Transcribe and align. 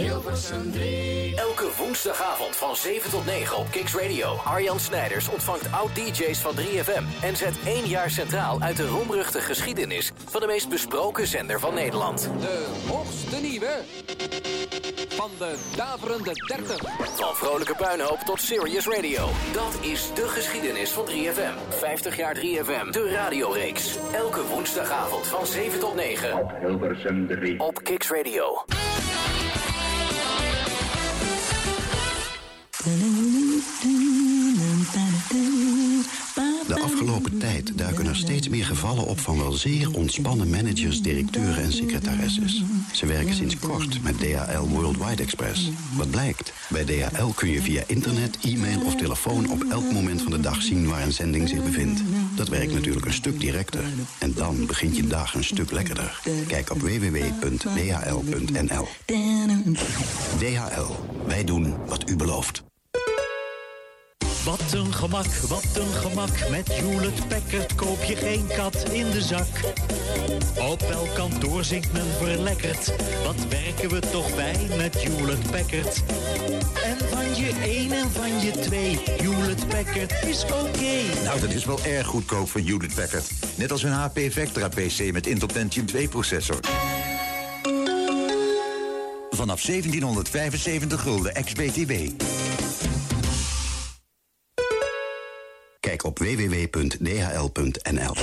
Hilversum 0.00 0.72
3. 0.72 1.36
Elke 1.36 1.68
woensdagavond 1.76 2.56
van 2.56 2.76
7 2.76 3.10
tot 3.10 3.26
9 3.26 3.56
op 3.56 3.70
Kicks 3.70 3.94
Radio. 3.94 4.36
Arjan 4.44 4.80
Snijders 4.80 5.28
ontvangt 5.28 5.72
oud-DJ's 5.72 6.38
van 6.38 6.54
3FM... 6.56 7.22
en 7.22 7.36
zet 7.36 7.54
één 7.64 7.86
jaar 7.86 8.10
centraal 8.10 8.60
uit 8.60 8.76
de 8.76 8.86
roemruchte 8.86 9.40
geschiedenis... 9.40 10.12
van 10.24 10.40
de 10.40 10.46
meest 10.46 10.68
besproken 10.68 11.26
zender 11.26 11.60
van 11.60 11.74
Nederland. 11.74 12.30
De 12.40 12.66
hoogste 12.88 13.36
nieuwe 13.36 13.70
van 15.08 15.30
de 15.38 15.58
daverende 15.76 16.32
30. 16.46 16.76
Van 17.16 17.34
vrolijke 17.34 17.74
puinhoop 17.74 18.18
tot 18.18 18.40
serious 18.40 18.86
radio. 18.86 19.28
Dat 19.52 19.78
is 19.80 20.10
de 20.14 20.28
geschiedenis 20.28 20.90
van 20.90 21.06
3FM. 21.08 21.68
50 21.68 22.16
jaar 22.16 22.36
3FM, 22.36 22.90
de 22.90 23.10
radioreeks. 23.14 23.96
Elke 24.12 24.46
woensdagavond 24.46 25.26
van 25.26 25.46
7 25.46 25.80
tot 25.80 25.94
9 25.94 26.38
Op 26.38 26.52
Hilversum 26.60 27.26
3. 27.26 27.60
op 27.60 27.84
Kicks 27.84 28.10
Radio. 28.10 28.64
De 36.66 36.80
afgelopen 36.82 37.38
tijd 37.38 37.78
duiken 37.78 38.06
er 38.06 38.16
steeds 38.16 38.48
meer 38.48 38.64
gevallen 38.64 39.06
op 39.06 39.20
van 39.20 39.38
wel 39.38 39.52
zeer 39.52 39.94
ontspannen 39.94 40.50
managers, 40.50 41.02
directeuren 41.02 41.62
en 41.62 41.72
secretaresses. 41.72 42.64
Ze 42.92 43.06
werken 43.06 43.34
sinds 43.34 43.58
kort 43.58 44.02
met 44.02 44.18
DHL 44.18 44.68
Worldwide 44.68 45.22
Express. 45.22 45.70
Wat 45.96 46.10
blijkt? 46.10 46.52
Bij 46.68 46.84
DHL 46.84 47.28
kun 47.34 47.50
je 47.50 47.62
via 47.62 47.82
internet, 47.86 48.38
e-mail 48.42 48.80
of 48.80 48.94
telefoon 48.96 49.50
op 49.50 49.64
elk 49.70 49.92
moment 49.92 50.22
van 50.22 50.32
de 50.32 50.40
dag 50.40 50.62
zien 50.62 50.88
waar 50.88 51.02
een 51.02 51.12
zending 51.12 51.48
zich 51.48 51.64
bevindt. 51.64 52.02
Dat 52.36 52.48
werkt 52.48 52.72
natuurlijk 52.72 53.06
een 53.06 53.12
stuk 53.12 53.40
directer. 53.40 53.84
En 54.18 54.34
dan 54.34 54.66
begint 54.66 54.96
je 54.96 55.06
dag 55.06 55.34
een 55.34 55.44
stuk 55.44 55.70
lekkerder. 55.70 56.20
Kijk 56.46 56.70
op 56.70 56.80
www.dhl.nl. 56.80 57.28
DHL. 60.38 60.92
Wij 61.26 61.44
doen 61.44 61.74
wat 61.86 62.10
u 62.10 62.16
belooft. 62.16 62.68
Wat 64.44 64.72
een 64.72 64.94
gemak, 64.94 65.26
wat 65.26 65.64
een 65.74 65.92
gemak. 65.92 66.48
Met 66.50 66.68
Hewlett 66.68 67.28
Packard 67.28 67.74
koop 67.74 68.02
je 68.02 68.16
geen 68.16 68.46
kat 68.46 68.84
in 68.92 69.10
de 69.10 69.22
zak. 69.22 69.46
Op 70.70 70.82
elk 70.82 71.14
kantoor 71.14 71.64
zingt 71.64 71.92
men 71.92 72.06
verlekkerd. 72.18 72.92
Wat 73.24 73.48
werken 73.48 73.90
we 73.90 73.98
toch 73.98 74.34
bij 74.34 74.56
met 74.76 75.02
Hewlett 75.02 75.50
Packard. 75.50 76.02
En 76.84 76.96
van 77.10 77.36
je 77.36 77.52
één 77.62 77.92
en 77.92 78.10
van 78.10 78.40
je 78.40 78.50
twee. 78.50 78.98
Hewlett 79.04 79.68
Packard 79.68 80.24
is 80.26 80.44
oké. 80.44 81.22
Nou, 81.24 81.40
dat 81.40 81.50
is 81.50 81.64
wel 81.64 81.84
erg 81.84 82.06
goedkoop 82.06 82.50
van 82.50 82.60
Hewlett 82.60 82.94
Packard. 82.94 83.30
Net 83.54 83.72
als 83.72 83.82
een 83.82 83.92
HP 83.92 84.18
Vectra 84.30 84.68
PC 84.68 85.12
met 85.12 85.26
Intel 85.26 85.48
Pentium 85.52 85.86
2 85.86 86.08
processor. 86.08 86.60
Vanaf 89.30 89.62
1775 89.62 91.00
gulden 91.00 91.34
ex-BTW. 91.34 91.92
Kijk 96.00 96.18
op 96.20 96.26
www.dhl.nl. 96.26 98.14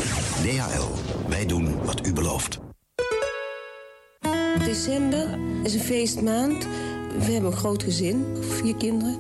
DHL. 0.42 0.88
Wij 1.30 1.46
doen 1.46 1.84
wat 1.86 2.08
u 2.08 2.14
belooft. 2.14 2.60
December 4.66 5.40
is 5.64 5.74
een 5.74 5.80
feestmaand. 5.80 6.68
We 7.18 7.32
hebben 7.32 7.52
een 7.52 7.58
groot 7.58 7.84
gezin, 7.84 8.26
vier 8.40 8.76
kinderen. 8.76 9.18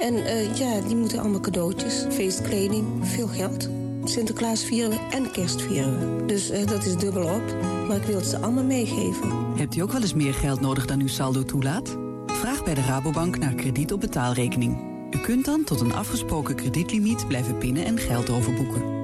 En 0.00 0.24
eh, 0.24 0.56
ja, 0.56 0.80
die 0.80 0.96
moeten 0.96 1.18
allemaal 1.18 1.40
cadeautjes, 1.40 2.06
feestkleding, 2.10 2.86
veel 3.02 3.26
geld. 3.26 3.68
Sinterklaas 4.04 4.64
vieren 4.64 4.90
we 4.90 4.98
en 5.10 5.30
kerst 5.30 5.62
vieren 5.62 5.98
we. 5.98 6.24
Dus 6.26 6.50
eh, 6.50 6.66
dat 6.66 6.84
is 6.84 6.96
dubbel 6.96 7.34
op. 7.34 7.56
Maar 7.88 7.96
ik 7.96 8.04
wil 8.04 8.16
het 8.16 8.26
ze 8.26 8.38
allemaal 8.38 8.64
meegeven. 8.64 9.56
Hebt 9.56 9.76
u 9.76 9.80
ook 9.80 9.92
wel 9.92 10.00
eens 10.00 10.14
meer 10.14 10.34
geld 10.34 10.60
nodig 10.60 10.86
dan 10.86 11.00
uw 11.00 11.08
saldo 11.08 11.42
toelaat? 11.42 11.96
Vraag 12.26 12.64
bij 12.64 12.74
de 12.74 12.82
Rabobank 12.82 13.38
naar 13.38 13.54
krediet 13.54 13.92
op 13.92 14.00
betaalrekening. 14.00 14.89
U 15.10 15.18
kunt 15.18 15.44
dan 15.44 15.64
tot 15.64 15.80
een 15.80 15.94
afgesproken 15.94 16.54
kredietlimiet 16.54 17.28
blijven 17.28 17.58
pinnen 17.58 17.84
en 17.84 17.98
geld 17.98 18.30
overboeken. 18.30 18.98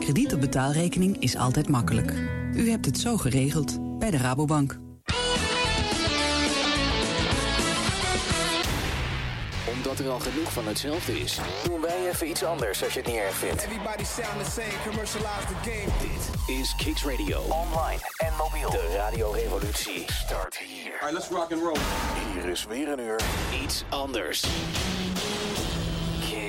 Krediet 0.00 0.32
op 0.34 0.40
betaalrekening 0.40 1.22
is 1.22 1.36
altijd 1.36 1.68
makkelijk. 1.68 2.12
U 2.54 2.70
hebt 2.70 2.86
het 2.86 2.98
zo 2.98 3.16
geregeld 3.16 3.98
bij 3.98 4.10
de 4.10 4.16
Rabobank. 4.16 4.78
Omdat 9.76 9.98
er 9.98 10.08
al 10.08 10.18
genoeg 10.18 10.52
van 10.52 10.66
hetzelfde 10.66 11.20
is, 11.20 11.38
doen 11.64 11.80
wij 11.80 12.08
even 12.08 12.28
iets 12.28 12.44
anders 12.44 12.84
als 12.84 12.92
je 12.92 13.00
het 13.00 13.08
niet 13.08 13.18
erg 13.18 13.34
vindt. 13.34 13.62
Everybody 13.62 14.04
sound 14.04 14.44
the 14.44 14.50
same, 14.50 14.82
commercialize 14.88 15.46
the 15.46 15.70
game. 15.70 15.90
Dit 16.00 16.56
is 16.56 16.74
Kicks 16.76 17.04
Radio. 17.04 17.40
Online 17.40 18.00
en 18.16 18.32
mobiel. 18.38 18.70
De 18.70 18.94
radiorevolutie 18.96 20.04
start 20.06 20.58
hier. 20.58 20.92
Alright, 20.92 21.12
let's 21.12 21.28
rock 21.28 21.52
and 21.52 21.62
roll. 21.62 21.78
Hier 22.32 22.50
is 22.50 22.64
weer 22.64 22.88
een 22.88 23.00
uur. 23.00 23.20
Iets 23.62 23.84
anders. 23.88 24.44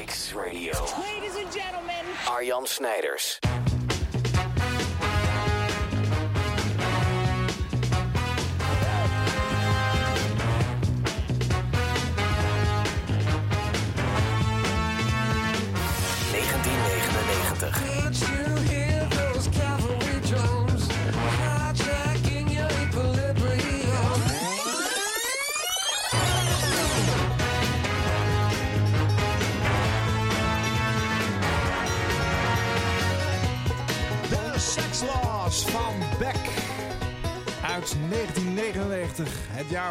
Kicks 0.07 0.34
Radio. 0.34 0.72
Ladies 1.01 1.35
and 1.35 1.51
gentlemen. 1.51 2.06
Arjan 2.28 2.66
Snijders. 2.66 3.66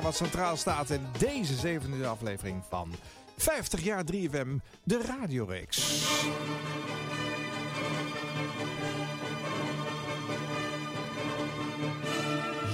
Wat 0.06 0.16
centraal 0.16 0.56
staat 0.56 0.90
in 0.90 1.06
deze 1.18 1.54
zevende 1.54 2.06
aflevering 2.06 2.62
van 2.68 2.94
50 3.36 3.84
jaar 3.84 4.04
3FM, 4.12 4.48
de 4.82 5.02
radioreeks. 5.02 6.04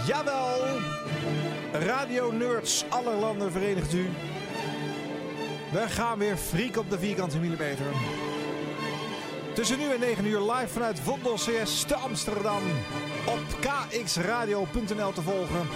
Jawel! 0.06 0.78
Radio 1.72 2.31
Nerds 2.31 2.84
aller 2.88 3.15
landen 3.15 3.53
verenigt 3.53 3.93
u. 3.93 4.09
We 5.72 5.88
gaan 5.88 6.19
weer 6.19 6.37
friek 6.37 6.76
op 6.76 6.91
de 6.91 6.99
vierkante 6.99 7.38
millimeter. 7.38 7.87
Tussen 9.54 9.78
nu 9.78 9.93
en 9.93 10.00
9 10.00 10.26
uur 10.26 10.41
live 10.41 10.69
vanuit 10.69 11.00
Vondel 11.00 11.34
CS 11.34 11.84
te 11.84 11.94
Amsterdam. 11.94 12.62
Op 13.26 13.41
kxradio.nl 13.60 15.12
te 15.12 15.22
volgen. 15.22 15.66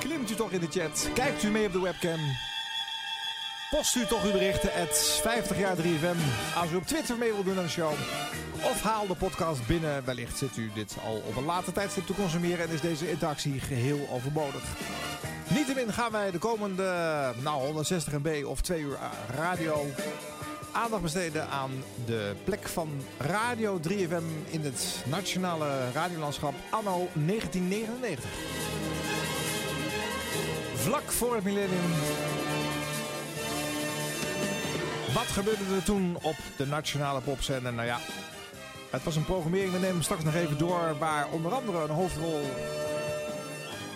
Klimt 0.00 0.30
u 0.30 0.34
toch 0.34 0.50
in 0.50 0.60
de 0.60 0.66
chat. 0.70 1.08
Kijkt 1.14 1.42
u 1.42 1.50
mee 1.50 1.66
op 1.66 1.72
de 1.72 1.80
webcam. 1.80 2.18
Post 3.70 3.94
u 3.94 4.06
toch 4.06 4.24
uw 4.24 4.32
berichten 4.32 4.70
at 4.72 5.20
50 5.22 5.58
jaar 5.58 5.76
3FM. 5.76 6.18
Als 6.56 6.70
u 6.72 6.76
op 6.76 6.86
Twitter 6.86 7.16
mee 7.16 7.32
wilt 7.32 7.44
doen 7.44 7.56
aan 7.56 7.62
de 7.64 7.70
show. 7.70 7.92
Of 8.62 8.82
haal 8.82 9.06
de 9.06 9.14
podcast 9.14 9.66
binnen. 9.66 10.04
Wellicht 10.04 10.38
zit 10.38 10.56
u 10.56 10.70
dit 10.74 10.96
al 11.04 11.22
op 11.26 11.36
een 11.36 11.44
later 11.44 11.72
tijdstip 11.72 12.06
te 12.06 12.14
consumeren 12.14 12.68
en 12.68 12.74
is 12.74 12.80
deze 12.80 13.10
interactie 13.10 13.60
geheel 13.60 14.08
overbodig. 14.10 14.62
Niettemin 15.48 15.92
gaan 15.92 16.12
wij 16.12 16.30
de 16.30 16.38
komende 16.38 16.84
nou, 17.42 17.64
160 17.64 18.12
MB 18.12 18.44
of 18.44 18.60
2 18.60 18.80
uur 18.80 18.98
radio 19.36 19.86
aandacht 20.72 21.02
besteden 21.02 21.48
aan 21.48 21.70
de 22.06 22.34
plek 22.44 22.68
van 22.68 22.88
Radio 23.18 23.80
3FM 23.88 24.50
in 24.50 24.60
het 24.60 25.04
nationale 25.06 25.92
radiolandschap 25.92 26.54
anno 26.70 27.08
1999. 27.14 28.99
Vlak 30.80 31.12
voor 31.12 31.34
het 31.34 31.44
millennium. 31.44 31.90
Wat 35.14 35.26
gebeurde 35.26 35.64
er 35.74 35.82
toen 35.84 36.18
op 36.22 36.36
de 36.56 36.66
nationale 36.66 37.20
popzender? 37.20 37.72
Nou 37.72 37.86
ja, 37.86 37.98
het 38.90 39.04
was 39.04 39.16
een 39.16 39.24
programmering, 39.24 39.72
we 39.72 39.78
nemen 39.78 40.02
straks 40.02 40.24
nog 40.24 40.34
even 40.34 40.58
door, 40.58 40.98
waar 40.98 41.28
onder 41.30 41.52
andere 41.52 41.82
een 41.82 41.90
hoofdrol 41.90 42.40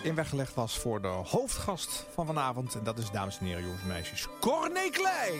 in 0.03 0.15
weggelegd 0.15 0.53
was 0.53 0.77
voor 0.77 1.01
de 1.01 1.07
hoofdgast 1.07 2.05
van 2.13 2.25
vanavond. 2.25 2.75
En 2.75 2.83
dat 2.83 2.97
is, 2.97 3.11
dames 3.11 3.39
en 3.39 3.45
heren, 3.45 3.63
jongens 3.63 3.81
en 3.81 3.87
meisjes, 3.87 4.27
Corné 4.39 4.89
Klein. 4.89 5.39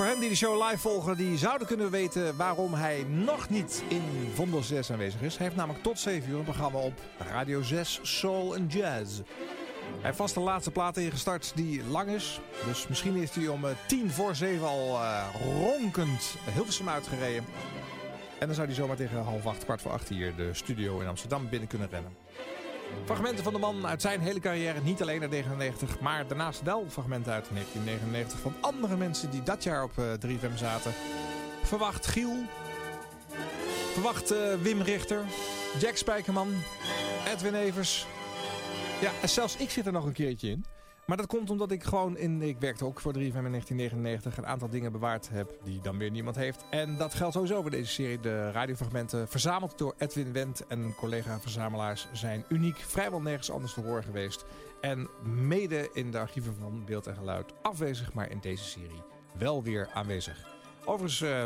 Voor 0.00 0.08
hen 0.08 0.20
die 0.20 0.28
de 0.28 0.36
show 0.36 0.68
live 0.68 0.78
volgen, 0.78 1.16
die 1.16 1.38
zouden 1.38 1.66
kunnen 1.66 1.90
weten 1.90 2.36
waarom 2.36 2.74
hij 2.74 3.04
nog 3.08 3.48
niet 3.48 3.82
in 3.88 4.02
Vondel 4.34 4.62
6 4.62 4.90
aanwezig 4.90 5.20
is. 5.20 5.36
Hij 5.36 5.46
heeft 5.46 5.58
namelijk 5.58 5.84
tot 5.84 5.98
7 5.98 6.30
uur 6.30 6.38
een 6.38 6.44
programma 6.44 6.78
op 6.78 7.00
Radio 7.18 7.62
6 7.62 8.00
Soul 8.02 8.54
and 8.54 8.72
Jazz. 8.72 9.16
Hij 9.16 10.00
heeft 10.00 10.16
vast 10.16 10.34
de 10.34 10.40
laatste 10.40 10.70
plaat 10.70 10.96
ingestart 10.96 11.52
die 11.54 11.84
lang 11.84 12.10
is. 12.10 12.40
Dus 12.66 12.88
misschien 12.88 13.16
is 13.16 13.30
hij 13.30 13.48
om 13.48 13.64
eh, 13.64 13.70
tien 13.86 14.10
voor 14.10 14.34
zeven 14.34 14.66
al 14.66 14.96
eh, 14.96 15.24
ronkend 15.42 16.34
Hilversum 16.54 16.88
uitgereden. 16.88 17.44
En 18.38 18.46
dan 18.46 18.54
zou 18.54 18.66
hij 18.66 18.76
zomaar 18.76 18.96
tegen 18.96 19.22
half 19.22 19.46
acht, 19.46 19.64
kwart 19.64 19.82
voor 19.82 19.92
acht 19.92 20.08
hier 20.08 20.36
de 20.36 20.54
studio 20.54 21.00
in 21.00 21.06
Amsterdam 21.06 21.48
binnen 21.48 21.68
kunnen 21.68 21.88
rennen. 21.90 22.16
Fragmenten 23.04 23.44
van 23.44 23.52
de 23.52 23.58
man 23.58 23.86
uit 23.86 24.02
zijn 24.02 24.20
hele 24.20 24.40
carrière, 24.40 24.80
niet 24.80 25.02
alleen 25.02 25.20
uit 25.20 25.30
99, 25.30 26.00
maar 26.00 26.26
daarnaast 26.26 26.62
wel 26.62 26.86
fragmenten 26.88 27.32
uit 27.32 27.46
1999 27.50 28.38
van 28.38 28.54
andere 28.60 28.96
mensen 28.96 29.30
die 29.30 29.42
dat 29.42 29.62
jaar 29.62 29.82
op 29.82 29.98
eh, 29.98 30.04
3FM 30.26 30.54
zaten. 30.54 30.92
Verwacht 31.62 32.06
Giel, 32.06 32.36
verwacht 33.92 34.30
eh, 34.30 34.54
Wim 34.62 34.80
Richter, 34.82 35.24
Jack 35.78 35.96
Spijkerman, 35.96 36.48
Edwin 37.32 37.54
Evers. 37.54 38.06
Ja, 39.00 39.10
en 39.22 39.28
zelfs 39.28 39.56
ik 39.56 39.70
zit 39.70 39.86
er 39.86 39.92
nog 39.92 40.04
een 40.04 40.12
keertje 40.12 40.48
in. 40.48 40.64
Maar 41.06 41.16
dat 41.16 41.26
komt 41.26 41.50
omdat 41.50 41.70
ik 41.70 41.82
gewoon 41.82 42.16
in... 42.16 42.42
Ik 42.42 42.58
werkte 42.58 42.84
ook 42.84 43.00
voor 43.00 43.12
3FM 43.12 43.16
in 43.16 43.30
1999. 43.30 44.36
Een 44.36 44.46
aantal 44.46 44.68
dingen 44.68 44.92
bewaard 44.92 45.28
heb 45.28 45.58
die 45.64 45.80
dan 45.80 45.98
weer 45.98 46.10
niemand 46.10 46.36
heeft. 46.36 46.64
En 46.70 46.96
dat 46.96 47.14
geldt 47.14 47.34
sowieso 47.34 47.60
voor 47.60 47.70
deze 47.70 47.92
serie. 47.92 48.20
De 48.20 48.50
radiofragmenten 48.50 49.28
verzameld 49.28 49.78
door 49.78 49.94
Edwin 49.98 50.32
Wendt 50.32 50.66
en 50.66 50.94
collega-verzamelaars... 50.94 52.08
zijn 52.12 52.44
uniek 52.48 52.76
vrijwel 52.76 53.20
nergens 53.20 53.50
anders 53.50 53.74
te 53.74 53.80
horen 53.80 54.04
geweest. 54.04 54.44
En 54.80 55.08
mede 55.22 55.90
in 55.92 56.10
de 56.10 56.18
archieven 56.18 56.56
van 56.60 56.84
Beeld 56.84 57.06
en 57.06 57.14
Geluid 57.14 57.52
afwezig, 57.62 58.12
maar 58.12 58.30
in 58.30 58.38
deze 58.40 58.64
serie 58.64 59.02
wel 59.38 59.62
weer 59.62 59.88
aanwezig. 59.94 60.48
Overigens, 60.84 61.20
eh, 61.20 61.44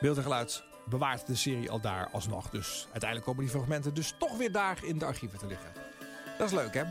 Beeld 0.00 0.16
en 0.16 0.22
Geluid 0.22 0.64
bewaart 0.88 1.26
de 1.26 1.34
serie 1.34 1.70
al 1.70 1.80
daar 1.80 2.08
alsnog. 2.12 2.50
Dus 2.50 2.82
uiteindelijk 2.82 3.24
komen 3.24 3.44
die 3.44 3.54
fragmenten 3.54 3.94
dus 3.94 4.14
toch 4.18 4.36
weer 4.36 4.52
daar 4.52 4.78
in 4.84 4.98
de 4.98 5.04
archieven 5.04 5.38
te 5.38 5.46
liggen. 5.46 5.72
Dat 6.38 6.46
is 6.46 6.54
leuk, 6.54 6.74
hè? 6.74 6.82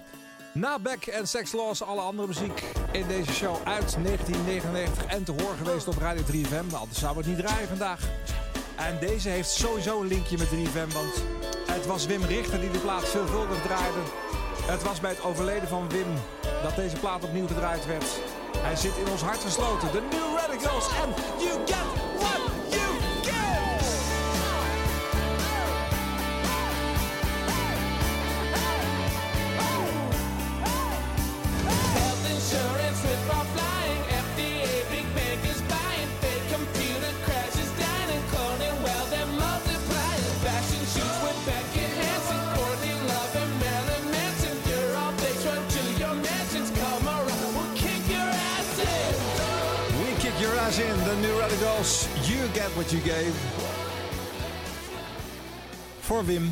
Na 0.57 0.79
Beck 0.79 1.05
en 1.05 1.27
Sex 1.27 1.51
Laws, 1.51 1.83
alle 1.83 2.01
andere 2.01 2.27
muziek 2.27 2.63
in 2.91 3.07
deze 3.07 3.33
show 3.33 3.55
uit 3.63 3.97
1999 4.03 5.05
en 5.05 5.23
te 5.23 5.31
horen 5.31 5.57
geweest 5.57 5.87
op 5.87 5.97
Radio 5.97 6.23
3FM. 6.23 6.71
Maar 6.71 6.79
anders 6.79 7.01
we 7.01 7.07
het 7.07 7.25
niet 7.25 7.37
draaien 7.37 7.67
vandaag. 7.67 8.01
En 8.75 8.99
deze 8.99 9.29
heeft 9.29 9.49
sowieso 9.49 10.01
een 10.01 10.07
linkje 10.07 10.37
met 10.37 10.47
3FM, 10.47 10.93
want 10.93 11.23
het 11.71 11.85
was 11.85 12.05
Wim 12.05 12.23
Richter 12.23 12.59
die 12.59 12.71
de 12.71 12.79
plaat 12.79 13.09
veelvuldig 13.09 13.61
draaide. 13.61 13.99
Het 14.61 14.83
was 14.83 14.99
bij 14.99 15.09
het 15.09 15.23
overleden 15.23 15.67
van 15.67 15.89
Wim 15.89 16.13
dat 16.63 16.75
deze 16.75 16.95
plaat 16.95 17.23
opnieuw 17.23 17.47
gedraaid 17.47 17.85
werd. 17.85 18.19
Hij 18.57 18.75
zit 18.75 18.97
in 18.97 19.11
ons 19.11 19.21
hart 19.21 19.39
gesloten. 19.39 19.91
De 19.91 20.01
New 20.01 20.37
Radicals 20.37 20.87
en 20.87 21.13
You 21.43 21.65
Get 21.65 22.06
what 52.77 52.91
you 52.91 53.01
gave. 53.01 53.31
Voor 55.99 56.25
Wim. 56.25 56.51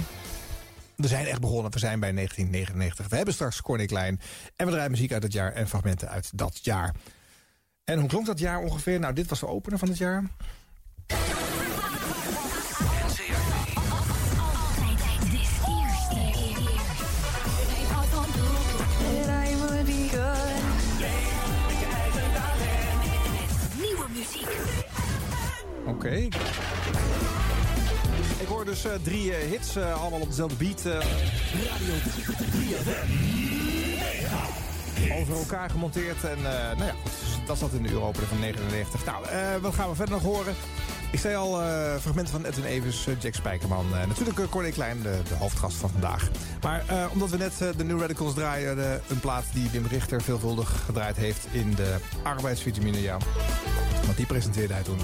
We 0.95 1.07
zijn 1.07 1.25
echt 1.25 1.39
begonnen. 1.39 1.71
We 1.71 1.79
zijn 1.79 1.99
bij 1.99 2.11
1999. 2.11 3.07
We 3.07 3.15
hebben 3.15 3.33
straks 3.33 3.61
Corny 3.61 3.85
Klein. 3.85 4.19
En 4.55 4.65
we 4.65 4.71
draaien 4.71 4.91
muziek 4.91 5.11
uit 5.11 5.23
het 5.23 5.33
jaar 5.33 5.53
en 5.53 5.67
fragmenten 5.67 6.09
uit 6.09 6.29
dat 6.33 6.59
jaar. 6.61 6.95
En 7.83 7.99
hoe 7.99 8.09
klonk 8.09 8.25
dat 8.25 8.39
jaar 8.39 8.59
ongeveer? 8.59 8.99
Nou, 8.99 9.13
dit 9.13 9.29
was 9.29 9.39
de 9.39 9.47
opener 9.47 9.79
van 9.79 9.87
het 9.87 9.97
jaar. 9.97 10.23
Oké. 25.95 26.27
Ik 28.39 28.47
hoor 28.47 28.65
dus 28.65 28.85
eh, 28.85 28.91
drie 29.03 29.33
eh, 29.35 29.49
hits, 29.49 29.75
eh, 29.75 30.01
allemaal 30.01 30.19
op 30.19 30.27
dezelfde 30.29 30.55
beat. 30.55 30.85
eh, 30.85 31.05
over 35.19 35.35
elkaar 35.37 35.69
gemonteerd. 35.69 36.23
En 36.23 36.41
nou 36.41 36.85
ja, 36.85 36.93
goed, 37.03 37.47
dat 37.47 37.57
zat 37.57 37.71
in 37.71 37.83
de 37.83 37.91
Europener 37.91 38.27
van 38.29 38.39
99. 38.39 39.05
Nou, 39.05 39.25
wat 39.61 39.73
gaan 39.75 39.89
we 39.89 39.95
verder 39.95 40.13
nog 40.13 40.23
horen? 40.23 40.55
Ik 41.11 41.19
zei 41.19 41.35
al, 41.35 41.61
eh, 41.61 41.95
fragmenten 42.01 42.33
van 42.33 42.45
Edwin 42.45 42.65
Evers, 42.65 43.07
eh, 43.07 43.13
Jack 43.19 43.33
Spijkerman. 43.33 43.85
eh, 43.93 44.07
natuurlijk 44.07 44.39
uh, 44.39 44.45
Corné 44.49 44.69
Klein, 44.69 45.01
de, 45.01 45.19
de 45.27 45.35
hoofdgast 45.35 45.77
van 45.77 45.89
vandaag. 45.89 46.29
Maar 46.61 46.83
omdat 47.11 47.29
we 47.29 47.37
net 47.37 47.57
de 47.77 47.83
New 47.83 48.01
Radicals 48.01 48.33
draaien... 48.33 49.01
een 49.09 49.19
plaat 49.19 49.43
die 49.53 49.69
Wim 49.69 49.85
Richter 49.85 50.21
veelvuldig 50.21 50.83
gedraaid 50.85 51.15
heeft 51.15 51.47
in 51.51 51.75
de 51.75 51.95
arbeidsvitamine, 52.23 53.01
ja. 53.01 53.17
Want 54.05 54.17
die 54.17 54.25
presenteerde 54.25 54.73
hij 54.73 54.83
toen. 54.83 54.97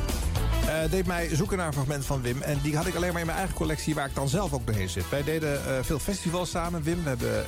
Deed 0.89 1.05
mij 1.05 1.35
zoeken 1.35 1.57
naar 1.57 1.67
een 1.67 1.73
fragment 1.73 2.05
van 2.05 2.21
Wim. 2.21 2.41
En 2.41 2.59
die 2.61 2.75
had 2.75 2.87
ik 2.87 2.95
alleen 2.95 3.11
maar 3.11 3.19
in 3.19 3.25
mijn 3.25 3.37
eigen 3.37 3.55
collectie, 3.55 3.95
waar 3.95 4.07
ik 4.07 4.15
dan 4.15 4.29
zelf 4.29 4.53
ook 4.53 4.65
doorheen 4.65 4.89
zit. 4.89 5.09
Wij 5.09 5.23
deden 5.23 5.85
veel 5.85 5.99
festivals 5.99 6.49
samen, 6.49 6.83
Wim. 6.83 7.03
We 7.03 7.09
hebben 7.09 7.45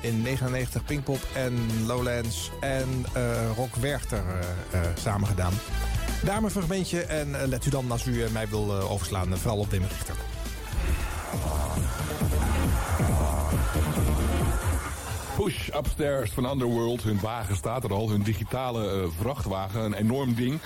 in 0.00 0.22
99 0.22 0.84
Pinkpop 0.84 1.20
en 1.34 1.54
Lowlands 1.86 2.50
en 2.60 3.04
Rock 3.56 3.74
Werchter 3.74 4.22
samen 4.94 5.28
gedaan. 5.28 5.52
Een 6.26 6.50
fragmentje. 6.50 7.00
En 7.02 7.48
let 7.48 7.66
u 7.66 7.70
dan, 7.70 7.77
als 7.88 8.06
u 8.06 8.22
eh, 8.22 8.30
mij 8.30 8.48
wil 8.48 8.78
eh, 8.78 8.90
overslaan, 8.90 9.32
eh, 9.32 9.38
vooral 9.38 9.58
op 9.58 9.70
Wim 9.70 9.82
Richter. 9.82 10.14
Push 15.36 15.68
Upstairs 15.68 16.30
van 16.30 16.50
Underworld. 16.50 17.02
Hun 17.02 17.20
wagen 17.20 17.56
staat 17.56 17.84
er 17.84 17.92
al. 17.92 18.10
Hun 18.10 18.22
digitale 18.22 19.08
vrachtwagen. 19.20 19.84
Een 19.84 19.94
enorm 19.94 20.34
ding. 20.34 20.60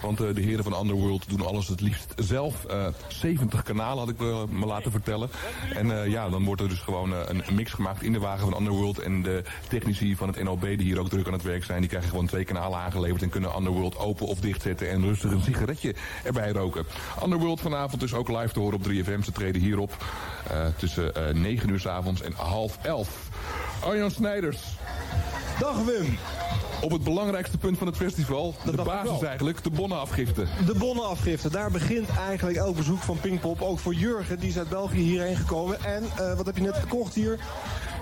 Want 0.00 0.20
eh, 0.20 0.34
de 0.34 0.40
heren 0.40 0.64
van 0.64 0.80
Underworld 0.80 1.28
doen 1.28 1.46
alles 1.46 1.68
het 1.68 1.80
liefst 1.80 2.14
zelf. 2.16 2.64
Eh 2.64 2.86
70 3.08 3.62
kanalen 3.62 3.98
had 3.98 4.08
ik 4.08 4.20
eh, 4.20 4.42
me 4.50 4.66
laten 4.66 4.90
vertellen. 4.90 5.30
En 5.74 6.00
eh, 6.00 6.10
ja, 6.10 6.28
dan 6.28 6.44
wordt 6.44 6.60
er 6.60 6.68
dus 6.68 6.78
gewoon 6.78 7.12
eh, 7.12 7.18
een 7.26 7.54
mix 7.54 7.72
gemaakt 7.72 8.02
in 8.02 8.12
de 8.12 8.18
wagen 8.18 8.50
van 8.50 8.58
Underworld. 8.58 8.98
En 8.98 9.22
de 9.22 9.42
technici 9.68 10.16
van 10.16 10.28
het 10.28 10.42
NLB 10.42 10.62
die 10.62 10.82
hier 10.82 10.98
ook 10.98 11.08
druk 11.08 11.26
aan 11.26 11.32
het 11.32 11.42
werk 11.42 11.64
zijn... 11.64 11.80
die 11.80 11.88
krijgen 11.88 12.10
gewoon 12.10 12.26
twee 12.26 12.44
kanalen 12.44 12.78
aangeleverd... 12.78 13.22
en 13.22 13.28
kunnen 13.28 13.56
Underworld 13.56 13.98
open 13.98 14.26
of 14.26 14.40
dichtzetten... 14.40 14.90
en 14.90 15.02
rustig 15.02 15.30
een 15.30 15.42
sigaretje 15.42 15.94
erbij 16.24 16.50
roken. 16.50 16.86
Underworld 17.22 17.60
vanavond 17.60 18.00
dus 18.00 18.14
ook 18.14 18.28
live 18.28 18.52
te 18.52 18.60
horen 18.60 18.78
op 18.78 18.86
3FM. 18.86 19.24
Ze 19.24 19.32
treden 19.32 19.62
hier 19.62 19.78
op 19.78 20.04
eh, 20.50 20.66
tussen 20.76 21.14
eh 21.14 21.34
9 21.34 21.68
uur 21.68 21.80
s 21.80 21.86
avonds 21.86 22.22
en 22.22 22.32
half 22.32 22.78
11. 22.82 23.28
Arjan 23.84 24.10
Snijders. 24.10 24.58
Dag 25.58 25.84
Wim. 25.84 26.18
Op 26.80 26.90
het 26.90 27.04
belangrijkste 27.04 27.58
punt 27.58 27.78
van 27.78 27.86
het 27.86 27.96
festival, 27.96 28.54
de 28.64 28.76
dacht 28.76 28.88
ik 28.88 29.04
basis 29.04 29.26
eigenlijk, 29.26 29.64
de 29.64 29.70
bonnenafgifte. 29.70 30.46
De 30.66 30.74
bonnenafgifte, 30.74 31.50
daar 31.50 31.70
begint 31.70 32.08
eigenlijk 32.28 32.58
elk 32.58 32.76
bezoek 32.76 32.98
van 32.98 33.20
Pinkpop. 33.20 33.62
Ook 33.62 33.78
voor 33.78 33.94
Jurgen, 33.94 34.38
die 34.38 34.48
is 34.48 34.58
uit 34.58 34.68
België 34.68 35.00
hierheen 35.00 35.36
gekomen. 35.36 35.84
En 35.84 36.04
eh, 36.04 36.36
wat 36.36 36.46
heb 36.46 36.56
je 36.56 36.62
net 36.62 36.76
gekocht 36.76 37.14
hier? 37.14 37.38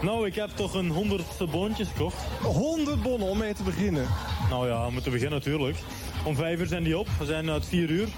Nou, 0.02 0.26
ik 0.26 0.34
heb 0.34 0.50
toch 0.54 0.74
een 0.74 0.90
honderd 0.90 1.50
bonnetjes 1.50 1.88
gekocht. 1.88 2.16
100 2.42 3.02
bonnen 3.02 3.28
om 3.28 3.38
mee 3.38 3.54
te 3.54 3.62
beginnen. 3.62 4.06
Nou 4.50 4.68
ja, 4.68 4.86
om 4.86 5.02
te 5.02 5.10
beginnen 5.10 5.38
natuurlijk. 5.38 5.76
Om 6.24 6.34
vijf 6.34 6.60
uur 6.60 6.66
zijn 6.66 6.82
die 6.82 6.98
op. 6.98 7.08
We 7.18 7.24
zijn 7.24 7.50
uit 7.50 7.66
vier 7.66 7.90
uur. 7.90 8.08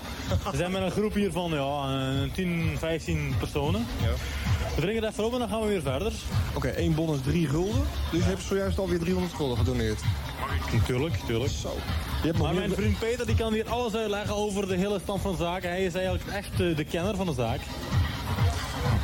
We 0.51 0.57
zijn 0.57 0.71
met 0.71 0.83
een 0.83 0.91
groep 0.91 1.15
hier 1.15 1.33
van 1.33 1.51
ja, 1.51 1.85
een 2.23 2.33
10, 2.33 2.75
15 2.79 3.35
personen. 3.39 3.87
We 4.75 4.81
drinken 4.81 5.03
het 5.03 5.13
even 5.13 5.25
op 5.25 5.33
en 5.33 5.39
dan 5.39 5.49
gaan 5.49 5.61
we 5.61 5.67
weer 5.67 5.83
verder. 5.83 6.13
Oké, 6.55 6.69
één 6.69 6.95
bon 6.95 7.15
is 7.15 7.21
3 7.25 7.49
gulden. 7.49 7.83
Dus 8.11 8.23
je 8.23 8.29
hebt 8.29 8.43
zojuist 8.43 8.79
alweer 8.79 8.99
300 8.99 9.35
gulden 9.35 9.57
gedoneerd. 9.57 10.01
Natuurlijk, 10.73 11.21
natuurlijk. 11.21 11.53
Zo. 11.53 11.73
Je 12.21 12.27
hebt 12.27 12.39
nog 12.39 12.47
Maar 12.47 12.55
mijn 12.55 12.73
vriend 12.73 12.99
Peter 12.99 13.27
die 13.27 13.37
kan 13.37 13.53
hier 13.53 13.69
alles 13.69 13.95
uitleggen 13.95 14.35
over 14.35 14.69
de 14.69 14.77
hele 14.77 15.01
stand 15.03 15.23
van 15.23 15.37
zaken. 15.37 15.69
Hij 15.69 15.85
is 15.85 15.95
eigenlijk 15.95 16.27
echt 16.27 16.61
eh, 16.61 16.77
de 16.77 16.85
kenner 16.85 17.17
van 17.17 17.27
de 17.27 17.35
zaak. 17.35 17.61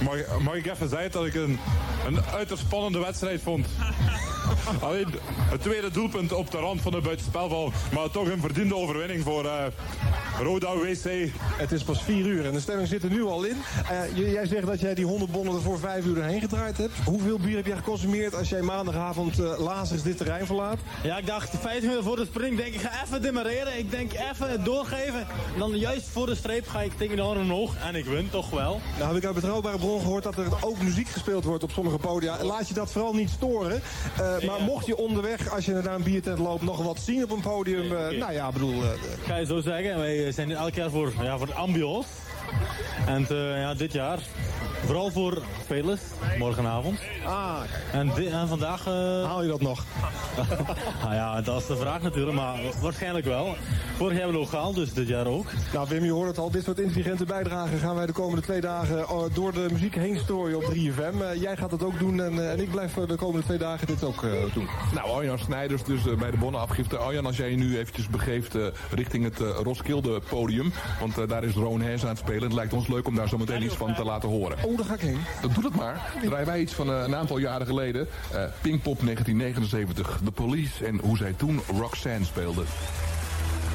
Mag, 0.01 0.39
mag 0.41 0.55
ik 0.55 0.67
even 0.67 0.89
zeggen 0.89 1.11
dat 1.11 1.27
ik 1.27 1.35
een, 1.35 1.59
een 2.07 2.25
uiterst 2.25 2.63
spannende 2.63 2.99
wedstrijd 2.99 3.43
vond? 3.43 3.67
Alleen 4.81 5.07
het 5.51 5.63
tweede 5.63 5.91
doelpunt 5.91 6.33
op 6.33 6.51
de 6.51 6.59
rand 6.59 6.81
van 6.81 6.93
de 6.93 7.01
buitenspelval. 7.01 7.73
Maar 7.93 8.11
toch 8.11 8.29
een 8.29 8.41
verdiende 8.41 8.77
overwinning 8.77 9.23
voor 9.23 9.45
eh 9.45 9.65
Roda 10.43 10.77
WC. 10.77 11.31
Het 11.57 11.73
is 11.73 11.83
pas 11.83 12.03
4 12.03 12.27
uur 12.27 12.47
en 12.47 12.53
de 12.53 12.61
stemming 12.61 12.89
zit 12.89 13.03
er 13.03 13.11
nu 13.11 13.25
al 13.25 13.45
in. 13.45 13.57
Eh, 13.91 14.33
jij 14.33 14.47
zegt 14.47 14.67
dat 14.67 14.81
jij 14.81 14.95
die 14.95 15.05
100 15.05 15.33
bonnen 15.33 15.55
er 15.55 15.63
voor 15.63 15.79
5 15.79 16.05
uur 16.05 16.23
heen 16.23 16.41
gedraaid 16.41 16.77
hebt. 16.77 16.93
Hoeveel 17.05 17.39
bier 17.39 17.57
heb 17.57 17.67
jij 17.67 17.77
geconsumeerd 17.77 18.35
als 18.35 18.49
jij 18.49 18.63
maandagavond 18.63 19.39
eh 19.39 19.59
lazers 19.59 20.03
dit 20.03 20.17
terrein 20.17 20.47
verlaat? 20.47 20.79
Ja, 21.03 21.19
ik 21.19 21.27
dacht 21.27 21.51
15 21.61 21.81
minuten 21.81 22.05
voor 22.05 22.17
de 22.17 22.25
sprint 22.25 22.57
denk 22.57 22.75
ik 22.75 22.81
ga 22.81 23.05
even 23.05 23.23
demareren. 23.23 23.79
Ik 23.79 23.91
denk 23.91 24.13
even 24.13 24.65
doorgeven. 24.65 25.27
En 25.53 25.59
dan 25.59 25.79
juist 25.79 26.09
voor 26.09 26.27
de 26.27 26.35
streep 26.35 26.69
ga 26.69 26.83
ik 26.83 26.93
tegen 26.93 27.17
de 27.17 27.23
arm 27.23 27.41
omhoog. 27.41 27.75
En 27.87 27.95
ik 27.95 28.05
win 28.05 28.31
toch 28.31 28.51
wel. 28.51 28.81
Nou 28.99 29.09
heb 29.09 29.17
ik 29.17 29.25
uit 29.25 29.35
betrouwbare 29.35 29.79
bron 29.79 30.01
gehoord 30.01 30.23
dat 30.23 30.37
er 30.37 30.47
ook 30.61 30.83
muziek 30.83 31.09
gespeeld 31.09 31.45
wordt 31.45 31.63
op 31.63 31.71
sommige 31.71 31.99
podia. 31.99 32.45
Laat 32.45 32.69
je 32.69 32.75
dat 32.75 32.93
vooral 32.93 33.15
niet 33.15 33.31
storen. 33.31 33.83
Eh, 34.41 34.47
maar 34.49 34.61
mocht 34.61 34.87
je 34.87 34.97
onderweg, 34.97 35.50
als 35.50 35.64
je 35.64 35.73
naar 35.73 35.95
een 35.95 36.03
biertent 36.03 36.38
loopt, 36.38 36.62
nog 36.62 36.83
wat 36.83 36.99
zien 36.99 37.23
op 37.23 37.31
een 37.31 37.41
podium. 37.41 37.97
eh, 37.97 38.19
Nou 38.19 38.33
ja, 38.33 38.53
bedoel... 38.53 38.83
eh, 38.83 38.88
Ga 39.26 39.37
je 39.37 39.47
zo 39.47 39.61
zeggen. 39.61 39.99
Wij 39.99 40.33
zijn 40.33 40.50
elk 40.53 40.75
jaar 40.75 40.91
voor, 40.91 41.12
ja, 41.23 41.38
voor 41.38 41.47
de 41.47 41.55
ambiance. 41.55 42.09
En 43.07 43.27
eh, 43.29 43.61
ja, 43.61 43.75
dit 43.75 43.93
jaar 43.93 44.19
Vooral 44.85 45.11
voor 45.11 45.43
spelers, 45.63 46.01
morgenavond. 46.39 46.99
Ah, 47.27 47.61
En, 47.93 48.11
en 48.33 48.49
vandaag... 48.49 48.85
Haal 49.25 49.43
je 49.43 49.49
dat 49.49 49.61
nog? 49.61 49.85
nou 51.03 51.15
ja, 51.15 51.41
dat 51.41 51.61
is 51.61 51.67
de 51.67 51.77
vraag 51.77 52.03
natuurlijk, 52.03 52.37
maar 52.37 52.59
waarschijnlijk 52.81 53.27
wel. 53.27 53.57
Vorig 53.97 54.13
jaar 54.13 54.23
hebben 54.23 54.27
we 54.27 54.33
het 54.33 54.37
ook 54.37 54.49
gehaald, 54.49 54.75
dus 54.75 54.93
dit 54.93 55.09
jaar 55.09 55.27
ook. 55.27 55.47
Nou 55.73 55.89
Wim, 55.89 56.05
je 56.05 56.13
hoort 56.13 56.29
het 56.29 56.39
al. 56.39 56.51
Dit 56.51 56.65
soort 56.65 56.79
intelligente 56.79 57.25
bijdragen 57.25 57.79
gaan 57.79 57.95
wij 57.95 58.07
de 58.07 58.13
komende 58.13 58.43
twee 58.43 58.61
dagen 58.61 58.99
eh, 58.99 59.23
door 59.35 59.53
de 59.53 59.67
muziek 59.73 59.95
heen 59.95 60.19
strooien 60.19 60.57
op 60.57 60.65
3FM. 60.75 61.23
Eh, 61.23 61.41
jij 61.41 61.57
gaat 61.57 61.71
dat 61.71 61.83
ook 61.83 61.99
doen 61.99 62.21
en, 62.23 62.39
eh, 62.39 62.53
en 62.53 62.61
ik 62.61 62.71
blijf 62.71 62.97
eh, 62.97 63.07
de 63.09 63.17
komende 63.17 63.47
twee 63.47 63.59
dagen 63.59 63.87
dit 63.87 64.05
ook 64.05 64.25
eh, 64.25 64.31
doen. 64.55 64.69
Nou, 64.95 65.11
Arjan 65.11 65.39
Snijders 65.39 65.85
dus 65.85 66.07
eh, 66.07 66.17
bij 66.17 66.31
de 66.31 66.37
bonnenafgifte. 66.37 66.97
Arjan, 66.97 67.27
als 67.27 67.37
jij 67.37 67.51
je 67.51 67.57
nu 67.57 67.79
eventjes 67.79 68.09
begeeft 68.09 68.55
eh, 68.55 68.67
richting 68.91 69.25
het 69.25 69.41
eh, 69.41 69.49
Roskilde 69.63 70.21
podium. 70.29 70.73
Want 71.01 71.19
eh, 71.19 71.29
daar 71.29 71.45
is 71.45 71.55
Rowan 71.55 71.81
Hers 71.81 72.03
aan 72.03 72.09
het 72.09 72.19
spelen. 72.19 72.34
Het 72.43 72.53
lijkt 72.53 72.73
ons 72.73 72.88
leuk 72.88 73.07
om 73.07 73.14
daar 73.14 73.29
zo 73.29 73.38
meteen 73.38 73.62
iets 73.62 73.75
van 73.75 73.95
te 73.95 74.05
laten 74.05 74.29
horen. 74.29 74.59
Oh, 74.64 74.76
daar 74.76 74.87
ga 74.87 74.95
ik 74.95 75.00
heen. 75.00 75.21
Dat 75.43 75.55
doet 75.55 75.64
het 75.64 75.75
maar. 75.75 76.12
Draaien 76.23 76.47
wij 76.47 76.61
iets 76.61 76.73
van 76.73 76.91
eh, 76.91 77.03
een 77.07 77.14
aantal 77.14 77.38
jaren 77.38 77.67
geleden. 77.67 78.09
Eh 78.33 78.43
Pinkpop 78.62 79.00
1979. 79.00 80.21
The 80.25 80.33
Police 80.33 80.87
en 80.87 80.99
hoe 80.99 81.17
zij 81.17 81.33
toen 81.37 81.61
Roxanne 81.79 82.25
speelden. 82.25 82.67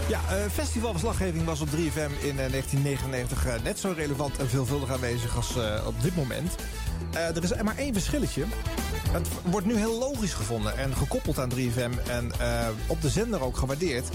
Ja, 0.10 0.20
eh, 0.30 0.50
festivalverslaggeving 0.52 1.46
was 1.46 1.62
op 1.62 1.68
3FM 1.68 2.12
in 2.22 2.40
eh, 2.40 2.52
1999 2.52 3.46
eh, 3.46 3.54
net 3.64 3.80
zo 3.80 3.94
relevant 3.96 4.38
en 4.38 4.50
veelvuldig 4.50 4.92
aanwezig 4.92 5.36
als 5.36 5.56
op 5.86 6.02
dit 6.02 6.16
moment. 6.16 6.56
Er 7.14 7.44
is 7.44 7.62
maar 7.62 7.78
één 7.78 7.94
verschilletje. 7.94 8.44
Het 9.12 9.28
wordt 9.44 9.66
nu 9.66 9.76
heel 9.76 9.98
logisch 9.98 10.34
gevonden 10.34 10.78
en 10.78 10.96
gekoppeld 10.96 11.40
aan 11.40 11.52
3FM 11.56 12.10
en 12.10 12.32
op 12.88 13.02
de 13.02 13.10
zender 13.10 13.42
ook 13.42 13.58
gewaardeerd. 13.58 14.08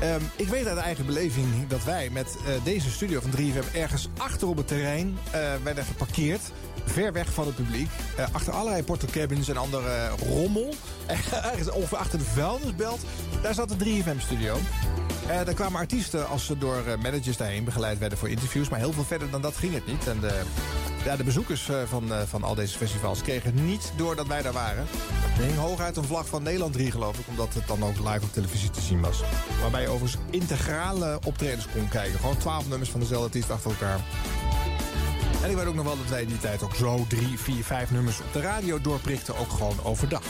Ehm, 0.00 0.20
ik 0.36 0.48
weet 0.48 0.66
uit 0.66 0.78
eigen 0.78 1.06
beleving 1.06 1.46
dat 1.68 1.84
wij 1.84 2.10
met 2.12 2.36
eh, 2.46 2.64
deze 2.64 2.90
studio 2.90 3.20
van 3.20 3.30
3FM 3.30 3.74
ergens 3.74 4.08
achter 4.16 4.48
op 4.48 4.56
het 4.56 4.66
terrein 4.66 5.18
eh, 5.30 5.40
werden 5.62 5.84
geparkeerd. 5.84 6.40
Ver 6.84 7.12
weg 7.12 7.32
van 7.32 7.46
het 7.46 7.54
publiek. 7.54 7.88
eh, 8.16 8.24
achter 8.32 8.52
allerlei 8.52 8.82
portocabins 8.82 9.48
en 9.48 9.56
andere 9.56 10.08
rommel. 10.08 10.74
ergens 11.52 11.92
achter 11.92 12.18
de 12.18 12.24
vuilnisbelt. 12.24 13.00
Daar 13.42 13.54
zat 13.54 13.68
de 13.68 14.02
3FM-studio. 14.02 14.58
Eh 15.26 15.48
er 15.48 15.54
kwamen 15.54 15.80
artiesten 15.80 16.28
als 16.28 16.46
ze 16.46 16.58
door 16.58 16.82
managers 17.02 17.36
daarheen 17.36 17.64
begeleid 17.64 17.98
werden 17.98 18.18
voor 18.18 18.28
interviews. 18.28 18.68
Maar 18.68 18.78
heel 18.78 18.92
veel 18.92 19.04
verder 19.04 19.30
dan 19.30 19.42
dat 19.42 19.56
ging 19.56 19.74
het 19.74 19.86
niet. 19.86 20.06
En 20.06 20.20
ja, 21.04 21.16
de 21.16 21.24
bezoekers 21.24 21.68
eh, 21.68 21.82
van, 21.86 22.12
eh, 22.12 22.22
van 22.26 22.42
al 22.42 22.54
deze 22.54 22.76
festivals 22.76 23.22
kregen 23.22 23.66
niet 23.66 23.92
door 23.96 24.16
dat 24.16 24.26
wij 24.26 24.42
daar 24.42 24.52
waren. 24.52 24.86
Er 25.38 25.44
hing 25.44 25.58
hooguit 25.58 25.96
een 25.96 26.04
vlag 26.04 26.26
van 26.28 26.42
Nederland 26.42 26.72
3 26.72 26.90
geloof 26.90 27.18
ik. 27.18 27.28
Omdat 27.28 27.54
het 27.54 27.66
dan 27.66 27.84
ook 27.84 27.98
live 27.98 28.22
op 28.22 28.32
televisie 28.32 28.70
te 28.70 28.80
zien 28.80 29.00
was. 29.00 29.20
Waarbij 29.60 29.82
je 29.82 29.88
overigens 29.88 30.22
integrale 30.30 31.18
optredens 31.26 31.66
kon 31.72 31.88
kijken. 31.88 32.18
Gewoon 32.18 32.36
12 32.36 32.68
nummers 32.68 32.90
van 32.90 33.00
dezelfde 33.00 33.26
artiest 33.26 33.50
achter 33.50 33.70
elkaar. 33.70 34.00
En 35.42 35.50
ik 35.50 35.56
weet 35.56 35.66
ook 35.66 35.74
nog 35.74 35.84
wel 35.84 35.96
dat 35.96 36.08
wij 36.08 36.22
in 36.22 36.28
die 36.28 36.38
tijd 36.38 36.62
ook 36.62 36.74
zo 36.74 37.04
drie, 37.08 37.38
vier, 37.38 37.64
vijf 37.64 37.90
nummers 37.90 38.20
op 38.20 38.32
de 38.32 38.40
radio 38.40 38.80
doorprichten. 38.80 39.36
Ook 39.36 39.50
gewoon 39.50 39.76
overdag. 39.82 40.22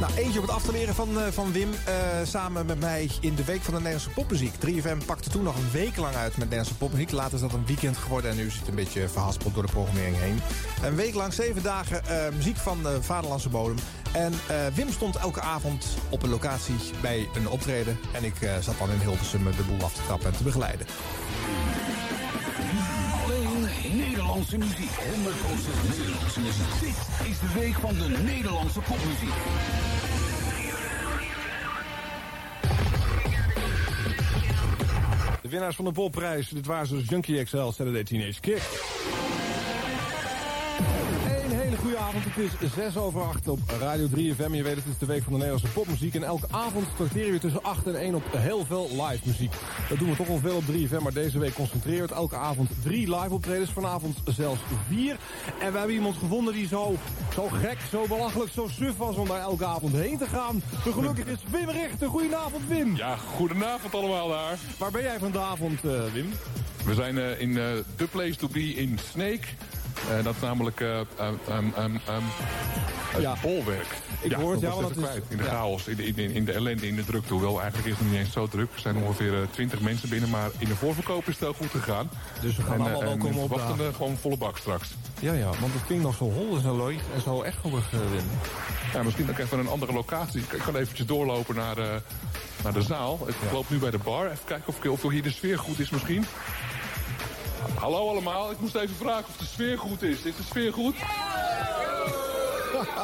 Nou, 0.00 0.12
eentje 0.16 0.40
om 0.40 0.46
het 0.46 0.54
af 0.54 0.62
te 0.62 0.72
leren 0.72 0.94
van, 0.94 1.20
eh, 1.20 1.26
van 1.30 1.52
Wim. 1.52 1.70
eh, 1.84 1.94
samen 2.24 2.66
met 2.66 2.80
mij 2.80 3.10
in 3.20 3.34
de 3.34 3.44
Week 3.44 3.62
van 3.62 3.74
de 3.74 3.80
Nederlandse 3.80 4.10
Popmuziek. 4.10 4.54
3FM 4.54 4.98
pakte 5.06 5.30
toen 5.30 5.42
nog 5.42 5.56
een 5.56 5.70
week 5.72 5.96
lang 5.96 6.14
uit 6.14 6.30
met 6.30 6.38
Nederlandse 6.38 6.74
popmuziek. 6.74 7.10
Later 7.10 7.34
is 7.34 7.40
dat 7.40 7.52
een 7.52 7.66
weekend 7.66 7.96
geworden 7.96 8.30
en 8.30 8.36
nu 8.36 8.46
is 8.46 8.58
het 8.58 8.68
een 8.68 8.74
beetje 8.74 9.08
verhaspeld 9.08 9.54
door 9.54 9.66
de 9.66 9.72
programmering 9.72 10.16
heen. 10.18 10.40
Een 10.82 10.94
week 10.94 11.14
lang, 11.14 11.32
zeven 11.32 11.62
dagen 11.62 12.06
eh, 12.06 12.34
muziek 12.34 12.56
van 12.56 12.82
de 12.82 13.02
vaderlandse 13.02 13.48
bodem. 13.48 13.76
En 14.12 14.32
Wim 14.74 14.90
stond 14.92 15.16
elke 15.16 15.40
avond 15.40 15.86
op 16.08 16.22
een 16.22 16.28
locatie 16.28 16.74
bij 17.00 17.28
een 17.34 17.48
optreden. 17.48 17.98
En 18.12 18.24
ik 18.24 18.34
zat 18.60 18.78
dan 18.78 18.90
in 18.90 18.98
Hilversum 18.98 19.44
de 19.44 19.62
boel 19.68 19.82
af 19.82 19.92
te 19.94 20.02
trappen 20.06 20.26
en 20.30 20.36
te 20.36 20.42
begeleiden. 20.42 20.86
Nederlandse 23.92 24.58
muziek. 24.58 24.90
100% 24.90 25.98
Nederlandse 25.98 26.40
muziek. 26.40 26.76
Dit 26.80 27.28
is 27.28 27.38
de 27.38 27.52
week 27.54 27.74
van 27.74 27.94
de 27.94 28.08
Nederlandse 28.08 28.80
popmuziek. 28.80 29.34
De 35.42 35.48
winnaars 35.48 35.76
van 35.76 35.84
de 35.84 35.92
popprijs, 35.92 36.48
dit 36.48 36.66
waren 36.66 36.88
dus 36.88 37.08
Junkie 37.08 37.44
XL, 37.44 37.56
Saturday 37.56 38.04
Teenage 38.04 38.40
Kick. 38.40 38.93
Het 42.22 42.60
is 42.60 42.72
6 42.74 42.96
over 42.96 43.22
8 43.22 43.48
op 43.48 43.58
Radio 43.80 44.06
3FM. 44.06 44.50
Je 44.50 44.62
weet 44.62 44.76
het 44.76 44.86
is 44.86 44.98
de 44.98 45.06
week 45.06 45.22
van 45.22 45.32
de 45.32 45.38
Nederlandse 45.38 45.72
popmuziek. 45.72 46.14
En 46.14 46.22
elke 46.22 46.46
avond 46.50 46.86
starteren 46.94 47.32
we 47.32 47.38
tussen 47.38 47.62
8 47.62 47.86
en 47.86 47.94
1 47.94 48.14
op 48.14 48.22
heel 48.36 48.64
veel 48.64 48.88
live 48.90 49.18
muziek. 49.24 49.52
Dat 49.88 49.98
doen 49.98 50.10
we 50.10 50.16
toch 50.16 50.28
al 50.28 50.38
veel 50.38 50.56
op 50.56 50.62
3FM, 50.62 51.02
maar 51.02 51.12
deze 51.12 51.38
week 51.38 51.54
concentreren 51.54 52.00
we 52.00 52.06
het 52.06 52.16
elke 52.16 52.36
avond 52.36 52.70
drie 52.82 53.14
live 53.16 53.34
optredens. 53.34 53.70
Vanavond 53.70 54.16
zelfs 54.24 54.60
vier. 54.88 55.16
En 55.60 55.72
we 55.72 55.78
hebben 55.78 55.94
iemand 55.94 56.16
gevonden 56.16 56.54
die 56.54 56.66
zo, 56.66 56.96
zo 57.34 57.48
gek, 57.48 57.78
zo 57.90 58.06
belachelijk, 58.06 58.52
zo 58.52 58.68
suf 58.68 58.96
was 58.96 59.16
om 59.16 59.28
daar 59.28 59.40
elke 59.40 59.64
avond 59.64 59.92
heen 59.92 60.18
te 60.18 60.26
gaan. 60.26 60.62
De 60.84 60.92
gelukkig 60.92 61.26
is 61.26 61.38
Wim 61.50 61.68
Richter. 61.68 62.08
Goedenavond 62.08 62.68
Wim. 62.68 62.96
Ja, 62.96 63.16
goedenavond 63.16 63.94
allemaal 63.94 64.28
daar. 64.28 64.58
Waar 64.78 64.90
ben 64.90 65.02
jij 65.02 65.18
vanavond, 65.18 65.84
eh, 65.84 66.12
Wim? 66.12 66.32
We 66.84 66.94
zijn 66.94 67.18
eh, 67.18 67.40
in 67.40 67.58
eh 67.58 67.64
The 67.96 68.06
Place 68.06 68.36
to 68.36 68.48
Be 68.48 68.74
in 68.74 68.98
Snake. 69.10 69.46
Eh, 70.10 70.24
dat 70.24 70.34
is 70.34 70.40
namelijk 70.40 70.80
eh 70.80 70.88
um, 71.20 71.38
um, 71.48 71.72
um, 71.78 71.94
um, 71.94 72.00
het 73.12 73.22
Ja. 73.22 73.36
bolwerk. 73.42 73.86
Ik 74.20 74.30
ja, 74.30 74.38
hoor 74.38 74.52
het, 74.52 74.60
dat 74.60 74.72
even 74.72 74.84
het 74.84 74.96
is- 74.96 75.02
kwijt. 75.02 75.24
In 75.28 75.36
de 75.36 75.42
ja. 75.42 75.48
chaos, 75.48 75.86
in 75.86 75.96
de, 75.96 76.04
in, 76.06 76.16
in 76.30 76.44
de 76.44 76.52
ellende, 76.52 76.86
in 76.86 76.96
de 76.96 77.04
drukte. 77.04 77.32
Hoewel 77.32 77.60
eigenlijk 77.60 77.88
is 77.92 77.98
het 77.98 78.10
niet 78.10 78.18
eens 78.18 78.32
zo 78.32 78.46
druk. 78.48 78.68
Er 78.74 78.80
zijn 78.80 78.96
ongeveer 78.96 79.34
eh, 79.34 79.40
20 79.50 79.80
mensen 79.80 80.08
binnen, 80.08 80.30
maar 80.30 80.50
in 80.58 80.68
de 80.68 80.76
voorverkoop 80.76 81.20
is 81.28 81.34
het 81.34 81.38
heel 81.38 81.52
goed 81.52 81.70
gegaan. 81.70 82.10
Dus 82.40 82.56
we 82.56 82.62
gaan 82.62 82.72
en, 82.72 82.78
eh, 82.78 82.84
allemaal 82.84 83.00
wel 83.02 83.10
en 83.12 83.18
komen 83.18 83.34
we 83.36 83.40
opdagen. 83.54 83.86
eh, 83.88 83.94
gewoon 83.94 84.16
volle 84.16 84.36
bak 84.36 84.58
straks. 84.58 84.88
Ja, 85.20 85.32
ja, 85.32 85.44
want 85.60 85.72
het 85.72 85.84
klinkt 85.86 86.04
nog 86.04 86.16
zo 86.16 86.30
hol 86.30 86.56
en 86.56 86.62
zo 86.62 86.76
leuk 86.86 87.00
en 87.14 87.20
zo 87.20 87.42
echt 87.42 87.56
uh, 87.66 87.72
Wim. 87.90 88.24
Ja, 88.92 89.02
misschien 89.02 89.30
ook 89.30 89.38
even 89.38 89.58
een 89.58 89.68
andere 89.68 89.92
locatie. 89.92 90.40
Ik 90.40 90.58
kan 90.64 90.76
eventjes 90.76 91.06
doorlopen 91.06 91.54
naar, 91.54 91.78
eh, 91.78 91.86
naar 92.62 92.72
de 92.72 92.82
zaal. 92.82 93.18
Ik 93.26 93.34
loop 93.52 93.70
nu 93.70 93.78
bij 93.78 93.90
de 93.90 93.98
bar. 93.98 94.24
Even 94.24 94.38
kijken 94.44 94.66
of, 94.92 95.02
of 95.04 95.10
hier 95.10 95.22
de 95.22 95.30
sfeer 95.30 95.58
goed 95.58 95.78
is 95.78 95.90
misschien. 95.90 96.24
Hallo 97.78 98.08
allemaal, 98.08 98.50
ik 98.50 98.60
moest 98.60 98.74
even 98.74 98.96
vragen 98.96 99.24
of 99.28 99.36
de 99.36 99.44
sfeer 99.44 99.78
goed 99.78 100.02
is. 100.02 100.22
Is 100.22 100.36
de 100.36 100.42
sfeer 100.42 100.72
goed? 100.72 100.94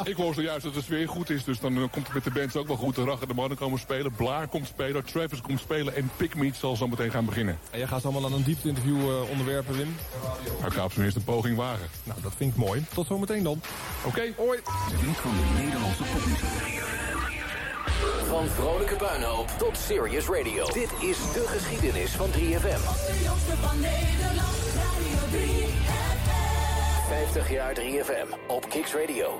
Ik 0.03 0.15
hoor 0.15 0.33
zojuist 0.33 0.63
dat 0.63 0.73
de 0.73 0.81
sfeer 0.81 1.07
goed 1.07 1.29
is, 1.29 1.43
dus 1.43 1.59
dan 1.59 1.75
eh, 1.75 1.83
komt 1.91 2.05
het 2.05 2.13
met 2.13 2.23
de 2.23 2.31
bands 2.31 2.55
ook 2.55 2.67
wel 2.67 2.75
goed. 2.75 2.95
De 2.95 3.03
Raggen 3.03 3.27
de 3.27 3.33
mannen 3.33 3.57
komen 3.57 3.79
spelen, 3.79 4.11
Blaar 4.11 4.47
komt 4.47 4.67
spelen, 4.67 5.05
Travis 5.05 5.41
komt 5.41 5.59
spelen 5.59 5.95
en 5.95 6.11
Pickmeat 6.17 6.55
zal 6.55 6.75
zo 6.75 6.87
meteen 6.87 7.11
gaan 7.11 7.25
beginnen. 7.25 7.59
En 7.71 7.77
jij 7.77 7.87
gaat 7.87 8.03
allemaal 8.03 8.25
aan 8.25 8.33
een 8.33 8.43
diepte-interview 8.43 8.97
uh, 8.97 9.29
onderwerpen, 9.29 9.77
Wim. 9.77 9.95
Maar 10.59 10.67
ik 10.67 10.73
ga 10.73 10.83
op 10.83 10.91
zijn 10.91 11.05
eerste 11.05 11.19
poging 11.19 11.57
wagen. 11.57 11.87
Nou, 12.03 12.21
dat 12.21 12.33
vind 12.37 12.51
ik 12.51 12.57
mooi. 12.57 12.85
Tot 12.93 13.07
zometeen 13.07 13.43
dan. 13.43 13.61
Oké, 14.05 14.33
hoi. 14.37 14.59
De 14.89 15.05
week 15.05 15.15
van 15.15 15.31
de 15.31 15.61
Nederlandse 15.63 16.03
popmuziek. 16.03 17.40
Van 18.27 18.47
vrolijke 18.47 18.95
puinhoop 18.95 19.47
tot 19.57 19.77
serious 19.77 20.27
radio. 20.27 20.65
Dit 20.65 20.91
is 20.99 21.17
de 21.33 21.45
geschiedenis 21.47 22.11
van 22.11 22.29
3FM. 22.29 22.35
De 22.35 23.19
jongste 23.23 23.57
van 23.57 23.79
Nederland, 23.79 24.57
Radio 24.75 25.39
3FM. 25.39 26.11
50 27.07 27.51
jaar 27.51 27.75
3FM 27.79 28.47
op 28.47 28.69
Kicks 28.69 28.93
Radio. 28.93 29.39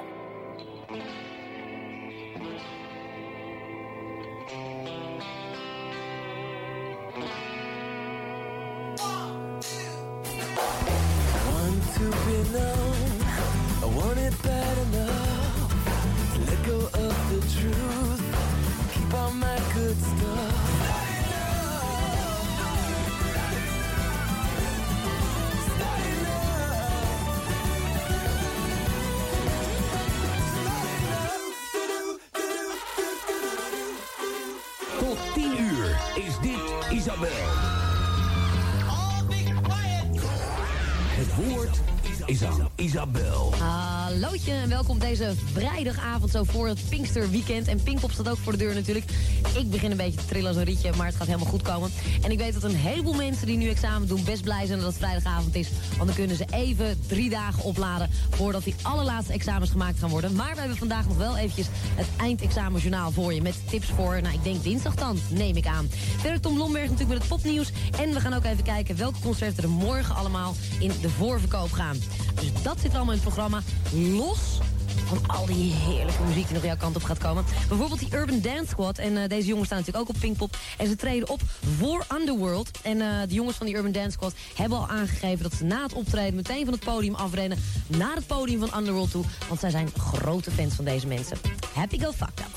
Welkom 44.88 45.00
deze 45.00 45.34
vrijdagavond 45.54 46.32
zo 46.32 46.44
voor 46.44 46.68
het 46.68 46.80
Pinksterweekend. 46.90 47.68
En 47.68 47.84
Pinkpop 47.84 48.12
staat 48.12 48.30
ook 48.30 48.38
voor 48.38 48.52
de 48.52 48.58
deur 48.58 48.74
natuurlijk. 48.74 49.06
Ik 49.58 49.70
begin 49.70 49.92
een 49.92 49.98
beetje 49.98 50.20
te 50.20 50.26
trillen 50.26 50.48
als 50.48 50.58
een 50.58 50.64
rietje, 50.64 50.92
maar 50.98 51.06
het 51.06 51.16
gaat 51.16 51.28
helemaal 51.28 51.48
goed 51.48 51.62
komen. 51.62 51.92
En 52.22 52.32
ik 52.32 52.38
weet 52.38 52.54
dat 52.54 52.64
een 52.64 52.76
heleboel 52.76 53.14
mensen 53.14 53.48
die 53.48 53.58
nu 53.58 53.70
examen 53.70 54.08
doen 54.08 54.24
best 54.24 54.44
blij 54.44 54.66
zijn 54.66 54.80
dat 54.80 54.88
het 54.88 54.98
vrijdagavond 54.98 55.56
is. 55.56 55.70
Want 55.98 56.06
dan 56.06 56.16
kunnen 56.16 56.36
ze 56.36 56.46
even 56.52 57.00
drie 57.08 57.30
dagen 57.30 57.64
opladen 57.64 58.10
voordat 58.30 58.64
die 58.64 58.76
allerlaatste 58.82 59.34
examens 59.34 59.72
gemaakt 59.72 60.00
gaan 60.00 60.10
worden. 60.10 60.36
Maar 60.36 60.54
we 60.54 60.60
hebben 60.60 60.78
vandaag 60.78 61.08
nog 61.08 61.18
wel 61.18 61.38
eventjes 61.38 61.68
het 61.96 62.08
eindexamenjournaal 62.18 63.12
voor 63.12 63.34
je. 63.34 63.42
Met 63.42 63.56
tips 63.70 63.88
voor, 63.88 64.22
nou 64.22 64.34
ik 64.34 64.44
denk 64.44 64.64
dinsdag 64.64 64.96
dan, 64.96 65.20
neem 65.30 65.56
ik 65.56 65.66
aan. 65.66 65.90
Verder 66.18 66.40
Tom 66.40 66.58
Lomberg 66.58 66.90
natuurlijk 66.90 67.20
met 67.20 67.20
het 67.20 67.28
popnieuws. 67.28 67.72
En 68.00 68.14
we 68.14 68.20
gaan 68.20 68.34
ook 68.34 68.46
even 68.46 68.64
kijken 68.64 68.98
welke 68.98 69.20
concerten 69.20 69.64
er 69.64 69.70
morgen 69.70 70.16
allemaal 70.16 70.56
in 70.80 70.92
de 71.02 71.10
voorverkoop 71.10 71.72
gaan. 71.72 71.98
Dus 72.36 72.64
dat 72.64 72.80
zit 72.80 72.96
allemaal 72.96 73.14
in 73.14 73.20
het 73.20 73.34
programma. 73.34 73.62
Los 73.92 74.60
van 75.06 75.28
al 75.28 75.46
die 75.46 75.74
heerlijke 75.74 76.24
muziek 76.24 76.46
die 76.46 76.54
nog 76.54 76.64
jouw 76.64 76.78
kant 76.78 76.96
op 76.96 77.04
gaat 77.04 77.18
komen. 77.18 77.44
Bijvoorbeeld 77.68 78.00
die 78.00 78.16
Urban 78.16 78.42
Dance 78.42 78.66
Squad. 78.66 78.98
En 78.98 79.18
eh, 79.18 79.28
deze 79.28 79.48
jongens 79.48 79.66
staan 79.66 79.78
natuurlijk 79.78 80.10
ook 80.10 80.16
op 80.16 80.22
Pinkpop. 80.22 80.58
En 80.78 80.88
ze 80.88 80.96
treden 80.96 81.30
op 81.30 81.42
voor 81.78 82.06
Underworld. 82.14 82.70
En 82.82 83.02
eh, 83.02 83.08
de 83.28 83.34
jongens 83.34 83.58
van 83.58 83.66
die 83.66 83.76
Urban 83.76 83.92
Dance 83.92 84.12
Squad 84.12 84.34
hebben 84.56 84.78
al 84.78 84.88
aangegeven... 84.88 85.44
dat 85.44 85.54
ze 85.54 85.64
na 85.64 85.84
het 85.84 85.94
optreden 85.94 86.36
meteen 86.36 86.64
van 86.64 86.74
het 86.74 86.84
podium 86.84 87.16
afrennen... 87.16 87.58
naar 87.88 88.16
het 88.16 88.28
podium 88.28 88.60
van 88.60 88.80
Underworld 88.80 89.12
toe. 89.12 89.24
Want 89.48 89.60
zij 89.60 89.70
zijn 89.70 89.90
grote 89.98 90.52
fans 90.52 90.74
van 90.74 90.86
deze 90.86 91.08
mensen. 91.08 91.38
Happy 91.74 92.00
Go 92.00 92.12
Fucked 92.12 92.40
Up. 92.40 92.56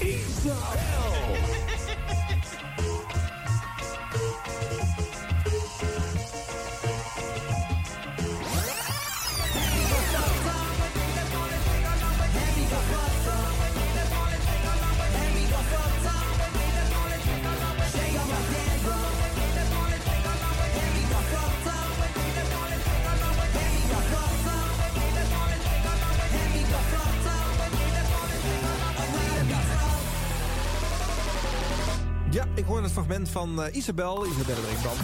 Ik 32.64 32.70
hoorde 32.70 32.84
het 32.84 32.92
fragment 32.92 33.28
van 33.28 33.62
eh, 33.62 33.74
Isabel, 33.74 34.26
Isabelle 34.26 34.60
Brinkman. 34.60 34.96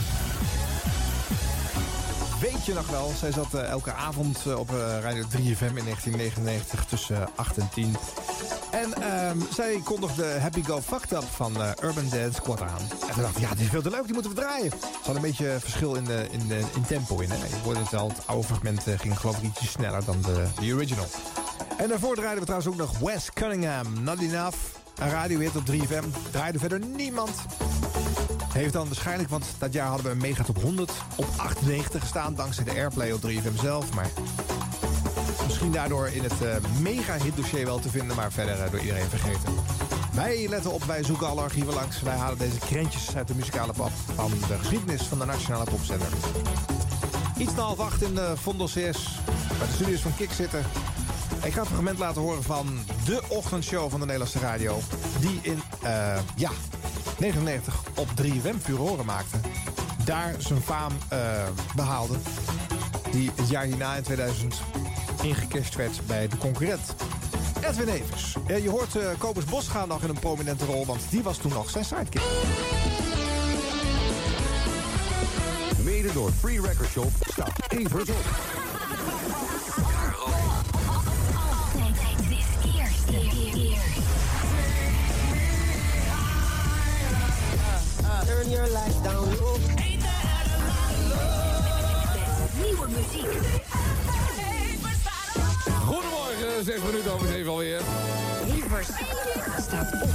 Weet 2.40 2.64
je 2.66 2.74
nog 2.74 2.90
wel, 2.90 3.12
zij 3.16 3.32
zat 3.32 3.54
eh, 3.54 3.68
elke 3.68 3.92
avond 3.92 4.46
eh, 4.46 4.58
op 4.58 4.70
Radio 5.02 5.22
3FM 5.22 5.76
in 5.76 5.84
1999 5.84 6.84
tussen 6.84 7.28
8 7.34 7.58
en 7.58 7.68
10. 7.74 7.96
En 8.70 9.02
ehm, 9.02 9.38
zij 9.54 9.80
kondigde 9.84 10.24
Happy 10.24 10.62
Go 10.64 10.80
Fucked 10.80 11.12
Up 11.12 11.22
van 11.22 11.52
Urban 11.82 12.08
Dance 12.08 12.32
Squad 12.32 12.60
aan. 12.60 12.80
En 13.08 13.14
toen 13.14 13.22
dacht 13.22 13.36
ik, 13.36 13.42
ja, 13.42 13.54
die 13.54 13.64
is 13.64 13.70
veel 13.70 13.82
te 13.82 13.90
leuk, 13.90 14.04
die 14.04 14.12
moeten 14.12 14.34
we 14.34 14.40
draaien. 14.40 14.70
Ze 14.80 15.06
had 15.06 15.14
een 15.14 15.22
beetje 15.22 15.56
verschil 15.60 15.94
in, 15.94 16.04
de, 16.04 16.26
in, 16.30 16.48
de, 16.48 16.62
in 16.74 16.84
tempo 16.86 17.18
in. 17.18 17.30
Hè. 17.30 17.36
Je 17.36 17.62
hoorde 17.62 17.80
het 17.80 17.90
het 17.90 18.26
oude 18.26 18.46
fragment 18.46 18.82
ging 18.96 19.18
geloof 19.18 19.36
ik 19.36 19.44
ietsje 19.44 19.66
sneller 19.66 20.04
dan 20.04 20.22
de, 20.22 20.46
de 20.60 20.74
original. 20.74 21.06
En 21.76 21.88
daarvoor 21.88 22.14
draaiden 22.14 22.38
we 22.38 22.46
trouwens 22.46 22.72
ook 22.72 22.88
nog 22.88 22.98
Wes 22.98 23.30
Cunningham, 23.32 24.02
Not 24.02 24.20
Enough. 24.20 24.79
Een 25.00 25.10
radiohit 25.10 25.56
op 25.56 25.62
3FM. 25.72 26.30
Draaide 26.30 26.58
verder 26.58 26.80
niemand. 26.96 27.30
Heeft 28.52 28.72
dan 28.72 28.86
waarschijnlijk, 28.86 29.30
want 29.30 29.44
dat 29.58 29.72
jaar 29.72 29.86
hadden 29.86 30.06
we 30.06 30.12
een 30.12 30.18
mega 30.18 30.44
top 30.44 30.62
100 30.62 30.92
op 31.16 31.26
98 31.36 32.00
gestaan. 32.00 32.34
Dankzij 32.34 32.64
de 32.64 32.70
airplay 32.70 33.12
op 33.12 33.20
3FM 33.28 33.60
zelf. 33.60 33.94
Maar 33.94 34.10
misschien 35.46 35.72
daardoor 35.72 36.08
in 36.08 36.22
het 36.22 36.42
eh, 36.42 36.56
mega 36.80 37.16
hit 37.18 37.36
dossier 37.36 37.64
wel 37.64 37.78
te 37.78 37.88
vinden. 37.88 38.16
Maar 38.16 38.32
verder 38.32 38.60
eh, 38.60 38.70
door 38.70 38.80
iedereen 38.80 39.08
vergeten. 39.08 39.54
Wij 40.12 40.48
letten 40.48 40.72
op, 40.72 40.84
wij 40.84 41.04
zoeken 41.04 41.26
alle 41.26 41.40
archieven 41.40 41.74
langs. 41.74 42.02
Wij 42.02 42.16
halen 42.16 42.38
deze 42.38 42.58
krentjes 42.58 43.16
uit 43.16 43.28
de 43.28 43.34
muzikale 43.34 43.72
pap 43.72 43.92
van 44.14 44.30
de 44.48 44.58
geschiedenis 44.58 45.02
van 45.02 45.18
de 45.18 45.24
Nationale 45.24 45.64
Popzender. 45.64 46.08
Iets 47.38 47.54
na 47.54 47.62
half 47.62 47.78
acht 47.78 48.02
in 48.02 48.14
de 48.14 48.32
Vondel 48.36 48.66
CS, 48.66 48.72
de 48.72 49.72
studios 49.74 50.00
van 50.00 50.16
Kik 50.16 50.32
zitten. 50.32 50.62
Ik 51.42 51.52
ga 51.52 51.60
het 51.60 51.68
fragment 51.68 51.98
laten 51.98 52.22
horen 52.22 52.42
van 52.42 52.66
de 53.04 53.22
ochtendshow 53.28 53.90
van 53.90 54.00
de 54.00 54.06
Nederlandse 54.06 54.38
radio. 54.38 54.78
Die 55.20 55.38
in, 55.42 55.62
eh, 55.82 56.18
ja, 56.36 56.50
99 57.18 57.82
op 57.94 58.08
3FM 58.14 58.58
furoren 58.62 59.04
maakte. 59.04 59.36
Daar 60.04 60.34
zijn 60.38 60.60
faam 60.60 60.92
eh, 61.08 61.18
behaalde. 61.76 62.14
Die 63.10 63.30
het 63.34 63.48
jaar 63.48 63.64
hierna 63.64 63.94
in 63.94 64.02
2000 64.02 64.60
ingecashed 65.22 65.76
werd 65.76 66.06
bij 66.06 66.28
de 66.28 66.36
concurrent. 66.36 66.94
Edwin 67.60 67.88
Evers. 67.88 68.36
Ja, 68.46 68.56
je 68.56 68.70
hoort 68.70 68.94
uh, 68.94 69.02
Kobus 69.18 69.44
nog 69.88 70.02
in 70.02 70.08
een 70.08 70.18
prominente 70.18 70.64
rol, 70.64 70.86
want 70.86 71.00
die 71.10 71.22
was 71.22 71.38
toen 71.38 71.52
nog 71.52 71.70
zijn 71.70 71.84
sidekick. 71.84 72.22
Mede 75.82 76.12
door 76.12 76.30
Free 76.30 76.60
Record 76.60 76.90
Shop 76.90 77.10
staat 77.20 77.52
Evers 77.68 78.08
op. 78.10 78.59
Turn 88.30 88.50
your 88.50 88.68
lights 88.68 89.02
down 89.02 89.28
low. 89.40 89.58
Nieuwe 92.62 92.88
muziek. 92.88 93.28
Goedemorgen, 95.84 96.64
6 96.64 96.80
minuten 96.82 97.12
over 97.12 97.28
7 97.28 97.50
alweer. 97.50 97.80
Staat 99.60 99.92
op. 100.02 100.08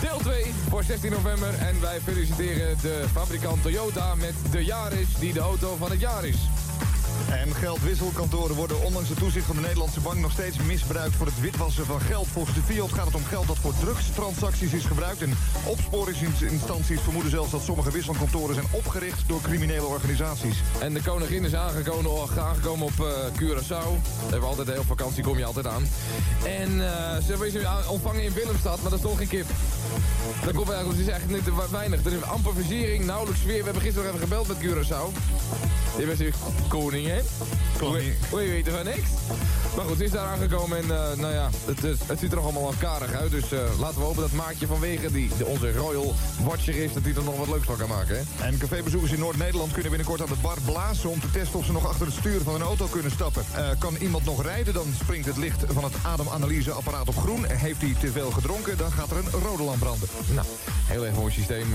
Deel 0.00 0.18
2 0.18 0.52
voor 0.68 0.82
16 0.82 1.10
november. 1.10 1.48
En 1.58 1.80
wij 1.80 2.00
feliciteren 2.00 2.76
de 2.80 3.04
fabrikant 3.12 3.62
Toyota 3.62 4.14
met 4.14 4.34
de 4.50 4.64
Yaris 4.64 5.14
die 5.18 5.32
de 5.32 5.40
auto 5.40 5.76
van 5.76 5.90
het 5.90 6.00
jaar 6.00 6.24
is. 6.24 6.36
En 7.40 7.54
geldwisselkantoren 7.54 8.56
worden 8.56 8.82
ondanks 8.82 9.08
de 9.08 9.14
toezicht 9.14 9.46
van 9.46 9.56
de 9.56 9.60
Nederlandse 9.62 10.00
bank 10.00 10.18
nog 10.18 10.32
steeds 10.32 10.56
misbruikt 10.58 11.16
voor 11.16 11.26
het 11.26 11.40
witwassen 11.40 11.86
van 11.86 12.00
geld. 12.00 12.26
Volgens 12.26 12.54
de 12.54 12.62
Fiat 12.62 12.92
gaat 12.92 13.06
het 13.06 13.14
om 13.14 13.24
geld 13.24 13.46
dat 13.46 13.58
voor 13.58 13.74
drugstransacties 13.80 14.72
is 14.72 14.84
gebruikt. 14.84 15.22
En 15.22 15.36
opsporingsinstanties 15.66 17.00
vermoeden 17.00 17.30
zelfs 17.30 17.50
dat 17.50 17.62
sommige 17.62 17.90
wisselkantoren 17.90 18.54
zijn 18.54 18.66
opgericht 18.70 19.28
door 19.28 19.40
criminele 19.40 19.86
organisaties. 19.86 20.56
En 20.80 20.94
de 20.94 21.02
koningin 21.02 21.44
is 21.44 21.54
aangekomen, 21.54 22.86
op 22.86 23.00
eh, 23.00 23.06
Curaçao. 23.40 23.90
Hebben 24.30 24.48
altijd 24.48 24.68
heel 24.68 24.82
vakantie, 24.82 25.22
kom 25.22 25.38
je 25.38 25.44
altijd 25.44 25.66
aan. 25.66 25.88
En 26.44 26.70
eh, 26.70 27.22
ze 27.24 27.28
hebben 27.28 27.50
ze 27.50 27.84
ontvangen 27.88 28.22
in 28.22 28.32
Willemstad, 28.32 28.80
maar 28.80 28.90
dat 28.90 28.98
is 28.98 29.04
nog 29.04 29.18
geen 29.18 29.28
kip. 29.28 29.46
Dat 30.44 30.54
komt 30.54 30.70
eigenlijk, 30.70 30.98
het 30.98 31.08
is 31.08 31.14
echt 31.14 31.28
niet 31.28 31.70
weinig. 31.70 32.04
Er 32.04 32.12
is 32.12 32.22
amper 32.22 32.54
versiering, 32.54 33.04
nauwelijks 33.04 33.44
weer. 33.44 33.58
We 33.58 33.64
hebben 33.64 33.82
gisteren 33.82 34.04
nog 34.06 34.14
even 34.14 34.28
gebeld 34.28 34.48
met 34.48 34.56
Curaçao. 34.56 35.12
Die 35.96 36.06
was 36.06 36.18
hier 36.18 36.34
koningin. 36.68 37.23
Hoe 38.30 38.42
je 38.42 38.50
weet 38.50 38.66
er 38.66 38.72
van 38.72 38.84
niks. 38.84 39.08
Maar 39.76 39.84
goed, 39.84 39.96
ze 39.96 40.04
is 40.04 40.10
daar 40.10 40.26
aangekomen 40.26 40.78
en 40.78 40.84
uh, 40.84 41.14
nou 41.16 41.32
ja, 41.32 41.50
het, 41.64 41.84
is, 41.84 41.98
het 42.06 42.18
ziet 42.18 42.30
er 42.30 42.36
nog 42.36 42.44
allemaal 42.44 42.68
afkarig 42.68 43.12
uit. 43.12 43.30
Dus 43.30 43.52
uh, 43.52 43.60
laten 43.78 43.98
we 43.98 44.04
hopen 44.04 44.22
dat 44.22 44.32
Maartje 44.32 44.66
vanwege 44.66 45.12
die 45.12 45.30
de, 45.38 45.46
onze 45.46 45.72
Royal 45.72 46.14
Watcher 46.42 46.76
is, 46.76 46.92
dat 46.92 47.02
hij 47.02 47.14
er 47.14 47.22
nog 47.22 47.36
wat 47.36 47.48
leuks 47.48 47.66
van 47.66 47.76
kan 47.76 47.88
maken. 47.88 48.16
Hè? 48.16 48.46
En 48.46 48.58
cafébezoekers 48.58 49.12
in 49.12 49.18
Noord-Nederland 49.18 49.72
kunnen 49.72 49.90
binnenkort 49.90 50.20
aan 50.20 50.28
de 50.28 50.42
bar 50.42 50.58
blazen... 50.64 51.10
om 51.10 51.20
te 51.20 51.30
testen 51.30 51.58
of 51.58 51.64
ze 51.64 51.72
nog 51.72 51.88
achter 51.88 52.06
het 52.06 52.14
stuur 52.14 52.40
van 52.40 52.54
een 52.54 52.62
auto 52.62 52.86
kunnen 52.86 53.10
stappen. 53.10 53.44
Uh, 53.56 53.68
kan 53.78 53.96
iemand 53.96 54.24
nog 54.24 54.42
rijden, 54.42 54.74
dan 54.74 54.86
springt 55.00 55.26
het 55.26 55.36
licht 55.36 55.64
van 55.68 55.84
het 55.84 55.94
ademanalyseapparaat 56.02 57.08
op 57.08 57.16
groen. 57.16 57.44
Heeft 57.44 57.80
hij 57.80 57.94
te 58.00 58.10
veel 58.12 58.30
gedronken, 58.30 58.76
dan 58.76 58.92
gaat 58.92 59.10
er 59.10 59.16
een 59.16 59.40
rode 59.42 59.62
lamp 59.62 59.78
branden. 59.78 60.08
Nou, 60.34 60.46
heel 60.84 61.06
erg 61.06 61.14
mooi 61.14 61.32
systeem. 61.32 61.66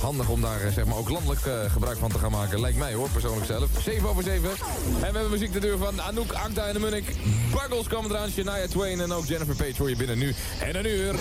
handig 0.00 0.28
om 0.28 0.40
daar 0.40 0.70
zeg 0.74 0.84
maar 0.84 0.96
ook 0.96 1.08
landelijk 1.08 1.40
gebruik 1.68 1.98
van 1.98 2.10
te 2.10 2.18
gaan 2.18 2.30
maken. 2.30 2.60
Lijkt 2.60 2.78
mij 2.78 2.94
hoor, 2.94 3.08
persoonlijk 3.08 3.46
zelf. 3.46 3.68
7 3.82 4.08
over 4.08 4.22
7. 4.22 4.50
En 4.94 5.00
we 5.00 5.04
hebben 5.04 5.30
muziek 5.30 5.52
de 5.52 5.60
deur 5.60 5.78
van 5.78 6.00
Anouk, 6.00 6.32
Akta 6.32 6.66
en 6.66 6.72
de 6.72 6.78
Munnik. 6.78 7.14
Buggles 7.50 7.88
komen 7.88 8.10
eraan, 8.10 8.30
Shania 8.30 8.66
Twain 8.66 9.00
en 9.00 9.12
ook 9.12 9.26
Jennifer 9.26 9.56
Page 9.56 9.74
hoor 9.78 9.88
je 9.88 9.96
binnen 9.96 10.18
nu 10.18 10.34
en 10.60 10.76
een 10.76 10.86
uur. 10.86 11.14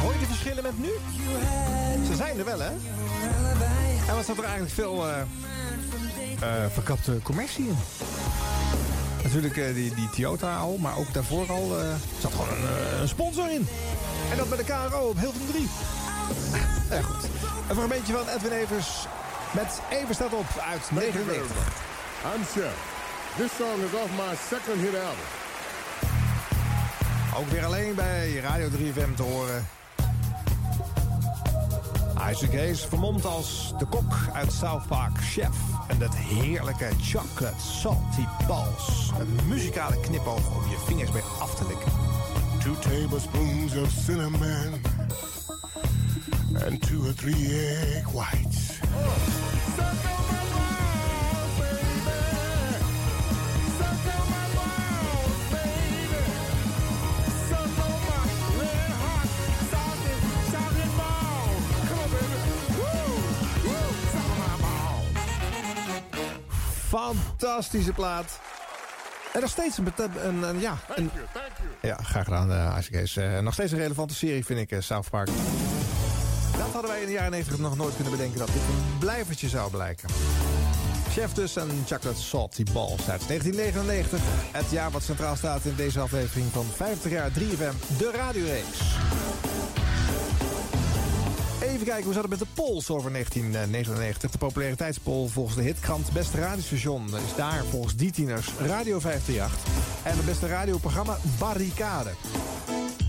Hoor 0.00 0.12
je 0.12 0.18
de 0.18 0.26
verschillen 0.26 0.62
met 0.62 0.78
nu? 0.78 0.90
Ze 2.06 2.16
zijn 2.16 2.38
er 2.38 2.44
wel, 2.44 2.60
hè? 2.60 2.70
En 4.08 4.14
wat 4.14 4.24
zat 4.24 4.38
er 4.38 4.44
eigenlijk 4.44 4.74
veel 4.74 5.08
uh, 5.08 5.14
uh, 6.42 6.48
verkapte 6.72 7.18
commercie 7.22 7.66
in? 7.66 7.76
Natuurlijk 9.22 9.56
uh, 9.56 9.74
die, 9.74 9.94
die 9.94 10.10
Toyota 10.10 10.56
al, 10.56 10.76
maar 10.76 10.96
ook 10.96 11.12
daarvoor 11.12 11.50
al 11.50 11.80
uh, 11.80 11.94
zat 12.20 12.32
gewoon 12.32 12.48
een, 12.48 13.00
een, 13.00 13.08
sponsor 13.08 13.50
in. 13.50 13.68
En 14.30 14.36
dat 14.36 14.48
bij 14.48 14.58
de 14.58 14.64
KRO 14.64 15.08
op 15.08 15.18
Hilton 15.18 15.46
3. 15.50 15.60
ja, 16.90 17.02
goed. 17.02 17.24
Een 17.68 17.74
fragmentje 17.74 18.12
van 18.12 18.28
Edwin 18.28 18.52
Evers 18.52 19.06
met 19.52 19.80
Evers 19.90 20.16
staat 20.16 20.32
op 20.32 20.64
uit 20.70 20.90
99. 20.90 21.46
I'm 22.34 22.44
Chef. 22.44 22.74
This 23.36 23.50
song 23.56 23.80
is 23.82 24.00
off 24.00 24.10
my 24.10 24.36
second 24.50 24.80
hit 24.80 24.94
album. 24.94 25.30
Ook 27.36 27.48
weer 27.48 27.64
alleen 27.64 27.94
bij 27.94 28.36
Radio 28.36 28.68
3FM 28.68 29.14
te 29.14 29.22
horen. 29.22 29.66
Isaac 32.30 32.52
Hayes 32.52 32.84
vermomd 32.84 33.26
als 33.26 33.72
de 33.78 33.86
kok 33.86 34.14
uit 34.32 34.52
South 34.52 34.86
Park, 34.86 35.18
chef. 35.18 35.56
En 35.88 35.98
dat 35.98 36.14
heerlijke 36.16 36.88
chocolate 37.00 37.60
salty 37.60 38.26
balls. 38.46 39.12
Een 39.18 39.48
muzikale 39.48 40.00
knipoog 40.00 40.56
om 40.56 40.70
je 40.70 40.76
vingers 40.86 41.12
mee 41.12 41.22
af 41.40 41.54
te 41.54 41.66
likken. 41.66 41.92
Two 42.58 42.74
tablespoons 42.78 43.76
of 43.76 43.90
cinnamon. 44.04 44.80
And 46.66 46.86
two 46.86 47.00
or 47.06 47.14
three 47.14 47.68
egg 47.94 48.12
whites. 48.12 48.80
Fantastische 66.98 67.92
plaat. 67.92 68.38
En 69.32 69.40
nog 69.40 69.50
steeds 69.50 69.78
een, 69.78 69.92
een, 70.26 70.42
een- 70.42 70.60
ja, 70.60 70.76
een, 70.94 71.10
ja, 71.82 71.96
graag 72.02 72.24
gedaan, 72.24 72.50
uh, 72.50 72.56
Isaac 72.78 72.92
Hayes. 72.92 73.16
Eh, 73.16 73.38
nog 73.38 73.52
steeds 73.54 73.72
een 73.72 73.78
relevante 73.78 74.14
serie, 74.14 74.44
vind 74.44 74.60
ik, 74.60 74.70
eh, 74.70 74.80
South 74.80 75.10
Park. 75.10 75.26
Dat 76.58 76.70
hadden 76.72 76.90
wij 76.90 77.00
in 77.00 77.06
de 77.06 77.12
jaren 77.12 77.30
90 77.30 77.58
nog 77.58 77.76
nooit 77.76 77.94
kunnen 77.94 78.12
bedenken 78.12 78.38
dat 78.38 78.46
dit 78.46 78.56
een 78.56 78.98
blijvertje 78.98 79.48
zou 79.48 79.70
blijken. 79.70 80.08
Chef 81.10 81.32
dus 81.32 81.56
en 81.56 81.68
Chocolate 81.86 82.20
Salty 82.20 82.64
Balls 82.72 83.08
uit 83.08 83.26
1999. 83.28 84.20
Het 84.52 84.70
jaar 84.70 84.90
wat 84.90 85.02
centraal 85.02 85.36
staat 85.36 85.64
in 85.64 85.74
deze 85.76 86.00
aflevering 86.00 86.46
van 86.52 86.66
50 86.76 87.10
jaar 87.10 87.30
3FM, 87.30 87.96
de 87.98 88.10
radioreeks. 88.14 88.78
Even 91.82 91.94
kijken, 91.94 92.12
hoe 92.12 92.22
zat 92.22 92.30
het 92.30 92.40
met 92.40 92.48
de 92.48 92.62
polls 92.62 92.90
over 92.90 93.12
1999? 93.12 94.30
De 94.30 94.38
populariteitspol 94.38 95.28
volgens 95.28 95.56
de 95.56 95.62
hitkrant 95.62 96.12
Beste 96.12 96.40
Radiostation 96.40 97.06
is 97.06 97.34
daar 97.36 97.64
volgens 97.70 97.96
die 97.96 98.10
tieners 98.10 98.48
Radio 98.58 99.00
538. 99.00 99.72
En 100.02 100.16
het 100.16 100.24
beste 100.24 100.46
radioprogramma 100.46 101.18
Barricade. 101.38 102.10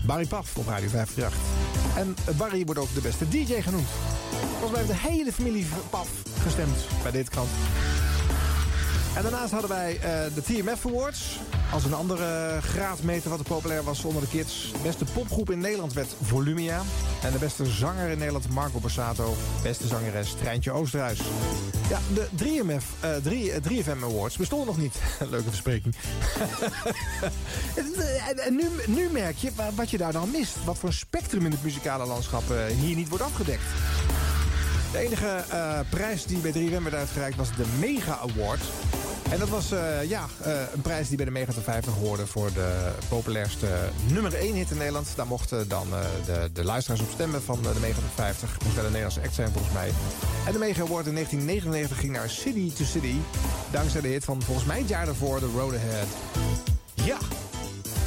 Barry 0.06 0.26
Paf 0.26 0.56
op 0.56 0.66
Radio 0.66 0.88
538. 0.88 1.38
En 1.96 2.36
Barry 2.36 2.64
wordt 2.64 2.80
ook 2.80 2.94
de 2.94 3.00
beste 3.00 3.28
DJ 3.28 3.60
genoemd. 3.60 3.88
Volgens 4.58 4.78
mij 4.78 4.86
de 4.86 5.08
hele 5.08 5.32
familie 5.32 5.66
Paf 5.90 6.08
gestemd 6.42 6.76
bij 7.02 7.10
dit 7.10 7.28
krant. 7.28 7.50
En 9.16 9.22
daarnaast 9.22 9.52
hadden 9.52 9.70
wij 9.70 9.98
eh, 10.00 10.34
de 10.34 10.42
TMF 10.42 10.86
Awards. 10.86 11.38
Als 11.72 11.84
een 11.84 11.94
andere 11.94 12.58
graadmeter 12.62 13.30
wat 13.30 13.42
populair 13.42 13.82
was 13.84 14.04
onder 14.04 14.22
de 14.22 14.28
kids. 14.28 14.72
Beste 14.82 15.04
popgroep 15.04 15.50
in 15.50 15.58
Nederland 15.58 15.92
werd 15.92 16.14
Volumia. 16.22 16.82
En 17.22 17.32
de 17.32 17.38
beste 17.38 17.66
zanger 17.66 18.08
in 18.10 18.18
Nederland 18.18 18.48
Marco 18.48 18.78
Borsato. 18.78 19.34
Beste 19.62 19.86
zangeres 19.86 20.34
Treintje 20.40 20.70
Oosterhuis. 20.72 21.18
Ja, 21.88 21.98
de 22.14 22.28
3MF, 22.34 22.84
eh, 23.00 23.10
3, 23.22 23.52
eh, 23.52 23.60
3FM 23.62 24.04
Awards 24.04 24.36
bestonden 24.36 24.66
nog 24.66 24.76
niet. 24.78 24.94
Leuke 25.30 25.48
verspreking. 25.48 25.94
en 28.28 28.38
en 28.38 28.54
nu, 28.56 28.68
nu 28.86 29.08
merk 29.12 29.36
je 29.36 29.50
wa- 29.54 29.72
wat 29.74 29.90
je 29.90 29.98
daar 29.98 30.12
dan 30.12 30.30
mist. 30.30 30.64
Wat 30.64 30.78
voor 30.78 30.88
een 30.88 30.94
spectrum 30.94 31.44
in 31.44 31.50
het 31.50 31.62
muzikale 31.62 32.06
landschap 32.06 32.50
eh, 32.50 32.56
hier 32.80 32.96
niet 32.96 33.08
wordt 33.08 33.24
afgedekt. 33.24 33.62
De 34.92 34.98
enige 34.98 35.26
eh, 35.48 35.78
prijs 35.90 36.24
die 36.26 36.38
bij 36.38 36.52
3FM 36.52 36.82
werd 36.82 36.94
uitgereikt 36.94 37.36
was 37.36 37.48
de 37.56 37.64
Mega 37.78 38.18
Award. 38.18 38.60
En 39.30 39.38
dat 39.38 39.48
was 39.48 39.72
eh, 39.72 40.08
ja, 40.08 40.26
eh, 40.42 40.52
een 40.74 40.80
prijs 40.80 41.08
die 41.08 41.16
bij 41.16 41.26
de 41.26 41.32
Mega 41.32 41.52
Top 41.52 41.64
50 41.64 41.94
hoorde 41.94 42.26
voor 42.26 42.52
de 42.52 42.92
populairste 43.08 43.66
nummer 44.12 44.34
1 44.34 44.54
hit 44.54 44.70
in 44.70 44.76
Nederland. 44.76 45.08
Daar 45.16 45.26
mochten 45.26 45.68
dan 45.68 45.86
eh, 45.92 46.00
de, 46.26 46.50
de 46.52 46.64
luisteraars 46.64 47.00
op 47.00 47.10
stemmen 47.12 47.42
van 47.42 47.62
de 47.62 47.72
Mega 47.80 48.00
Top 48.00 48.14
50. 48.14 48.56
Moest 48.62 48.74
wel 48.74 48.84
een 48.84 48.90
Nederlandse 48.90 49.22
act 49.22 49.34
zijn 49.34 49.50
volgens 49.52 49.74
mij. 49.74 49.90
En 50.46 50.52
de 50.52 50.58
Mega 50.58 50.82
Award 50.82 51.06
in 51.06 51.12
1999 51.12 51.98
ging 51.98 52.12
naar 52.12 52.30
City 52.30 52.72
to 52.72 52.84
City. 52.84 53.14
Dankzij 53.70 54.00
de 54.00 54.08
hit 54.08 54.24
van 54.24 54.42
volgens 54.42 54.66
mij 54.66 54.78
het 54.78 54.88
jaar 54.88 55.06
daarvoor, 55.06 55.38
The 55.38 55.50
Road 55.56 55.74
Ahead. 55.74 56.08
Ja, 56.94 57.18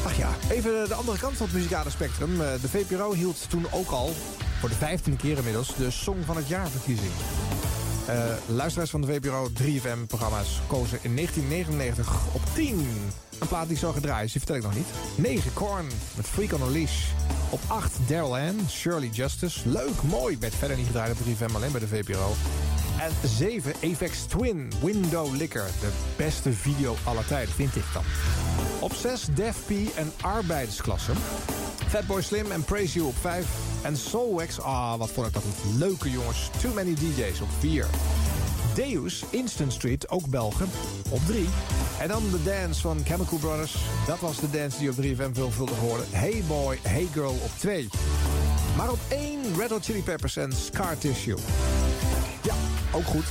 Ach 0.05 0.17
ja, 0.17 0.29
even 0.49 0.87
de 0.87 0.93
andere 0.93 1.17
kant 1.17 1.37
van 1.37 1.45
het 1.45 1.55
muzikale 1.55 1.89
spectrum. 1.89 2.37
De 2.37 2.69
VPRO 2.69 3.13
hield 3.13 3.49
toen 3.49 3.65
ook 3.71 3.89
al, 3.89 4.13
voor 4.59 4.69
de 4.69 4.75
vijftiende 4.75 5.19
keer 5.19 5.37
inmiddels, 5.37 5.75
de 5.75 5.91
Song 5.91 6.17
van 6.25 6.37
het 6.37 6.47
Jaar 6.47 6.67
verkiezing. 6.67 7.11
Eh, 8.07 8.15
luisteraars 8.47 8.89
van 8.89 9.01
de 9.01 9.07
VPRO 9.07 9.49
3FM-programma's 9.53 10.59
kozen 10.67 10.99
in 11.01 11.15
1999 11.15 12.13
op 12.33 12.41
10. 12.53 12.87
Een 13.39 13.47
plaat 13.47 13.67
die 13.67 13.77
zo 13.77 13.91
gedraaid 13.91 14.25
is, 14.25 14.31
die 14.31 14.41
vertel 14.41 14.55
ik 14.57 14.63
nog 14.63 14.75
niet. 14.75 14.87
9 15.15 15.53
Korn 15.53 15.87
met 16.15 16.25
Freak 16.25 16.53
on 16.53 16.61
a 16.61 16.69
Leash. 16.69 17.05
Op 17.49 17.59
8 17.67 17.91
Daryl 18.07 18.37
Ann, 18.37 18.59
Shirley 18.69 19.07
Justice. 19.07 19.69
Leuk, 19.69 20.01
mooi. 20.01 20.37
Werd 20.39 20.55
verder 20.55 20.77
niet 20.77 20.85
gedraaid 20.85 21.11
op 21.11 21.17
3FM, 21.17 21.55
alleen 21.55 21.71
bij 21.71 21.79
de 21.79 21.87
VPRO. 21.87 22.33
En 22.99 23.29
7 23.29 23.73
Avex 23.83 24.21
Twin, 24.21 24.71
Window 24.81 25.35
Liquor. 25.35 25.67
De 25.79 25.89
beste 26.15 26.53
video 26.53 26.95
aller 27.03 27.25
tijden, 27.25 27.53
vind 27.53 27.75
ik 27.75 27.85
dan. 27.93 28.03
Op 28.79 28.93
6 28.93 29.25
Def 29.35 29.57
P 29.65 29.71
en 29.95 30.11
Arbeidsklasse. 30.21 31.11
Fatboy 31.87 32.21
Slim 32.21 32.51
en 32.51 32.63
Praise 32.63 32.93
You 32.93 33.07
op 33.07 33.15
5. 33.21 33.45
En 33.81 33.97
Soulwax, 33.97 34.59
ah, 34.59 34.97
wat 34.97 35.11
vond 35.11 35.27
ik 35.27 35.33
dat 35.33 35.43
een 35.43 35.77
leuke 35.77 36.11
jongens. 36.11 36.49
Too 36.61 36.73
Many 36.73 36.93
DJ's 36.93 37.41
op 37.41 37.47
4. 37.59 37.85
Deus, 38.73 39.23
Instant 39.29 39.73
Street, 39.73 40.09
ook 40.09 40.27
Belgen, 40.27 40.69
op 41.09 41.19
3. 41.25 41.47
En 41.99 42.07
dan 42.07 42.23
de 42.31 42.43
dance 42.43 42.81
van 42.81 43.01
Chemical 43.05 43.37
Brothers. 43.37 43.75
Dat 44.07 44.19
was 44.19 44.39
de 44.39 44.49
dance 44.49 44.77
die 44.77 44.89
op 44.89 44.95
3FM 44.95 45.33
veelvuldig 45.33 45.77
hoorde. 45.77 46.03
Hey 46.09 46.43
Boy, 46.47 46.79
Hey 46.81 47.07
Girl 47.13 47.31
op 47.43 47.51
2. 47.57 47.89
Maar 48.77 48.91
op 48.91 48.99
1 49.09 49.41
Red 49.57 49.69
Hot 49.69 49.85
Chili 49.85 50.03
Peppers 50.03 50.37
en 50.37 50.51
Scar 50.51 50.97
Tissue. 50.97 51.37
Ja, 52.43 52.53
ook 52.91 53.05
goed. 53.05 53.25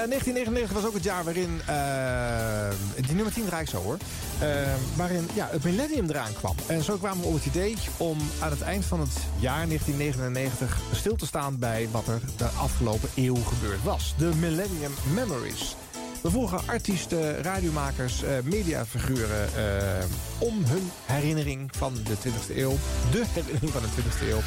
Eh, 0.00 0.06
1999 0.06 0.72
was 0.72 0.84
ook 0.84 0.94
het 0.94 1.04
jaar 1.04 1.24
waarin... 1.24 1.60
eh, 1.66 3.06
die 3.06 3.14
nummer 3.14 3.32
10 3.32 3.44
draai 3.44 3.62
ik 3.62 3.68
zo 3.68 3.82
hoor. 3.82 3.96
Eh, 4.38 4.48
waarin 4.96 5.28
ja, 5.34 5.48
het 5.50 5.64
millennium 5.64 6.08
eraan 6.08 6.32
kwam. 6.32 6.54
En 6.66 6.82
zo 6.82 6.96
kwamen 6.96 7.20
we 7.20 7.26
op 7.26 7.34
het 7.34 7.46
idee 7.46 7.76
om 7.96 8.18
aan 8.40 8.50
het 8.50 8.60
eind 8.60 8.84
van 8.84 9.00
het 9.00 9.12
jaar 9.38 9.66
1999... 9.66 10.78
stil 10.92 11.16
te 11.16 11.26
staan 11.26 11.58
bij 11.58 11.88
wat 11.90 12.06
er 12.06 12.20
de 12.36 12.46
afgelopen 12.46 13.08
eeuw 13.16 13.36
gebeurd 13.36 13.82
was. 13.82 14.14
De 14.18 14.30
Millennium 14.40 14.92
Memories. 15.14 15.76
We 16.22 16.30
vroegen 16.30 16.60
artiesten, 16.66 17.42
radiomakers, 17.42 18.22
eh, 18.22 18.32
mediafiguren... 18.44 19.54
eh, 19.56 20.04
om 20.38 20.64
hun 20.64 20.90
herinnering 21.04 21.70
van 21.76 21.94
de 21.94 22.14
20e 22.16 22.56
eeuw. 22.56 22.76
De 23.10 23.24
herinnering 23.26 23.70
van 23.70 23.82
de 23.82 23.88
20e 23.88 24.28
eeuw. 24.28 24.40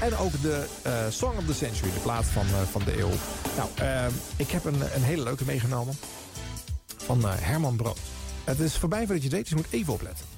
En 0.00 0.16
ook 0.16 0.42
de 0.42 0.66
eh, 0.82 0.92
Song 1.08 1.36
of 1.36 1.44
the 1.44 1.54
Century, 1.54 1.92
de 1.92 2.00
plaat 2.00 2.24
van, 2.24 2.46
van 2.70 2.82
de 2.84 2.98
eeuw. 2.98 3.10
Nou, 3.56 3.68
ik 4.36 4.50
heb 4.50 4.64
een, 4.64 4.80
een 4.94 5.02
hele 5.02 5.22
leuke 5.22 5.44
meegenomen. 5.44 5.94
Van 6.96 7.24
Herman 7.24 7.76
Brood. 7.76 7.98
Het 8.44 8.60
is 8.60 8.76
voorbij 8.76 9.06
voordat 9.06 9.22
je 9.22 9.30
weet, 9.30 9.40
dus 9.40 9.48
je 9.48 9.56
moet 9.56 9.66
even 9.70 9.92
opletten. 9.92 10.33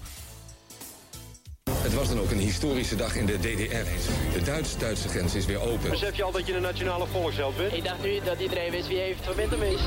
Het 1.86 1.94
was 1.94 2.08
dan 2.08 2.20
ook 2.20 2.30
een 2.30 2.38
historische 2.38 2.96
dag 2.96 3.16
in 3.16 3.26
de 3.26 3.38
DDR. 3.38 3.86
De 4.32 4.42
Duits-Duitse 4.44 5.08
grens 5.08 5.34
is 5.34 5.46
weer 5.46 5.60
open. 5.60 5.90
Besef 5.90 6.16
je 6.16 6.22
al 6.22 6.32
dat 6.32 6.46
je 6.46 6.54
een 6.54 6.62
nationale 6.62 7.06
volksheld 7.06 7.56
bent? 7.56 7.72
Ik 7.72 7.84
dacht 7.84 8.02
nu 8.02 8.20
dat 8.24 8.40
iedereen 8.40 8.70
wist 8.70 8.88
wie 8.88 8.98
heeft 8.98 9.24
van 9.24 9.34
Winterm 9.34 9.62
is. 9.62 9.80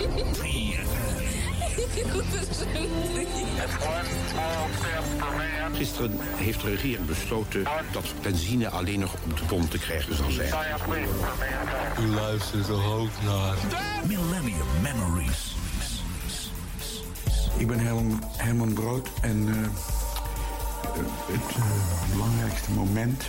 Gisteren 5.73 6.17
heeft 6.35 6.61
de 6.61 6.69
regering 6.69 7.05
besloten 7.05 7.63
dat 7.91 8.05
benzine 8.21 8.69
alleen 8.69 8.99
nog 8.99 9.13
op 9.13 9.37
de 9.37 9.45
pomp 9.45 9.71
te 9.71 9.79
krijgen 9.79 10.15
zal 10.15 10.31
zijn. 10.31 10.53
U 11.99 12.07
luistert 12.07 12.67
er 12.67 12.93
ook 12.93 13.11
naar. 13.25 13.57
Millennium 14.07 14.67
Memories. 14.81 15.55
Ik 17.57 17.67
ben 17.67 17.79
Herman, 17.79 18.23
Herman 18.37 18.73
Brood 18.73 19.09
en 19.21 19.47
eh, 19.47 19.98
het 20.97 21.55
eh, 21.55 22.11
belangrijkste 22.11 22.71
moment 22.71 23.23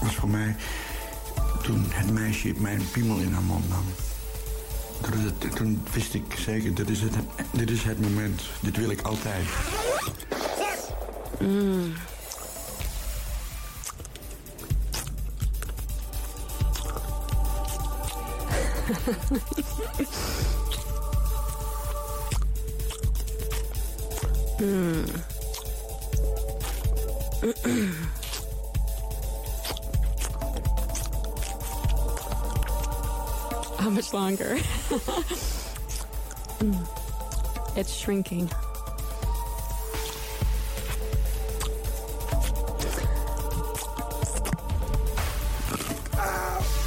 was 0.00 0.14
voor 0.14 0.28
mij 0.28 0.56
toen 1.62 1.86
het 1.88 2.10
meisje 2.10 2.52
mijn 2.56 2.90
piemel 2.92 3.18
in 3.18 3.32
haar 3.32 3.42
mond 3.42 3.68
nam. 3.68 3.84
Toen 5.54 5.82
wist 5.92 6.14
ik 6.14 6.34
zeker, 6.38 6.74
dit 6.74 6.88
is, 6.88 7.00
het, 7.00 7.14
dit 7.50 7.70
is 7.70 7.82
het 7.82 8.00
moment, 8.00 8.42
dit 8.60 8.76
wil 8.76 8.90
ik 8.90 9.00
altijd. 9.00 9.46
Mm. 11.40 11.92
Hmm. 24.58 25.04
How 27.42 27.48
much 33.90 34.12
longer? 34.12 34.58
It's 37.74 37.94
shrinking. 37.94 38.48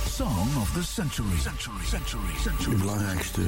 Song 0.05 0.47
of 0.55 0.71
the 0.75 0.83
Century. 0.83 1.25
Century, 1.37 1.83
century, 1.85 2.21
century. 2.43 2.75
De 2.75 2.79
belangrijkste 2.79 3.41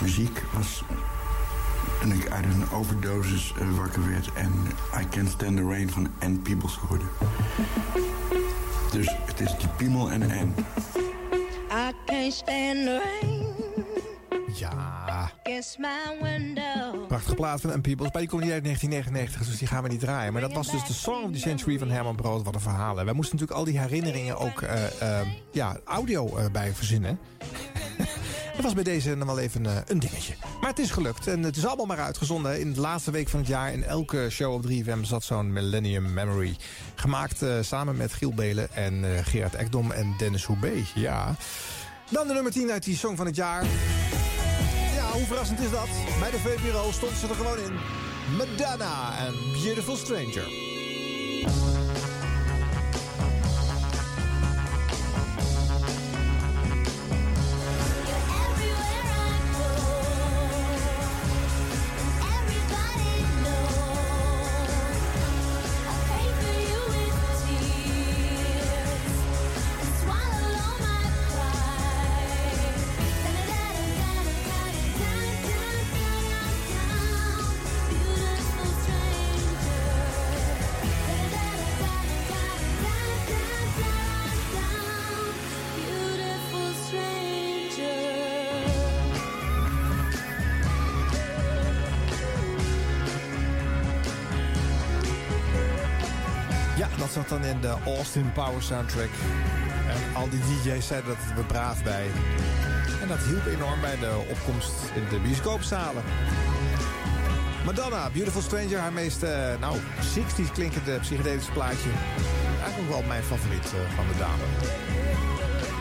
muziek 0.00 0.42
was 0.56 0.82
toen 2.04 2.12
ik 2.12 2.30
uit 2.30 2.44
een 2.44 2.70
overdosis 2.70 3.52
eh, 3.58 3.76
wakker 3.76 4.08
werd 4.10 4.32
en 4.32 4.52
I 5.00 5.08
Can't 5.08 5.30
Stand 5.30 5.56
the 5.56 5.62
Rain 5.62 5.90
van 5.90 6.08
Ann 6.20 6.42
Peebles 6.42 6.74
hoorde. 6.74 7.04
Dus 8.92 9.16
het 9.24 9.40
is 9.40 9.56
die 9.58 9.68
piemel 9.68 10.10
en 10.10 10.22
Ann. 10.22 10.54
I 11.70 11.92
can't 12.06 12.32
stand 12.32 12.84
the 12.84 13.02
rain. 13.20 13.46
Ja. 14.54 15.32
Against 15.42 15.78
my 15.78 16.18
window. 16.22 17.06
Prachtige 17.06 17.34
plaat 17.34 17.60
van 17.60 17.70
M. 17.70 17.80
Peoples, 17.80 18.12
maar 18.12 18.20
die 18.20 18.30
komt 18.30 18.42
niet 18.42 18.52
uit 18.52 18.64
1999, 18.64 19.46
dus 19.50 19.58
die 19.58 19.68
gaan 19.68 19.82
we 19.82 19.88
niet 19.88 20.00
draaien. 20.00 20.32
Maar 20.32 20.42
dat 20.42 20.52
was 20.52 20.70
dus 20.70 20.86
de 20.86 20.92
Song 20.92 21.24
of 21.24 21.32
the 21.32 21.38
Century 21.38 21.78
van 21.78 21.90
Herman 21.90 22.16
Brood. 22.16 22.44
Wat 22.44 22.54
een 22.54 22.60
verhaal. 22.60 22.96
hè. 22.96 23.04
Wij 23.04 23.14
moesten 23.14 23.36
natuurlijk 23.38 23.60
al 23.60 23.72
die 23.72 23.80
herinneringen 23.80 24.38
ook 24.38 24.62
eh, 24.62 25.20
eh, 25.20 25.26
ja, 25.52 25.76
audio 25.84 26.50
bij 26.52 26.72
verzinnen. 26.72 27.18
Dat 28.54 28.64
was 28.64 28.74
bij 28.74 28.82
deze 28.82 29.14
nog 29.14 29.26
wel 29.26 29.38
even 29.38 29.66
eh, 29.66 29.76
een 29.86 29.98
dingetje. 29.98 30.34
Maar 30.60 30.70
het 30.70 30.78
is 30.78 30.90
gelukt 30.90 31.26
en 31.26 31.42
het 31.42 31.56
is 31.56 31.66
allemaal 31.66 31.86
maar 31.86 32.00
uitgezonden. 32.00 32.60
In 32.60 32.72
de 32.72 32.80
laatste 32.80 33.10
week 33.10 33.28
van 33.28 33.38
het 33.38 33.48
jaar 33.48 33.72
in 33.72 33.84
elke 33.84 34.26
show 34.30 34.52
op 34.52 34.64
3FM 34.70 35.00
zat 35.00 35.24
zo'n 35.24 35.52
Millennium 35.52 36.12
Memory. 36.12 36.56
Gemaakt 36.94 37.42
eh, 37.42 37.54
samen 37.60 37.96
met 37.96 38.12
Giel 38.12 38.34
Belen 38.34 38.74
en 38.74 39.04
eh, 39.04 39.26
Gerard 39.26 39.54
Ekdom 39.54 39.90
en 39.90 40.14
Dennis 40.18 40.44
Hoebe. 40.44 40.72
Ja. 40.94 41.36
Dan 42.10 42.26
de 42.26 42.34
nummer 42.34 42.52
10 42.52 42.70
uit 42.70 42.84
die 42.84 42.96
song 42.96 43.16
van 43.16 43.26
het 43.26 43.36
jaar. 43.36 43.64
Ja, 44.94 45.10
hoe 45.12 45.26
verrassend 45.26 45.60
is 45.60 45.70
dat? 45.70 45.88
Bij 46.20 46.30
de 46.30 46.38
VPRO 46.38 46.92
stond 46.92 47.16
ze 47.16 47.28
er 47.28 47.34
gewoon 47.34 47.58
in. 47.58 47.78
Madonna 48.36 49.18
en 49.18 49.32
Beautiful 49.62 49.96
Stranger. 49.96 50.46
De 97.64 97.90
Austin 97.90 98.32
Power 98.32 98.62
soundtrack. 98.62 99.08
En 99.88 100.14
al 100.14 100.28
die 100.28 100.40
DJ's 100.40 100.86
zeiden 100.86 101.08
dat 101.08 101.18
het 101.20 101.38
er 101.38 101.44
braaf 101.44 101.82
bij. 101.82 102.06
En 103.02 103.08
dat 103.08 103.18
hielp 103.18 103.46
enorm 103.46 103.80
bij 103.80 103.98
de 103.98 104.26
opkomst 104.30 104.72
in 104.94 105.02
de 105.10 105.20
bioscoopzalen. 105.20 106.02
Madonna, 107.64 108.10
Beautiful 108.10 108.42
Stranger, 108.42 108.78
haar 108.78 108.92
meest, 108.92 109.22
eh, 109.22 109.58
nou, 109.60 109.76
60s 110.00 110.52
klinkende 110.52 110.98
psychedelische 110.98 111.52
plaatje. 111.52 111.88
Eigenlijk 112.62 112.92
wel 112.92 113.02
mijn 113.02 113.22
favoriet 113.22 113.64
eh, 113.64 113.94
van 113.96 114.06
de 114.12 114.18
dame. 114.18 114.42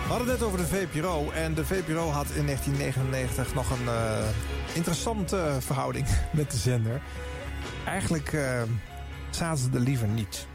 We 0.04 0.10
hadden 0.10 0.28
het 0.28 0.40
net 0.40 0.48
over 0.48 0.60
de 0.60 0.68
VPRO. 0.68 1.32
En 1.32 1.54
de 1.54 1.66
VPRO 1.66 2.10
had 2.10 2.30
in 2.30 2.46
1999 2.46 3.54
nog 3.54 3.70
een 3.70 3.88
eh, 3.88 4.28
interessante 4.74 5.58
verhouding 5.60 6.08
met 6.40 6.52
de 6.52 6.58
zender. 6.58 7.02
Eigenlijk 7.86 8.36
zaten 9.30 9.64
ze 9.64 9.70
er 9.74 9.80
liever 9.80 10.08
niet. 10.08 10.48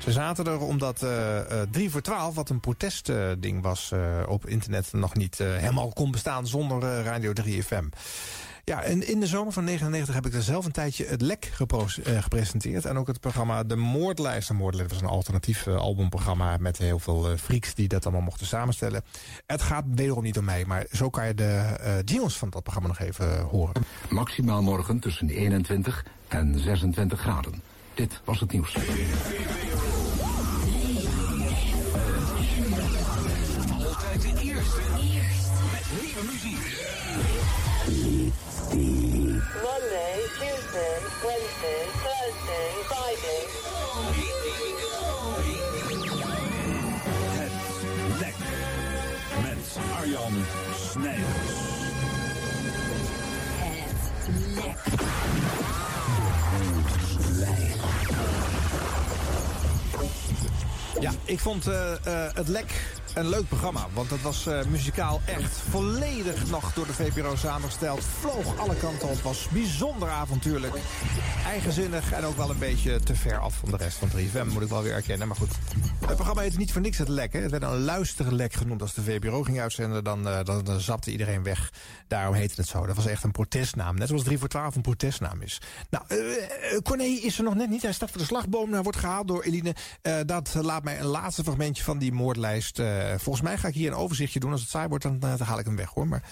Ze 0.00 0.12
zaten 0.12 0.46
er 0.46 0.58
omdat 0.60 1.02
eh, 1.02 1.60
eh, 1.62 1.68
3 1.70 1.90
voor 1.90 2.00
12, 2.00 2.34
wat 2.34 2.50
een 2.50 2.60
protestding 2.60 3.62
was 3.62 3.92
eh, 3.92 4.00
op 4.28 4.46
internet, 4.46 4.92
nog 4.92 5.14
niet 5.14 5.40
eh, 5.40 5.56
helemaal 5.56 5.92
kon 5.92 6.10
bestaan 6.10 6.46
zonder 6.46 6.82
eh, 6.82 7.04
Radio 7.04 7.32
3FM. 7.42 7.88
Ja, 8.64 8.82
en 8.82 9.06
in 9.08 9.20
de 9.20 9.26
zomer 9.26 9.52
van 9.52 9.64
99 9.64 10.14
heb 10.14 10.26
ik 10.26 10.34
er 10.34 10.42
zelf 10.42 10.64
een 10.64 10.72
tijdje 10.72 11.06
het 11.06 11.20
Lek 11.20 11.52
eh, 11.58 12.22
gepresenteerd. 12.22 12.84
En 12.84 12.96
ook 12.96 13.06
het 13.06 13.20
programma 13.20 13.62
De 13.62 13.76
Moordlijst. 13.76 14.48
De 14.48 14.54
Moordlijst 14.54 14.92
was 14.92 15.00
een 15.00 15.08
alternatief 15.08 15.66
eh, 15.66 15.76
albumprogramma 15.76 16.56
met 16.60 16.78
heel 16.78 16.98
veel 16.98 17.30
eh, 17.30 17.36
freaks 17.36 17.74
die 17.74 17.88
dat 17.88 18.04
allemaal 18.04 18.22
mochten 18.22 18.46
samenstellen. 18.46 19.02
Het 19.46 19.62
gaat 19.62 19.84
wederom 19.94 20.22
niet 20.22 20.38
om 20.38 20.44
mij, 20.44 20.64
maar 20.66 20.86
zo 20.92 21.10
kan 21.10 21.26
je 21.26 21.34
de 21.34 21.44
eh 21.80 21.92
jingles 22.04 22.36
van 22.36 22.50
dat 22.50 22.62
programma 22.62 22.88
nog 22.88 22.98
even 22.98 23.36
eh, 23.36 23.44
horen. 23.44 23.82
Maximaal 24.08 24.62
morgen 24.62 24.98
tussen 24.98 25.28
21 25.28 26.04
en 26.28 26.58
26 26.58 27.20
graden. 27.20 27.62
Dit 27.94 28.20
was 28.24 28.40
het 28.40 28.52
nieuws. 28.52 28.74
Altijd 33.84 34.22
de 34.22 34.42
eerste. 34.42 34.80
Met 35.72 36.02
nieuwe 36.02 36.22
muziek. 36.32 36.88
Monday, 39.62 40.20
Tuesday, 40.38 40.98
Wednesday, 41.22 41.82
Thursday, 42.02 42.70
Friday. 42.88 43.42
Het 47.38 47.52
lek. 48.20 48.34
Met 49.42 49.78
Arjan 49.96 50.34
Snijders. 50.90 51.70
Ja, 61.00 61.12
ik 61.24 61.38
vond 61.38 61.66
eh, 61.66 61.92
eh, 61.92 62.34
het 62.34 62.48
Lek 62.48 62.99
een 63.20 63.28
leuk 63.28 63.48
programma. 63.48 63.86
Want 63.92 64.10
het 64.10 64.22
was 64.22 64.46
eh, 64.46 64.64
muzikaal 64.64 65.20
echt 65.24 65.52
volledig 65.70 66.50
nog 66.50 66.72
door 66.72 66.86
de 66.86 66.92
VPRO 66.92 67.36
samengesteld. 67.36 68.04
Vloog 68.04 68.58
alle 68.58 68.76
kanten 68.76 69.08
op, 69.08 69.20
was 69.20 69.48
bijzonder 69.48 70.08
avontuurlijk. 70.08 70.74
Eigenzinnig 71.46 72.12
en 72.12 72.24
ook 72.24 72.36
wel 72.36 72.50
een 72.50 72.58
beetje 72.58 73.00
te 73.00 73.14
ver 73.14 73.38
af 73.38 73.54
van 73.54 73.70
de 73.70 73.76
rest 73.76 73.96
van 73.96 74.08
3FM, 74.08 74.52
moet 74.52 74.62
ik 74.62 74.68
wel 74.68 74.82
weer 74.82 74.92
erkennen. 74.92 75.28
Maar 75.28 75.36
goed, 75.36 75.50
het 76.06 76.14
programma 76.14 76.42
heette 76.42 76.58
niet 76.58 76.72
voor 76.72 76.80
niks 76.80 76.98
het 76.98 77.08
Lek. 77.08 77.32
Het 77.32 77.50
werd 77.50 77.62
een 77.62 77.80
luisterlek 77.80 78.52
genoemd 78.52 78.82
als 78.82 78.94
de 78.94 79.02
VPRO 79.02 79.42
ging 79.42 79.60
uitzenden. 79.60 80.04
Dan, 80.04 80.28
eh, 80.28 80.44
dan, 80.44 80.80
zapte 80.80 81.10
iedereen 81.10 81.42
weg. 81.42 81.72
Daarom 82.08 82.34
heette 82.34 82.54
het 82.56 82.68
zo. 82.68 82.86
Dat 82.86 82.96
was 82.96 83.06
echt 83.06 83.24
een 83.24 83.30
protestnaam. 83.30 83.96
Net 83.96 84.08
zoals 84.08 84.24
3 84.24 84.38
voor 84.38 84.48
12 84.48 84.74
een 84.74 84.82
protestnaam 84.82 85.42
is. 85.42 85.60
Nou, 85.90 86.04
Corné 86.82 87.04
is 87.04 87.38
er 87.38 87.44
nog 87.44 87.54
net 87.54 87.70
niet. 87.70 87.82
Hij 87.82 87.92
staat 87.92 88.10
voor 88.10 88.20
de 88.20 88.26
slagboom. 88.26 88.72
Hij 88.72 88.82
wordt 88.82 88.98
gehaald 88.98 89.28
door 89.28 89.42
Eline. 89.42 89.74
Dat 90.26 90.54
laat 90.60 90.84
mij 90.84 91.00
een 91.00 91.06
laatste 91.06 91.42
fragmentje 91.42 91.84
van 91.84 91.98
die 91.98 92.12
moordlijst. 92.12 92.80
Volgens 93.18 93.44
mij 93.44 93.58
ga 93.58 93.68
ik 93.68 93.74
hier 93.74 93.90
een 93.90 93.96
overzichtje 93.96 94.40
doen. 94.40 94.52
Als 94.52 94.60
het 94.60 94.70
saai 94.70 94.88
wordt, 94.88 95.04
dan, 95.04 95.14
eh, 95.14 95.20
dan 95.20 95.46
haal 95.46 95.58
ik 95.58 95.64
hem 95.64 95.76
weg 95.76 95.90
hoor. 95.94 96.08
Maar 96.08 96.22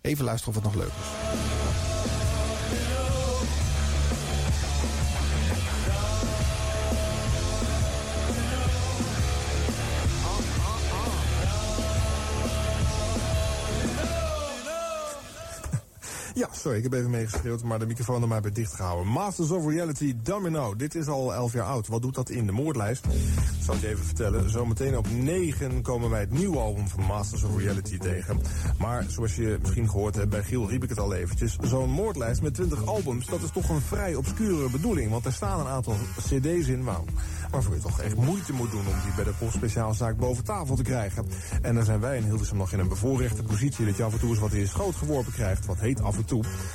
even 0.00 0.24
luisteren 0.24 0.56
of 0.56 0.62
het 0.62 0.72
nog 0.72 0.82
leuk 0.82 0.92
is. 0.92 1.93
Ja, 16.34 16.48
sorry, 16.52 16.76
ik 16.76 16.82
heb 16.82 16.92
even 16.92 17.10
meegeschreeuwd, 17.10 17.62
maar 17.62 17.78
de 17.78 17.86
microfoon 17.86 18.22
er 18.22 18.28
maar 18.28 18.40
bij 18.40 18.52
dicht 18.52 18.74
gehouden. 18.74 19.12
Masters 19.12 19.50
of 19.50 19.66
Reality 19.66 20.14
Domino. 20.22 20.76
Dit 20.76 20.94
is 20.94 21.06
al 21.06 21.34
11 21.34 21.52
jaar 21.52 21.64
oud. 21.64 21.86
Wat 21.86 22.02
doet 22.02 22.14
dat 22.14 22.30
in 22.30 22.46
de 22.46 22.52
moordlijst? 22.52 23.04
Zal 23.60 23.76
je 23.80 23.88
even 23.88 24.04
vertellen. 24.04 24.50
Zometeen 24.50 24.96
op 24.96 25.10
9 25.10 25.82
komen 25.82 26.10
wij 26.10 26.20
het 26.20 26.30
nieuwe 26.30 26.58
album 26.58 26.88
van 26.88 27.04
Masters 27.04 27.42
of 27.42 27.56
Reality 27.56 27.98
tegen. 27.98 28.40
Maar 28.78 29.04
zoals 29.08 29.34
je 29.36 29.58
misschien 29.60 29.90
gehoord 29.90 30.14
hebt, 30.14 30.28
bij 30.28 30.42
Giel 30.42 30.68
riep 30.68 30.82
ik 30.82 30.88
het 30.88 30.98
al 30.98 31.14
eventjes. 31.14 31.56
Zo'n 31.62 31.90
moordlijst 31.90 32.42
met 32.42 32.54
20 32.54 32.86
albums, 32.86 33.26
dat 33.26 33.42
is 33.42 33.50
toch 33.50 33.68
een 33.68 33.80
vrij 33.80 34.14
obscure 34.14 34.70
bedoeling. 34.70 35.10
Want 35.10 35.24
er 35.24 35.32
staan 35.32 35.60
een 35.60 35.66
aantal 35.66 35.96
cd's 36.18 36.68
in 36.68 36.84
waar, 36.84 37.00
waarvoor 37.50 37.74
je 37.74 37.80
toch 37.80 38.00
echt 38.00 38.16
moeite 38.16 38.52
moet 38.52 38.70
doen 38.70 38.86
om 38.86 39.00
die 39.04 39.14
bij 39.14 39.24
de 39.24 39.34
postspeciaalzaak 39.38 40.16
boven 40.16 40.44
tafel 40.44 40.76
te 40.76 40.82
krijgen. 40.82 41.26
En 41.62 41.74
dan 41.74 41.84
zijn 41.84 42.00
wij 42.00 42.16
in 42.16 42.24
Hilversum 42.24 42.56
nog 42.56 42.72
in 42.72 42.78
een 42.78 42.88
bevoorrechte 42.88 43.42
positie 43.42 43.86
dat 43.86 43.96
je 43.96 44.02
af 44.02 44.12
en 44.12 44.18
toe 44.18 44.30
eens 44.30 44.38
wat 44.38 44.52
in 44.52 44.58
je 44.58 44.66
schoot 44.66 44.94
geworpen 44.94 45.32
krijgt. 45.32 45.66
Wat 45.66 45.80
heet 45.80 46.02
af 46.02 46.16
en 46.16 46.23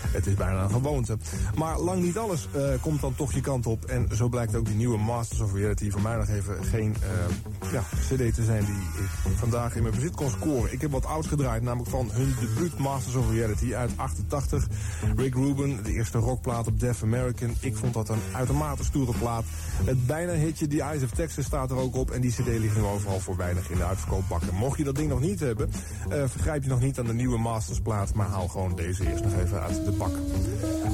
Het 0.07 0.27
is 0.27 0.33
bijna 0.33 0.63
een 0.63 0.69
gewoonte. 0.69 1.17
Maar 1.55 1.79
lang 1.79 2.03
niet 2.03 2.17
alles 2.17 2.47
eh, 2.51 2.61
komt 2.81 3.01
dan 3.01 3.15
toch 3.15 3.33
je 3.33 3.41
kant 3.41 3.65
op. 3.65 3.85
En 3.85 4.07
zo 4.15 4.29
blijkt 4.29 4.55
ook 4.55 4.65
die 4.65 4.75
nieuwe 4.75 4.97
Masters 4.97 5.39
of 5.39 5.53
Reality 5.53 5.89
voor 5.89 6.01
mij 6.01 6.15
nog 6.15 6.27
even 6.27 6.63
geen 6.63 6.95
eh, 7.01 7.71
ja, 7.71 7.81
cd 7.81 8.33
te 8.35 8.43
zijn 8.43 8.65
die 8.65 8.75
ik 8.75 9.37
vandaag 9.37 9.75
in 9.75 9.81
mijn 9.81 9.95
bezit 9.95 10.15
kon 10.15 10.29
scoren. 10.29 10.73
Ik 10.73 10.81
heb 10.81 10.91
wat 10.91 11.05
oud 11.05 11.27
gedraaid, 11.27 11.61
namelijk 11.61 11.89
van 11.89 12.09
hun 12.11 12.35
debuut 12.39 12.77
Masters 12.77 13.15
of 13.15 13.31
Reality 13.31 13.75
uit 13.75 13.91
88. 13.95 14.67
Rick 15.15 15.33
Rubin, 15.33 15.79
de 15.83 15.93
eerste 15.93 16.17
rockplaat 16.17 16.67
op 16.67 16.79
Def 16.79 17.03
American. 17.03 17.55
Ik 17.59 17.75
vond 17.75 17.93
dat 17.93 18.09
een 18.09 18.21
uitermate 18.33 18.83
stoere 18.83 19.13
plaat. 19.19 19.43
Het 19.83 20.05
bijna 20.07 20.33
hitje 20.33 20.67
The 20.67 20.81
Eyes 20.81 21.03
of 21.03 21.09
Texas 21.09 21.45
staat 21.45 21.71
er 21.71 21.77
ook 21.77 21.95
op. 21.95 22.11
En 22.11 22.21
die 22.21 22.31
cd 22.31 22.47
ligt 22.47 22.75
nu 22.75 22.83
overal 22.83 23.19
voor 23.19 23.37
weinig 23.37 23.69
in 23.69 23.77
de 23.77 23.83
uitverkoopbakken. 23.83 24.55
Mocht 24.55 24.77
je 24.77 24.83
dat 24.83 24.95
ding 24.95 25.09
nog 25.09 25.19
niet 25.19 25.39
hebben, 25.39 25.69
eh, 26.09 26.23
vergrijp 26.27 26.63
je 26.63 26.69
nog 26.69 26.81
niet 26.81 26.99
aan 26.99 27.05
de 27.05 27.13
nieuwe 27.13 27.37
Masters 27.37 27.79
plaat. 27.79 28.13
Maar 28.13 28.27
haal 28.27 28.47
gewoon 28.47 28.75
deze 28.75 29.09
eerst 29.09 29.23
nog 29.23 29.33
even 29.33 29.38
uit 29.47 29.85
de 29.85 29.91
bak. 29.91 30.11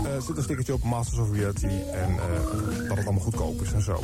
Er 0.05 0.21
zit 0.21 0.37
een 0.37 0.43
stickertje 0.43 0.73
op 0.73 0.83
Masters 0.83 1.19
of 1.19 1.31
Reality 1.31 1.65
en 1.93 2.09
eh, 2.09 2.87
dat 2.87 2.97
het 2.97 3.05
allemaal 3.05 3.23
goedkoop 3.23 3.61
is 3.61 3.73
en 3.73 3.81
zo. 3.81 3.99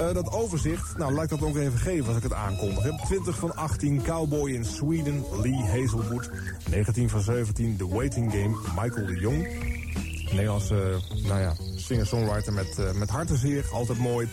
Eh, 0.00 0.14
dat 0.14 0.32
overzicht, 0.32 0.98
nou 0.98 1.22
ik 1.22 1.28
dat 1.28 1.42
ook 1.42 1.56
even 1.56 1.78
geven 1.78 2.06
als 2.06 2.16
ik 2.16 2.22
het 2.22 2.32
aankondig. 2.32 2.82
Heb 2.82 2.94
20 2.94 3.36
van 3.36 3.54
18 3.56 4.02
Cowboy 4.02 4.50
in 4.50 4.64
Sweden, 4.64 5.24
Lee 5.42 5.62
Hazelwood. 5.62 6.30
19 6.70 7.08
van 7.08 7.20
17 7.20 7.76
The 7.76 7.88
Waiting 7.88 8.32
Game, 8.32 8.56
Michael 8.82 9.06
de 9.06 9.16
Jong. 9.16 9.48
Nederlandse, 10.32 11.00
nou 11.26 11.40
ja, 11.40 11.54
singer-songwriter 11.76 12.52
met, 12.52 12.78
eh 12.78 12.92
met 12.92 13.10
hartenzeer, 13.10 13.64
altijd 13.72 13.98
mooi. 13.98 14.28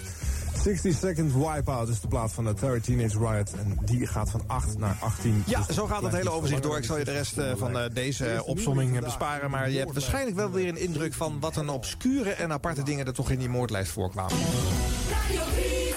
60 0.56 0.96
Seconds 0.98 1.34
Wipeout 1.34 1.88
is 1.88 2.00
de 2.02 2.08
plaat 2.08 2.32
van 2.32 2.44
de 2.44 2.54
Terry 2.54 2.80
Teenage 2.80 3.18
Riot. 3.18 3.52
En 3.54 3.78
die 3.86 4.08
gaat 4.08 4.30
van 4.30 4.44
8 4.48 4.78
naar 4.78 4.98
18. 5.00 5.44
Ja, 5.46 5.64
Dus 5.68 5.76
zo 5.76 5.86
gaat 5.86 6.02
het 6.02 6.12
hele 6.12 6.32
overzicht 6.32 6.64
door. 6.64 6.78
Ik 6.78 6.84
zal 6.84 6.98
je 6.98 7.06
de 7.06 7.12
rest 7.12 7.38
eh, 7.38 7.52
van 7.56 7.80
eh, 7.80 7.86
deze 7.94 8.44
opsomming 8.46 8.96
eh, 8.96 9.04
besparen. 9.04 9.50
Maar 9.50 9.70
je 9.70 9.78
hebt 9.78 9.94
waarschijnlijk 9.94 10.36
wel 10.36 10.52
weer 10.52 10.68
een 10.68 10.80
indruk 10.80 11.14
van 11.14 11.40
wat 11.40 11.56
een 11.56 11.70
obscure 11.70 12.30
en 12.30 12.52
aparte 12.52 12.84
dingen 12.84 13.06
er 13.06 13.14
toch 13.14 13.30
in 13.30 13.40
die 13.40 13.50
moordlijst 13.50 13.92
voorkwamen. 13.92 14.38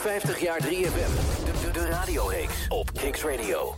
50 0.01 0.41
jaar 0.41 0.61
3FM. 0.63 0.69
De, 0.69 1.53
de, 1.63 1.71
de 1.73 1.87
radioreeks 1.87 2.67
op 2.69 2.93
Kicks 2.93 3.23
Radio. 3.23 3.75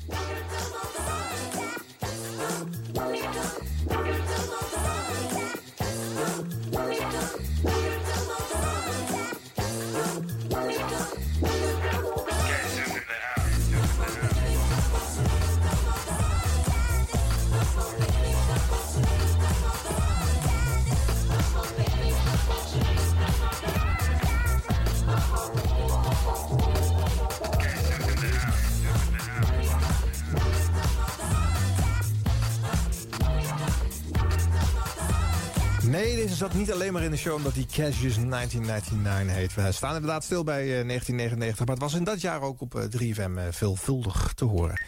Nee, 35.97 36.17
deze 36.17 36.35
zat 36.35 36.55
niet 36.55 36.73
alleen 36.73 36.93
maar 36.93 37.03
in 37.03 37.11
de 37.11 37.17
show 37.17 37.35
omdat 37.35 37.55
die 37.55 37.67
Cassius 37.67 38.15
1999 38.15 39.37
heet. 39.37 39.55
We 39.55 39.73
staan 39.73 39.95
inderdaad 39.95 40.25
stil 40.25 40.45
bij 40.45 40.61
eh, 40.61 40.87
1999, 40.87 41.67
maar 41.67 41.75
het 41.75 41.85
was 41.85 41.95
in 41.95 42.05
dat 42.05 42.21
jaar 42.21 42.41
ook 42.41 42.61
op 42.61 42.75
eh, 42.75 42.83
3FM 42.83 43.37
eh, 43.37 43.45
veelvuldig 43.51 44.33
te 44.35 44.45
horen. 44.45 44.81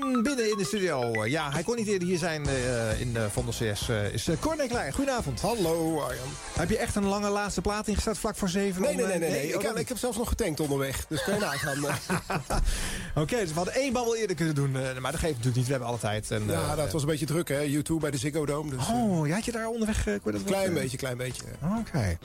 En 0.00 0.22
binnen 0.22 0.50
in 0.50 0.56
de 0.56 0.64
studio, 0.64 1.12
eh, 1.12 1.30
ja, 1.30 1.50
hij 1.52 1.62
kon 1.62 1.76
niet 1.76 1.86
eerder 1.86 2.08
hier 2.08 2.18
zijn 2.18 2.46
eh, 2.46 3.00
in 3.00 3.12
de 3.12 3.30
Vondel 3.30 3.52
CS, 3.52 3.88
is 4.12 4.28
uh, 4.28 4.36
Corné 4.40 4.66
Klein. 4.66 4.92
Goedenavond. 4.92 5.40
Hallo 5.40 6.00
Arjan. 6.00 6.26
Heb 6.52 6.70
je 6.70 6.78
echt 6.78 6.94
een 6.94 7.04
lange 7.04 7.28
laatste 7.28 7.60
plaat 7.60 7.88
ingestart 7.88 8.18
vlak 8.18 8.36
voor 8.36 8.48
zeven? 8.48 8.82
Nee, 8.82 8.90
om, 8.90 8.96
nee, 8.96 9.06
nee. 9.06 9.18
nee, 9.18 9.30
nee. 9.30 9.56
oh, 9.56 9.62
Ik, 9.62 9.78
ik 9.78 9.88
heb 9.88 9.98
zelfs 9.98 10.16
nog 10.16 10.28
getankt 10.28 10.60
onderweg. 10.60 11.06
Dus 11.08 11.22
kan 11.24 11.34
je 11.34 11.40
nagaan. 11.50 11.84
Oké, 13.22 13.36
dus 13.36 13.48
we 13.48 13.54
hadden 13.54 13.74
één 13.74 13.92
babbel 13.92 14.16
eerder 14.16 14.36
kunnen 14.36 14.54
doen. 14.54 14.72
maar 14.72 15.12
dat 15.12 15.20
geeft 15.20 15.36
natuurlijk 15.36 15.56
niet. 15.56 15.64
We 15.64 15.70
hebben 15.70 15.88
alle 15.88 15.98
tijd. 15.98 16.30
En, 16.30 16.46
ja, 16.46 16.76
dat 16.76 16.92
was 16.92 17.02
een 17.02 17.08
beetje 17.08 17.26
druk 17.26 17.48
hè. 17.48 17.66
U2 17.66 17.94
bij 18.00 18.10
de 18.10 18.18
Ziggo 18.18 18.46
Dome. 18.46 18.70
Dus, 18.70 18.88
Oh, 18.88 19.26
ja, 19.26 19.34
had 19.34 19.44
je 19.44 19.52
daar 19.52 19.66
onderweg... 19.66 20.06
Uh, 20.06 20.14
klein 20.44 20.74
beetje, 20.74 20.96
klein 20.96 21.16
beetje. 21.16 21.42
Oké. 21.78 22.18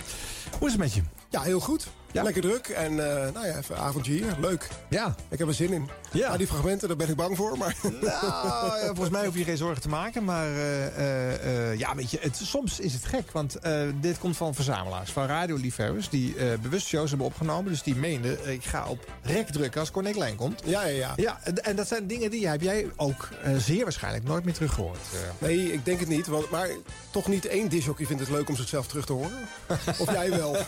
Hoe 0.57 0.67
is 0.67 0.73
het 0.73 0.81
met 0.81 0.93
je? 0.93 1.01
Ja, 1.29 1.41
heel 1.41 1.59
goed. 1.59 1.87
Lekker 2.11 2.41
druk. 2.41 2.67
En 2.67 2.91
uh, 2.91 2.97
nou 3.33 3.45
ja, 3.47 3.57
even 3.57 3.75
een 3.75 3.81
avondje 3.81 4.11
hier. 4.11 4.35
Leuk. 4.39 4.67
Ja. 4.87 5.15
Ik 5.29 5.39
heb 5.39 5.47
er 5.47 5.53
zin 5.53 5.73
in. 5.73 5.89
Ja. 6.11 6.37
die 6.37 6.47
fragmenten, 6.47 6.87
daar 6.87 6.97
ben 6.97 7.09
ik 7.09 7.15
bang 7.15 7.35
voor. 7.35 7.57
Maar... 7.57 7.75
Nou, 7.81 8.01
ja, 8.01 8.85
volgens 8.85 9.09
mij 9.09 9.25
hoef 9.25 9.37
je 9.37 9.43
geen 9.43 9.57
zorgen 9.57 9.81
te 9.81 9.89
maken. 9.89 10.23
Maar 10.23 10.49
uh, 10.49 10.97
uh, 10.97 11.77
ja, 11.77 11.95
weet 11.95 12.11
je, 12.11 12.17
het, 12.21 12.35
soms 12.43 12.79
is 12.79 12.93
het 12.93 13.05
gek. 13.05 13.31
Want 13.31 13.57
dit 14.01 14.19
komt 14.19 14.37
van 14.37 14.53
verzamelaars, 14.53 15.11
van 15.11 15.25
radioliefhebbers... 15.25 16.09
die 16.09 16.35
bewust 16.61 16.87
shows 16.87 17.09
hebben 17.09 17.27
opgenomen. 17.27 17.71
Dus 17.71 17.83
die 17.83 17.95
meenden, 17.95 18.51
ik 18.51 18.63
ga 18.63 18.87
op 18.87 19.05
rek 19.21 19.47
drukken 19.47 19.79
als 19.79 19.91
Corné 19.91 20.11
Klein 20.11 20.35
komt. 20.35 20.61
Ja, 20.65 20.83
ja, 20.83 20.97
ja. 20.97 21.13
ja 21.15 21.39
en, 21.43 21.63
en 21.63 21.75
dat 21.75 21.87
zijn 21.87 22.07
dingen 22.07 22.31
die 22.31 22.47
heb 22.47 22.61
jij 22.61 22.87
ook 22.95 23.29
zeer 23.57 23.83
waarschijnlijk 23.83 24.23
nooit 24.23 24.45
meer 24.45 24.53
teruggehoord. 24.53 24.99
Nee, 25.37 25.73
ik 25.73 25.85
denk 25.85 25.99
het 25.99 26.09
niet. 26.09 26.27
Want, 26.27 26.49
maar 26.49 26.69
toch 27.11 27.27
niet 27.27 27.45
één 27.45 27.69
disjockey 27.69 28.05
vindt 28.05 28.21
het 28.21 28.31
leuk 28.31 28.49
om 28.49 28.55
zichzelf 28.55 28.87
terug 28.87 29.05
te 29.05 29.13
horen. 29.13 29.47
of 30.01 30.11
jij 30.11 30.29
wel? 30.29 30.57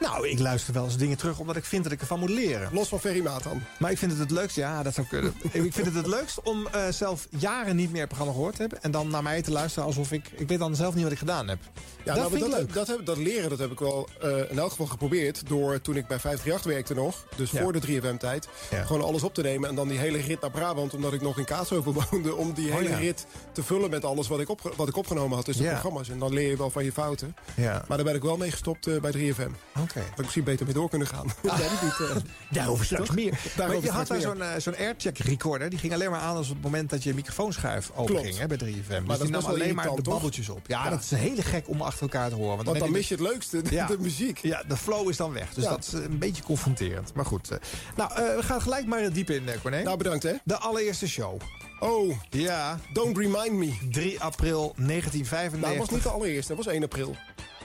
nou, 0.00 0.28
ik 0.28 0.38
luister 0.38 0.72
wel 0.74 0.84
eens 0.84 0.96
dingen 0.96 1.16
terug 1.16 1.38
omdat 1.38 1.56
ik 1.56 1.64
vind 1.64 1.82
dat 1.84 1.92
ik 1.92 2.00
ervan 2.00 2.18
moet 2.18 2.30
leren. 2.30 2.68
Los 2.72 2.88
van 2.88 3.00
Ferry 3.00 3.22
Maat 3.22 3.42
dan? 3.42 3.62
Maar 3.78 3.90
ik 3.90 3.98
vind 3.98 4.10
het 4.10 4.20
het 4.20 4.30
leukst, 4.30 4.56
ja, 4.56 4.82
dat 4.82 4.94
zou 4.94 5.06
kunnen. 5.06 5.34
ik 5.52 5.72
vind 5.72 5.86
het 5.86 5.94
het 5.94 6.06
leukst 6.06 6.42
om 6.42 6.68
uh, 6.74 6.88
zelf 6.90 7.26
jaren 7.38 7.76
niet 7.76 7.90
meer 7.90 8.00
het 8.00 8.08
programma 8.08 8.34
gehoord 8.34 8.54
te 8.54 8.60
hebben... 8.60 8.82
en 8.82 8.90
dan 8.90 9.08
naar 9.08 9.22
mij 9.22 9.42
te 9.42 9.50
luisteren 9.50 9.86
alsof 9.88 10.12
ik... 10.12 10.30
Ik 10.36 10.48
weet 10.48 10.58
dan 10.58 10.76
zelf 10.76 10.94
niet 10.94 11.02
wat 11.02 11.12
ik 11.12 11.18
gedaan 11.18 11.48
heb. 11.48 11.58
Ja, 12.04 12.14
dat 12.14 12.16
nou, 12.16 12.28
vind 12.30 12.40
dat, 12.40 12.50
ik 12.52 12.56
leuk. 12.58 12.74
Dat, 12.74 12.86
heb, 12.86 13.06
dat 13.06 13.16
leren 13.16 13.48
dat 13.50 13.58
heb 13.58 13.70
ik 13.70 13.78
wel 13.78 14.08
uh, 14.24 14.50
in 14.50 14.58
elk 14.58 14.70
geval 14.70 14.86
geprobeerd... 14.86 15.48
door 15.48 15.80
toen 15.80 15.96
ik 15.96 16.06
bij 16.06 16.18
538 16.18 16.72
werkte 16.72 16.94
nog, 16.94 17.26
dus 17.36 17.50
Ja. 17.50 17.62
voor 17.62 17.72
de 17.72 17.80
3FM-tijd... 18.00 18.48
Ja. 18.70 18.84
gewoon 18.84 19.02
alles 19.02 19.22
op 19.22 19.34
te 19.34 19.42
nemen 19.42 19.68
en 19.68 19.74
dan 19.74 19.88
die 19.88 19.98
hele 19.98 20.18
rit 20.18 20.40
naar 20.40 20.50
Brabant... 20.50 20.94
omdat 20.94 21.12
ik 21.12 21.20
nog 21.20 21.38
in 21.38 21.44
Kaatsheuvel 21.44 21.94
woonde... 22.10 22.34
om 22.34 22.52
die 22.52 22.68
Oh, 22.68 22.74
hele 22.76 22.88
ja. 22.88 22.96
rit 22.96 23.26
te 23.52 23.62
vullen 23.62 23.90
met 23.90 24.04
alles 24.04 24.28
wat 24.28 24.40
ik, 24.40 24.48
opge- 24.48 24.72
wat 24.76 24.88
ik 24.88 24.96
opgenomen 24.96 25.36
had 25.36 25.44
tussen 25.44 25.64
de 25.64 25.70
programma's. 25.70 26.08
En 26.08 26.18
dan 26.18 26.32
leer 26.32 26.48
je 26.50 26.56
wel 26.56 26.70
van 26.70 26.84
je 26.84 26.92
fouten. 26.92 27.36
Ja. 27.56 27.84
Maar 27.88 27.96
daar 27.96 28.06
ben 28.06 28.14
ik 28.14 28.22
wel 28.22 28.36
mee 28.36 28.50
gestopt 28.50 28.86
uh, 28.86 29.00
bij 29.00 29.12
3FM. 29.12 29.50
Oké. 29.84 29.98
Had 30.00 30.08
ik 30.18 30.24
misschien 30.24 30.44
beter 30.44 30.64
mee 30.64 30.74
door 30.74 30.88
kunnen 30.88 31.08
gaan. 31.08 31.26
Ja, 31.42 31.56
die 31.56 31.66
niet, 31.82 31.98
uh, 32.00 32.16
Daarover 32.50 32.84
straks 32.84 33.06
toch? 33.06 33.14
meer. 33.16 33.30
Maar 33.30 33.52
Daarover 33.56 33.84
je 33.84 33.90
had 33.90 34.06
daar 34.06 34.20
zo'n 34.20 34.36
uh, 34.38 34.48
zo'n 34.58 34.76
aircheck 34.76 35.18
recorder. 35.18 35.70
Die 35.70 35.78
ging 35.78 35.92
alleen 35.92 36.10
maar 36.10 36.20
aan 36.20 36.36
als 36.36 36.48
op 36.48 36.54
het 36.54 36.62
moment 36.64 36.90
dat 36.90 37.02
je 37.02 37.14
microfoonschuif 37.14 37.90
open 37.94 38.04
Klopt. 38.14 38.24
ging 38.26 38.38
hè, 38.38 38.46
bij 38.46 38.56
3FM. 38.56 38.62
Dus 38.62 39.06
dat 39.06 39.20
die 39.20 39.30
nam 39.30 39.44
alleen 39.44 39.74
maar 39.74 39.94
de 39.94 40.02
babbeltjes 40.02 40.48
op. 40.48 40.60
Ja, 40.66 40.84
Ja. 40.84 40.90
dat 40.90 41.00
is 41.00 41.10
heel 41.10 41.36
gek 41.42 41.68
om 41.68 41.80
achter 41.82 42.02
elkaar 42.02 42.28
te 42.28 42.34
horen. 42.34 42.64
Want 42.64 42.78
dan 42.78 42.90
mis 42.90 43.08
je 43.08 43.14
het 43.14 43.22
leukste, 43.22 43.62
de, 43.62 43.70
Ja. 43.74 43.86
de 43.86 43.98
muziek. 44.00 44.38
Ja, 44.38 44.62
de 44.68 44.76
flow 44.76 45.08
is 45.08 45.16
dan 45.16 45.32
weg. 45.32 45.54
Dus 45.54 45.64
Ja. 45.64 45.70
dat 45.70 45.78
is 45.86 45.92
een 45.92 46.18
beetje 46.18 46.42
confronterend. 46.42 47.14
Maar 47.14 47.24
goed. 47.26 47.50
eh, 47.50 47.58
nou, 47.96 48.10
eh, 48.12 48.36
we 48.36 48.42
gaan 48.42 48.62
gelijk 48.62 48.86
maar 48.86 49.12
diep 49.12 49.30
in, 49.30 49.48
eh, 49.48 49.60
Corné. 49.60 49.82
Nou, 49.82 49.96
bedankt 49.96 50.22
hè. 50.22 50.32
De 50.44 50.56
allereerste 50.58 51.08
show. 51.08 51.40
Oh, 51.80 52.16
Ja, 52.30 52.78
don't 52.92 53.16
remind 53.18 53.52
me. 53.52 53.78
3 53.90 54.20
april 54.20 54.74
1995. 54.76 55.60
Nou, 55.60 55.72
dat 55.72 55.86
was 55.86 55.94
niet 55.94 56.02
de 56.02 56.08
allereerste, 56.08 56.54
dat 56.54 56.64
was 56.64 56.74
1 56.74 56.82
april. 56.82 57.16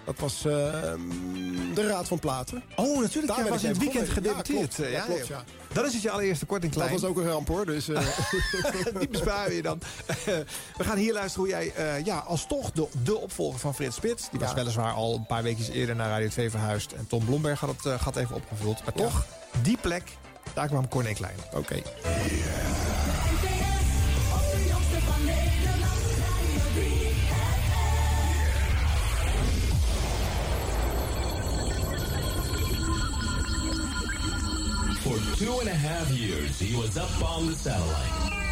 Dat 0.09 0.19
was 0.19 0.45
uh, 0.45 0.51
de 1.73 1.87
Raad 1.87 2.07
van 2.07 2.19
Platen. 2.19 2.63
Oh, 2.75 3.01
natuurlijk. 3.01 3.27
Daar 3.27 3.43
ben 3.43 3.51
was 3.51 3.63
in 3.63 3.69
het 3.69 3.77
weekend 3.77 4.09
gedebuteerd. 4.09 4.75
Ja, 4.75 4.83
eh, 4.83 4.89
klopt, 4.89 5.07
ja, 5.07 5.15
klopt, 5.15 5.27
ja. 5.27 5.43
Dat 5.73 5.85
is 5.85 5.93
het 5.93 6.01
je 6.01 6.09
allereerste 6.09 6.45
korting 6.45 6.71
klein. 6.71 6.91
Dat 6.91 7.01
was 7.01 7.09
ook 7.09 7.17
een 7.17 7.27
ramp 7.27 7.47
hoor. 7.47 7.65
Dus, 7.65 7.89
uh... 7.89 7.99
Die 8.99 9.07
besparen 9.07 9.55
je 9.55 9.61
dan. 9.61 9.79
We 10.77 10.83
gaan 10.83 10.97
hier 10.97 11.13
luisteren 11.13 11.47
hoe 11.47 11.57
jij 11.57 11.97
uh, 11.99 12.05
ja, 12.05 12.17
als 12.17 12.47
toch 12.47 12.71
de, 12.71 12.87
de 13.03 13.17
opvolger 13.17 13.59
van 13.59 13.75
Frits 13.75 13.95
Spits... 13.95 14.29
die 14.29 14.39
was 14.39 14.49
Ja. 14.49 14.55
weliswaar 14.55 14.93
al 14.93 15.15
een 15.15 15.25
paar 15.25 15.43
weken 15.43 15.71
eerder 15.71 15.95
naar 15.95 16.09
Radio 16.09 16.27
2 16.27 16.49
verhuisd... 16.49 16.91
en 16.91 17.07
Tom 17.07 17.25
Blomberg 17.25 17.59
had 17.59 17.69
het 17.69 17.85
uh, 17.85 18.01
gat 18.01 18.15
even 18.15 18.35
opgevuld. 18.35 18.83
Maar 18.83 18.93
toch, 18.93 19.25
die 19.61 19.77
plek, 19.81 20.03
daar 20.53 20.67
kwam 20.67 20.87
Corné 20.87 21.13
Klein. 21.13 21.35
Oké. 21.51 21.57
Okay. 21.57 21.83
For 35.09 35.37
two 35.37 35.57
and 35.59 35.67
a 35.67 35.73
half 35.73 36.07
years, 36.11 36.59
he 36.59 36.75
was 36.77 36.95
up 36.95 37.09
on 37.23 37.47
the 37.47 37.55
satellite. 37.55 38.45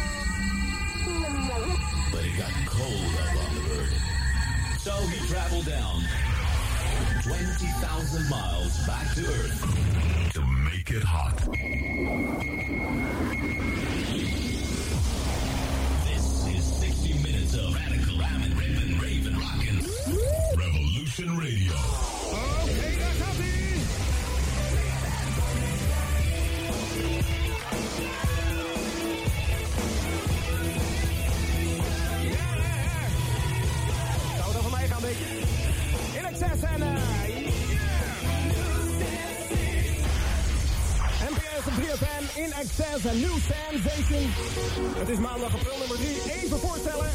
But 2.10 2.24
it 2.24 2.36
got 2.36 2.50
cold 2.66 3.14
up 3.14 3.46
on 3.46 3.54
the 3.54 3.60
bird. 3.60 3.92
So 4.80 4.90
he 5.06 5.24
traveled 5.28 5.66
down 5.66 6.02
20,000 7.22 8.28
miles 8.28 8.76
back 8.88 9.14
to 9.14 9.20
Earth 9.20 10.32
to 10.34 10.40
make 10.64 10.90
it 10.90 11.04
hot. 11.04 11.36
This 16.10 16.46
is 16.48 16.64
60 16.64 17.22
minutes 17.22 17.54
of 17.54 17.72
radical, 17.72 18.18
ramming, 18.18 18.56
ripping, 18.58 18.98
raving, 18.98 19.38
rocking. 19.38 19.86
Revolution 20.58 21.38
Radio. 21.38 22.07
3FM, 41.98 42.36
In 42.36 42.52
Excess, 42.52 43.04
een 43.04 43.20
new 43.20 43.38
sensation. 43.50 44.30
Het 44.98 45.08
is 45.08 45.18
maandag 45.18 45.54
april 45.54 45.78
nummer 45.78 45.96
3. 45.96 46.08
Even 46.42 46.58
voorstellen. 46.58 47.10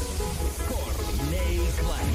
Corné 0.70 1.46
Klein. 1.80 2.10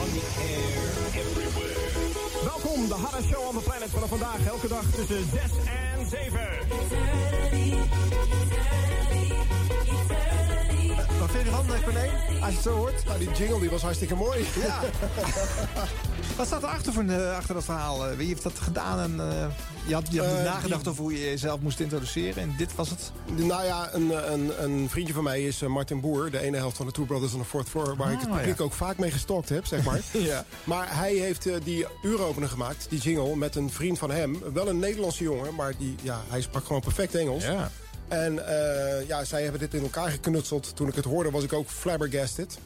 On 0.00 0.08
the 0.16 0.24
air, 0.50 1.22
everywhere. 1.22 2.44
Welkom, 2.44 2.88
de 2.88 2.94
hardest 2.94 3.28
show 3.28 3.46
on 3.48 3.54
the 3.54 3.64
planet 3.64 3.90
vanaf 3.90 4.08
vandaag. 4.08 4.46
Elke 4.46 4.68
dag 4.68 4.84
tussen 4.90 5.24
6 5.32 5.42
en 5.66 6.06
7. 6.10 6.54
Vind 11.34 11.46
je 11.46 11.52
ervan, 11.52 11.82
Corné? 11.84 12.10
Als 12.40 12.48
je 12.50 12.54
het 12.54 12.62
zo 12.62 12.74
hoort. 12.76 13.04
Nou, 13.04 13.18
die 13.18 13.30
jingle 13.32 13.60
die 13.60 13.70
was 13.70 13.82
hartstikke 13.82 14.14
mooi. 14.14 14.44
Ja. 14.62 14.80
Wat 16.36 16.46
staat 16.46 16.62
er 16.62 16.68
achter, 16.68 16.92
voor, 16.92 17.02
eh, 17.04 17.36
achter 17.36 17.54
dat 17.54 17.64
verhaal? 17.64 18.06
Eh, 18.08 18.16
Wie 18.16 18.26
heeft 18.26 18.42
dat 18.42 18.58
gedaan? 18.58 18.98
En, 19.00 19.20
eh, 19.30 19.46
je 19.86 19.94
had, 19.94 20.06
je 20.10 20.22
had 20.22 20.42
nagedacht 20.42 20.80
die- 20.82 20.90
over 20.90 21.02
hoe 21.02 21.12
je 21.12 21.18
jezelf 21.24 21.60
moest 21.60 21.80
introduceren. 21.80 22.42
En 22.42 22.54
dit 22.58 22.74
was 22.74 22.90
het? 22.90 23.12
Nou 23.34 23.64
ja, 23.64 23.88
een, 23.94 24.32
een, 24.32 24.62
een 24.64 24.88
vriendje 24.90 25.12
van 25.14 25.22
mij 25.24 25.42
is 25.44 25.60
Martin 25.60 26.00
Boer, 26.00 26.30
de 26.30 26.38
ene 26.40 26.56
helft 26.56 26.76
van 26.76 26.86
de 26.86 26.92
Two 26.92 27.04
Brothers 27.04 27.32
on 27.34 27.40
the 27.40 27.46
Fourth 27.46 27.68
Floor, 27.68 27.96
waar 27.96 28.12
ik 28.12 28.20
het 28.20 28.28
Ah, 28.30 28.36
publiek 28.36 28.58
ja. 28.58 28.64
ook 28.64 28.72
vaak 28.72 28.98
mee 28.98 29.10
gestalkt 29.10 29.48
heb, 29.48 29.66
zeg 29.66 29.84
maar. 29.84 30.00
Ja. 30.12 30.44
Maar 30.64 30.96
hij 30.96 31.12
heeft 31.14 31.48
die 31.64 31.86
uuropener 32.02 32.48
gemaakt, 32.48 32.86
die 32.88 32.98
jingle, 33.00 33.36
met 33.36 33.56
een 33.56 33.70
vriend 33.70 33.98
van 33.98 34.10
hem. 34.10 34.38
Wel 34.52 34.68
een 34.68 34.78
Nederlandse 34.78 35.22
jongen, 35.22 35.54
maar 35.54 35.72
die, 35.78 35.94
ja, 36.02 36.20
hij 36.28 36.40
sprak 36.40 36.64
gewoon 36.66 36.80
perfect 36.82 37.14
Engels. 37.14 37.44
Ja. 37.44 37.70
En 38.08 38.46
eh, 38.46 39.06
ja, 39.08 39.24
zij 39.24 39.42
hebben 39.42 39.60
dit 39.60 39.74
in 39.74 39.82
elkaar 39.82 40.10
geknutseld. 40.10 40.76
Toen 40.76 40.88
ik 40.88 40.94
het 40.94 41.04
hoorde, 41.04 41.30
was 41.30 41.44
ik 41.44 41.52
ook 41.52 41.68
flabbergasted. 41.68 42.58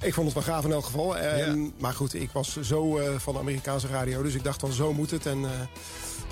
Ik 0.00 0.14
vond 0.14 0.26
het 0.34 0.44
wel 0.44 0.54
gaaf 0.54 0.64
in 0.64 0.72
elk 0.72 0.84
geval. 0.84 1.16
En, 1.18 1.72
Maar 1.78 1.92
goed, 1.92 2.14
ik 2.14 2.30
was 2.32 2.60
zo 2.60 2.98
eh, 2.98 3.18
van 3.18 3.32
de 3.34 3.38
Amerikaanse 3.40 3.86
radio, 3.86 4.22
dus 4.22 4.34
ik 4.34 4.44
dacht 4.44 4.60
van 4.60 4.72
zo 4.72 4.92
moet 4.92 5.10
het. 5.10 5.26
En, 5.26 5.44
eh, 5.44 5.50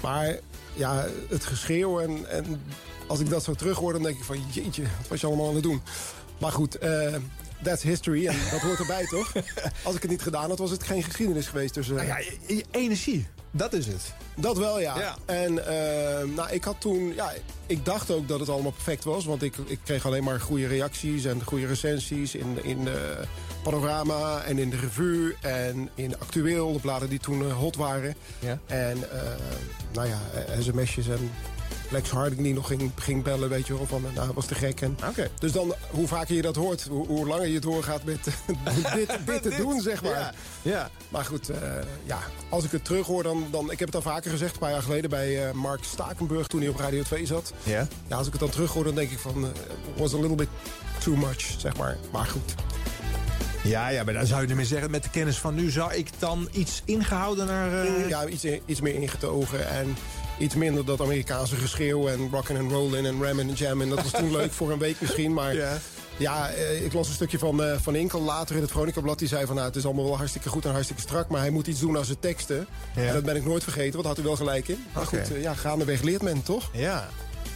maar 0.03 0.39
ja, 0.75 1.07
het 1.29 1.45
geschreeuw 1.45 2.01
en, 2.01 2.29
en 2.31 2.63
als 3.07 3.21
ik 3.21 3.31
dat 3.31 3.45
zo 3.45 3.55
terug 3.55 3.79
hoor, 3.79 3.93
dan 3.93 4.03
denk 4.03 4.17
ik 4.19 4.25
van 4.25 4.39
jeetje, 4.53 4.83
wat 4.83 5.09
was 5.09 5.21
je 5.21 5.27
allemaal 5.27 5.49
aan 5.49 5.55
het 5.55 5.63
doen? 5.63 5.83
Maar 6.39 6.53
goed, 6.53 6.79
that's 7.63 7.83
history 7.83 8.27
en 8.27 8.37
dat 8.51 8.61
hoort 8.61 8.79
erbij 8.79 9.07
toch? 9.07 9.33
Als 9.83 9.95
ik 9.95 10.03
het 10.03 10.11
niet 10.11 10.23
gedaan 10.23 10.49
had, 10.49 10.59
was 10.59 10.71
het 10.71 10.83
geen 10.83 11.03
geschiedenis 11.03 11.47
geweest. 11.47 11.75
Dus, 11.75 11.87
Nou 11.89 12.07
ja, 12.07 12.19
je- 12.19 12.39
je 12.57 12.65
energie, 12.71 13.27
dat 13.57 13.73
is 13.73 13.87
het. 13.87 14.15
dat 14.37 14.59
wel, 14.59 14.81
ja. 14.81 14.99
Ja. 14.99 15.17
En 15.25 15.67
eh, 15.67 16.25
nou, 16.25 16.51
ik 16.51 16.65
had 16.65 16.77
toen... 16.79 17.15
Ja, 17.15 17.33
ik 17.67 17.85
dacht 17.85 18.11
ook 18.11 18.29
dat 18.29 18.41
het 18.41 18.49
allemaal 18.49 18.71
perfect 18.71 19.05
was. 19.05 19.25
Want 19.25 19.43
ik, 19.43 19.57
ik 19.67 19.79
kreeg 19.85 20.07
alleen 20.07 20.25
maar 20.25 20.41
goede 20.41 20.67
reacties 20.67 21.25
en 21.25 21.45
goede 21.45 21.67
recensies... 21.67 22.35
in, 22.35 22.65
in 22.65 22.85
de 22.85 23.23
Panorama 23.63 24.43
en 24.43 24.59
in 24.59 24.71
de 24.71 24.77
Revue 24.77 25.37
en 25.41 25.91
in 25.95 26.19
Actueel. 26.19 26.73
De 26.73 26.79
bladen 26.79 27.09
die 27.09 27.19
toen 27.19 27.49
eh, 27.49 27.57
hot 27.57 27.77
waren. 27.77 28.15
Ja. 28.39 28.59
En 28.67 29.11
eh, 29.11 29.19
nou 29.93 30.09
ja, 30.09 30.21
eh, 30.47 30.61
sms'jes 30.61 31.09
en... 31.09 31.31
Lex 31.91 32.11
Harding 32.11 32.43
die 32.43 32.55
nog 32.55 32.67
ging, 32.67 32.91
ging 32.95 33.23
bellen, 33.23 33.49
weet 33.49 33.67
je 33.67 33.77
wel, 33.77 33.87
van 33.87 34.03
nou, 34.03 34.15
dat 34.27 34.35
was 34.35 34.47
te 34.47 34.55
gek. 34.55 34.81
En. 34.81 34.99
Dus 35.39 35.53
dan, 35.53 35.75
hoe 35.91 36.07
vaker 36.09 36.35
je 36.35 36.43
dat 36.43 36.57
hoort, 36.57 36.87
hoe, 36.91 37.07
hoe 37.07 37.27
langer 37.27 37.47
je 37.47 37.59
doorgaat 37.61 38.05
met 38.05 38.19
dit, 38.95 39.19
dit 39.27 39.43
te 39.43 39.55
doen, 39.57 39.81
zeg 39.81 40.03
maar. 40.03 40.13
Ja. 40.13 40.33
ja. 40.63 40.91
Maar 41.09 41.25
goed, 41.25 41.49
eh, 41.49 41.59
ja, 42.05 42.19
als 42.49 42.65
ik 42.65 42.71
het 42.71 42.85
terughoor, 42.85 43.23
dan, 43.23 43.47
dan... 43.51 43.71
Ik 43.71 43.79
heb 43.79 43.89
het 43.89 43.97
al 43.97 44.03
vaker 44.13 44.31
gezegd, 44.31 44.53
een 44.53 44.59
paar 44.59 44.71
jaar 44.71 44.83
geleden 44.83 45.11
bij 45.11 45.47
eh, 45.49 45.53
Mark 45.53 45.85
Stakenburg... 45.85 46.47
toen 46.47 46.61
hij 46.61 46.69
op 46.69 46.77
Radio 46.79 47.03
2 47.03 47.27
zat. 47.27 47.53
Ja. 47.63 47.87
Ja, 48.07 48.17
als 48.17 48.27
ik 48.27 48.33
het 48.33 48.41
dan 48.43 48.51
terughoor, 48.51 48.85
dan 48.85 48.95
denk 48.95 49.11
ik 49.11 49.19
van... 49.19 49.45
eh, 49.45 49.51
was 49.97 50.15
a 50.15 50.19
little 50.19 50.37
bit 50.37 50.49
too 51.05 51.17
much, 51.17 51.41
zeg 51.59 51.77
maar. 51.77 51.97
Maar 52.13 52.27
goed. 52.27 52.55
Ja, 53.63 53.89
ja, 53.89 54.05
maar 54.05 54.15
dan 54.15 54.27
zou 54.27 54.43
je 54.43 54.49
ermee 54.49 54.65
zeggen, 54.65 54.91
met 54.91 55.03
de 55.03 55.11
kennis 55.11 55.39
van 55.39 55.55
nu 55.55 55.71
zou 55.71 55.95
ik 55.95 56.09
dan 56.19 56.49
iets 56.53 56.83
ingehoudener... 56.85 57.85
eh, 57.87 58.09
Ja, 58.09 58.27
iets, 58.27 58.45
iets 58.67 58.81
meer 58.81 58.95
ingetogen 58.95 59.69
en 59.69 59.97
iets 60.39 60.55
minder 60.55 60.85
dat 60.85 61.01
Amerikaanse 61.01 61.57
geschreeuw... 61.57 62.09
en 62.09 62.29
rockin' 62.31 62.57
and 62.57 62.71
rollin' 62.71 63.07
en 63.07 63.23
rammin' 63.23 63.49
and 63.49 63.59
jammin'. 63.59 63.89
Dat 63.89 64.03
was 64.03 64.11
toen 64.11 64.33
leuk 64.39 64.53
voor 64.53 64.71
een 64.71 64.79
week 64.79 65.01
misschien, 65.01 65.33
maar... 65.33 65.55
Ja. 65.55 65.79
Ja, 66.17 66.51
eh, 66.51 66.85
ik 66.85 66.93
las 66.93 67.09
een 67.09 67.15
stukje 67.15 67.39
van, 67.39 67.63
eh, 67.63 67.77
van 67.81 67.95
Inkel 67.95 68.21
later 68.21 68.57
in 68.57 68.63
het 68.63 68.71
Veronica-blad. 68.71 69.19
Die 69.19 69.29
zei 69.29 69.47
van, 69.47 69.55
nou, 69.55 69.67
het 69.67 69.77
is 69.77 69.85
allemaal 69.85 70.05
wel 70.05 70.17
hartstikke 70.17 70.49
goed 70.49 70.65
en 70.65 70.71
hartstikke 70.71 71.03
strak... 71.03 71.29
maar 71.29 71.41
hij 71.41 71.51
moet 71.51 71.67
iets 71.67 71.81
doen 71.81 71.97
aan 71.97 72.05
zijn 72.05 72.19
teksten. 72.19 72.67
Ja. 72.97 73.03
En 73.03 73.13
dat 73.13 73.25
ben 73.25 73.37
ik 73.37 73.45
nooit 73.45 73.63
vergeten, 73.63 73.93
want 73.93 74.07
had 74.07 74.17
hij 74.17 74.25
wel 74.25 74.37
gelijk 74.37 74.69
in. 74.69 74.85
Maar 74.95 75.07
goed, 75.07 75.33
eh, 75.33 75.43
ja, 75.43 75.55
gaandeweg 75.55 76.03
leert 76.03 76.23
men, 76.23 76.43
toch? 76.43 76.71
Ja. 76.73 77.09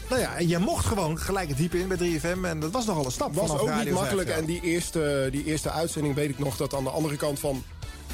Nou 0.09 0.21
ja, 0.21 0.37
en 0.37 0.49
je 0.49 0.59
mocht 0.59 0.87
gewoon 0.87 1.19
gelijk 1.19 1.49
het 1.49 1.57
diep 1.57 1.75
in 1.75 1.89
bij 1.89 1.97
3FM. 1.97 2.45
En 2.45 2.61
dat 2.61 2.71
was 2.71 2.87
nogal 2.87 3.05
een 3.05 3.11
stap 3.11 3.35
was 3.35 3.51
ook 3.51 3.75
niet 3.85 3.91
makkelijk. 3.91 4.29
5, 4.29 4.41
En 4.41 4.47
die 4.47 4.61
eerste, 4.61 5.29
die 5.31 5.45
eerste 5.45 5.71
uitzending 5.71 6.15
weet 6.15 6.31
ik 6.31 6.39
nog 6.39 6.57
dat 6.57 6.75
aan 6.75 6.85
de 6.85 6.91
andere 6.91 7.17
kant 7.17 7.39
van 7.39 7.65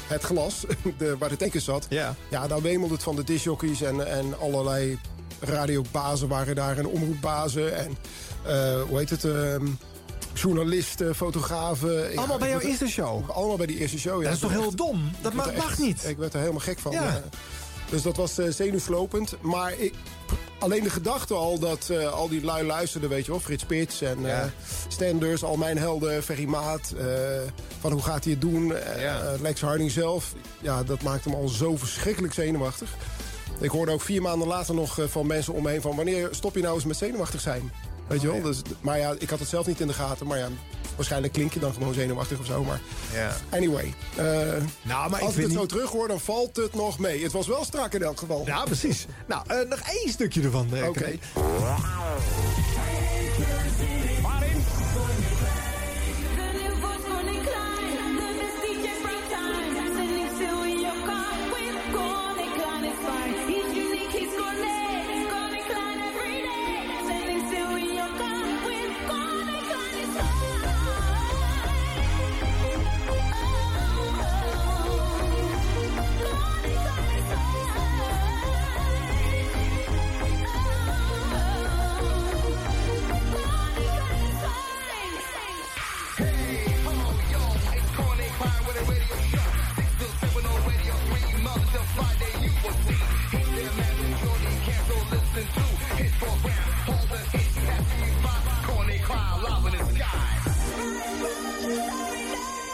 het 0.07 0.23
glas, 0.23 0.65
de, 0.97 1.15
waar 1.17 1.29
de 1.29 1.37
tanker 1.37 1.61
zat... 1.61 1.85
Ja. 1.89 2.15
ja, 2.29 2.47
daar 2.47 2.61
wemelde 2.61 2.93
het 2.93 3.03
van 3.03 3.15
de 3.15 3.23
disjockeys 3.23 3.81
en, 3.81 4.07
en 4.07 4.39
allerlei 4.39 4.99
radiobazen 5.39 6.27
waren 6.27 6.55
daar 6.55 6.77
en 6.77 6.87
omroepbazen. 6.87 7.77
En 7.77 7.97
eh, 8.45 8.81
hoe 8.81 8.97
heet 8.97 9.09
het... 9.09 9.23
ehm, 9.23 9.65
journalisten, 10.33 11.15
fotografen. 11.15 12.11
Ja, 12.11 12.17
Allemaal 12.17 12.37
bij 12.37 12.49
jouw 12.49 12.59
eerste 12.59 12.87
show? 12.87 13.29
Allemaal 13.29 13.57
bij 13.57 13.65
die 13.65 13.77
eerste 13.77 13.99
show, 13.99 14.17
ja. 14.21 14.23
Dat 14.23 14.33
is 14.33 14.39
toch 14.39 14.51
heel 14.51 14.75
dom? 14.75 15.11
Dat 15.21 15.33
mag, 15.33 15.55
mag 15.55 15.77
niet. 15.77 16.05
Ik 16.07 16.17
werd 16.17 16.33
er 16.33 16.39
helemaal 16.39 16.59
gek 16.61 16.79
van. 16.79 16.91
Ja. 16.91 17.21
Dus 17.89 18.01
dat 18.01 18.15
was 18.15 18.37
eh, 18.37 18.45
zenuwslopend. 18.49 19.35
Maar 19.41 19.73
ik, 19.79 19.93
alleen 20.59 20.83
de 20.83 20.89
gedachte 20.89 21.33
al 21.33 21.59
dat 21.59 21.89
eh, 21.89 22.11
al 22.13 22.29
die 22.29 22.43
lui 22.43 22.65
luisterden, 22.65 23.09
weet 23.09 23.25
je 23.25 23.31
wel. 23.31 23.39
Frits 23.39 23.63
Spits 23.63 24.01
en 24.01 24.21
Ja. 24.21 24.41
eh, 24.41 24.47
Stenders, 24.87 25.43
al 25.43 25.55
mijn 25.57 25.77
helden, 25.77 26.23
Ferry 26.23 26.45
Maat. 26.45 26.93
van 27.79 27.91
hoe 27.91 28.01
gaat 28.01 28.23
hij 28.23 28.33
het 28.33 28.41
doen? 28.41 28.73
Ja. 28.99 29.35
Lex 29.41 29.61
Harding 29.61 29.91
zelf. 29.91 30.33
Ja, 30.61 30.83
dat 30.83 31.01
maakte 31.01 31.29
me 31.29 31.35
al 31.35 31.47
zo 31.47 31.77
verschrikkelijk 31.77 32.33
zenuwachtig. 32.33 32.89
Ik 33.59 33.69
hoorde 33.69 33.91
ook 33.91 34.01
vier 34.01 34.21
maanden 34.21 34.47
later 34.47 34.75
nog 34.75 34.97
van 35.07 35.27
mensen 35.27 35.53
om 35.53 35.63
me 35.63 35.69
heen 35.69 35.81
van... 35.81 35.95
wanneer 35.95 36.27
stop 36.31 36.55
je 36.55 36.61
nou 36.61 36.75
eens 36.75 36.85
met 36.85 36.97
zenuwachtig 36.97 37.41
zijn? 37.41 37.71
Weet 38.07 38.21
je 38.21 38.27
wel? 38.31 38.41
Dus, 38.41 38.61
maar 38.81 38.97
ja, 38.99 39.15
ik 39.19 39.29
had 39.29 39.39
het 39.39 39.47
zelf 39.47 39.67
niet 39.67 39.79
in 39.79 39.87
de 39.87 39.93
gaten. 39.93 40.27
Maar 40.27 40.37
ja, 40.37 40.47
waarschijnlijk 40.95 41.33
klink 41.33 41.53
je 41.53 41.59
dan 41.59 41.73
gewoon 41.73 41.93
zenuwachtig 41.93 42.39
of 42.39 42.45
zo. 42.45 42.63
Maar 42.63 42.79
Ja. 43.13 43.35
anyway. 43.49 43.93
eh, 44.15 44.25
Nou, 44.81 45.09
maar 45.09 45.21
als 45.21 45.35
ik 45.35 45.43
het 45.43 45.51
zo 45.53 45.65
terug 45.65 45.89
hoor, 45.89 46.07
dan 46.07 46.19
valt 46.19 46.55
het 46.55 46.73
nog 46.75 46.99
mee. 46.99 47.23
Het 47.23 47.31
was 47.31 47.47
wel 47.47 47.63
strak 47.65 47.93
in 47.93 48.01
elk 48.03 48.19
geval. 48.19 48.43
Ja, 48.45 48.63
precies. 48.63 49.05
Nou, 49.27 49.41
eh, 49.47 49.69
nog 49.69 49.79
één 49.79 50.09
stukje 50.11 50.41
ervan. 50.41 50.67
eh, 50.73 50.87
Oké. 50.87 51.17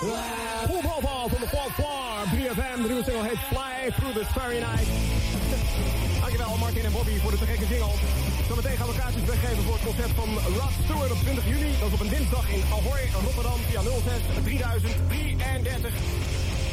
Full 0.02 0.82
profile 0.82 1.30
from 1.30 1.42
the 1.46 1.52
fourth 1.54 1.74
floor. 1.78 2.26
3FM, 2.34 2.78
de 2.82 2.88
nieuwe 2.92 3.04
single 3.04 3.24
heet 3.30 3.42
Fly 3.54 3.76
Through 3.98 4.14
the 4.20 4.26
Starry 4.32 4.60
Night. 4.68 4.88
Dankjewel 6.22 6.58
Martin 6.58 6.86
en 6.86 6.92
Bobby 6.92 7.16
voor 7.22 7.32
de 7.32 7.38
te 7.38 7.46
gekke 7.46 7.68
jingle. 7.72 7.96
Zometeen 8.50 8.78
gaan 8.78 8.96
kaartjes 9.00 9.26
weggeven 9.34 9.64
voor 9.64 9.74
het 9.80 9.86
concert 9.90 10.14
van 10.22 10.30
Rod 10.60 10.74
Stewart 10.84 11.12
op 11.12 11.18
20 11.18 11.46
juni. 11.54 11.72
Dat 11.80 11.88
is 11.88 11.94
op 11.98 12.04
een 12.06 12.14
dinsdag 12.16 12.46
in 12.56 12.62
Ahoy, 12.76 13.02
Rotterdam 13.26 13.60
via 13.70 13.82
06 13.82 14.22
3033. 14.44 15.94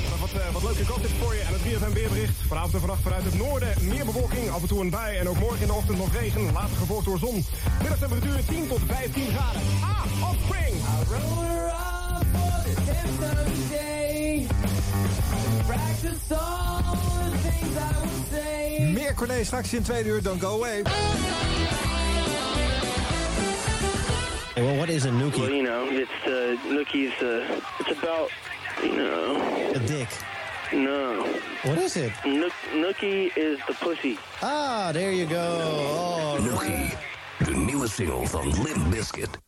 Maar 0.08 0.18
Wat, 0.24 0.32
wat 0.52 0.62
leuke 0.68 0.84
content 0.92 1.16
voor 1.20 1.34
je 1.34 1.42
en 1.48 1.52
het 1.56 1.64
3FM 1.66 1.94
weerbericht. 2.00 2.36
Vanavond 2.50 2.74
en 2.74 2.80
vannacht 2.84 3.02
vanuit 3.08 3.24
het 3.24 3.38
noorden 3.44 3.72
meer 3.92 4.04
bewolking, 4.10 4.44
af 4.50 4.62
en 4.64 4.68
toe 4.68 4.80
een 4.80 4.94
bui 4.96 5.16
en 5.16 5.28
ook 5.28 5.40
morgen 5.46 5.62
in 5.64 5.70
de 5.72 5.78
ochtend 5.80 5.98
nog 5.98 6.12
regen, 6.20 6.52
later 6.52 6.76
gevolgd 6.82 7.06
door 7.08 7.18
zon. 7.18 7.44
Middagtemperatuur 7.82 8.38
10 8.44 8.68
tot 8.68 8.82
15 8.86 9.26
graden. 9.34 9.62
Ah, 9.92 10.28
Offspring! 10.30 10.74
Meer 18.92 19.14
Corné 19.14 19.44
straks 19.44 19.72
in 19.72 19.82
twee 19.82 20.04
uur. 20.04 20.22
Don't 20.22 20.40
go 20.40 20.54
away. 20.54 20.82
Well, 24.56 24.76
what 24.76 24.88
is 24.88 25.04
a 25.04 25.10
nookie? 25.10 25.38
Well, 25.38 25.50
you 25.50 25.62
know, 25.62 25.86
it's 25.88 26.10
uh, 26.26 26.56
Nookie's. 26.66 27.22
Uh, 27.22 27.60
it's 27.78 27.90
about, 27.98 28.30
you 28.82 28.96
know. 28.96 29.72
A 29.74 29.78
dick. 29.78 30.08
No. 30.72 31.24
What 31.62 31.78
is 31.78 31.96
it? 31.96 32.12
Nook, 32.26 32.52
Nookie 32.72 33.30
is 33.36 33.58
the 33.66 33.74
pussy. 33.74 34.18
Ah, 34.42 34.90
there 34.92 35.12
you 35.12 35.26
go. 35.26 35.60
Oh, 35.62 36.38
Nookie, 36.40 36.96
de 37.44 37.54
nieuwe 37.54 37.88
single 37.88 38.26
from 38.26 38.50
Limp 38.50 38.92
Bizkit. 38.92 39.47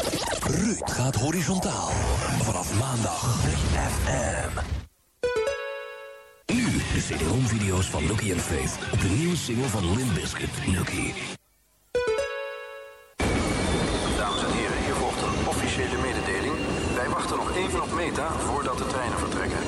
Ruud 0.00 0.80
gaat 0.84 1.16
horizontaal. 1.16 1.90
Vanaf 2.42 2.78
maandag. 2.78 3.36
FM. 3.74 4.58
Nu 6.46 6.64
de 6.72 7.00
CD-home 7.08 7.46
video's 7.46 7.86
van 7.86 8.06
Lucky 8.06 8.32
and 8.32 8.40
Faith. 8.40 8.78
Op 8.92 9.00
de 9.00 9.08
nieuwe 9.08 9.36
single 9.36 9.68
van 9.68 9.96
Limp 9.96 10.14
Bizkit, 10.14 10.50
Lucky. 10.66 11.12
Dames 14.16 14.42
en 14.42 14.52
heren, 14.52 14.78
hier 14.84 14.94
volgt 14.94 15.22
een 15.22 15.48
officiële 15.48 15.96
mededeling. 16.02 16.54
Wij 16.94 17.08
wachten 17.08 17.36
nog 17.36 17.56
even 17.56 17.82
op 17.82 17.92
Meta 17.92 18.38
voordat 18.38 18.78
de 18.78 18.86
treinen 18.86 19.18
vertrekken. 19.18 19.58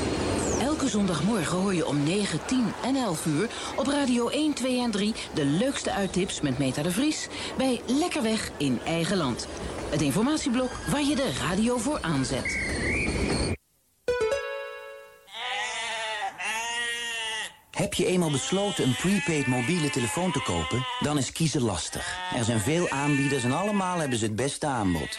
Elke 0.82 0.94
zondagmorgen 0.94 1.58
hoor 1.58 1.74
je 1.74 1.86
om 1.86 2.02
9, 2.02 2.46
10 2.46 2.72
en 2.84 2.96
11 2.96 3.26
uur 3.26 3.50
op 3.76 3.86
Radio 3.86 4.28
1, 4.28 4.54
2 4.54 4.80
en 4.80 4.90
3 4.90 5.14
de 5.34 5.44
leukste 5.44 5.92
uittips 5.92 6.40
met 6.40 6.58
Meta 6.58 6.82
de 6.82 6.90
Vries 6.90 7.28
bij 7.56 7.80
Lekker 7.86 8.22
Weg 8.22 8.50
in 8.56 8.80
eigen 8.84 9.16
land. 9.16 9.48
Het 9.90 10.00
informatieblok 10.00 10.70
waar 10.90 11.02
je 11.02 11.16
de 11.16 11.32
radio 11.48 11.78
voor 11.78 11.98
aanzet. 12.00 12.58
Heb 17.70 17.94
je 17.94 18.06
eenmaal 18.06 18.30
besloten 18.30 18.84
een 18.84 18.96
prepaid 18.96 19.46
mobiele 19.46 19.90
telefoon 19.90 20.32
te 20.32 20.42
kopen? 20.42 20.86
Dan 21.00 21.18
is 21.18 21.32
kiezen 21.32 21.62
lastig. 21.62 22.16
Er 22.34 22.44
zijn 22.44 22.60
veel 22.60 22.88
aanbieders 22.88 23.44
en 23.44 23.52
allemaal 23.52 23.98
hebben 23.98 24.18
ze 24.18 24.24
het 24.24 24.36
beste 24.36 24.66
aanbod. 24.66 25.18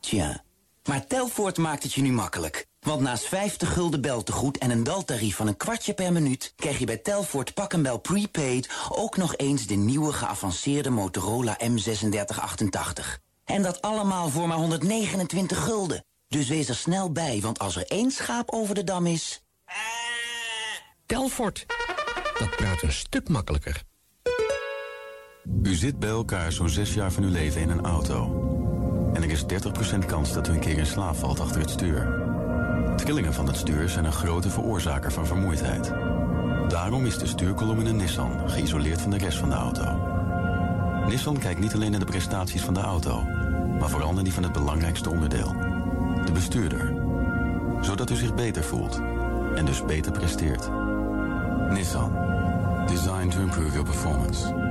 Tja, 0.00 0.42
maar 0.88 1.06
Telfort 1.06 1.58
maakt 1.58 1.82
het 1.82 1.92
je 1.92 2.02
nu 2.02 2.12
makkelijk. 2.12 2.66
Want 2.80 3.00
naast 3.00 3.24
50 3.24 3.72
gulden 3.72 4.00
beltegoed 4.00 4.58
en 4.58 4.70
een 4.70 4.84
daltarief 4.84 5.36
van 5.36 5.46
een 5.46 5.56
kwartje 5.56 5.94
per 5.94 6.12
minuut... 6.12 6.52
krijg 6.56 6.78
je 6.78 6.86
bij 6.86 6.96
Telfort 6.96 7.54
Pak 7.54 7.72
en 7.72 7.82
Bel 7.82 7.98
Prepaid 7.98 8.70
ook 8.88 9.16
nog 9.16 9.36
eens 9.36 9.66
de 9.66 9.74
nieuwe 9.74 10.12
geavanceerde 10.12 10.90
Motorola 10.90 11.58
M3688. 11.64 13.22
En 13.44 13.62
dat 13.62 13.82
allemaal 13.82 14.28
voor 14.28 14.48
maar 14.48 14.56
129 14.56 15.64
gulden. 15.64 16.04
Dus 16.28 16.48
wees 16.48 16.68
er 16.68 16.74
snel 16.74 17.12
bij, 17.12 17.40
want 17.40 17.58
als 17.58 17.76
er 17.76 17.86
één 17.86 18.10
schaap 18.10 18.50
over 18.50 18.74
de 18.74 18.84
dam 18.84 19.06
is... 19.06 19.42
Telfort. 21.06 21.66
Dat 22.38 22.56
praat 22.56 22.82
een 22.82 22.92
stuk 22.92 23.28
makkelijker. 23.28 23.82
U 25.62 25.74
zit 25.74 25.98
bij 25.98 26.08
elkaar 26.08 26.52
zo'n 26.52 26.68
zes 26.68 26.94
jaar 26.94 27.12
van 27.12 27.22
uw 27.22 27.30
leven 27.30 27.60
in 27.60 27.70
een 27.70 27.84
auto. 27.84 28.46
En 29.18 29.24
er 29.24 29.30
is 29.30 29.42
30% 29.42 30.06
kans 30.06 30.32
dat 30.32 30.48
u 30.48 30.52
een 30.52 30.60
keer 30.60 30.78
in 30.78 30.86
slaap 30.86 31.16
valt 31.16 31.40
achter 31.40 31.60
het 31.60 31.70
stuur. 31.70 32.08
Trillingen 32.96 33.34
van 33.34 33.46
het 33.46 33.56
stuur 33.56 33.88
zijn 33.88 34.04
een 34.04 34.12
grote 34.12 34.50
veroorzaker 34.50 35.12
van 35.12 35.26
vermoeidheid. 35.26 35.92
Daarom 36.68 37.06
is 37.06 37.18
de 37.18 37.26
stuurkolom 37.26 37.80
in 37.80 37.86
een 37.86 37.96
Nissan 37.96 38.50
geïsoleerd 38.50 39.00
van 39.00 39.10
de 39.10 39.18
rest 39.18 39.38
van 39.38 39.48
de 39.48 39.54
auto. 39.54 39.98
Nissan 41.06 41.38
kijkt 41.38 41.60
niet 41.60 41.74
alleen 41.74 41.90
naar 41.90 42.00
de 42.00 42.06
prestaties 42.06 42.62
van 42.62 42.74
de 42.74 42.80
auto... 42.80 43.22
maar 43.78 43.90
vooral 43.90 44.12
naar 44.12 44.24
die 44.24 44.32
van 44.32 44.42
het 44.42 44.52
belangrijkste 44.52 45.10
onderdeel. 45.10 45.54
De 46.24 46.32
bestuurder. 46.32 46.94
Zodat 47.80 48.10
u 48.10 48.14
zich 48.14 48.34
beter 48.34 48.64
voelt. 48.64 49.00
En 49.54 49.64
dus 49.64 49.84
beter 49.84 50.12
presteert. 50.12 50.70
Nissan. 51.70 52.12
Designed 52.86 53.30
to 53.30 53.40
improve 53.40 53.72
your 53.72 53.84
performance. 53.84 54.67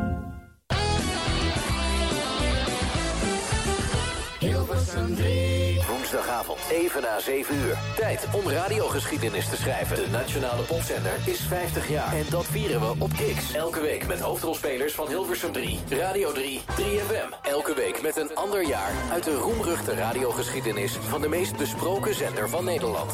Hilversum 4.88 5.16
3. 5.16 5.80
Woensdagavond, 5.88 6.60
even 6.72 7.02
na 7.02 7.20
7 7.20 7.56
uur. 7.56 7.78
Tijd 7.96 8.28
om 8.32 8.50
radiogeschiedenis 8.50 9.50
te 9.50 9.56
schrijven. 9.56 9.96
De 9.96 10.08
Nationale 10.12 10.62
Popzender 10.62 11.12
is 11.26 11.40
50 11.40 11.90
jaar. 11.90 12.14
En 12.14 12.26
dat 12.30 12.46
vieren 12.46 12.80
we 12.80 12.94
op 12.98 13.14
Kix. 13.14 13.54
Elke 13.54 13.82
week 13.82 14.08
met 14.08 14.20
hoofdrolspelers 14.20 14.94
van 14.94 15.08
Hilversum 15.08 15.52
3, 15.52 15.80
Radio 15.90 16.32
3, 16.32 16.62
3FM. 16.82 17.42
Elke 17.42 17.74
week 17.74 18.02
met 18.02 18.18
een 18.18 18.36
ander 18.36 18.68
jaar 18.68 18.92
uit 19.12 19.24
de 19.24 19.36
roemruchte 19.36 19.94
radiogeschiedenis... 19.94 20.98
van 21.08 21.22
de 21.22 21.30
meest 21.30 21.58
besproken 21.58 22.16
zender 22.16 22.50
van 22.50 22.66
Nederland. 22.66 23.12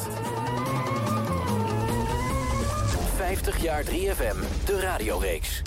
50 3.16 3.62
jaar 3.62 3.84
3FM, 3.84 4.64
de 4.64 4.80
radioreeks. 4.80 5.62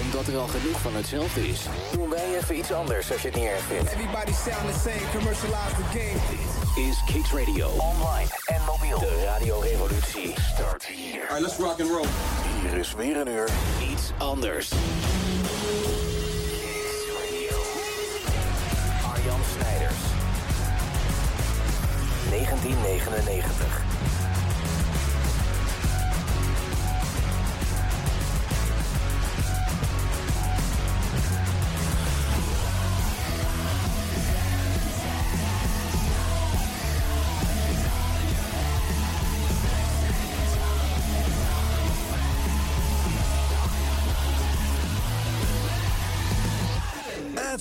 Omdat 0.00 0.26
er 0.26 0.36
al 0.36 0.46
genoeg 0.46 0.80
van 0.80 0.94
hetzelfde 0.94 1.48
is, 1.48 1.60
doen 1.92 2.10
wij 2.10 2.36
even 2.36 2.56
iets 2.56 2.72
anders 2.72 3.12
als 3.12 3.22
je 3.22 3.28
het 3.28 3.36
niet 3.36 3.46
erg 3.46 3.60
vindt. 3.60 3.92
Everybody 3.92 4.32
sound 4.32 4.72
the 4.72 4.78
same, 4.88 5.10
commercialize 5.12 5.74
the 5.76 5.98
game. 5.98 6.20
Dit 6.74 6.84
is 6.84 7.02
Kicks 7.06 7.32
Radio. 7.32 7.68
Online 7.68 8.28
en 8.46 8.60
mobiel. 8.66 8.98
De 8.98 9.24
radiorevolutie 9.24 10.34
start 10.54 10.84
hier. 10.86 11.20
Alright, 11.20 11.40
let's 11.40 11.56
rock 11.56 11.80
and 11.80 11.90
roll. 11.90 12.06
Hier 12.60 12.78
is 12.78 12.94
weer 12.94 13.16
een 13.16 13.28
uur 13.28 13.48
iets 13.92 14.10
anders. 14.18 14.68
Kicks 14.68 14.78
Radio. 17.20 17.56
Arjan 19.12 19.40
Snijders. 19.54 20.00
1999. 22.30 23.89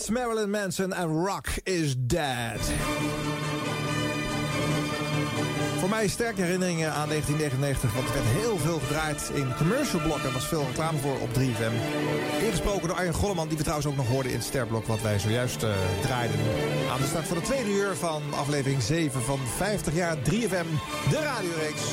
Marilyn 0.09 0.49
Manson 0.49 0.93
en 0.93 1.07
Rock 1.25 1.47
is 1.63 1.95
Dead. 1.97 2.59
Voor 5.79 5.89
mij 5.89 6.07
sterke 6.07 6.41
herinneringen 6.41 6.91
aan 6.91 7.07
1999, 7.07 7.93
want 7.93 8.07
er 8.07 8.13
werd 8.13 8.25
heel 8.25 8.57
veel 8.57 8.79
gedraaid 8.79 9.31
in 9.33 9.55
commercial 9.57 10.01
blokken. 10.01 10.27
Er 10.27 10.33
was 10.33 10.47
veel 10.47 10.65
reclame 10.65 10.97
voor 10.97 11.19
op 11.19 11.29
3FM. 11.29 11.73
Ingesproken 12.43 12.87
door 12.87 12.97
Arjen 12.97 13.13
Golleman, 13.13 13.47
die 13.47 13.57
we 13.57 13.63
trouwens 13.63 13.89
ook 13.89 13.95
nog 13.95 14.07
hoorden 14.07 14.31
in 14.31 14.37
het 14.37 14.47
sterblok 14.47 14.85
wat 14.85 15.01
wij 15.01 15.19
zojuist 15.19 15.63
eh, 15.63 15.71
draaiden. 16.01 16.39
Aan 16.91 17.01
de 17.01 17.07
start 17.07 17.27
van 17.27 17.37
de 17.37 17.43
tweede 17.43 17.71
uur 17.71 17.95
van 17.95 18.21
aflevering 18.33 18.81
7 18.81 19.21
van 19.21 19.39
50 19.57 19.93
jaar 19.93 20.17
3FM, 20.17 20.69
de 21.09 21.19
radioreeks. 21.21 21.83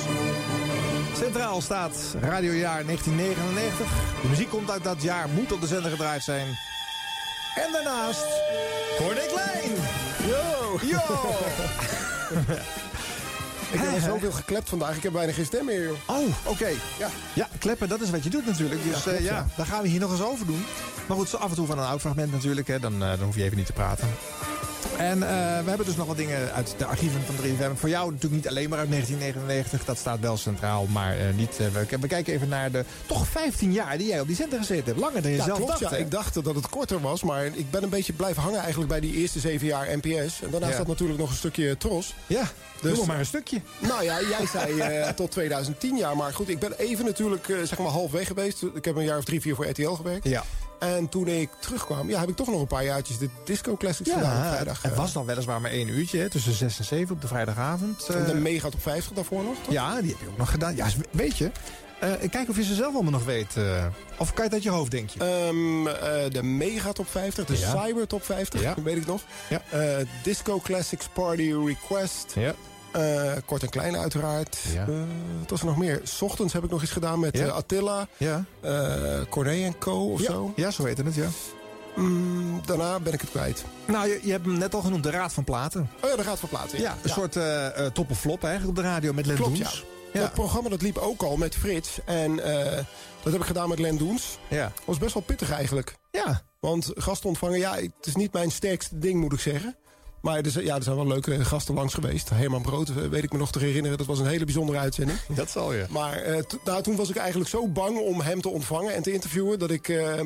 Centraal 1.16 1.60
staat 1.60 2.16
radiojaar 2.20 2.84
1999. 2.84 3.86
De 4.22 4.28
muziek 4.28 4.48
komt 4.48 4.70
uit 4.70 4.84
dat 4.84 5.02
jaar, 5.02 5.28
moet 5.28 5.52
op 5.52 5.60
de 5.60 5.66
zender 5.66 5.90
gedraaid 5.90 6.22
zijn. 6.22 6.46
En 7.64 7.72
daarnaast 7.72 8.26
Corné 8.96 9.26
Klein. 9.26 9.72
Yo! 10.26 10.78
Yo! 10.82 10.98
Ik 13.72 13.80
heb 13.80 13.92
al 13.92 14.00
zoveel 14.00 14.32
geklept 14.32 14.68
vandaag, 14.68 14.96
ik 14.96 15.02
heb 15.02 15.12
bijna 15.12 15.32
geen 15.32 15.44
stem 15.44 15.64
meer, 15.64 15.82
joh. 15.82 15.96
Oh, 16.06 16.26
oké. 16.44 16.68
Ja. 16.98 17.08
ja, 17.32 17.48
kleppen, 17.58 17.88
dat 17.88 18.00
is 18.00 18.10
wat 18.10 18.24
je 18.24 18.30
doet 18.30 18.46
natuurlijk. 18.46 18.82
Dus 18.82 18.94
Ja, 18.94 19.00
klopt, 19.00 19.18
ja, 19.18 19.24
ja. 19.24 19.46
daar 19.56 19.66
gaan 19.66 19.82
we 19.82 19.88
hier 19.88 20.00
nog 20.00 20.10
eens 20.10 20.22
over 20.22 20.46
doen. 20.46 20.64
Maar 21.06 21.16
goed, 21.16 21.28
zo 21.28 21.36
af 21.36 21.48
en 21.50 21.56
toe 21.56 21.66
van 21.66 21.78
een 21.78 21.84
oud 21.86 22.00
fragment 22.00 22.32
natuurlijk. 22.32 22.66
Hè, 22.66 22.78
dan, 22.78 23.02
eh, 23.02 23.08
dan 23.08 23.20
hoef 23.20 23.36
je 23.36 23.42
even 23.42 23.56
niet 23.56 23.66
te 23.66 23.72
praten. 23.72 24.08
En 24.98 25.22
eh, 25.22 25.28
we 25.62 25.68
hebben 25.68 25.86
dus 25.86 25.96
nog 25.96 26.06
wat 26.06 26.16
dingen 26.16 26.52
uit 26.52 26.74
de 26.78 26.84
archieven 26.84 27.20
van 27.26 27.34
3FM. 27.44 27.76
Voor 27.78 27.88
jou 27.88 28.06
natuurlijk 28.12 28.34
niet 28.42 28.48
alleen 28.48 28.68
maar 28.68 28.78
uit 28.78 28.90
1999. 28.90 29.84
Dat 29.84 29.98
staat 29.98 30.20
wel 30.20 30.36
centraal. 30.36 30.86
Maar 30.86 31.18
eh, 31.18 31.24
niet, 31.34 31.56
eh, 31.58 31.66
we, 31.66 31.98
we 32.00 32.06
kijken 32.06 32.32
even 32.34 32.48
naar 32.48 32.70
de 32.70 32.84
toch 33.06 33.26
15 33.26 33.72
jaar 33.72 33.98
die 33.98 34.06
jij 34.06 34.20
op 34.20 34.26
die 34.26 34.36
zender 34.36 34.58
gezeten 34.58 34.84
hebt. 34.84 34.98
Langer 34.98 35.22
dan 35.22 35.30
je 35.30 35.36
Ja, 35.36 35.44
zelf 35.44 35.58
klopt. 35.58 35.80
dacht. 35.80 35.92
ja. 35.92 35.98
Ik 35.98 36.10
dacht 36.10 36.34
dat 36.44 36.54
het 36.54 36.68
korter 36.68 37.00
was, 37.00 37.22
maar 37.22 37.44
ik 37.44 37.70
ben 37.70 37.82
een 37.82 37.88
beetje 37.88 38.12
blijven 38.12 38.42
hangen 38.42 38.58
eigenlijk 38.60 38.88
bij 38.90 39.00
die 39.00 39.14
eerste 39.14 39.38
zeven 39.40 39.66
jaar 39.66 39.86
NPS. 39.96 40.42
En 40.42 40.50
daarna 40.50 40.66
Ja. 40.66 40.72
staat 40.72 40.86
natuurlijk 40.86 41.18
nog 41.18 41.30
een 41.30 41.36
stukje 41.36 41.76
Tros. 41.76 42.14
Ja, 42.26 42.42
Dus- 42.80 42.94
doe 42.96 43.06
maar 43.06 43.18
een 43.18 43.26
stukje. 43.26 43.60
Nou 43.78 44.02
ja, 44.04 44.20
jij 44.20 44.46
zei 44.52 44.82
tot 45.14 45.30
2010 45.30 45.96
jaar. 45.96 46.16
Maar 46.16 46.32
goed, 46.34 46.48
ik 46.48 46.58
ben 46.58 46.72
even 46.78 47.04
natuurlijk 47.04 47.46
zeg 47.64 47.78
maar 47.78 47.88
half 47.88 48.10
weg 48.10 48.26
geweest. 48.26 48.62
Ik 48.74 48.84
heb 48.84 48.96
een 48.96 49.04
jaar 49.04 49.18
of 49.18 49.24
drie, 49.24 49.40
vier 49.40 49.54
voor 49.54 49.66
RTL 49.68 49.90
gewerkt. 49.90 50.28
Ja. 50.28 50.44
En 50.78 51.08
toen 51.08 51.26
ik 51.28 51.48
terugkwam, 51.60 52.08
ja, 52.08 52.20
heb 52.20 52.28
ik 52.28 52.36
toch 52.36 52.46
nog 52.46 52.60
een 52.60 52.66
paar 52.66 52.84
jaartjes 52.84 53.18
de 53.18 53.28
Disco 53.44 53.76
Classics 53.76 54.10
gedaan 54.10 54.36
op 54.36 54.42
Ja, 54.44 54.50
vrijdag. 54.52 54.82
het 54.82 54.92
eh. 54.92 54.98
was 54.98 55.12
dan 55.12 55.26
weliswaar 55.26 55.60
maar 55.60 55.70
één 55.70 55.88
uurtje, 55.88 56.18
hè, 56.18 56.28
tussen 56.30 56.52
6 56.52 56.78
en 56.78 56.84
7 56.84 57.14
op 57.14 57.20
de 57.20 57.26
vrijdagavond. 57.28 58.08
En 58.08 58.24
de 58.24 58.32
Eh, 58.32 58.38
Mega 58.38 58.66
op 58.66 58.82
50 58.82 59.12
daarvoor 59.12 59.42
nog. 59.42 59.54
toch? 59.64 59.72
Ja, 59.72 60.00
die 60.00 60.10
heb 60.10 60.20
je 60.20 60.26
ook 60.28 60.36
nog 60.38 60.50
gedaan. 60.50 60.76
Ja, 60.76 60.86
weet 61.10 61.36
je, 61.38 61.50
eh, 62.00 62.10
kijk 62.30 62.48
of 62.48 62.56
je 62.56 62.64
ze 62.64 62.74
zelf 62.74 62.94
allemaal 62.94 63.12
nog 63.12 63.24
weet. 63.24 63.54
of 64.18 64.32
het 64.34 64.52
uit 64.52 64.62
je 64.62 64.70
hoofd, 64.70 64.90
denk 64.90 65.10
je? 65.10 65.18
Ehm, 65.20 65.86
eh, 65.86 66.30
de 66.30 66.42
Mega 66.42 66.92
Top 66.92 67.08
50, 67.10 67.44
de 67.46 67.58
Ja. 67.58 67.84
Cyber 67.84 68.06
Top 68.06 68.24
50, 68.24 68.60
Ja. 68.62 68.74
weet 68.84 68.96
ik 68.96 69.06
nog. 69.06 69.22
Ja. 69.48 69.62
Disco 70.22 70.60
Classics 70.60 71.08
Party 71.12 71.52
Request. 71.66 72.32
Ja. 72.34 72.54
Eh, 72.96 73.32
kort 73.44 73.62
en 73.62 73.68
klein 73.68 73.96
uiteraard. 73.96 74.58
Ja. 74.74 74.82
Eh, 74.86 74.94
wat 75.40 75.50
was 75.50 75.60
er 75.60 75.66
nog 75.66 75.76
meer? 75.76 76.00
's 76.04 76.22
ochtends 76.22 76.52
heb 76.52 76.64
ik 76.64 76.70
nog 76.70 76.82
iets 76.82 76.90
gedaan 76.92 77.20
met 77.20 77.36
Ja. 77.38 77.44
eh, 77.44 77.52
Attila, 77.52 78.08
Ja. 78.16 78.44
Corné 79.28 79.72
Co 79.78 80.12
of 80.12 80.20
ja. 80.20 80.26
zo. 80.26 80.52
ja, 80.56 80.70
zo 80.70 80.84
heette 80.84 81.02
het, 81.02 81.14
ja. 81.14 81.26
Mm, 81.96 82.60
daarna 82.66 83.00
ben 83.00 83.12
ik 83.12 83.20
het 83.20 83.30
kwijt. 83.30 83.64
Nou, 83.86 84.08
je, 84.08 84.20
je 84.22 84.30
hebt 84.30 84.44
hem 84.46 84.58
net 84.58 84.74
al 84.74 84.80
genoemd, 84.80 85.02
de 85.02 85.10
Raad 85.10 85.32
van 85.32 85.44
Platen. 85.44 85.90
Oh 86.02 86.10
ja, 86.10 86.16
de 86.16 86.22
Raad 86.22 86.38
van 86.38 86.48
Platen. 86.48 86.80
Ja, 86.80 86.96
een 87.02 87.10
soort 87.10 87.38
top 87.94 88.10
of 88.10 88.20
flop 88.20 88.44
eigenlijk 88.44 88.78
op 88.78 88.84
de 88.84 88.88
radio 88.90 89.12
met 89.12 89.26
Len 89.26 89.36
Klopt, 89.36 89.56
ja. 89.58 89.70
Dat 90.12 90.32
programma 90.32 90.68
dat 90.68 90.82
liep 90.82 90.98
ook 90.98 91.22
al 91.22 91.36
met 91.36 91.54
Frits. 91.54 91.98
En 92.04 92.36
dat 93.22 93.32
heb 93.32 93.40
ik 93.40 93.46
gedaan 93.46 93.68
met 93.68 93.78
Len 93.78 93.96
Doens. 93.98 94.38
Ja. 94.48 94.72
was 94.84 94.98
best 94.98 95.14
wel 95.14 95.22
pittig 95.22 95.50
eigenlijk. 95.50 95.94
Ja. 96.10 96.42
Want 96.60 96.90
gasten 96.94 97.28
ontvangen, 97.28 97.58
ja, 97.58 97.74
het 97.74 97.92
is 98.06 98.14
niet 98.16 98.32
mijn 98.32 98.50
sterkste 98.50 98.98
ding, 98.98 99.20
moet 99.20 99.32
ik 99.32 99.40
zeggen. 99.40 99.76
Maar 100.26 100.40
er, 100.40 100.50
zijn- 100.50 100.64
ja, 100.64 100.76
er 100.76 100.82
zijn 100.82 100.96
wel 100.96 101.06
leuke 101.06 101.44
gasten 101.44 101.74
langs 101.74 101.94
geweest. 101.94 102.28
Herman 102.30 102.62
Brood, 102.62 102.88
eh, 102.88 102.94
weet 103.10 103.22
ik 103.22 103.32
me 103.32 103.38
nog 103.38 103.52
te 103.52 103.58
herinneren. 103.58 103.98
Dat 103.98 104.06
was 104.06 104.18
een 104.18 104.26
hele 104.26 104.44
bijzondere 104.44 104.78
uitzending. 104.78 105.18
Dat 105.34 105.50
zal 105.50 105.72
je. 105.72 105.86
Maar 105.90 106.44
nou, 106.64 106.82
toen 106.82 106.96
was 106.96 107.08
ik 107.10 107.16
eigenlijk 107.16 107.50
zo 107.50 107.68
bang 107.68 107.98
om 107.98 108.20
hem 108.20 108.40
te 108.40 108.48
ontvangen 108.48 108.94
en 108.94 109.02
te 109.02 109.12
interviewen... 109.12 109.58
dat 109.58 109.70
ik 109.70 109.88
eh, 109.88 110.20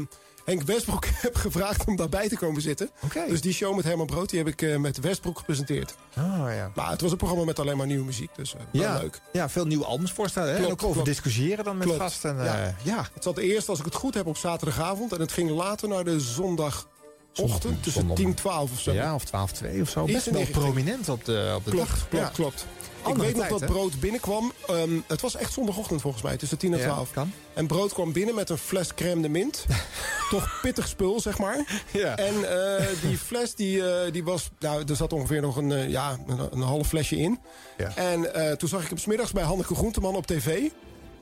Henk 0.45 0.63
Westbroek 0.63 1.05
heb 1.27 1.37
gevraagd 1.37 1.85
om 1.85 1.97
daarbij 1.97 2.29
te 2.29 2.37
komen 2.37 2.63
zitten. 2.63 2.91
Dus 3.29 3.41
die 3.41 3.53
show 3.53 3.77
met 3.77 3.85
Herman 3.85 4.07
Brood 4.07 4.31
die 4.31 4.39
heb 4.45 4.49
ik 4.61 4.79
met 4.79 5.01
Westbroek 5.01 5.39
gepresenteerd. 5.39 5.95
Oh, 6.19 6.45
ja. 6.55 6.71
Maar 6.75 6.91
het 6.91 7.01
was 7.01 7.11
een 7.11 7.17
programma 7.17 7.45
met 7.45 7.59
alleen 7.59 7.77
maar 7.77 7.87
nieuwe 7.87 8.05
muziek, 8.05 8.31
dus 8.37 8.53
wel 8.53 8.63
Ja, 8.83 8.99
leuk. 8.99 9.21
ja, 9.33 9.49
veel 9.49 9.67
nieuwe 9.67 9.85
albums 9.85 10.13
voorstellen. 10.13 10.55
Hè? 10.57 10.65
en 10.65 10.71
ook 10.71 10.83
over 10.83 11.05
discussiëren 11.05 11.65
dan 11.65 11.77
met 11.77 11.87
Klopt. 11.87 12.01
gasten. 12.03 12.39
En, 12.39 12.45
ja. 12.45 12.75
ja. 12.83 13.09
Het 13.15 13.23
zat 13.23 13.39
eerst, 13.39 13.69
als 13.69 13.79
ik 13.79 13.85
het 13.85 13.95
goed 13.95 14.15
heb, 14.15 14.27
op 14.27 14.37
zaterdagavond. 14.37 15.13
En 15.13 15.21
het 15.21 15.33
ging 15.33 15.51
later 15.51 15.89
naar 15.89 16.05
de 16.05 16.21
zondagochtend 17.33 17.83
tussen 17.83 18.01
zondag- 18.01 18.17
10 18.19 18.27
en 18.27 18.35
12 18.35 18.73
of 18.73 18.81
zo. 18.81 18.93
Ja, 18.93 19.15
of 19.15 19.25
12, 19.25 19.53
2 19.53 19.81
of 19.83 19.89
zo. 19.89 20.05
Best 20.05 20.31
wel 20.31 20.47
prominent 20.47 21.09
op 21.09 21.25
de, 21.25 21.53
op 21.57 21.65
de 21.65 21.71
Klopt, 21.71 21.89
dag. 21.89 22.09
klopt, 22.09 22.25
Ja. 22.25 22.31
klopt. 22.35 22.67
Andere 23.03 23.29
ik 23.29 23.35
weet 23.35 23.41
tijd, 23.41 23.51
nog 23.51 23.61
dat 23.61 23.69
hè? 23.69 23.75
Brood 23.75 24.01
binnenkwam. 24.01 24.53
Ehm, 24.69 24.91
het 25.07 25.21
was 25.21 25.37
echt 25.37 25.53
zondagochtend 25.53 26.01
volgens 26.01 26.23
mij, 26.23 26.37
tussen 26.37 26.59
10 26.59 26.73
en 26.73 26.79
Ja, 26.79 26.85
12. 26.85 27.11
kan. 27.13 27.33
En 27.55 27.67
Brood 27.67 27.93
kwam 27.93 28.13
binnen 28.13 28.35
met 28.35 28.51
een 28.51 28.59
fles 28.59 28.95
crème 28.95 29.23
de 29.23 29.29
mint. 29.29 29.65
Toch 30.31 30.59
pittig 30.63 30.89
spul, 30.89 31.21
zeg 31.21 31.39
maar. 31.39 31.83
Ja. 31.91 32.17
En 32.17 32.35
eh, 32.79 32.87
die 33.03 33.19
fles, 33.19 33.55
die, 33.55 33.89
eh, 33.91 34.13
die 34.13 34.25
was... 34.25 34.51
Nou, 34.59 34.85
er 34.89 34.97
zat 34.97 35.13
ongeveer 35.13 35.41
nog 35.41 35.57
een, 35.57 35.73
eh, 35.73 35.89
ja, 35.89 36.19
een, 36.27 36.39
een 36.51 36.61
half 36.63 36.89
flesje 36.89 37.17
in. 37.17 37.39
Ja. 37.77 37.97
En 37.97 38.31
toen 38.59 38.69
zag 38.69 38.83
ik 38.83 38.89
hem 38.89 38.99
smiddags 38.99 39.33
bij 39.33 39.45
Hanneke 39.45 39.75
Groenteman 39.75 40.17
op 40.17 40.27
tv. 40.27 40.61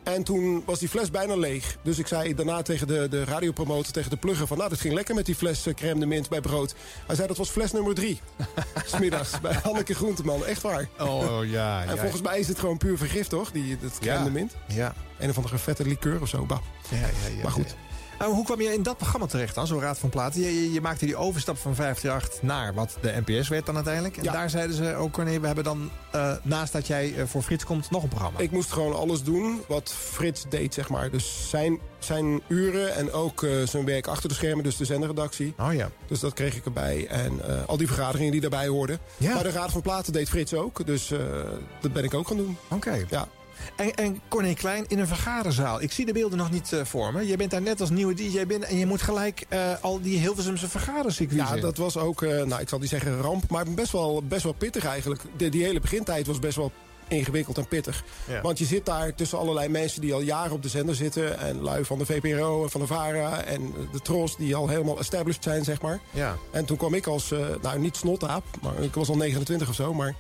En 0.03 0.23
toen 0.23 0.63
was 0.67 0.79
die 0.79 0.89
fles 0.89 1.11
bijna 1.11 1.37
leeg. 1.37 1.77
Dus 1.83 1.99
ik 1.99 2.07
zei 2.07 2.35
daarna 2.35 2.63
tegen 2.63 2.87
de, 2.87 3.07
de 3.11 3.25
radiopromotor, 3.25 3.93
tegen 3.93 4.11
de 4.11 4.17
plugger... 4.17 4.47
van 4.47 4.57
nou, 4.57 4.69
dat 4.71 4.81
ging 4.81 4.95
lekker 4.95 5.15
met 5.15 5.27
die 5.27 5.35
fles 5.35 5.67
eh, 5.67 5.75
crème 5.75 6.01
de 6.01 6.07
mint 6.07 6.29
bij 6.29 6.41
brood. 6.41 6.75
Hij 7.07 7.15
zei 7.17 7.29
dat 7.29 7.37
was 7.37 7.49
fles 7.51 7.73
nummer 7.73 7.95
drie. 7.95 8.21
Smiddags 8.87 9.41
bij 9.41 9.59
Hanneke 9.63 9.95
Groenteman. 9.95 10.45
Echt 10.47 10.63
waar. 10.63 10.89
Oh, 10.99 11.45
ja. 11.45 11.83
En 11.89 11.95
ja. 11.95 12.01
volgens 12.01 12.23
mij 12.23 12.39
is 12.39 12.49
het 12.49 12.59
gewoon 12.59 12.77
puur 12.79 12.99
vergif, 12.99 13.27
toch? 13.27 13.51
Die, 13.51 13.79
dat 13.81 13.99
crème 13.99 14.19
Ja. 14.19 14.25
de 14.25 14.31
mint. 14.31 14.57
Ja. 14.69 14.95
Een 15.19 15.31
of 15.31 15.37
andere 15.37 15.59
vette 15.59 15.85
liqueur 15.87 16.21
of 16.21 16.29
zo. 16.29 16.45
Bah. 16.47 16.59
Ja, 16.91 16.97
ja, 16.97 17.07
ja, 17.37 17.43
Maar 17.43 17.53
goed. 17.53 17.77
Nou, 18.19 18.33
hoe 18.35 18.45
kwam 18.45 18.61
je 18.61 18.73
in 18.73 18.83
dat 18.83 18.97
programma 18.97 19.27
terecht 19.27 19.55
dan, 19.55 19.67
zo'n 19.67 19.81
Raad 19.81 19.99
van 19.99 20.09
Platen? 20.09 20.41
Je, 20.41 20.55
je, 20.63 20.73
je 20.73 20.81
maakte 20.81 21.05
die 21.07 21.17
overstap 21.17 21.57
van 21.59 21.75
538 21.75 22.43
naar 22.43 22.75
wat 22.75 22.97
de 23.01 23.23
NPS 23.27 23.49
werd 23.49 23.67
dan 23.67 23.75
uiteindelijk. 23.75 24.17
En 24.17 24.23
Ja. 24.25 24.33
daar 24.33 24.51
zeiden 24.51 24.77
ze 24.77 24.95
ook, 24.95 25.17
nee, 25.25 25.41
we 25.41 25.47
hebben 25.47 25.65
dan, 25.65 25.91
eh, 26.13 26.33
naast 26.43 26.73
dat 26.73 26.87
jij 26.87 27.15
eh, 27.17 27.25
voor 27.27 27.43
Frits 27.43 27.65
komt, 27.65 27.91
nog 27.91 28.03
een 28.03 28.09
programma. 28.09 28.39
Ik 28.39 28.51
moest 28.51 28.73
gewoon 28.73 28.95
alles 28.97 29.23
doen 29.23 29.61
wat 29.69 29.93
Frits 29.93 30.45
deed, 30.49 30.75
zeg 30.75 30.89
maar. 30.89 31.11
Dus 31.11 31.49
zijn, 31.49 31.79
zijn 31.99 32.41
uren 32.47 32.95
en 32.95 33.13
ook 33.13 33.43
eh, 33.43 33.51
zijn 33.67 33.85
werk 33.85 34.07
achter 34.07 34.29
de 34.29 34.35
schermen, 34.35 34.65
dus 34.65 34.77
de 34.77 34.85
zenderredactie. 34.85 35.55
Oh 35.59 35.73
ja. 35.75 35.91
Dus 36.07 36.21
dat 36.21 36.33
kreeg 36.33 36.57
ik 36.57 36.65
erbij. 36.65 37.07
En 37.07 37.67
al 37.67 37.77
die 37.77 37.87
vergaderingen 37.87 38.33
die 38.33 38.41
daarbij 38.41 38.67
hoorden. 38.69 38.99
Ja. 39.17 39.35
Maar 39.35 39.43
de 39.43 39.51
Raad 39.51 39.71
van 39.73 39.83
Platen 39.83 40.13
deed 40.13 40.29
Frits 40.29 40.55
ook. 40.55 40.87
Dus 40.87 41.13
dat 41.81 41.93
ben 41.93 42.05
ik 42.05 42.15
ook 42.15 42.27
gaan 42.29 42.37
doen. 42.37 42.57
Oké. 42.69 43.05
Ja. 43.11 43.29
En, 43.77 43.95
en 43.95 44.21
Corné 44.29 44.55
Klein 44.55 44.85
in 44.89 44.99
een 44.99 45.07
vergaderzaal. 45.07 45.83
Ik 45.83 45.93
zie 45.93 46.07
de 46.07 46.13
beelden 46.13 46.39
nog 46.39 46.51
niet 46.51 46.73
eh, 46.73 46.85
voor 46.85 47.13
me. 47.13 47.27
Je 47.27 47.37
bent 47.37 47.51
daar 47.51 47.63
net 47.63 47.81
als 47.81 47.91
nieuwe 47.91 48.15
DJ 48.15 48.47
binnen 48.47 48.69
en 48.69 48.77
je 48.79 48.87
moet 48.87 49.03
gelijk 49.03 49.45
eh, 49.49 49.61
al 49.81 50.01
die 50.01 50.19
Hilversumse 50.19 50.69
vergadercircuits 50.69 51.49
Ja, 51.49 51.55
in. 51.55 51.61
dat 51.61 51.77
was 51.77 51.97
ook, 51.97 52.23
eh, 52.23 52.43
nou 52.43 52.61
ik 52.61 52.69
zal 52.69 52.79
niet 52.79 52.89
zeggen 52.89 53.21
ramp, 53.21 53.51
maar 53.51 53.65
best 53.71 53.93
wel, 53.93 54.23
best 54.23 54.43
wel 54.43 54.53
pittig 54.53 54.85
eigenlijk. 54.85 55.21
De, 55.37 55.49
die 55.49 55.65
hele 55.65 55.81
begintijd 55.81 56.27
was 56.27 56.39
best 56.39 56.57
wel 56.57 56.73
ingewikkeld 57.09 57.59
en 57.59 57.69
pittig. 57.69 58.05
Ja. 58.29 58.41
Want 58.41 58.59
je 58.59 58.65
zit 58.65 58.87
daar 58.87 59.15
tussen 59.15 59.39
allerlei 59.39 59.69
mensen 59.69 60.01
die 60.01 60.15
al 60.15 60.21
jaren 60.21 60.53
op 60.53 60.63
de 60.63 60.69
zender 60.69 60.95
zitten. 60.95 61.39
En 61.39 61.63
lui 61.63 61.85
van 61.85 61.99
de 61.99 62.07
VPRO 62.07 62.63
en 62.63 62.71
van 62.71 62.81
de 62.81 62.87
VARA 62.87 63.43
en 63.43 63.75
de 63.93 64.01
Tros 64.01 64.37
die 64.37 64.55
al 64.55 64.69
helemaal 64.69 64.99
established 64.99 65.43
zijn, 65.43 65.65
zeg 65.65 65.81
maar. 65.81 66.01
Ja. 66.11 66.37
En 66.51 66.65
toen 66.65 66.77
kwam 66.77 66.95
ik 66.95 67.07
als, 67.07 67.33
eh, 67.33 67.39
nou 67.63 67.79
niet 67.79 67.97
snotaap, 67.97 68.45
maar 68.63 68.83
ik 68.83 68.95
was 68.95 69.09
al 69.09 69.17
29 69.17 69.69
of 69.69 69.75
zo, 69.75 69.95
maar... 69.95 70.15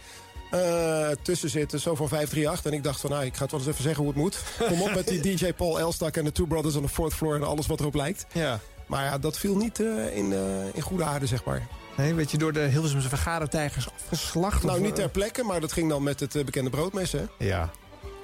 eh, 0.51 1.09
tussen 1.22 1.51
zitten, 1.51 1.80
zo 1.80 1.94
van 1.94 2.09
538. 2.09 2.72
En 2.72 2.78
ik 2.78 2.84
dacht 2.84 3.01
van, 3.01 3.11
nou, 3.11 3.24
ik 3.24 3.36
ga 3.36 3.42
het 3.42 3.51
wel 3.51 3.61
eens 3.61 3.68
even 3.68 3.82
zeggen 3.82 4.05
hoe 4.05 4.12
het 4.12 4.22
moet. 4.22 4.38
Kom 4.68 4.82
op 4.82 4.94
met 4.94 5.09
die 5.09 5.20
DJ 5.36 5.53
Paul 5.53 5.78
Elstak 5.78 6.16
en 6.16 6.24
de 6.24 6.32
Two 6.32 6.46
Brothers 6.46 6.76
on 6.76 6.82
the 6.82 6.88
Fourth 6.88 7.14
Floor... 7.14 7.34
en 7.34 7.42
alles 7.42 7.66
wat 7.66 7.80
erop 7.80 7.94
lijkt. 7.94 8.26
Ja. 8.32 8.61
Maar 8.86 9.05
ja, 9.05 9.18
dat 9.18 9.38
viel 9.38 9.57
niet 9.57 9.80
eh, 9.80 10.16
in, 10.16 10.32
eh, 10.32 10.40
in 10.72 10.80
goede 10.80 11.05
aarde, 11.05 11.26
zeg 11.26 11.44
maar. 11.44 11.66
Nee, 11.96 12.14
werd 12.14 12.30
je 12.30 12.38
door 12.38 12.53
de 12.53 12.61
Hilversumse 12.61 13.09
vergadertijgers 13.09 13.88
afgeslacht? 13.90 14.62
Nou, 14.62 14.78
of, 14.78 14.84
niet 14.84 14.94
ter 14.94 15.09
plekke, 15.09 15.42
maar 15.42 15.61
dat 15.61 15.72
ging 15.72 15.88
dan 15.88 16.03
met 16.03 16.20
het 16.20 16.44
bekende 16.44 16.70
broodmes, 16.70 17.12
hè. 17.12 17.22
Ja. 17.38 17.70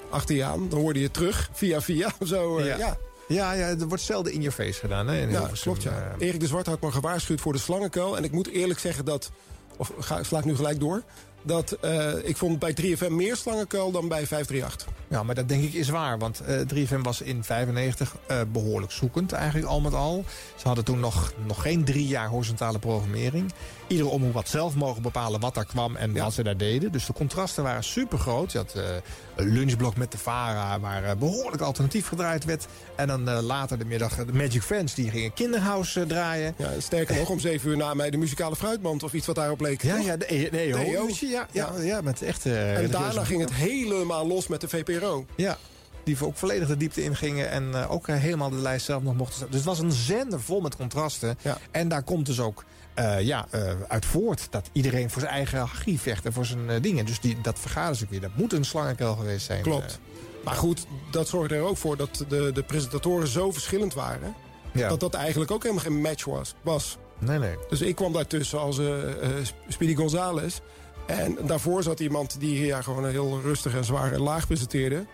Achter 0.09 0.35
je 0.35 0.43
aan, 0.43 0.69
dan 0.69 0.79
hoorde 0.79 0.99
je 0.99 1.11
terug, 1.11 1.49
via 1.53 1.81
via, 1.81 2.09
zo. 2.25 2.63
Ja. 2.63 2.77
ja. 2.77 2.97
Ja, 3.27 3.53
ja, 3.53 3.67
er 3.67 3.87
wordt 3.87 4.03
zelden 4.03 4.33
in 4.33 4.41
je 4.41 4.51
face 4.51 4.79
gedaan. 4.79 5.07
Hè, 5.07 5.21
in 5.21 5.29
Ja, 5.29 5.49
klopt, 5.61 5.83
ja. 5.83 6.15
Erik 6.17 6.39
de 6.39 6.47
Zwart 6.47 6.65
had 6.65 6.81
me 6.81 6.91
gewaarschuwd 6.91 7.41
voor 7.41 7.53
de 7.53 7.59
slangenkuil. 7.59 8.17
En 8.17 8.23
ik 8.23 8.31
moet 8.31 8.47
eerlijk 8.47 8.79
zeggen 8.79 9.05
dat... 9.05 9.31
Of 9.77 9.91
ga, 9.99 10.23
sla 10.23 10.39
ik 10.39 10.45
nu 10.45 10.55
gelijk 10.55 10.79
door? 10.79 11.03
Dat 11.45 11.71
eh, 11.71 12.11
ik 12.23 12.37
vond 12.37 12.59
bij 12.59 12.75
3FM 12.81 13.09
meer 13.11 13.35
slangenkuil 13.35 13.91
dan 13.91 14.07
bij 14.07 14.27
538. 14.27 14.87
Ja, 15.07 15.23
maar 15.23 15.35
dat 15.35 15.47
denk 15.47 15.63
ik 15.63 15.73
is 15.73 15.89
waar. 15.89 16.17
Want 16.19 16.39
eh 16.39 16.59
3FM 16.73 17.01
was 17.01 17.21
in 17.21 17.43
95 17.43 18.15
eh, 18.27 18.37
behoorlijk 18.51 18.91
zoekend 18.91 19.31
eigenlijk 19.31 19.67
al 19.67 19.81
met 19.81 19.93
al. 19.93 20.23
Ze 20.55 20.67
hadden 20.67 20.85
toen 20.85 20.99
nog, 20.99 21.33
nog 21.45 21.61
geen 21.61 21.83
drie 21.85 22.07
jaar 22.07 22.27
horizontale 22.27 22.79
programmering. 22.79 23.53
Iedere 23.87 24.09
omroep 24.09 24.33
had 24.33 24.49
zelf 24.49 24.75
mogen 24.75 25.01
bepalen 25.01 25.39
wat 25.39 25.53
daar 25.55 25.65
kwam 25.65 25.95
en 25.95 26.17
wat 26.17 26.33
ze 26.33 26.43
daar 26.43 26.57
deden. 26.57 26.91
Dus 26.91 27.05
de 27.05 27.13
contrasten 27.13 27.63
waren 27.63 27.83
super 27.83 28.17
groot. 28.17 28.51
Je 28.51 28.57
had 28.57 28.73
eh, 28.75 28.83
een 29.35 29.47
lunchblok 29.51 29.95
met 29.95 30.11
de 30.11 30.17
Vara 30.17 30.79
waar 30.79 31.03
eh, 31.03 31.15
behoorlijk 31.15 31.61
alternatief 31.61 32.07
gedraaid 32.07 32.45
werd. 32.45 32.65
En 32.95 33.07
dan 33.07 33.29
eh, 33.29 33.41
later 33.41 33.77
de 33.77 33.85
middag 33.85 34.19
eh, 34.19 34.25
de 34.25 34.33
Magic 34.33 34.61
Friends 34.61 34.93
die 34.93 35.09
gingen 35.09 35.33
Kinderhouse 35.33 36.01
eh, 36.01 36.07
draaien. 36.07 36.53
Ja, 36.57 36.69
sterker 36.79 37.15
nog, 37.15 37.29
om 37.29 37.39
7 37.39 37.69
uur 37.69 37.77
na 37.77 37.93
mij 37.93 38.09
de 38.09 38.17
muzikale 38.17 38.55
fruitmand 38.55 39.03
of 39.03 39.13
iets 39.13 39.27
wat 39.27 39.35
daarop 39.35 39.61
leek. 39.61 39.81
Ja, 39.83 39.95
toch? 39.95 40.05
ja, 40.05 40.17
de, 40.17 40.33
E- 40.33 40.49
de 40.49 40.59
EO. 40.59 41.07
Ja, 41.35 41.47
ja, 41.51 41.81
ja, 41.81 42.01
met 42.01 42.21
echt... 42.21 42.45
eh, 42.45 42.77
En 42.77 42.91
daarna 42.91 43.23
ging 43.23 43.41
het 43.41 43.53
helemaal 43.53 44.27
los 44.27 44.47
met 44.47 44.61
de 44.61 44.67
VPRO. 44.67 45.25
Ja, 45.35 45.57
die 46.03 46.17
ook 46.25 46.37
volledig 46.37 46.67
de 46.67 46.77
diepte 46.77 47.03
ingingen 47.03 47.49
en 47.49 47.73
eh, 47.73 47.91
ook 47.91 48.07
eh, 48.07 48.15
helemaal 48.15 48.49
de 48.49 48.55
lijst 48.55 48.85
zelf 48.85 49.03
nog 49.03 49.15
mochten 49.15 49.35
staan. 49.35 49.47
Dus 49.47 49.57
het 49.57 49.65
was 49.65 49.79
een 49.79 49.91
zender 49.91 50.41
vol 50.41 50.61
met 50.61 50.75
contrasten. 50.75 51.37
En 51.71 51.87
daar 51.87 52.03
komt 52.03 52.25
dus 52.25 52.39
ook 52.39 52.63
ja, 53.19 53.47
uit 53.87 54.05
voort 54.05 54.47
dat 54.49 54.69
iedereen 54.71 55.09
voor 55.09 55.21
zijn 55.21 55.33
eigen 55.33 55.59
hachie 55.59 55.99
vecht 55.99 56.25
en 56.25 56.33
voor 56.33 56.45
zijn 56.45 56.81
dingen. 56.81 57.05
Dus 57.05 57.19
die, 57.19 57.41
dat 57.41 57.59
vergaderstuk 57.59 58.21
dat 58.21 58.35
moet 58.35 58.53
een 58.53 58.65
slangenkuil 58.65 59.15
geweest 59.15 59.45
zijn. 59.45 59.61
Klopt. 59.61 59.99
Maar 60.43 60.55
goed, 60.55 60.85
dat 61.11 61.27
zorgde 61.27 61.55
er 61.55 61.61
ook 61.61 61.77
voor 61.77 61.97
dat 61.97 62.25
de, 62.27 62.51
de 62.53 62.63
presentatoren 62.63 63.27
zo 63.27 63.51
verschillend 63.51 63.93
waren... 63.93 64.35
Ja. 64.73 64.89
dat 64.89 64.99
dat 64.99 65.13
eigenlijk 65.13 65.51
ook 65.51 65.63
helemaal 65.63 65.83
geen 65.83 66.01
match 66.01 66.25
was. 66.25 66.55
was. 66.61 66.97
Nee, 67.19 67.39
nee. 67.39 67.55
Dus 67.69 67.81
ik 67.81 67.95
kwam 67.95 68.13
daartussen 68.13 68.59
als 68.59 68.79
Speedy 69.67 69.95
Gonzales. 69.95 70.61
En 71.05 71.37
daarvoor 71.41 71.83
zat 71.83 71.99
iemand 71.99 72.39
die 72.39 72.65
ja, 72.65 72.81
gewoon 72.81 73.07
heel 73.07 73.39
rustig 73.43 73.75
en 73.75 73.83
zwaar 73.83 74.11
en 74.11 74.19
laag 74.21 74.47
presenteerde. 74.47 75.05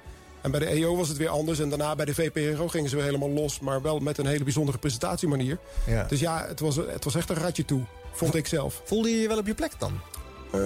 En 0.41 0.51
bij 0.51 0.59
de 0.59 0.65
EO 0.65 0.95
was 0.95 1.07
het 1.07 1.17
weer 1.17 1.29
anders. 1.29 1.59
En 1.59 1.69
daarna 1.69 1.95
bij 1.95 2.05
de 2.05 2.13
VPRO 2.13 2.67
gingen 2.67 2.89
ze 2.89 2.95
weer 2.95 3.05
helemaal 3.05 3.29
los. 3.29 3.59
Maar 3.59 3.81
wel 3.81 3.99
met 3.99 4.17
een 4.17 4.25
hele 4.25 4.43
bijzondere 4.43 4.77
presentatiemanier. 4.77 5.57
Ja. 5.87 6.03
Dus 6.03 6.19
ja, 6.19 6.45
het 6.47 6.59
was, 6.59 6.75
het 6.75 7.03
was 7.03 7.15
echt 7.15 7.29
een 7.29 7.35
ratje 7.35 7.65
toe. 7.65 7.81
Vond 8.11 8.35
ik 8.35 8.47
zelf. 8.47 8.81
Voelde 8.85 9.09
je 9.09 9.21
je 9.21 9.27
wel 9.27 9.37
op 9.37 9.47
je 9.47 9.53
plek 9.53 9.71
dan? 9.77 9.99
Eh, 10.51 10.59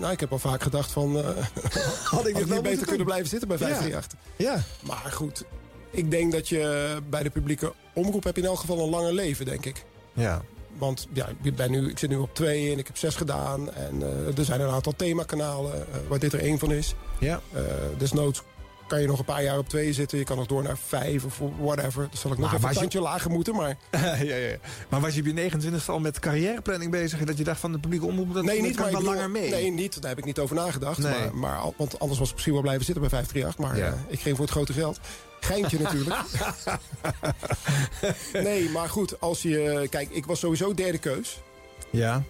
nou, 0.00 0.12
ik 0.12 0.20
heb 0.20 0.32
al 0.32 0.38
vaak 0.38 0.62
gedacht 0.62 0.90
van... 0.92 1.18
eh, 1.18 1.28
had 2.12 2.26
ik 2.26 2.46
niet 2.46 2.62
beter 2.62 2.86
kunnen 2.86 3.06
blijven 3.06 3.28
zitten 3.28 3.48
bij 3.48 3.58
Ja. 3.58 3.64
538. 3.64 4.18
Ja. 4.36 4.62
Maar 4.80 5.12
goed, 5.12 5.44
ik 5.90 6.10
denk 6.10 6.32
dat 6.32 6.48
je 6.48 6.96
bij 7.08 7.22
de 7.22 7.30
publieke 7.30 7.72
omroep... 7.94 8.24
heb 8.24 8.36
je 8.36 8.42
in 8.42 8.48
elk 8.48 8.58
geval 8.58 8.78
een 8.78 8.90
langer 8.90 9.12
leven, 9.12 9.44
denk 9.44 9.64
ik. 9.66 9.84
Ja. 10.12 10.42
Want 10.78 11.06
ja, 11.12 11.28
ik, 11.42 11.56
ben 11.56 11.70
nu, 11.70 11.90
ik 11.90 11.98
zit 11.98 12.10
nu 12.10 12.16
op 12.16 12.34
twee 12.34 12.72
en 12.72 12.78
ik 12.78 12.86
heb 12.86 12.96
zes 12.96 13.14
gedaan. 13.14 13.72
En 13.72 14.02
eh, 14.02 14.38
er 14.38 14.44
zijn 14.44 14.60
een 14.60 14.70
aantal 14.70 14.94
themakanalen 14.96 15.72
eh, 15.72 15.98
waar 16.08 16.18
dit 16.18 16.32
er 16.32 16.40
één 16.40 16.58
van 16.58 16.72
is. 16.72 16.94
Ja. 17.18 17.40
Eh, 17.52 17.62
desnoods 17.98 18.42
kan 18.86 19.00
je 19.00 19.06
nog 19.06 19.18
een 19.18 19.24
paar 19.24 19.42
jaar 19.42 19.58
op 19.58 19.68
twee 19.68 19.92
zitten. 19.92 20.18
Je 20.18 20.24
kan 20.24 20.36
nog 20.36 20.46
door 20.46 20.62
naar 20.62 20.78
vijf 20.86 21.24
of 21.24 21.40
whatever. 21.60 22.02
Dan 22.02 22.18
zal 22.18 22.32
ik 22.32 22.38
nog 22.38 22.46
Maar 22.46 22.58
even 22.58 22.60
was 22.60 22.62
een 22.62 22.68
je- 22.74 22.78
tandje 22.80 23.00
lager 23.00 23.30
moeten. 23.30 23.54
Maar 23.54 23.68
ja, 23.90 24.14
ja, 24.14 24.34
ja. 24.36 24.56
Maar 24.88 25.00
was 25.00 25.14
je 25.14 25.20
op 25.20 25.26
je 25.26 25.32
29 25.32 25.88
al 25.88 25.98
met 25.98 26.18
carrièreplanning 26.18 26.90
bezig? 26.90 27.24
Dat 27.24 27.38
je 27.38 27.44
dacht 27.44 27.60
van 27.60 27.72
de 27.72 27.78
publieke 27.78 28.06
omroep, 28.06 28.34
dat, 28.34 28.44
nee, 28.44 28.56
dat 28.56 28.66
niet, 28.66 28.74
kan 28.76 28.82
maar 28.84 28.92
wel 28.92 29.00
ik 29.00 29.06
bedoel- 29.06 29.22
langer 29.22 29.40
mee? 29.40 29.50
Nee, 29.62 29.70
niet. 29.70 30.00
Daar 30.00 30.10
heb 30.10 30.18
ik 30.18 30.24
niet 30.24 30.38
over 30.38 30.56
nagedacht. 30.56 30.98
Nee. 30.98 31.12
Maar, 31.12 31.34
maar, 31.34 31.60
want 31.76 31.98
anders 31.98 32.18
was 32.18 32.28
ik 32.28 32.32
misschien 32.34 32.52
wel 32.54 32.62
blijven 32.62 32.84
zitten 32.84 33.02
bij 33.02 33.10
538. 33.10 33.58
Maar 33.58 33.76
Ja. 33.76 33.86
eh, 34.06 34.12
ik 34.12 34.20
ging 34.20 34.36
voor 34.36 34.44
het 34.44 34.54
grote 34.54 34.72
geld. 34.72 34.98
Geintje 35.40 35.80
natuurlijk. 35.80 36.16
nee, 38.32 38.68
maar 38.68 38.88
goed. 38.88 39.20
Als 39.20 39.42
je... 39.42 39.86
Kijk, 39.90 40.10
ik 40.10 40.26
was 40.26 40.38
sowieso 40.38 40.74
derde 40.74 40.98
keus. 40.98 41.40
Ja. 41.90 42.22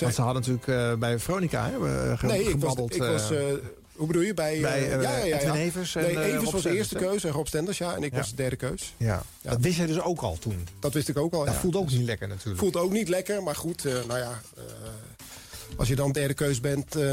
Want 0.00 0.14
ze 0.14 0.22
hadden 0.22 0.42
natuurlijk 0.42 0.68
eh, 0.68 0.94
bij 0.98 1.18
Veronica 1.18 1.70
hè, 1.70 2.16
ge- 2.16 2.26
Nee, 2.26 2.38
ik 2.40 2.44
was, 2.44 2.52
gebabbeld. 2.60 2.94
ik 2.94 3.02
was 3.02 3.30
eh, 3.30 3.50
eh, 3.50 3.56
hoe 3.96 4.06
bedoel 4.06 4.22
je? 4.22 4.34
Bij, 4.34 4.60
bij, 4.60 4.78
eh, 4.86 4.94
eh, 4.94 5.02
ja, 5.02 5.16
ja, 5.16 5.24
ja, 5.24 5.40
ja. 5.40 5.54
Evers 5.54 5.94
en, 5.94 6.02
nee, 6.02 6.16
eh, 6.16 6.26
Evers 6.26 6.42
Rob 6.44 6.52
was 6.52 6.62
de 6.62 6.76
eerste 6.76 6.94
keus 6.94 7.24
en 7.24 7.30
Rob 7.30 7.46
Stenders, 7.46 7.78
ja. 7.78 7.94
En 7.96 8.02
ik 8.02 8.12
Ja. 8.12 8.18
was 8.18 8.30
de 8.30 8.36
derde 8.36 8.56
keus. 8.56 8.94
ja. 8.96 9.22
dat 9.42 9.60
wist 9.60 9.76
jij 9.76 9.86
dus 9.86 10.00
ook 10.00 10.20
al 10.20 10.38
toen. 10.38 10.66
Dat 10.80 10.92
wist 10.92 11.08
ik 11.08 11.16
ook 11.18 11.32
al, 11.34 11.44
Dat 11.44 11.54
voelt 11.54 11.76
ook 11.76 11.90
niet 11.90 12.02
lekker 12.06 12.28
natuurlijk. 12.28 12.58
Voelt 12.58 12.76
ook 12.76 12.90
niet 12.92 13.08
lekker, 13.08 13.42
maar 13.42 13.56
goed, 13.56 13.84
eh, 13.84 13.92
nou 14.08 14.18
ja... 14.18 14.40
als 15.76 15.88
je 15.88 15.94
dan 15.94 16.12
derde 16.12 16.34
keus 16.34 16.60
bent, 16.60 16.96
eh, 16.96 17.04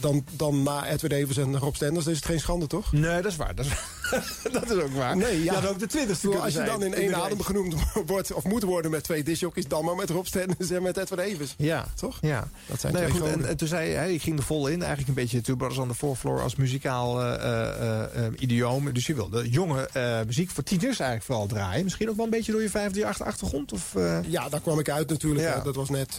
dan, 0.00 0.24
dan 0.36 0.62
na 0.62 0.86
Edwin 0.86 1.10
Evers 1.10 1.36
en 1.36 1.58
Rob 1.58 1.74
Stenders... 1.74 2.06
is 2.06 2.16
het 2.16 2.24
geen 2.24 2.40
schande, 2.40 2.66
toch? 2.66 2.92
Nee, 2.92 3.22
dat 3.22 3.30
is 3.30 3.36
waar. 3.36 3.54
Dat 3.54 3.66
is 3.66 3.72
dat 4.52 4.70
is 4.70 4.82
ook 4.82 4.92
waar. 4.92 5.16
Nee, 5.16 5.42
ja. 5.42 5.62
Ook 5.66 5.78
de 5.78 5.86
twintigste 5.86 6.28
Als 6.28 6.44
je 6.44 6.50
zijn. 6.50 6.66
dan 6.66 6.82
in 6.82 6.94
één 6.94 7.14
adem 7.14 7.42
genoemd 7.42 7.74
wordt 8.06 8.32
of 8.32 8.44
moet 8.44 8.62
worden 8.62 8.90
met 8.90 9.02
twee 9.02 9.22
disjockeys... 9.22 9.68
dan 9.68 9.84
maar 9.84 9.96
met 9.96 10.10
Rob 10.10 10.26
Stenders 10.26 10.70
en 10.70 10.82
met 10.82 10.96
Edward 10.96 11.20
Evers. 11.20 11.54
Ja. 11.56 11.86
Toch? 11.94 12.18
Ja. 12.20 12.48
Dat 12.66 12.80
zijn 12.80 12.92
Nou 12.92 13.04
ja, 13.04 13.10
twee 13.10 13.32
goed, 13.32 13.46
en, 13.46 13.56
toen 13.56 13.68
zei 13.68 13.90
hij, 13.90 14.14
ik 14.14 14.22
ging 14.22 14.38
er 14.38 14.44
vol 14.44 14.66
in. 14.66 14.78
Eigenlijk 14.78 15.08
een 15.08 15.14
beetje 15.14 15.40
Two 15.40 15.56
Brothers 15.56 15.80
on 15.80 15.88
the 15.88 15.94
Fourth 15.94 16.18
Floor 16.18 16.40
als 16.40 16.56
muzikaal 16.56 17.22
eh, 17.22 18.26
idioom. 18.38 18.92
Dus 18.92 19.06
je 19.06 19.14
wilde 19.14 19.50
jonge 19.50 19.88
muziek 20.26 20.50
voor 20.50 20.62
tieners 20.62 20.98
eigenlijk 20.98 21.24
vooral 21.24 21.46
draaien. 21.46 21.84
Misschien 21.84 22.10
ook 22.10 22.16
wel 22.16 22.24
een 22.24 22.30
beetje 22.30 22.52
door 22.52 22.62
je 22.62 22.70
538 22.70 23.26
achtergrond? 23.26 23.72
Of? 23.72 23.94
Ja, 24.28 24.48
daar 24.48 24.60
kwam 24.60 24.78
ik 24.78 24.90
uit 24.90 25.08
natuurlijk. 25.08 25.44
Ja. 25.44 25.60
Dat 25.60 25.74
was 25.74 25.88
net 25.88 26.16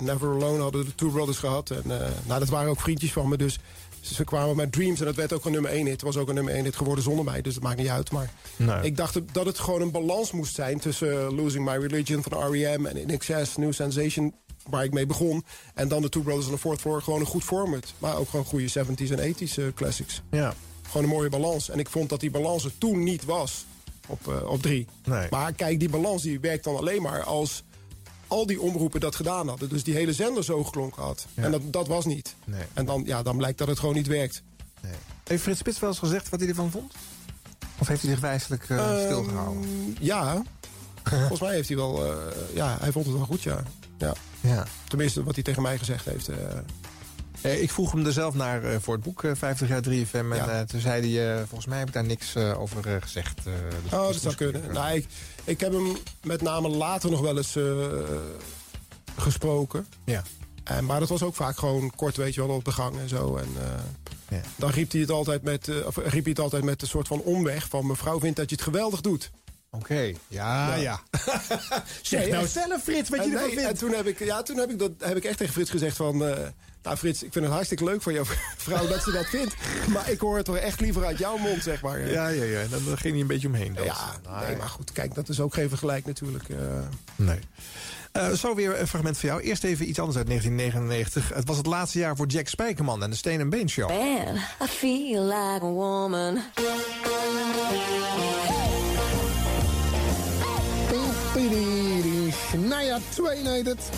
Never 0.00 0.28
Alone 0.28 0.62
hadden 0.62 0.84
de 0.84 0.94
Two 1.00 1.10
Brothers 1.10 1.38
gehad. 1.38 1.70
En, 1.70 1.82
eh, 2.00 2.08
nou, 2.26 2.40
dat 2.40 2.48
waren 2.48 2.70
ook 2.70 2.80
vriendjes 2.80 3.12
van 3.12 3.28
me. 3.28 3.36
Dus 3.36 3.58
ze 4.00 4.24
kwamen 4.24 4.56
met 4.56 4.72
Dreams 4.72 4.98
en 5.00 5.06
dat 5.06 5.14
werd 5.14 5.32
ook 5.32 5.44
een 5.44 5.52
nummer 5.52 5.70
1 5.70 5.82
hit. 5.84 5.92
Het 5.92 6.02
was 6.02 6.16
ook 6.16 6.28
een 6.28 6.34
nummer 6.34 6.54
1 6.54 6.64
hit 6.64 6.76
geworden 6.76 7.04
zonder 7.04 7.24
mij. 7.24 7.42
Dus 7.42 7.54
dat 7.54 7.62
maakt 7.62 7.78
niet 7.78 7.88
uit. 7.88 8.10
Maar 8.10 8.30
Nee. 8.56 8.82
ik 8.82 8.96
dacht 8.96 9.18
dat 9.34 9.46
het 9.46 9.58
gewoon 9.58 9.80
een 9.80 9.90
balans 9.90 10.32
moest 10.32 10.54
zijn... 10.54 10.78
tussen 10.80 11.20
eh, 11.26 11.36
Losing 11.36 11.64
My 11.64 11.76
Religion 11.86 12.22
van 12.22 12.50
R.E.M. 12.52 12.86
en 12.86 12.96
In 12.96 13.10
Excess, 13.10 13.56
New 13.56 13.72
Sensation... 13.72 14.34
waar 14.68 14.84
ik 14.84 14.92
mee 14.92 15.06
begon. 15.06 15.44
En 15.74 15.88
dan 15.88 16.02
de 16.02 16.08
Two 16.08 16.22
Brothers 16.22 16.46
on 16.46 16.52
the 16.52 16.58
Fourth 16.58 16.80
Floor. 16.80 17.02
Gewoon 17.02 17.20
een 17.20 17.26
goed 17.26 17.44
format. 17.44 17.92
Maar 17.98 18.16
ook 18.16 18.28
gewoon 18.28 18.44
goede 18.44 18.68
70s 18.68 19.10
en 19.10 19.34
80s 19.34 19.54
eh, 19.58 19.64
classics. 19.74 20.22
Ja. 20.30 20.54
Gewoon 20.86 21.02
een 21.02 21.08
mooie 21.14 21.28
balans. 21.28 21.70
En 21.70 21.78
ik 21.78 21.88
vond 21.88 22.08
dat 22.08 22.20
die 22.20 22.30
balans 22.30 22.64
er 22.64 22.78
toen 22.78 23.02
niet 23.02 23.24
was 23.24 23.64
op, 24.06 24.42
op 24.46 24.62
drie. 24.62 24.86
Nee. 25.04 25.26
Maar 25.30 25.52
kijk, 25.52 25.78
die 25.80 25.88
balans 25.88 26.22
die 26.22 26.40
werkt 26.40 26.64
dan 26.64 26.76
alleen 26.76 27.02
maar 27.02 27.22
als 27.22 27.62
al 28.30 28.46
die 28.46 28.60
omroepen 28.60 29.00
dat 29.00 29.14
gedaan 29.14 29.48
hadden. 29.48 29.68
Dus 29.68 29.84
die 29.84 29.94
hele 29.94 30.12
zender 30.12 30.44
zo 30.44 30.64
geklonken 30.64 31.02
had. 31.02 31.26
Ja. 31.34 31.42
En 31.42 31.50
dat, 31.50 31.60
dat 31.72 31.86
was 31.88 32.04
niet. 32.04 32.34
Nee. 32.44 32.62
En 32.72 32.84
dan, 32.84 33.02
ja, 33.06 33.22
dan 33.22 33.36
blijkt 33.36 33.58
dat 33.58 33.68
het 33.68 33.78
gewoon 33.78 33.94
niet 33.94 34.06
werkt. 34.06 34.42
Nee. 34.82 34.92
Heeft 35.24 35.42
Frits 35.42 35.58
Spits 35.58 35.78
wel 35.80 35.90
eens 35.90 35.98
gezegd 35.98 36.28
wat 36.28 36.40
hij 36.40 36.48
ervan 36.48 36.70
vond? 36.70 36.92
Of 37.78 37.88
heeft 37.88 38.02
hij 38.02 38.10
zich 38.10 38.20
wijselijk 38.20 38.68
eh, 38.68 38.76
Ehm, 38.78 39.04
stilgehouden? 39.04 39.96
Ja. 40.00 40.42
Volgens 41.04 41.40
mij 41.40 41.54
heeft 41.54 41.68
hij 41.68 41.76
wel... 41.76 42.06
eh, 42.06 42.16
ja, 42.54 42.76
hij 42.80 42.92
vond 42.92 43.06
het 43.06 43.14
wel 43.14 43.24
goed, 43.24 43.42
ja. 43.42 43.62
ja. 43.98 44.14
Ja. 44.40 44.66
Tenminste, 44.88 45.22
wat 45.22 45.34
hij 45.34 45.44
tegen 45.44 45.62
mij 45.62 45.78
gezegd 45.78 46.04
heeft. 46.04 46.28
eh. 46.28 46.36
Eh, 47.42 47.62
ik 47.62 47.70
vroeg 47.70 47.92
hem 47.92 48.06
er 48.06 48.12
zelf 48.12 48.34
naar 48.34 48.64
eh, 48.64 48.76
voor 48.80 48.94
het 48.94 49.02
boek 49.02 49.24
eh, 49.24 49.30
50 49.34 49.68
jaar 49.68 49.82
3FM. 49.82 50.14
En 50.14 50.36
Ja. 50.36 50.48
eh, 50.48 50.60
toen 50.60 50.80
zei 50.80 51.14
hij, 51.16 51.32
eh, 51.32 51.38
volgens 51.38 51.66
mij 51.66 51.78
heb 51.78 51.88
ik 51.88 51.94
daar 51.94 52.04
niks 52.04 52.34
eh, 52.34 52.60
over 52.60 52.86
eh, 52.88 52.96
gezegd. 53.00 53.38
eh, 53.46 53.52
dus 53.82 53.92
oh, 53.92 54.06
dat 54.06 54.20
zou 54.20 54.34
kunnen. 54.34 54.72
Nou, 54.72 54.94
ik, 54.96 55.06
ik 55.44 55.60
heb 55.60 55.72
hem 55.72 55.96
met 56.22 56.42
name 56.42 56.68
later 56.68 57.10
nog 57.10 57.20
wel 57.20 57.36
eens 57.36 57.56
eh, 57.56 57.64
gesproken. 59.16 59.86
Ja. 60.04 60.22
En, 60.64 60.84
maar 60.84 61.00
dat 61.00 61.08
was 61.08 61.22
ook 61.22 61.34
vaak 61.34 61.58
gewoon 61.58 61.92
kort, 61.96 62.16
weet 62.16 62.34
je 62.34 62.46
wel, 62.46 62.56
op 62.56 62.64
de 62.64 62.72
gang 62.72 62.98
en 62.98 63.08
zo. 63.08 63.36
En, 63.36 63.48
eh, 63.58 63.68
Ja. 64.30 64.40
Dan 64.56 64.70
riep 64.70 64.92
hij, 64.92 65.00
het 65.00 65.10
altijd 65.10 65.42
met, 65.42 65.68
eh, 65.68 65.86
of, 65.86 65.96
riep 65.96 66.10
hij 66.12 66.20
het 66.24 66.38
altijd 66.40 66.64
met 66.64 66.82
een 66.82 66.88
soort 66.88 67.08
van 67.08 67.20
omweg 67.20 67.68
van... 67.68 67.86
mevrouw 67.86 68.20
vindt 68.20 68.36
dat 68.36 68.50
je 68.50 68.54
het 68.56 68.64
geweldig 68.64 69.00
doet. 69.00 69.30
Oké, 69.70 70.12
ja, 70.28 70.74
ja. 70.74 71.00
zeg 72.02 72.20
Nee, 72.20 72.30
nou 72.32 72.46
zelf, 72.46 72.82
Frits, 72.82 73.08
wat 73.08 73.18
je 73.24 73.30
ervan 73.30 73.46
nee, 73.46 73.54
vindt. 73.54 73.68
En 73.70 73.76
toen 73.78 73.94
heb 73.94 74.06
ik, 74.06 74.18
ja, 74.18 74.42
toen 74.42 74.56
heb 74.56 74.70
ik, 74.70 74.78
dat, 74.78 74.90
heb 74.98 75.16
ik 75.16 75.24
echt 75.24 75.36
tegen 75.38 75.52
Frits 75.52 75.70
gezegd 75.70 75.96
van... 75.96 76.24
eh, 76.26 76.36
nou 76.82 76.96
Frits, 76.96 77.22
ik 77.22 77.32
vind 77.32 77.44
het 77.44 77.54
hartstikke 77.54 77.84
leuk 77.84 78.02
van 78.02 78.12
jouw 78.12 78.24
vrouw 78.66 78.86
dat 78.86 79.02
ze 79.02 79.10
dat 79.12 79.26
vindt. 79.26 79.54
Maar 79.88 80.10
ik 80.10 80.20
hoor 80.20 80.36
het 80.36 80.44
toch 80.44 80.56
echt 80.56 80.80
liever 80.80 81.04
uit 81.04 81.18
jouw 81.18 81.36
mond, 81.36 81.62
zeg 81.62 81.82
maar. 81.82 82.00
Ja, 82.10 82.28
ja, 82.28 82.44
ja. 82.44 82.60
Dan 82.70 82.84
dan 82.84 82.98
ging 82.98 83.12
hij 83.12 83.20
een 83.22 83.26
beetje 83.26 83.48
omheen. 83.48 83.74
dansen. 83.74 83.94
Ja, 84.24 84.40
nee, 84.46 84.56
maar 84.56 84.68
goed, 84.68 84.92
kijk, 84.92 85.14
dat 85.14 85.28
is 85.28 85.40
ook 85.40 85.54
geen 85.54 85.68
vergelijk 85.68 86.06
natuurlijk. 86.06 86.48
eh. 86.48 86.56
Nee. 87.16 87.38
Eh, 88.12 88.30
zo 88.32 88.54
weer 88.54 88.80
een 88.80 88.88
fragment 88.88 89.18
van 89.18 89.28
jou. 89.28 89.40
Eerst 89.42 89.64
even 89.64 89.88
iets 89.88 89.98
anders 89.98 90.18
uit 90.18 90.26
1999. 90.26 91.34
Het 91.34 91.48
was 91.48 91.56
het 91.56 91.66
laatste 91.66 91.98
jaar 91.98 92.16
voor 92.16 92.26
Jack 92.26 92.48
Spijkerman 92.48 93.02
en 93.02 93.10
de 93.10 93.16
Steen 93.16 93.40
en 93.40 93.50
Been 93.50 93.68
Show. 93.70 93.88
Man, 93.88 94.36
I 94.36 94.66
feel 94.66 95.22
like 95.22 95.64
a 95.64 95.68
woman. 95.70 96.42
Shania 101.32 102.98
Twain 103.14 103.46
heet 103.46 103.66
het. 103.66 103.90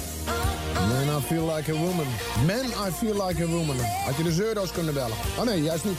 Man, 0.75 1.19
I 1.19 1.21
feel 1.21 1.55
like 1.57 1.73
a 1.73 1.75
woman. 1.75 2.07
Man, 2.47 2.67
I 2.89 2.91
feel 2.91 3.27
like 3.27 3.43
a 3.43 3.47
woman. 3.47 3.77
Had 4.05 4.17
je 4.17 4.23
de 4.23 4.33
zeurdoos 4.33 4.73
kunnen 4.73 4.95
bellen? 4.95 5.17
Oh 5.39 5.45
nee, 5.45 5.63
juist 5.63 5.85
niet. 5.85 5.99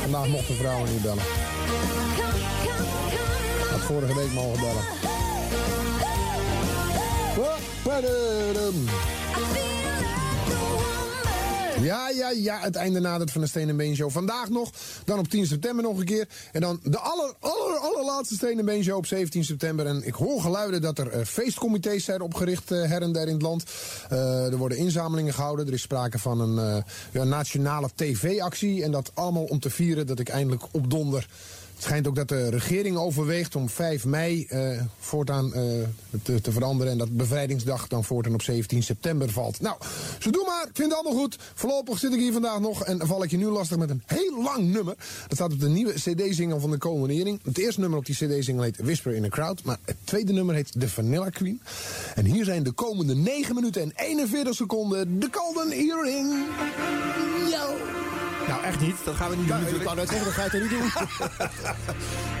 Vandaag 0.00 0.28
mochten 0.28 0.56
vrouwen 0.56 0.92
niet 0.92 1.02
bellen. 1.02 1.22
Had 3.70 3.80
vorige 3.80 4.14
week 4.14 4.32
mogen 4.32 4.60
bellen. 4.60 4.84
Ja, 11.80 12.08
ja, 12.08 12.30
ja, 12.30 12.58
het 12.58 12.76
einde 12.76 13.00
nadert 13.00 13.30
van 13.30 13.40
de 13.40 13.46
Steen 13.46 13.68
en 13.68 13.76
Been 13.76 13.96
Show. 13.96 14.10
Vandaag 14.10 14.48
nog, 14.48 14.70
dan 15.04 15.18
op 15.18 15.28
10 15.28 15.46
september 15.46 15.84
nog 15.84 15.98
een 15.98 16.04
keer. 16.04 16.28
En 16.52 16.60
dan 16.60 16.80
de 16.82 16.98
aller, 16.98 17.34
aller, 17.40 17.78
allerlaatste 17.78 18.34
Steen 18.34 18.58
en 18.58 18.64
Been 18.64 18.84
Show 18.84 18.96
op 18.96 19.06
17 19.06 19.44
september. 19.44 19.86
En 19.86 20.06
ik 20.06 20.14
hoor 20.14 20.40
geluiden 20.40 20.80
dat 20.80 20.98
er 20.98 21.08
eh, 21.08 21.24
feestcomité's 21.24 22.04
zijn 22.04 22.20
opgericht 22.20 22.70
eh, 22.70 22.82
her 22.82 23.02
en 23.02 23.12
der 23.12 23.26
in 23.26 23.32
het 23.32 23.42
land. 23.42 23.64
Eh, 24.08 24.46
er 24.46 24.56
worden 24.56 24.78
inzamelingen 24.78 25.34
gehouden. 25.34 25.66
Er 25.66 25.72
is 25.72 25.82
sprake 25.82 26.18
van 26.18 26.40
een 26.40 26.84
ja, 27.12 27.24
nationale 27.24 27.88
tv-actie. 27.94 28.82
En 28.82 28.90
dat 28.90 29.10
allemaal 29.14 29.44
om 29.44 29.60
te 29.60 29.70
vieren 29.70 30.06
dat 30.06 30.18
ik 30.18 30.28
eindelijk 30.28 30.62
opdonder. 30.70 31.26
Het 31.76 31.84
schijnt 31.84 32.06
ook 32.06 32.14
dat 32.14 32.28
de 32.28 32.48
regering 32.48 32.96
overweegt 32.96 33.56
om 33.56 33.68
5 33.68 34.04
mei 34.04 34.46
eh, 34.48 34.82
voortaan 34.98 35.54
eh, 35.54 35.62
te, 36.22 36.40
te 36.40 36.52
veranderen. 36.52 36.92
En 36.92 36.98
dat 36.98 37.16
bevrijdingsdag 37.16 37.88
dan 37.88 38.04
voortaan 38.04 38.34
op 38.34 38.42
17 38.42 38.82
september 38.82 39.30
valt. 39.30 39.60
Nou, 39.60 39.76
zo 40.18 40.30
doe 40.30 40.44
maar. 40.46 40.62
Ik 40.62 40.76
vind 40.76 40.90
het 40.90 40.98
allemaal 40.98 41.22
goed. 41.22 41.38
Voorlopig 41.54 41.98
zit 41.98 42.12
ik 42.12 42.18
hier 42.18 42.32
vandaag 42.32 42.60
nog 42.60 42.84
en 42.84 43.06
val 43.06 43.22
ik 43.22 43.30
je 43.30 43.36
nu 43.36 43.46
lastig 43.46 43.76
met 43.76 43.90
een 43.90 44.02
heel 44.06 44.42
lang 44.42 44.72
nummer. 44.72 44.94
Dat 45.28 45.34
staat 45.36 45.52
op 45.52 45.60
de 45.60 45.68
nieuwe 45.68 45.92
CD-single 45.92 46.60
van 46.60 46.70
de 46.70 46.78
Colonering. 46.78 47.40
Het 47.44 47.58
eerste 47.58 47.80
nummer 47.80 47.98
op 47.98 48.06
die 48.06 48.14
CD-single 48.14 48.64
heet 48.64 48.76
Whisper 48.76 49.14
in 49.14 49.24
a 49.24 49.28
Crowd. 49.28 49.64
Maar 49.64 49.78
het 49.84 49.96
tweede 50.04 50.32
nummer 50.32 50.54
heet 50.54 50.80
The 50.80 50.88
Vanilla 50.88 51.28
Queen. 51.28 51.60
En 52.14 52.24
hier 52.24 52.44
zijn 52.44 52.62
de 52.62 52.72
komende 52.72 53.14
9 53.14 53.54
minuten 53.54 53.82
en 53.82 53.92
41 53.94 54.54
seconden 54.54 55.20
de 55.20 55.28
Golden 55.30 55.70
Earring. 55.70 56.46
Yo. 57.50 57.95
Nou, 58.48 58.62
echt 58.64 58.80
niet. 58.80 58.96
Dat 59.04 59.14
gaan 59.14 59.30
we 59.30 59.36
niet 59.36 59.48
doen 59.48 59.60
ik 59.60 60.08
zeggen, 60.08 60.24
dat 60.24 60.34
ga 60.34 60.44
je 60.44 60.50
toch 60.50 60.60
niet 60.60 60.70
doen? 60.70 60.90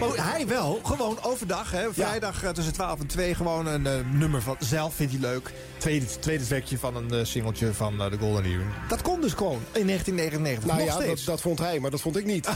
Maar 0.00 0.32
hij 0.32 0.46
wel. 0.46 0.80
Gewoon 0.82 1.18
overdag. 1.22 1.70
Hè. 1.70 1.92
Vrijdag 1.92 2.42
eh, 2.42 2.50
tussen 2.50 2.72
12 2.72 3.00
en 3.00 3.06
2 3.06 3.34
gewoon 3.34 3.66
een 3.66 3.86
eh, 3.86 3.92
nummer 4.12 4.42
van 4.42 4.56
zelf 4.58 4.94
vindt 4.94 5.12
hij 5.12 5.20
leuk. 5.20 5.52
Tweede, 5.78 6.06
tweede 6.18 6.46
trackje 6.46 6.78
van 6.78 6.96
een 6.96 7.10
eh, 7.10 7.24
singeltje 7.24 7.74
van 7.74 7.98
de 7.98 8.16
Golden 8.18 8.44
Earring. 8.44 8.70
Dat 8.88 9.02
kon 9.02 9.20
dus 9.20 9.32
gewoon 9.32 9.60
in 9.72 9.86
1999. 9.86 10.64
Nou 10.64 10.78
Nog 10.78 10.88
ja, 10.88 11.02
steeds. 11.02 11.24
dat, 11.24 11.34
dat 11.34 11.40
vond 11.40 11.58
hij, 11.58 11.80
maar 11.80 11.90
dat 11.90 12.00
vond 12.00 12.16
ik 12.16 12.24
niet. 12.24 12.48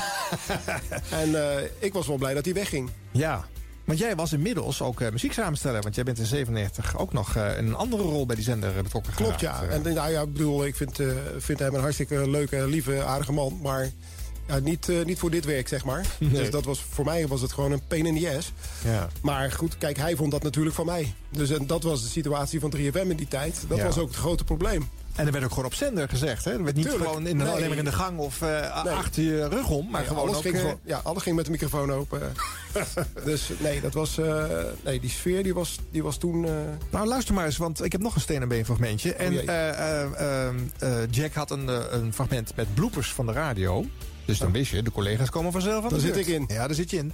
en 1.23 1.35
ik 1.79 1.93
was 1.93 2.07
wel 2.07 2.17
blij 2.17 2.35
dat 2.35 2.45
hij 2.45 2.55
wegging. 2.55 2.91
Ja. 3.11 3.45
Want 3.91 4.03
jij 4.03 4.17
was 4.17 4.33
inmiddels 4.33 4.83
ook 4.83 5.01
uh, 5.01 5.11
muzieksamensteller. 5.11 5.83
Want 5.83 5.95
jij 5.95 6.05
bent 6.05 6.19
in 6.19 6.27
97 6.27 6.99
ook 6.99 7.13
nog 7.13 7.37
uh, 7.37 7.59
in 7.59 7.67
een 7.67 7.75
andere 7.75 8.03
rol 8.03 8.27
bij 8.27 8.37
die 8.37 8.45
zender 8.45 8.77
uh, 8.77 8.83
betrokken 8.83 9.15
Klopt, 9.15 9.39
geraakt. 9.39 9.61
ja. 9.61 9.69
En 9.69 9.95
nou 9.95 10.11
ja, 10.11 10.21
ik 10.21 10.33
bedoel, 10.33 10.67
ik 10.67 10.77
vind, 10.77 11.01
uh, 11.01 11.13
vind 11.39 11.59
hem 11.59 11.75
een 11.75 11.81
hartstikke 11.81 12.31
leuke, 12.31 12.67
lieve, 12.67 13.03
aardige 13.03 13.33
man. 13.33 13.59
Maar 13.63 13.91
ja, 14.47 14.59
niet, 14.59 14.89
uh, 14.89 15.05
niet 15.05 15.19
voor 15.19 15.31
dit 15.31 15.45
werk, 15.45 15.69
zeg 15.69 15.85
maar. 15.85 16.07
Nee. 16.19 16.31
Dus 16.31 16.51
dat 16.51 16.65
was, 16.65 16.85
voor 16.91 17.05
mij 17.05 17.27
was 17.27 17.41
het 17.41 17.53
gewoon 17.53 17.73
een 17.73 17.87
pain 17.87 18.07
in 18.07 18.19
the 18.21 18.37
ass. 18.37 18.53
Ja. 18.85 19.09
Maar 19.23 19.53
goed, 19.53 19.79
kijk, 19.79 19.97
hij 19.97 20.17
vond 20.17 20.31
dat 20.31 20.43
natuurlijk 20.43 20.77
van 20.77 20.87
mij. 20.87 21.15
Dus 21.31 21.51
en 21.51 21.67
dat 21.67 21.83
was 21.83 22.03
de 22.03 22.09
situatie 22.09 22.61
van 22.61 22.75
3FM 22.77 23.09
in 23.09 23.17
die 23.17 23.29
tijd. 23.29 23.65
Dat 23.69 23.79
ja. 23.79 23.85
was 23.85 23.99
ook 23.99 24.09
het 24.09 24.17
grote 24.17 24.45
probleem. 24.45 24.89
En 25.21 25.27
er 25.27 25.33
werd 25.33 25.45
ook 25.45 25.51
gewoon 25.51 25.65
op 25.65 25.75
zender 25.75 26.09
gezegd. 26.09 26.45
Hè? 26.45 26.53
Er 26.53 26.65
werd 26.65 26.77
niet 26.77 26.85
Tuurlijk. 26.85 27.11
gewoon 27.11 27.27
in 27.27 27.37
Nee. 27.37 27.49
alleen 27.49 27.69
maar 27.69 27.79
in 27.79 27.85
de 27.85 27.93
gang 27.93 28.19
of 28.19 28.43
uh, 28.43 28.85
nee. 28.85 28.95
achter 28.95 29.23
je 29.23 29.49
rug 29.49 29.69
om. 29.69 29.91
Maar 29.91 30.01
nee, 30.01 30.09
gewoon 30.09 30.23
alles 30.23 30.37
ook, 30.37 30.43
ging 30.43 30.55
uh... 30.55 30.61
gewoon, 30.61 30.79
Ja, 30.85 31.01
alles 31.05 31.23
ging 31.23 31.37
met 31.37 31.45
de 31.45 31.51
microfoon 31.51 31.93
open. 31.93 32.33
dus 33.25 33.51
nee, 33.59 33.81
dat 33.81 33.95
was, 33.95 34.19
uh, 34.19 34.45
nee, 34.85 35.01
die 35.01 35.11
sfeer 35.11 35.43
die 35.43 35.55
was, 35.55 35.79
die 35.91 36.03
was 36.03 36.17
toen... 36.17 36.47
Nou, 36.91 37.07
luister 37.07 37.35
maar 37.35 37.45
eens, 37.45 37.57
want 37.57 37.85
ik 37.85 37.93
heb 37.93 38.01
nog 38.01 38.15
een 38.15 38.21
steen 38.21 38.43
en 38.43 38.49
been 38.49 38.65
fragmentje. 38.65 39.15
Oh, 39.15 39.21
en 39.21 39.33
uh, 40.83 40.99
Jack 41.11 41.33
had 41.33 41.51
een, 41.51 41.69
een 41.95 42.13
fragment 42.13 42.53
met 42.57 42.75
bloopers 42.75 43.13
van 43.13 43.27
de 43.27 43.33
radio. 43.33 43.85
Dus 44.25 44.39
dan 44.39 44.53
wist 44.53 44.71
je, 44.71 44.83
de 44.83 44.93
collega's 44.93 45.31
komen 45.31 45.53
vanzelf 45.53 45.85
aan 45.85 45.91
Daar 45.91 46.01
zit 46.01 46.17
ik 46.17 46.27
in. 46.27 46.45
Ja, 46.49 46.67
daar 46.67 46.75
zit 46.75 46.91
je 46.91 46.97
in. 46.97 47.13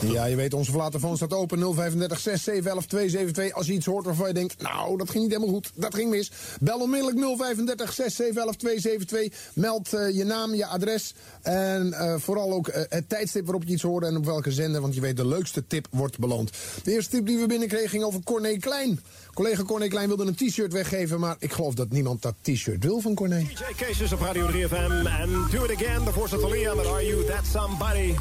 Ja, 0.00 0.24
je 0.24 0.36
weet, 0.36 0.54
onze 0.54 0.72
vlaterfoon 0.72 1.16
staat 1.16 1.32
open 1.32 1.58
035 1.58 2.18
6711 2.18 2.86
272. 2.86 3.52
Als 3.52 3.66
je 3.66 3.72
iets 3.72 3.86
hoort 3.86 4.04
waarvan 4.04 4.28
je 4.28 4.34
denkt, 4.34 4.62
nou, 4.62 4.96
dat 4.96 5.10
ging 5.10 5.22
niet 5.22 5.32
helemaal 5.32 5.54
goed, 5.54 5.70
dat 5.74 5.94
ging 5.94 6.10
mis. 6.10 6.30
Bel 6.60 6.78
onmiddellijk 6.78 7.18
035 7.18 7.92
6711 7.92 8.56
272. 8.56 9.52
Meld 9.54 9.94
uh, 9.94 10.16
je 10.16 10.24
naam, 10.24 10.54
je 10.54 10.66
adres 10.66 11.14
en 11.42 11.86
uh, 11.86 12.14
vooral 12.18 12.52
ook 12.52 12.68
uh, 12.68 12.74
het 12.88 13.08
tijdstip 13.08 13.44
waarop 13.44 13.64
je 13.64 13.72
iets 13.72 13.82
hoorde 13.82 14.06
en 14.06 14.16
op 14.16 14.24
welke 14.24 14.52
zender, 14.52 14.80
want 14.80 14.94
je 14.94 15.00
weet, 15.00 15.16
de 15.16 15.26
leukste 15.26 15.66
tip 15.66 15.86
wordt 15.90 16.18
beloond. 16.18 16.50
De 16.82 16.92
eerste 16.92 17.10
tip 17.10 17.26
die 17.26 17.38
we 17.38 17.46
binnenkregen 17.46 17.88
ging 17.88 18.04
over 18.04 18.22
Corné 18.22 18.56
Klein. 18.56 19.00
Collega 19.34 19.62
Corné 19.62 19.88
Klein 19.88 20.08
wilde 20.08 20.24
een 20.24 20.34
t-shirt 20.34 20.72
weggeven... 20.72 21.20
maar 21.20 21.36
ik 21.38 21.52
geloof 21.52 21.74
dat 21.74 21.90
niemand 21.90 22.22
dat 22.22 22.34
t-shirt 22.40 22.84
wil 22.84 23.00
van 23.00 23.14
Corné. 23.14 23.38
DJ 23.38 23.84
Cases 23.84 24.12
op 24.12 24.20
Radio 24.20 24.48
3FM 24.50 25.06
en 25.20 25.46
Do 25.50 25.64
It 25.64 25.74
Again. 25.74 26.04
De 26.04 26.12
voorzitter 26.12 26.76
met 26.76 26.86
Are 26.86 27.06
You 27.06 27.24
That 27.24 27.46
Somebody. 27.52 28.14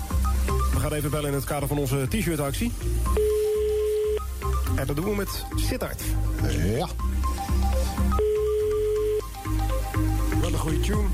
We 0.73 0.79
gaan 0.79 0.93
even 0.93 1.09
bellen 1.09 1.29
in 1.29 1.35
het 1.35 1.43
kader 1.43 1.67
van 1.67 1.77
onze 1.77 2.07
t-shirt-actie. 2.09 2.71
En 4.75 4.87
dat 4.87 4.95
doen 4.95 5.05
we 5.05 5.15
met 5.15 5.45
Sittard. 5.55 6.01
Ja. 6.49 6.87
Wat 10.41 10.51
een 10.51 10.57
goede 10.57 10.79
tune. 10.79 11.07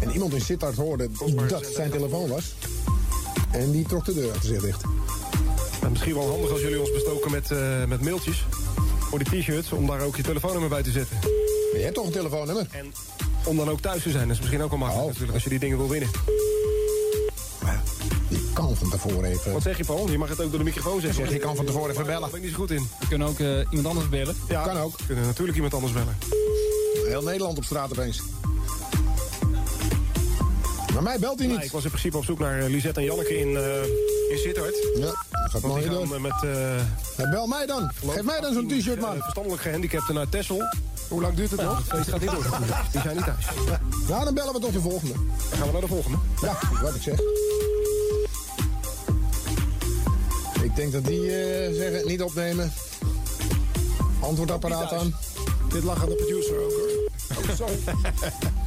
En 0.00 0.10
iemand 0.10 0.34
in 0.34 0.40
Sittard 0.40 0.76
hoorde 0.76 1.08
dat 1.48 1.66
zijn 1.66 1.90
telefoon 1.90 2.28
was. 2.28 2.54
En 3.50 3.70
die 3.70 3.86
trok 3.86 4.04
de 4.04 4.14
deur 4.14 4.30
achter 4.30 4.48
zich 4.48 4.60
dicht. 4.60 4.84
Nou, 5.80 5.90
misschien 5.90 6.14
wel 6.14 6.30
handig 6.30 6.50
als 6.50 6.60
jullie 6.60 6.80
ons 6.80 6.92
bestoken 6.92 7.30
met, 7.30 7.50
eh, 7.50 7.84
met 7.84 8.00
mailtjes. 8.00 8.44
Voor 9.10 9.18
die 9.24 9.40
t-shirts, 9.40 9.72
om 9.72 9.86
daar 9.86 10.00
ook 10.00 10.16
je 10.16 10.22
telefoonnummer 10.22 10.70
bij 10.70 10.82
te 10.82 10.90
zetten. 10.90 11.18
Je 11.72 11.80
hebt 11.82 11.94
toch 11.94 12.06
een 12.06 12.12
telefoonnummer? 12.12 12.66
En 12.70 12.92
om 13.44 13.56
dan 13.56 13.68
ook 13.70 13.80
thuis 13.80 14.02
te 14.02 14.10
zijn, 14.10 14.22
dat 14.22 14.36
is 14.36 14.40
misschien 14.40 14.62
ook 14.62 14.70
wel 14.70 14.78
makkelijk 14.78 15.06
natuurlijk, 15.06 15.32
als 15.34 15.42
je 15.42 15.48
die 15.48 15.58
dingen 15.58 15.78
wil 15.78 15.88
winnen. 15.88 16.10
Je 18.28 18.50
kan 18.52 18.76
van 18.76 18.90
tevoren 18.90 19.24
even... 19.30 19.52
Wat 19.52 19.62
zeg 19.62 19.76
je, 19.76 19.84
Paul? 19.84 20.10
Je 20.10 20.18
mag 20.18 20.28
het 20.28 20.40
ook 20.40 20.50
door 20.50 20.58
de 20.58 20.64
microfoon 20.64 21.00
zeggen. 21.00 21.24
Zeg, 21.24 21.32
je 21.32 21.38
kan 21.38 21.56
van 21.56 21.64
tevoren 21.64 21.90
even 21.90 22.06
bellen. 22.06 22.20
Daar 22.20 22.30
ben 22.30 22.38
ik 22.38 22.44
niet 22.44 22.54
zo 22.54 22.60
goed 22.60 22.70
in. 22.70 22.88
We 23.00 23.06
kunnen 23.08 23.28
ook 23.28 23.38
eh, 23.38 23.58
iemand 23.70 23.86
anders 23.86 24.08
bellen. 24.08 24.36
Ja, 24.48 24.62
Kan 24.62 24.76
ook. 24.76 24.98
We 24.98 25.06
kunnen 25.06 25.24
natuurlijk 25.24 25.56
iemand 25.56 25.74
anders 25.74 25.92
bellen. 25.92 26.16
Heel 27.06 27.22
Nederland 27.22 27.58
op 27.58 27.64
straat 27.64 27.90
opeens. 27.90 28.22
Maar 30.94 31.02
mij 31.02 31.18
belt 31.18 31.38
hij 31.38 31.46
Nou, 31.46 31.58
niet. 31.58 31.66
ik 31.66 31.72
was 31.72 31.82
in 31.84 31.88
principe 31.90 32.16
op 32.16 32.24
zoek 32.24 32.38
naar 32.38 32.60
eh, 32.60 32.68
Lisette 32.68 33.00
en 33.00 33.06
Janneke 33.06 33.38
in, 33.38 33.56
eh 33.56 33.82
in 34.30 34.38
Sittard. 34.38 34.74
Ja, 34.96 35.04
dat 35.30 35.50
gaat 35.50 35.62
mooi 35.62 35.84
eh, 35.84 36.16
met... 36.20 36.32
eh, 36.42 36.76
Ja, 37.16 37.30
bel 37.30 37.46
mij 37.46 37.66
dan. 37.66 37.90
Geef 38.06 38.22
mij 38.22 38.40
dan 38.40 38.52
zo'n 38.54 38.68
t-shirt, 38.68 39.00
man. 39.00 39.16
verstandelijk 39.22 39.62
gehandicapten 39.62 40.14
naar 40.14 40.28
Texel. 40.28 40.62
Hoe 41.08 41.20
lang 41.20 41.34
duurt 41.34 41.50
het 41.50 41.60
nog? 41.62 41.76
Het 41.78 41.86
feest 41.86 42.08
gaat 42.08 42.20
niet 42.20 42.30
door. 42.30 42.46
Die 42.92 43.00
zijn 43.00 43.16
niet 43.16 43.24
thuis. 43.24 43.44
Nou, 44.08 44.24
dan 44.24 44.34
bellen 44.34 44.52
we 44.52 44.58
toch 44.60 44.72
de 44.72 44.80
volgende. 44.80 45.14
Dan 45.50 45.58
gaan 45.58 45.66
we 45.66 45.72
naar 45.72 45.80
de 45.80 45.86
volgende. 45.86 46.16
Ja, 46.40 46.58
wat 46.82 46.94
ik 46.94 47.02
zeg. 47.02 47.18
Ik 50.62 50.76
denk 50.76 50.92
dat 50.92 51.04
die 51.04 51.30
zeggen 51.74 52.06
niet 52.06 52.22
opnemen. 52.22 52.72
Antwoordapparaat 54.20 54.92
aan. 54.92 55.14
Dit 55.68 55.82
lag 55.84 56.02
aan 56.02 56.08
de 56.08 56.14
producer 56.14 56.58
ook 56.64 56.70
hoor. 56.72 57.10
Oh, 57.48 57.56
sorry. 57.56 57.78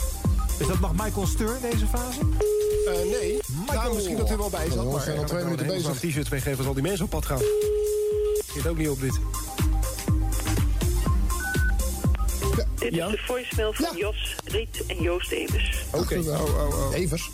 Is 0.58 0.68
dat 0.68 0.80
nog 0.80 0.92
Michael 0.92 1.28
Steur 1.28 1.58
deze 1.62 1.88
fase? 1.88 2.20
Eh, 2.20 3.20
nee, 3.20 3.40
nou, 3.74 3.94
misschien 3.94 4.18
dat 4.18 4.28
hij 4.28 4.38
wel 4.38 4.50
bij 4.50 4.70
zat. 4.70 4.86
we 4.86 4.92
Maar 4.92 5.02
zijn 5.02 5.18
al 5.18 5.24
twee 5.24 5.44
minuten 5.44 5.68
bezig. 5.68 5.88
Als 5.88 5.98
t-shirts 5.98 6.30
meegeven, 6.30 6.64
zal 6.64 6.74
die 6.74 6.84
mensen 6.84 7.06
op 7.06 7.10
pad 7.10 7.26
gaan. 7.26 7.42
Zit 8.54 8.68
ook 8.68 8.78
niet 8.78 8.90
op 8.90 9.02
dit. 9.02 9.20
Dit 12.76 12.92
is 12.92 12.98
de 12.98 13.22
voicemail 13.26 13.74
van 13.74 13.98
Jos, 13.98 14.36
Riet 14.46 14.86
en 14.88 15.02
Joost 15.02 15.32
Evers. 15.32 15.86
Oké. 15.92 16.18
Oh, 16.18 16.42
oh, 16.42 16.68
oh. 16.68 16.96
Evers. 16.96 17.30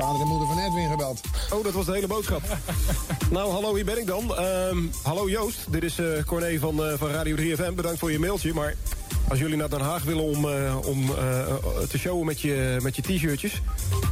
Vader 0.00 0.20
en 0.20 0.26
moeder 0.26 0.48
van 0.48 0.58
Edwin 0.58 0.90
gebeld. 0.90 1.20
Oh, 1.52 1.64
dat 1.64 1.72
was 1.72 1.86
de 1.86 1.92
hele 1.92 2.06
boodschap. 2.06 2.42
nou, 3.30 3.50
hallo, 3.52 3.74
hier 3.74 3.84
ben 3.84 3.98
ik 3.98 4.06
dan. 4.06 4.36
Ehm, 4.36 4.78
hallo 5.02 5.28
Joost, 5.28 5.72
dit 5.72 5.82
is 5.82 5.98
eh 5.98 6.06
Corné 6.26 6.58
van, 6.58 6.84
eh, 6.84 6.92
van 6.98 7.10
Radio 7.10 7.36
3FM. 7.36 7.74
Bedankt 7.74 7.98
voor 7.98 8.12
je 8.12 8.18
mailtje, 8.18 8.54
maar... 8.54 8.76
Als 9.28 9.38
jullie 9.38 9.56
naar 9.56 9.70
Den 9.70 9.80
Haag 9.80 10.02
willen 10.02 10.24
om, 10.24 10.48
eh, 10.48 10.76
om 10.84 11.06
te 11.88 11.98
showen 11.98 12.26
met 12.26 12.40
je, 12.40 12.78
met 12.82 12.96
je 12.96 13.02
t-shirtjes... 13.02 13.52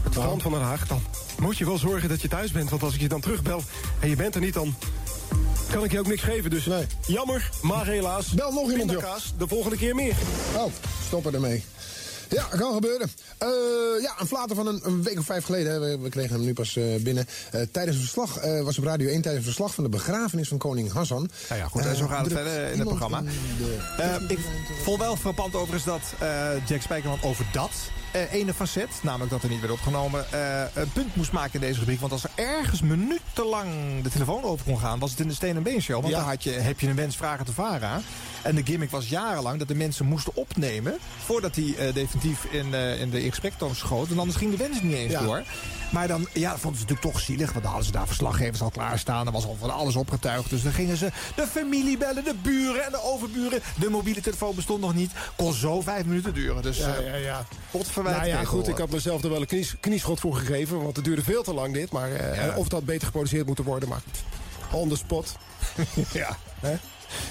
het 0.03 0.13
strand 0.13 0.43
van 0.43 0.53
Den 0.53 0.61
Haag, 0.61 0.87
dan 0.87 1.01
moet 1.39 1.59
je 1.59 1.65
wel 1.65 1.79
zorgen 1.79 2.09
dat 2.09 2.23
je 2.23 2.29
thuis 2.29 2.53
bent. 2.53 2.71
Want 2.71 2.83
als 2.83 2.95
ik 2.95 3.01
je 3.01 3.09
dan 3.09 3.21
terugbel 3.21 3.63
en 4.01 4.09
je 4.09 4.17
bent 4.17 4.35
er 4.35 4.41
niet, 4.41 4.55
dan 4.55 4.75
kan 5.71 5.85
ik 5.85 5.93
je 5.93 5.99
ook 5.99 6.07
niks 6.07 6.23
geven. 6.23 6.51
Dus 6.51 6.69
jammer, 7.07 7.51
maar 7.63 7.87
helaas. 7.87 8.27
Bel 8.27 8.53
nog 8.53 8.71
iemand. 8.71 8.91
Pindakaas, 8.91 9.33
de 9.39 9.49
volgende 9.49 9.77
keer 9.77 9.95
meer. 9.95 10.15
Oh, 10.57 10.73
stoppen 11.07 11.35
ermee. 11.35 11.65
Ja, 12.29 12.43
kan 12.57 12.75
gebeuren. 12.75 13.11
Eh, 13.39 13.49
ja, 14.03 14.15
een 14.19 14.27
flater 14.27 14.57
van 14.57 14.67
een, 14.67 14.81
een 14.85 15.03
week 15.03 15.19
of 15.19 15.25
vijf 15.25 15.45
geleden. 15.45 15.73
hè. 15.73 15.79
We, 15.81 15.99
we 15.99 16.09
kregen 16.09 16.33
hem 16.37 16.45
nu 16.45 16.53
pas 16.53 16.77
eh, 16.77 16.85
binnen. 17.01 17.27
Eh, 17.51 17.61
tijdens 17.73 17.97
een 17.97 18.03
verslag, 18.03 18.41
was 18.63 18.79
op 18.79 18.85
Radio 18.85 19.09
1 19.09 19.21
tijdens 19.23 19.37
een 19.37 19.53
verslag 19.53 19.75
van 19.75 19.85
de 19.85 19.91
begrafenis 19.91 20.49
van 20.49 20.59
koning 20.59 20.93
Hassan. 20.93 21.31
Nou 21.49 21.61
ja, 21.61 21.69
goed, 21.69 21.83
zo 21.97 22.07
gaat 22.07 22.25
het 22.25 22.35
verder 22.35 22.71
in 22.73 22.79
het 22.79 22.89
programma. 22.89 23.19
in 23.19 23.27
de- 23.97 24.25
ik 24.29 24.39
vond 24.83 24.99
wel 25.01 25.17
frappant 25.17 25.55
overigens 25.55 25.85
dat 25.85 26.01
Jack 26.69 26.81
Spijkerman 26.83 27.19
over 27.23 27.47
dat 27.53 27.71
eh, 28.13 28.33
ene 28.33 28.55
facet, 28.55 28.89
namelijk 29.03 29.31
dat 29.31 29.43
er 29.43 29.49
niet 29.49 29.61
werd 29.61 29.73
opgenomen, 29.73 30.33
eh, 30.33 30.61
een 30.75 30.93
punt 30.93 31.17
moest 31.17 31.33
maken 31.33 31.55
in 31.55 31.61
deze 31.61 31.79
rubriek. 31.79 32.01
Want 32.01 32.13
als 32.13 32.25
er 32.25 32.31
ergens 32.35 32.81
minutenlang 32.83 34.03
de 34.03 34.09
telefoon 34.11 34.43
over 34.43 34.65
kon 34.65 34.79
gaan, 34.81 34.99
was 34.99 35.11
het 35.11 35.21
in 35.21 35.29
de 35.29 35.35
Steen 35.35 35.57
en 35.57 35.63
Been 35.63 35.83
Show. 35.83 36.01
Want 36.01 36.13
Ja. 36.13 36.19
dan 36.19 36.29
had 36.29 36.43
je, 36.43 36.51
heb 36.51 36.81
je 36.81 36.89
een 36.89 36.95
wens 36.97 37.17
vragen 37.17 37.45
te 37.45 37.53
varen. 37.53 38.03
En 38.43 38.55
de 38.55 38.63
gimmick 38.65 38.91
was 38.91 39.09
jarenlang 39.09 39.59
dat 39.59 39.69
de 39.69 39.75
mensen 39.75 40.07
moesten 40.07 40.33
opnemen 40.37 40.99
voordat 41.25 41.55
hij 41.57 41.75
eh, 41.79 41.95
definitief 41.95 42.45
in, 42.45 42.75
in 42.75 43.11
de 43.11 43.25
inspector 43.25 43.77
schoot. 43.77 44.11
En 44.11 44.19
anders 44.19 44.37
ging 44.39 44.51
de 44.51 44.57
wens 44.57 44.83
niet 44.83 44.95
eens 44.95 45.13
Ja. 45.13 45.21
door. 45.23 45.43
Maar 45.93 46.09
dan 46.09 46.29
ja, 46.33 46.51
dat 46.51 46.61
vonden 46.61 46.81
ze 46.81 46.87
natuurlijk 46.87 47.15
toch 47.15 47.25
zielig. 47.25 47.47
Want 47.51 47.63
dan 47.63 47.67
hadden 47.73 47.85
ze 47.87 47.93
daar 47.93 48.07
verslaggevers 48.07 48.61
al 48.61 48.71
klaarstaan. 48.71 49.27
Er 49.27 49.33
was 49.33 49.45
al 49.45 49.57
van 49.61 49.71
alles 49.71 49.97
opgetuigd. 49.97 50.51
Dus 50.51 50.63
dan 50.63 50.73
gingen 50.73 50.97
ze 50.97 51.11
de 51.37 51.47
familie 51.47 51.97
bellen, 51.97 52.25
de 52.25 52.35
buren 52.43 52.85
en 52.85 52.91
de 52.91 53.03
overburen. 53.03 53.61
De 53.79 53.89
mobiele 53.91 54.21
telefoon 54.21 54.55
bestond 54.55 54.81
nog 54.81 54.95
niet. 54.95 55.11
Kon 55.37 55.53
zo 55.53 55.81
vijf 55.81 56.05
minuten 56.05 56.35
duren. 56.35 56.63
Dus 56.63 56.77
Ja, 56.77 56.95
ja, 57.05 57.15
ja. 57.15 57.45
pot 57.71 57.91
verwijt. 58.03 58.17
Nou 58.17 58.29
ja, 58.29 58.45
goed, 58.45 58.69
ik 58.69 58.79
had 58.79 58.91
mezelf 58.91 59.23
er 59.23 59.31
wel 59.31 59.41
een 59.41 59.47
knies, 59.47 59.75
knieschot 59.81 60.21
voor 60.21 60.35
gegeven. 60.37 60.83
Want 60.83 60.97
het 60.97 61.05
duurde 61.05 61.23
veel 61.23 61.43
te 61.43 61.55
lang 61.55 61.75
dit. 61.75 61.91
Maar 61.93 62.13
eh, 62.13 62.37
Ja. 62.37 62.55
of 62.57 62.63
het 62.65 62.73
had 62.73 62.85
beter 62.85 63.07
geproduceerd 63.07 63.47
moeten 63.47 63.65
worden. 63.65 63.89
Maar 63.89 64.01
on 64.73 64.89
the 64.89 64.97
spot. 64.97 65.37
ja. 66.13 66.37
Hè? 66.61 66.75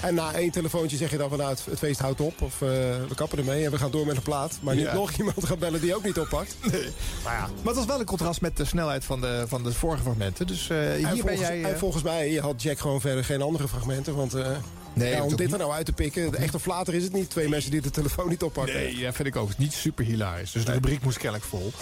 En 0.00 0.14
na 0.14 0.32
één 0.32 0.50
telefoontje 0.50 0.96
zeg 0.96 1.10
je 1.10 1.16
dan 1.16 1.28
van 1.28 1.38
nou, 1.38 1.50
het, 1.50 1.78
feest 1.78 2.00
houdt 2.00 2.20
op. 2.20 2.42
Of 2.42 2.52
eh, 2.62 2.68
we 3.08 3.14
kappen 3.14 3.38
ermee 3.38 3.64
en 3.64 3.70
we 3.70 3.78
gaan 3.78 3.90
door 3.90 4.06
met 4.06 4.16
een 4.16 4.22
plaat. 4.22 4.58
Maar 4.60 4.74
niet 4.74 4.84
Ja. 4.84 4.94
nog 4.94 5.10
iemand 5.12 5.46
gaan 5.46 5.58
bellen 5.58 5.80
die 5.80 5.94
ook 5.96 6.04
niet 6.04 6.18
oppakt. 6.18 6.56
Nee. 6.72 6.88
Maar, 7.24 7.32
ja. 7.34 7.40
maar 7.40 7.66
het 7.66 7.76
was 7.76 7.84
wel 7.84 8.00
een 8.00 8.06
contrast 8.06 8.40
met 8.40 8.56
de 8.56 8.64
snelheid 8.64 9.04
van 9.04 9.20
de, 9.20 9.44
van 9.48 9.62
de 9.62 9.72
vorige 9.72 10.02
fragmenten. 10.02 10.46
Dus 10.46 10.68
eh, 10.70 10.76
hier 10.78 10.94
en, 10.94 11.02
ben 11.02 11.18
volgens, 11.18 11.40
jij... 11.40 11.62
eh, 11.62 11.68
en 11.70 11.78
volgens 11.78 12.02
mij 12.02 12.34
had 12.34 12.62
Jack 12.62 12.78
gewoon 12.78 13.00
verder 13.00 13.24
geen 13.24 13.42
andere 13.42 13.68
fragmenten. 13.68 14.14
Want 14.14 14.34
eh, 14.34 14.46
Nee, 14.92 15.12
ja, 15.12 15.22
om 15.22 15.36
dit 15.36 15.52
er 15.52 15.58
nou 15.58 15.72
uit 15.72 15.86
te 15.86 15.92
pikken, 15.92 16.30
de 16.30 16.36
echte 16.36 16.58
flater 16.60 16.94
is 16.94 17.02
het 17.02 17.12
niet. 17.12 17.30
Twee 17.30 17.48
mensen 17.48 17.70
die 17.70 17.80
de 17.80 17.90
telefoon 17.90 18.28
niet 18.28 18.42
oppakken. 18.42 18.74
Nee, 18.74 18.98
ja, 18.98 19.12
vind 19.12 19.28
ik 19.28 19.36
ook. 19.36 19.58
Niet 19.58 19.72
super 19.72 20.04
hilarisch. 20.04 20.52
Dus 20.52 20.64
de 20.64 20.72
rubriek 20.72 21.02
moest 21.02 21.18
kennelijk 21.18 21.44
vol. 21.48 21.72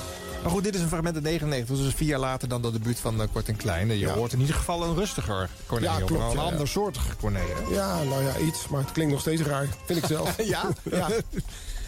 Maar 0.42 0.50
goed, 0.50 0.64
dit 0.64 0.74
is 0.74 0.80
een 0.80 0.88
fragment 0.88 1.14
uit 1.14 1.24
99. 1.24 1.76
Dus 1.84 1.94
vier 1.94 2.08
jaar 2.08 2.18
later 2.18 2.48
dan 2.48 2.62
de 2.62 2.72
debuut 2.72 2.98
van 2.98 3.22
eh, 3.22 3.28
Kort 3.32 3.48
en 3.48 3.56
Klein. 3.56 3.88
Je 3.88 3.98
Ja. 3.98 4.12
hoort 4.14 4.32
in 4.32 4.40
ieder 4.40 4.54
geval 4.54 4.82
een 4.84 4.94
rustiger 4.94 5.48
Corné. 5.66 5.86
Ja, 5.86 5.92
of 5.92 6.04
klopt, 6.04 6.22
Een 6.22 6.28
ja, 6.28 6.34
ja. 6.34 6.40
ander 6.40 6.68
soortig 6.68 7.16
Corné. 7.20 7.38
hè? 7.38 7.74
Ja, 7.74 8.02
nou 8.02 8.24
ja, 8.24 8.38
iets. 8.38 8.68
Maar 8.68 8.80
het 8.80 8.92
klinkt 8.92 9.12
nog 9.12 9.20
steeds 9.20 9.42
raar. 9.42 9.66
Vind 9.86 9.98
ik 9.98 10.04
zelf. 10.06 10.36
Ja? 10.44 10.68
ja. 10.90 11.08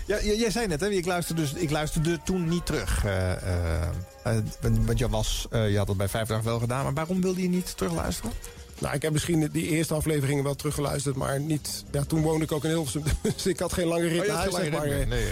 Ja, 0.06 0.20
jij 0.22 0.50
zei 0.50 0.66
net, 0.66 0.80
hè, 0.80 0.88
ik 0.88 1.06
luisterde, 1.06 1.40
dus, 1.42 1.52
ik 1.52 1.70
luisterde 1.70 2.18
toen 2.24 2.48
niet 2.48 2.66
terug. 2.66 3.04
eh, 3.04 3.32
eh, 3.32 3.88
eh, 4.24 4.36
want 4.60 4.98
je, 4.98 5.08
was, 5.08 5.46
eh, 5.50 5.70
je 5.70 5.78
had 5.78 5.88
het 5.88 5.96
bij 5.96 6.08
vijf 6.08 6.28
dagen 6.28 6.44
wel 6.44 6.58
gedaan, 6.58 6.84
maar 6.84 6.94
waarom 6.94 7.20
wilde 7.20 7.42
je 7.42 7.48
niet 7.48 7.76
terugluisteren? 7.76 8.32
Nou, 8.78 8.94
ik 8.94 9.02
heb 9.02 9.12
misschien 9.12 9.48
die 9.52 9.68
eerste 9.68 9.94
afleveringen 9.94 10.44
wel 10.44 10.54
teruggeluisterd, 10.54 11.16
maar 11.16 11.40
niet... 11.40 11.84
Ja, 11.90 12.04
toen 12.04 12.22
woonde 12.22 12.44
ik 12.44 12.52
ook 12.52 12.64
in 12.64 12.70
Hilversum, 12.70 13.02
dus 13.34 13.46
ik 13.46 13.58
had 13.58 13.72
geen 13.72 13.86
lange 13.86 14.06
rit 14.08 14.20
Oh, 14.20 14.26
naar 14.26 14.36
huis, 14.36 14.54
zeg 14.54 14.70
maar. 14.70 14.86
meer. 14.86 15.06
Nee, 15.06 15.26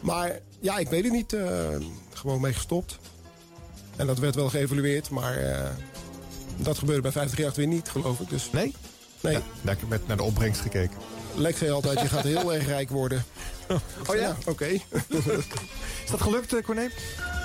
Maar 0.00 0.38
ja, 0.60 0.78
ik 0.78 0.88
weet 0.88 1.04
het 1.04 1.12
niet. 1.12 1.32
eh, 1.32 1.68
gewoon 2.12 2.40
mee 2.40 2.52
gestopt. 2.52 2.98
En 3.96 4.06
dat 4.06 4.18
werd 4.18 4.34
wel 4.34 4.48
geëvalueerd, 4.48 5.10
maar 5.10 5.36
eh, 5.36 5.68
dat 6.56 6.78
gebeurde 6.78 7.02
bij 7.02 7.12
538 7.12 7.56
weer 7.56 7.66
niet, 7.66 7.88
geloof 7.88 8.20
ik. 8.20 8.28
Dus 8.30 8.50
Nee? 8.52 8.74
nee. 9.20 9.32
Ja, 9.32 9.38
daar 9.62 9.74
heb 9.74 9.82
ik 9.82 9.88
met 9.88 10.06
naar 10.06 10.16
de 10.16 10.22
opbrengst 10.22 10.60
gekeken. 10.60 10.96
Lex 11.34 11.58
zei 11.58 11.70
altijd, 11.70 12.00
je 12.00 12.08
gaat 12.08 12.24
heel 12.34 12.54
erg 12.54 12.66
rijk 12.66 12.90
worden. 12.90 13.24
Oh 14.08 14.16
ja? 14.16 14.36
Oké. 14.46 14.64
Is 16.04 16.10
dat 16.10 16.20
gelukt, 16.22 16.54
eh, 16.54 16.62
Corné? 16.62 16.88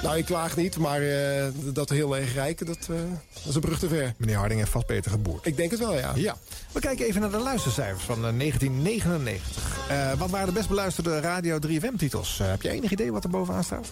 Nou, 0.03 0.17
ik 0.17 0.25
klaag 0.25 0.55
niet, 0.55 0.77
maar 0.77 1.01
eh, 1.01 1.45
dat 1.55 1.89
heel 1.89 2.17
erg 2.17 2.33
rijk, 2.33 2.65
dat, 2.65 2.77
eh, 2.77 2.87
dat 3.33 3.45
is 3.49 3.55
een 3.55 3.61
brug 3.61 3.79
te 3.79 3.87
ver. 3.87 4.13
Meneer 4.17 4.35
Harding 4.37 4.59
heeft 4.59 4.71
vast 4.71 4.87
beter 4.87 5.11
geboerd. 5.11 5.45
Ik 5.45 5.57
denk 5.57 5.71
het 5.71 5.79
wel, 5.79 5.97
ja. 5.97 6.11
Ja. 6.15 6.37
We 6.71 6.79
kijken 6.79 7.05
even 7.05 7.21
naar 7.21 7.31
de 7.31 7.37
luistercijfers 7.37 8.03
van 8.03 8.15
eh, 8.25 8.37
1999. 8.37 9.77
Eh, 9.89 10.11
wat 10.13 10.29
waren 10.29 10.47
de 10.47 10.53
best 10.53 10.67
beluisterde 10.69 11.19
Radio 11.19 11.59
3FM-titels? 11.67 12.37
heb 12.43 12.61
je 12.61 12.69
enig 12.69 12.91
idee 12.91 13.11
wat 13.11 13.23
er 13.23 13.29
bovenaan 13.29 13.63
staat? 13.63 13.91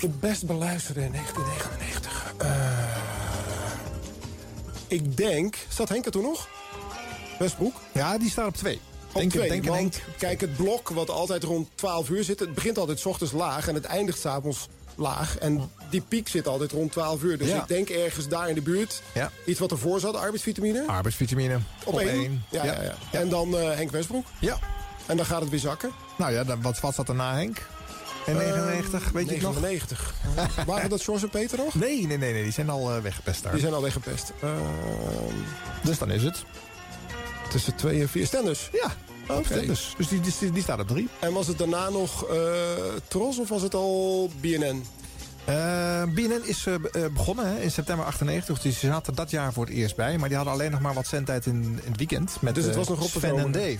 De 0.00 0.08
best 0.08 0.46
beluisterde 0.46 1.00
in 1.00 1.12
1999. 1.12 2.34
Eh, 2.38 2.48
ik 4.86 5.16
denk... 5.16 5.56
Staat 5.68 5.88
Henk 5.88 6.04
er 6.04 6.10
toen 6.10 6.22
nog? 6.22 6.48
Westbroek? 7.38 7.74
Ja, 7.92 8.18
die 8.18 8.30
staat 8.30 8.46
op 8.46 8.56
twee. 8.56 8.80
Op 9.12 9.20
Denk- 9.20 9.30
twee, 9.32 9.48
denk- 9.48 9.64
want 9.64 9.92
denk- 9.92 10.04
kijk, 10.18 10.40
het 10.40 10.56
blok 10.56 10.88
wat 10.88 11.10
altijd 11.10 11.42
rond 11.42 11.68
12 11.74 12.08
uur 12.08 12.24
zit... 12.24 12.40
het 12.40 12.54
begint 12.54 12.78
altijd 12.78 12.98
's 13.00 13.04
ochtends 13.06 13.32
laag 13.32 13.68
en 13.68 13.74
het 13.74 13.84
eindigt 13.84 14.18
s'avonds 14.20 14.68
laag. 14.96 15.38
En 15.38 15.70
die 15.90 16.00
piek 16.08 16.28
zit 16.28 16.46
altijd 16.48 16.72
rond 16.72 16.92
12 16.92 17.22
uur. 17.22 17.38
Dus 17.38 17.48
Ja. 17.48 17.60
ik 17.62 17.68
denk 17.68 17.88
ergens 17.88 18.28
daar 18.28 18.48
in 18.48 18.54
de 18.54 18.62
buurt... 18.62 19.02
Ja. 19.14 19.30
iets 19.46 19.60
wat 19.60 19.70
ervoor 19.70 20.00
zat, 20.00 20.16
arbeidsvitamine. 20.16 20.84
Arbeidsvitamine 20.86 21.58
op, 21.84 21.98
één. 21.98 22.44
Ja, 22.50 22.64
ja. 22.64 22.82
Ja, 22.82 22.94
En 23.10 23.28
dan 23.28 23.58
eh, 23.58 23.74
Henk 23.74 23.90
Westbroek. 23.90 24.26
Ja. 24.40 24.58
En 25.06 25.16
dan 25.16 25.26
gaat 25.26 25.40
het 25.40 25.50
weer 25.50 25.58
zakken. 25.60 25.90
Nou 26.18 26.32
ja, 26.32 26.44
dan, 26.44 26.62
wat, 26.62 26.80
wat 26.80 26.94
zat 26.94 27.08
er 27.08 27.14
na 27.14 27.34
Henk? 27.34 27.66
In 28.26 28.36
99, 28.36 29.10
weet 29.10 29.28
je 29.30 29.40
nog? 29.40 29.60
99. 29.60 30.14
Waren 30.66 30.90
dat 30.90 31.02
George 31.02 31.24
en 31.24 31.30
Peter 31.30 31.58
nog? 31.58 31.74
Nee, 31.74 32.06
nee, 32.06 32.18
nee, 32.18 32.32
nee, 32.32 32.42
die 32.42 32.52
zijn 32.52 32.70
al 32.70 32.90
eh, 32.94 33.02
weggepest 33.02 33.42
daar. 33.42 33.52
Die 33.52 33.60
zijn 33.60 33.74
al 33.74 33.82
weggepest. 33.82 34.32
Ehm, 34.42 34.52
Dus 35.82 35.98
dan 35.98 36.10
is 36.10 36.22
het. 36.22 36.44
tussen 37.50 37.74
2 37.74 38.00
en 38.00 38.08
4 38.08 38.26
Stenders. 38.26 38.68
Ja, 38.72 38.92
Oké. 39.28 39.66
dus, 39.66 39.94
dus 39.96 40.08
die, 40.08 40.20
die, 40.20 40.50
die 40.52 40.62
staat 40.62 40.80
op 40.80 40.88
drie. 40.88 41.08
En 41.20 41.32
was 41.32 41.46
het 41.46 41.58
daarna 41.58 41.88
nog 41.88 42.24
eh, 42.28 42.36
Tros 43.08 43.38
of 43.38 43.48
was 43.48 43.62
het 43.62 43.74
al 43.74 44.30
BNN? 44.40 44.84
Eh, 45.44 46.02
BNN 46.04 46.40
is 46.44 46.66
eh, 46.66 46.74
be- 46.92 47.10
begonnen 47.14 47.46
hè, 47.46 47.60
in 47.60 47.70
september 47.70 48.06
98. 48.06 48.60
Dus 48.60 48.80
die 48.80 48.90
zaten 48.90 49.14
dat 49.14 49.30
jaar 49.30 49.52
voor 49.52 49.64
het 49.66 49.74
eerst 49.74 49.96
bij. 49.96 50.18
Maar 50.18 50.28
die 50.28 50.36
hadden 50.36 50.54
alleen 50.54 50.70
nog 50.70 50.80
maar 50.80 50.94
wat 50.94 51.06
zendtijd 51.06 51.46
in, 51.46 51.62
in 51.62 51.90
het 51.90 51.96
weekend. 51.96 52.36
Met 52.40 52.54
Dus 52.54 52.64
het 52.64 52.74
was 52.76 52.88
nog 52.88 53.02
op 53.02 53.08
Sven 53.08 53.38
en. 53.38 53.52
Dave. 53.52 53.78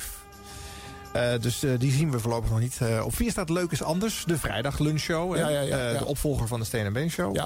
Dus 1.41 1.63
die 1.79 1.93
zien 1.93 2.11
we 2.11 2.19
voorlopig 2.21 2.51
nog 2.51 2.61
niet. 2.61 2.79
Op 3.03 3.15
4 3.17 3.31
staat 3.31 3.51
Leuk 3.51 3.71
is 3.71 3.83
Anders, 3.83 4.25
de 4.27 4.39
vrijdag 4.39 4.79
lunchshow. 4.79 5.37
Ja, 5.37 5.49
ja, 5.49 5.61
ja, 5.61 5.91
ja. 5.91 5.99
De 5.99 6.05
opvolger 6.05 6.47
van 6.49 6.61
de 6.61 6.67
Steen 6.67 6.85
en 6.85 6.93
Been 6.93 7.11
Show. 7.11 7.37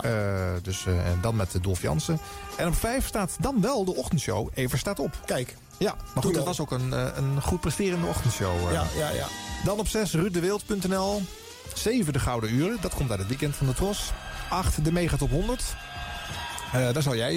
Dus, 0.63 0.87
en 0.87 1.19
dan 1.21 1.37
met 1.37 1.55
Dolf 1.63 1.83
Jansen. 1.83 2.19
En 2.57 2.67
op 2.67 2.75
5 2.75 3.07
staat 3.07 3.37
dan 3.41 3.61
wel 3.61 3.85
de 3.85 3.95
ochtendshow. 3.95 4.49
Even 4.55 4.79
staat 4.79 4.99
op. 4.99 5.21
Kijk. 5.25 5.57
Ja, 5.79 5.95
maar 6.15 6.23
goed, 6.25 6.39
al. 6.39 6.45
was 6.45 6.61
ook 6.61 6.71
een, 6.71 6.93
eh, 6.93 7.07
een 7.17 7.43
goed 7.43 7.61
presterende 7.61 8.07
ochtendshow. 8.07 8.67
eh. 8.67 8.73
Ja, 8.73 8.87
ja, 8.97 9.11
ja. 9.11 9.27
Dan 9.65 9.79
op 9.79 9.89
6 9.89 10.13
ruuddewild.nl. 10.13 11.23
7 11.75 12.13
de 12.13 12.19
Gouden 12.19 12.53
Uren, 12.55 12.79
dat 12.81 12.95
komt 12.95 13.11
uit 13.11 13.19
het 13.19 13.29
weekend 13.29 13.57
van 13.57 13.67
de 13.67 13.75
Tros. 13.75 14.13
8 14.51 14.85
de 14.85 14.93
Megatop 14.93 15.31
100. 15.31 15.63
Eh, 16.73 16.93
daar 16.93 17.03
zou 17.03 17.17
jij 17.17 17.35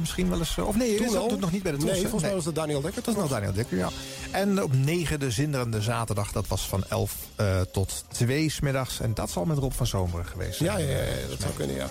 misschien 0.00 0.28
wel 0.28 0.38
eens... 0.38 0.58
of 0.58 0.76
nee, 0.76 1.16
al? 1.16 1.28
toen 1.28 1.40
nog 1.40 1.52
niet 1.52 1.62
bij 1.62 1.72
de 1.72 1.78
Tros. 1.78 1.90
Nee, 1.90 2.00
volgens 2.00 2.22
mij 2.22 2.34
was 2.34 2.44
dat 2.44 2.54
Daniel 2.54 2.80
Dekker. 2.80 3.02
Dat 3.02 3.14
is 3.14 3.20
nog 3.20 3.30
Daniel 3.30 3.52
Dekker, 3.52 3.76
ja. 3.78 3.88
En 4.30 4.62
op 4.62 4.72
9 4.74 5.20
de 5.20 5.30
zinderende 5.30 5.82
zaterdag. 5.82 6.32
Dat 6.32 6.46
was 6.48 6.68
van 6.68 6.84
11 6.88 7.14
eh, 7.36 7.60
tot 7.60 8.04
2 8.08 8.50
smiddags. 8.50 9.00
En 9.00 9.14
dat 9.14 9.30
zal 9.30 9.44
met 9.44 9.58
Rob 9.58 9.72
van 9.72 9.86
Zomeren 9.86 10.26
geweest 10.26 10.56
zijn. 10.56 10.70
Ja, 10.70 10.78
ja, 10.78 10.96
ja, 10.96 11.02
ja, 11.02 11.28
dat 11.28 11.40
zou 11.40 11.52
kunnen, 11.52 11.76
ja. 11.76 11.88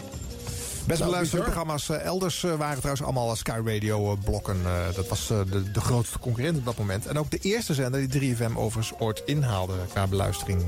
Best 0.89 1.03
beluisterde 1.03 1.43
programma's 1.43 1.89
eh, 1.89 2.03
elders 2.03 2.43
eh, 2.43 2.55
waren 2.55 2.77
trouwens 2.77 3.03
allemaal 3.03 3.35
Sky 3.35 3.59
Radio 3.63 4.11
eh, 4.11 4.23
blokken. 4.23 4.57
Dat 4.95 5.07
was 5.07 5.27
de, 5.27 5.71
de 5.71 5.81
grootste 5.81 6.19
concurrent 6.19 6.57
op 6.57 6.65
dat 6.65 6.77
moment. 6.77 7.05
En 7.05 7.17
ook 7.17 7.31
de 7.31 7.37
eerste 7.37 7.73
zender 7.73 8.09
die 8.09 8.35
3FM 8.35 8.55
overigens 8.55 8.99
ooit 8.99 9.21
inhaalde 9.25 9.73
qua 9.91 10.07
beluistering. 10.07 10.63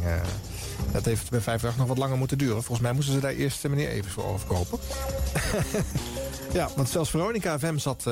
dat 0.92 1.06
heeft 1.06 1.30
bij 1.30 1.40
5 1.40 1.78
nog 1.78 1.88
wat 1.88 1.98
langer 1.98 2.18
moeten 2.18 2.38
duren. 2.38 2.64
Volgens 2.64 2.80
mij 2.80 2.94
moesten 2.94 3.14
ze 3.14 3.20
daar 3.20 3.32
eerst 3.32 3.68
meneer 3.68 3.90
Evers 3.90 4.14
voor 4.14 4.26
overkopen. 4.26 4.80
ja, 6.60 6.70
want 6.76 6.90
zelfs 6.90 7.10
Veronica 7.10 7.60
FM 7.60 7.78
zat 7.78 8.04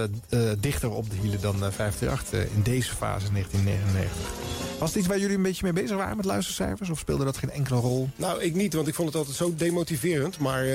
dichter 0.60 0.92
op 0.92 1.10
de 1.10 1.16
hielen 1.16 1.42
dan 1.42 1.56
538 1.58 2.34
eh, 2.34 2.56
in 2.56 2.64
deze 2.64 2.96
fase 2.96 3.26
in 3.26 3.34
1999. 3.34 4.80
Was 4.80 4.90
het 4.90 4.98
iets 4.98 5.08
waar 5.08 5.20
jullie 5.20 5.36
een 5.36 5.42
beetje 5.42 5.64
mee 5.64 5.84
bezig 5.84 5.98
waren 5.98 6.18
met 6.18 6.26
luistercijfers? 6.26 6.90
Of 6.90 7.00
speelde 7.00 7.26
dat 7.26 7.38
geen 7.38 7.52
enkele 7.52 7.80
rol? 7.80 8.10
Nou, 8.16 8.42
ik 8.42 8.56
niet, 8.56 8.74
want 8.74 8.88
ik 8.88 8.96
vond 8.96 9.08
het 9.08 9.18
altijd 9.18 9.36
zo 9.36 9.54
demotiverend. 9.56 10.40
Maar 10.40 10.66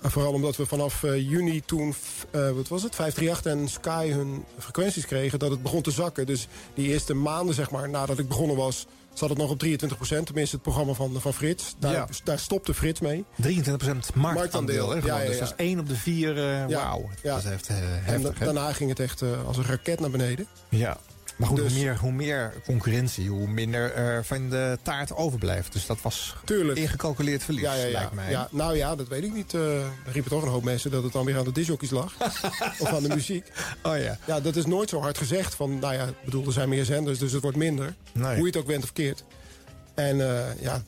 vooral 0.00 0.32
omdat 0.32 0.56
we 0.56 0.66
vanaf 0.66 1.02
eh, 1.02 1.28
juni 1.30 1.60
toen, 1.64 1.94
eh, 2.30 2.50
wat 2.50 2.68
was 2.68 2.82
het, 2.82 2.94
538 2.94 3.52
en 3.52 3.68
Sky 3.68 4.10
hun 4.10 4.44
frequenties 4.58 5.06
kregen... 5.06 5.38
dat 5.38 5.50
het 5.50 5.62
begon 5.62 5.82
te 5.82 5.90
zakken. 5.90 6.26
Dus 6.26 6.48
die 6.74 6.88
eerste 6.88 7.14
maanden, 7.14 7.54
zeg 7.54 7.70
maar, 7.70 7.88
nadat 7.88 8.18
ik 8.18 8.28
begonnen 8.28 8.56
was... 8.56 8.86
zat 9.14 9.28
het 9.28 9.38
nog 9.38 9.50
op 9.50 9.64
23% 9.64 9.68
Tenminste, 10.24 10.54
het 10.56 10.62
programma 10.62 10.92
van, 10.92 11.20
van 11.20 11.34
Frits. 11.34 11.74
Daar, 11.78 11.92
Ja. 11.92 12.08
daar 12.24 12.38
stopte 12.38 12.74
Frits 12.74 13.00
mee. 13.00 13.24
23% 13.42 14.14
marktaandeel. 14.14 14.90
hè, 14.90 14.96
Ja, 15.06 15.20
ja, 15.20 15.26
Dus 15.28 15.38
dat 15.38 15.48
is 15.48 15.54
1 15.66 15.78
op 15.78 15.88
de 15.88 15.96
4. 15.96 16.36
eh 16.38 16.68
Ja, 16.68 16.82
Wauw. 16.84 17.08
ja. 17.22 17.34
Dat 17.34 17.44
is 17.44 17.50
echt 17.50 17.66
eh, 17.68 17.76
En 17.78 18.02
heftig. 18.04 18.32
da- 18.32 18.38
hè? 18.38 18.44
daarna 18.44 18.72
ging 18.72 18.90
het 18.90 19.00
echt 19.00 19.22
eh, 19.22 19.46
als 19.46 19.56
een 19.56 19.64
raket 19.64 20.00
naar 20.00 20.10
beneden. 20.10 20.46
Ja. 20.68 20.98
Maar 21.38 21.48
goed, 21.48 21.56
Dus- 21.56 21.72
hoe, 21.74 21.82
meer, 21.82 21.96
hoe 21.98 22.12
meer 22.12 22.52
concurrentie, 22.64 23.28
hoe 23.28 23.48
minder 23.48 23.94
er 23.94 24.24
van 24.24 24.48
de 24.48 24.78
taart 24.82 25.14
overblijft. 25.14 25.72
Dus 25.72 25.86
dat 25.86 26.00
was 26.02 26.36
Tuurlijk. 26.44 26.78
ingecalculeerd 26.78 27.42
verlies, 27.42 27.62
Ja, 27.62 27.74
ja, 27.74 27.84
ja. 27.84 27.90
lijkt 27.92 28.12
mij. 28.12 28.30
ja, 28.30 28.48
nou 28.50 28.76
ja, 28.76 28.96
dat 28.96 29.08
weet 29.08 29.24
ik 29.24 29.34
niet. 29.34 29.52
Er 29.52 29.82
riepen 30.12 30.30
toch 30.30 30.42
een 30.42 30.48
hoop 30.48 30.62
mensen 30.64 30.90
dat 30.90 31.02
het 31.02 31.12
dan 31.12 31.24
weer 31.24 31.38
aan 31.38 31.44
de 31.44 31.52
disjockeys 31.52 31.90
lag. 31.90 32.14
of 32.82 32.92
aan 32.92 33.02
de 33.02 33.08
muziek. 33.14 33.46
Oh 33.82 33.98
ja. 33.98 34.18
Ja, 34.26 34.40
dat 34.40 34.56
is 34.56 34.66
nooit 34.66 34.88
zo 34.88 35.00
hard 35.00 35.18
gezegd. 35.18 35.54
Van, 35.54 35.78
nou 35.78 35.94
ja, 35.94 36.08
bedoel, 36.24 36.46
er 36.46 36.52
zijn 36.52 36.68
meer 36.68 36.84
zenders, 36.84 37.18
dus 37.18 37.32
het 37.32 37.42
wordt 37.42 37.56
minder. 37.56 37.94
Nee. 38.12 38.24
Hoe 38.26 38.38
je 38.40 38.44
het 38.46 38.56
ook 38.56 38.66
went 38.66 38.82
of 38.84 38.92
keert. 38.92 39.24
En 39.94 40.20
eh, 40.36 40.60
ja, 40.60 40.82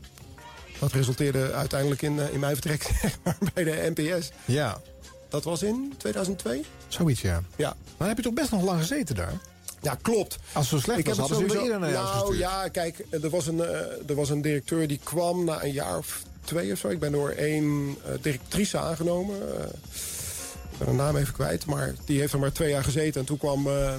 dat 0.79 0.93
resulteerde 0.93 1.53
uiteindelijk 1.53 2.03
in, 2.03 2.21
eh, 2.21 2.33
in 2.33 2.41
mijn 2.41 2.53
vertrek 2.57 2.91
bij 3.55 3.65
de 3.65 3.93
NPS. 3.95 4.31
Ja. 4.45 4.81
Dat 5.29 5.45
was 5.45 5.63
in 5.63 5.95
2002? 5.97 6.65
Zoiets, 6.89 7.21
ja. 7.21 7.43
Ja. 7.57 7.77
Maar 7.97 8.09
heb 8.09 8.17
je 8.17 8.23
toch 8.23 8.33
best 8.35 8.51
nog 8.51 8.63
lang 8.63 8.81
gezeten 8.81 9.15
daar? 9.15 9.33
Ja, 9.83 9.97
klopt. 10.03 10.39
Als 10.53 10.71
het 10.71 10.81
zo 10.81 10.85
slecht 10.85 10.99
Ik 10.99 11.07
was, 11.07 11.17
hadden 11.19 11.51
ze 11.51 11.63
eerder 11.63 11.79
naar 11.79 11.93
huis 11.93 12.05
Nou 12.05 12.19
gestuurd. 12.19 12.39
ja, 12.39 12.69
kijk, 12.69 13.05
er 13.11 13.31
was, 13.31 13.47
een, 13.47 13.61
eh, 13.61 14.09
er 14.09 14.15
was 14.15 14.31
een 14.31 14.43
directeur 14.43 14.89
die 14.89 15.01
kwam 15.03 15.45
na 15.45 15.63
een 15.65 15.73
jaar 15.73 15.99
of 15.99 16.23
twee 16.45 16.73
of 16.73 16.79
zo. 16.79 16.89
Ik 16.89 16.99
ben 16.99 17.13
door 17.13 17.31
één 17.31 17.97
eh, 18.05 18.13
directrice 18.21 18.79
aangenomen. 18.79 19.59
Eh, 19.59 19.65
ik 20.73 20.79
ben 20.79 20.87
haar 20.87 20.97
naam 20.97 21.17
even 21.17 21.35
kwijt, 21.35 21.67
maar 21.67 21.95
die 22.05 22.21
heeft 22.21 22.33
er 22.33 22.39
maar 22.39 22.53
twee 22.53 22.71
jaar 22.71 22.85
gezeten. 22.85 23.21
En 23.21 23.27
toen 23.27 23.39
kwam 23.39 23.67
eh, 23.67 23.95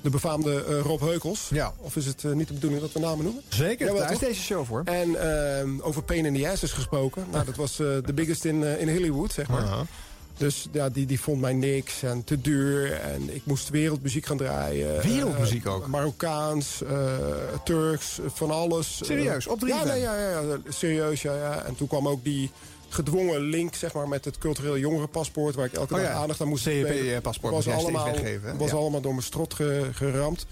de 0.00 0.10
befaamde 0.10 0.64
eh, 0.64 0.80
Rob 0.80 1.00
Heukels. 1.00 1.48
Ja. 1.50 1.72
Of 1.78 1.96
is 1.96 2.06
het 2.06 2.24
eh, 2.24 2.32
niet 2.32 2.48
de 2.48 2.54
bedoeling 2.54 2.80
dat 2.82 2.92
we 2.92 2.98
namen 3.00 3.24
noemen? 3.24 3.42
Zeker, 3.48 3.86
Jawel, 3.86 4.02
daar 4.02 4.12
is 4.12 4.18
deze 4.18 4.40
show 4.42 4.66
voor. 4.66 4.82
En 4.84 5.16
eh, 5.60 5.86
over 5.86 6.02
Pain 6.02 6.26
in 6.26 6.34
the 6.34 6.48
Asses 6.50 6.72
gesproken. 6.72 7.26
Nou, 7.30 7.44
dat 7.44 7.56
was 7.56 7.78
eh, 7.80 7.86
de 8.04 8.12
biggest 8.12 8.44
in, 8.44 8.64
eh, 8.64 8.80
in 8.80 8.88
Hollywood, 8.88 9.32
zeg 9.32 9.48
maar. 9.48 9.64
Dus 10.40 10.68
ja, 10.72 10.88
die, 10.88 11.06
die 11.06 11.20
vond 11.20 11.40
mij 11.40 11.52
niks 11.52 12.02
en 12.02 12.24
te 12.24 12.40
duur. 12.40 12.92
En 12.92 13.34
ik 13.34 13.42
moest 13.44 13.68
wereldmuziek 13.68 14.26
gaan 14.26 14.36
draaien. 14.36 15.02
Wereldmuziek 15.02 15.64
Eh, 15.64 15.74
ook? 15.74 15.86
Marokkaans, 15.86 16.82
eh, 16.82 17.16
Turks, 17.64 18.18
van 18.26 18.50
alles. 18.50 19.00
Serieus, 19.02 19.46
Eh, 19.46 19.52
op 19.52 19.58
3FM? 19.60 19.66
ja, 19.66 19.84
nee, 19.84 20.00
ja, 20.00 20.18
ja, 20.30 20.40
ja, 20.40 20.58
serieus, 20.68 21.22
ja, 21.22 21.34
ja. 21.36 21.62
En 21.64 21.74
toen 21.74 21.88
kwam 21.88 22.08
ook 22.08 22.24
die 22.24 22.50
gedwongen 22.88 23.40
link 23.40 23.74
zeg 23.74 23.92
maar, 23.92 24.08
met 24.08 24.24
het 24.24 24.38
cultureel 24.38 24.78
jongerenpaspoort... 24.78 25.54
waar 25.54 25.66
ik 25.66 25.72
elke 25.72 25.94
Oh 25.94 26.00
dag 26.00 26.08
ja, 26.08 26.14
aandacht 26.14 26.40
aan 26.40 26.48
moest 26.48 26.64
was 27.52 27.64
moest 27.64 27.66
jij 27.66 27.84
steeds 27.90 28.04
allemaal, 28.06 28.22
weggeven, 28.22 28.56
was 28.58 28.70
Ja. 28.70 28.76
allemaal 28.76 29.00
door 29.00 29.12
mijn 29.12 29.24
strot 29.24 29.54
ge- 29.54 29.88
geramd. 29.92 30.46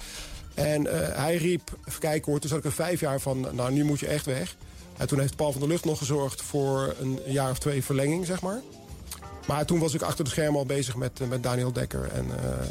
En 0.55 0.85
hij 1.23 1.37
riep, 1.37 1.77
even 1.89 2.01
kijken 2.01 2.31
hoor, 2.33 2.41
toen 2.41 2.51
zat 2.51 2.59
ik 2.59 2.65
er 2.65 2.73
vijf 2.73 3.01
jaar 3.01 3.21
van... 3.21 3.47
nou, 3.53 3.73
nu 3.73 3.85
moet 3.85 4.01
je 4.01 4.07
echt 4.07 4.27
weg. 4.27 4.57
En 4.97 5.07
toen 5.07 5.21
heeft 5.21 5.37
Paul 5.37 5.51
van 5.53 5.61
der 5.61 5.71
Lucht 5.71 5.85
nog 5.85 5.99
gezorgd 5.99 6.43
voor 6.43 6.95
een 7.01 7.19
jaar 7.27 7.51
of 7.51 7.59
twee 7.59 7.85
verlenging, 7.85 8.27
zeg 8.27 8.41
maar. 8.43 8.61
Maar 9.49 9.65
toen 9.65 9.79
was 9.79 9.95
ik 9.95 10.03
achter 10.03 10.25
de 10.25 10.31
schermen 10.31 10.59
al 10.59 10.67
bezig 10.67 10.97
met, 10.97 11.21
eh, 11.21 11.29
met 11.29 11.43
Daniel 11.43 11.73
Dekker. 11.73 12.09
En 12.13 12.27
eh, 12.31 12.67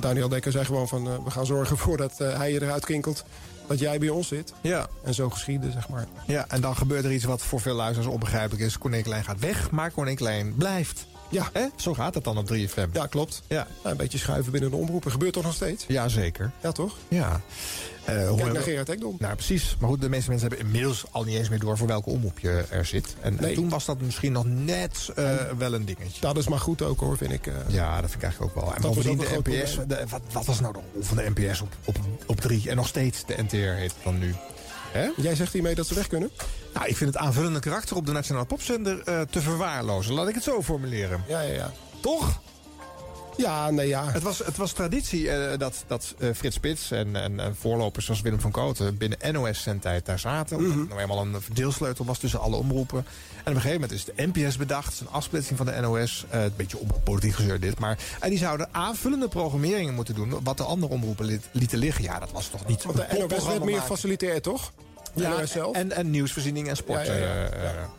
Daniel 0.00 0.28
Dekker 0.28 0.52
zei 0.52 0.64
gewoon 0.64 0.88
van... 0.88 1.06
eh, 1.08 1.24
we 1.24 1.30
gaan 1.30 1.46
zorgen 1.46 1.76
voor 1.78 1.96
dat 1.96 2.18
hij 2.18 2.52
je 2.52 2.62
eruit 2.62 2.84
kinkelt 2.84 3.24
dat 3.66 3.78
jij 3.78 3.98
bij 3.98 4.08
ons 4.08 4.28
zit. 4.28 4.52
Ja. 4.60 4.88
En 5.04 5.14
zo 5.14 5.30
geschiedde, 5.30 5.70
zeg 5.70 5.88
maar. 5.88 6.06
Ja, 6.26 6.44
en 6.48 6.60
dan 6.60 6.76
gebeurt 6.76 7.04
er 7.04 7.12
iets 7.12 7.24
wat 7.24 7.42
voor 7.42 7.60
veel 7.60 7.74
luisteraars 7.74 8.12
onbegrijpelijk 8.12 8.62
is. 8.64 8.78
Corné 8.78 9.02
Klein 9.02 9.24
gaat 9.24 9.40
weg, 9.40 9.70
maar 9.70 9.92
Corné 9.92 10.14
Klein 10.14 10.54
blijft. 10.54 11.06
Ja. 11.28 11.48
Hè? 11.52 11.66
Zo 11.76 11.94
gaat 11.94 12.14
het 12.14 12.24
dan 12.24 12.38
op 12.38 12.52
3FM. 12.52 12.92
Ja, 12.92 13.06
klopt. 13.06 13.42
Ja. 13.46 13.66
Nou, 13.82 13.90
een 13.90 13.96
beetje 13.96 14.18
schuiven 14.18 14.52
binnen 14.52 14.70
de 14.70 14.76
omroepen. 14.76 15.10
Gebeurt 15.10 15.32
toch 15.32 15.42
nog 15.44 15.54
steeds? 15.54 15.84
Ja, 15.88 16.08
zeker. 16.08 16.50
Ja, 16.62 16.72
toch? 16.72 16.96
Ja. 17.08 17.40
Eh, 18.10 18.34
Kijk 18.36 18.52
naar 18.52 18.62
Gerard 18.62 18.88
Ekdom. 18.88 19.16
Nou, 19.18 19.34
precies. 19.34 19.76
Maar 19.78 19.88
goed, 19.88 20.00
de 20.00 20.08
meeste 20.08 20.30
mensen 20.30 20.48
hebben 20.48 20.66
inmiddels 20.66 21.04
al 21.10 21.24
niet 21.24 21.36
eens 21.36 21.48
meer 21.48 21.58
door 21.58 21.76
voor 21.78 21.86
welke 21.86 22.10
omroep 22.10 22.38
je 22.38 22.64
er 22.68 22.84
zit. 22.84 23.14
En, 23.20 23.36
en 23.38 23.44
Nee. 23.44 23.54
toen 23.54 23.68
was 23.68 23.84
dat 23.84 24.00
misschien 24.00 24.32
nog 24.32 24.44
net 24.46 25.10
eh, 25.16 25.34
wel 25.58 25.74
een 25.74 25.84
dingetje. 25.84 26.20
Dat 26.20 26.36
is 26.36 26.48
maar 26.48 26.58
goed 26.60 26.82
ook 26.82 27.00
hoor, 27.00 27.16
vind 27.16 27.32
ik. 27.32 27.46
eh. 27.46 27.54
Ja, 27.68 27.90
dat 28.00 28.10
vind 28.10 28.14
ik 28.14 28.22
eigenlijk 28.22 28.56
ook 28.56 28.64
wel. 28.64 28.74
En 28.74 28.80
bovendien 28.82 29.18
de 29.18 29.40
NPS. 29.44 29.78
De, 29.86 30.04
wat, 30.08 30.20
wat 30.32 30.44
was 30.46 30.60
nou 30.60 30.72
de 30.72 30.78
rol 30.94 31.02
van 31.02 31.16
de 31.16 31.30
NPS 31.34 31.60
op, 31.60 31.68
op, 31.84 31.96
op 32.26 32.40
3? 32.40 32.70
En 32.70 32.76
nog 32.76 32.86
steeds 32.88 33.24
de 33.26 33.34
NTR 33.42 33.56
heet 33.56 33.92
het 33.94 34.04
dan 34.04 34.18
nu. 34.18 34.34
Jij 35.16 35.34
zegt 35.34 35.52
hiermee 35.52 35.74
dat 35.74 35.86
ze 35.86 35.94
weg 35.94 36.06
kunnen? 36.06 36.30
Nou, 36.74 36.86
ik 36.86 36.96
vind 36.96 37.14
het 37.14 37.22
aanvullende 37.22 37.58
karakter 37.60 37.96
op 37.96 38.06
de 38.06 38.12
Nationale 38.12 38.46
Popzender 38.46 39.00
eh, 39.04 39.20
te 39.30 39.40
verwaarlozen. 39.40 40.14
Laat 40.14 40.28
ik 40.28 40.34
het 40.34 40.44
zo 40.44 40.62
formuleren. 40.62 41.24
Ja, 41.28 41.40
ja, 41.40 41.52
ja. 41.54 41.72
Toch? 42.00 42.40
Ja, 43.40 43.70
nee, 43.70 43.88
ja. 43.88 44.10
Het 44.10 44.22
was, 44.22 44.38
het 44.38 44.56
was 44.56 44.72
traditie 44.72 45.30
eh, 45.30 45.58
dat, 45.58 45.84
dat 45.86 46.14
eh, 46.18 46.28
Frits 46.34 46.56
Spits 46.56 46.90
en, 46.90 47.16
en, 47.16 47.40
en 47.40 47.56
voorlopers 47.56 48.04
zoals 48.04 48.20
Willem 48.20 48.40
van 48.40 48.50
Kooten 48.50 48.96
binnen 48.96 49.18
NOS-zendtijd 49.32 50.06
daar 50.06 50.18
zaten. 50.18 50.56
Omdat 50.56 50.70
Mhm. 50.70 50.80
het 50.80 50.88
nou 50.88 51.00
eenmaal 51.00 51.20
een 51.20 51.36
deelsleutel 51.52 52.04
was 52.04 52.18
tussen 52.18 52.40
alle 52.40 52.56
omroepen. 52.56 52.98
En 52.98 53.40
op 53.40 53.46
een 53.46 53.54
gegeven 53.54 53.80
moment 53.80 53.92
is 53.92 54.04
de 54.04 54.12
NPS 54.16 54.56
bedacht. 54.56 55.00
Een 55.00 55.08
afsplitsing 55.08 55.56
van 55.56 55.66
de 55.66 55.80
NOS. 55.80 56.24
eh, 56.30 56.42
een 56.42 56.52
beetje 56.56 56.78
gezeur 57.32 57.60
dit. 57.60 57.78
Maar 57.78 57.98
en 58.20 58.30
die 58.30 58.38
zouden 58.38 58.68
aanvullende 58.72 59.28
programmeringen 59.28 59.94
moeten 59.94 60.14
doen. 60.14 60.34
Wat 60.42 60.56
de 60.56 60.62
andere 60.64 60.92
omroepen 60.92 61.24
liet- 61.24 61.48
lieten 61.52 61.78
liggen. 61.78 62.04
Ja, 62.04 62.18
dat 62.18 62.32
was 62.32 62.48
toch 62.48 62.66
niet 62.66 62.84
Want 62.84 62.96
de 62.96 63.06
NOS 63.28 63.46
werd 63.46 63.64
meer 63.64 63.80
facilitair, 63.80 64.42
toch? 64.42 64.72
Ja, 65.14 65.28
NOS 65.38 65.50
zelf? 65.50 65.76
en, 65.76 65.92
en 65.92 66.10
nieuwsvoorziening 66.10 66.68
en 66.68 66.76
sport. 66.76 67.06
Ja, 67.06 67.14
ja, 67.14 67.34
ja. 67.34 67.90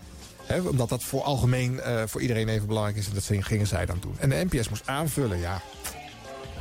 Eh, 0.51 0.57
eh, 0.57 0.63
hè, 0.63 0.69
omdat 0.69 0.89
dat 0.89 1.03
voor 1.03 1.21
algemeen 1.21 1.79
eh, 1.79 2.01
voor 2.05 2.21
iedereen 2.21 2.47
even 2.49 2.67
belangrijk 2.67 2.97
is. 2.97 3.07
En 3.07 3.13
dat 3.13 3.45
gingen 3.45 3.67
zij 3.67 3.85
dan 3.85 3.97
doen. 4.01 4.15
En 4.19 4.29
de 4.29 4.45
NPS 4.49 4.69
moest 4.69 4.83
aanvullen, 4.87 5.39
ja. 5.39 5.61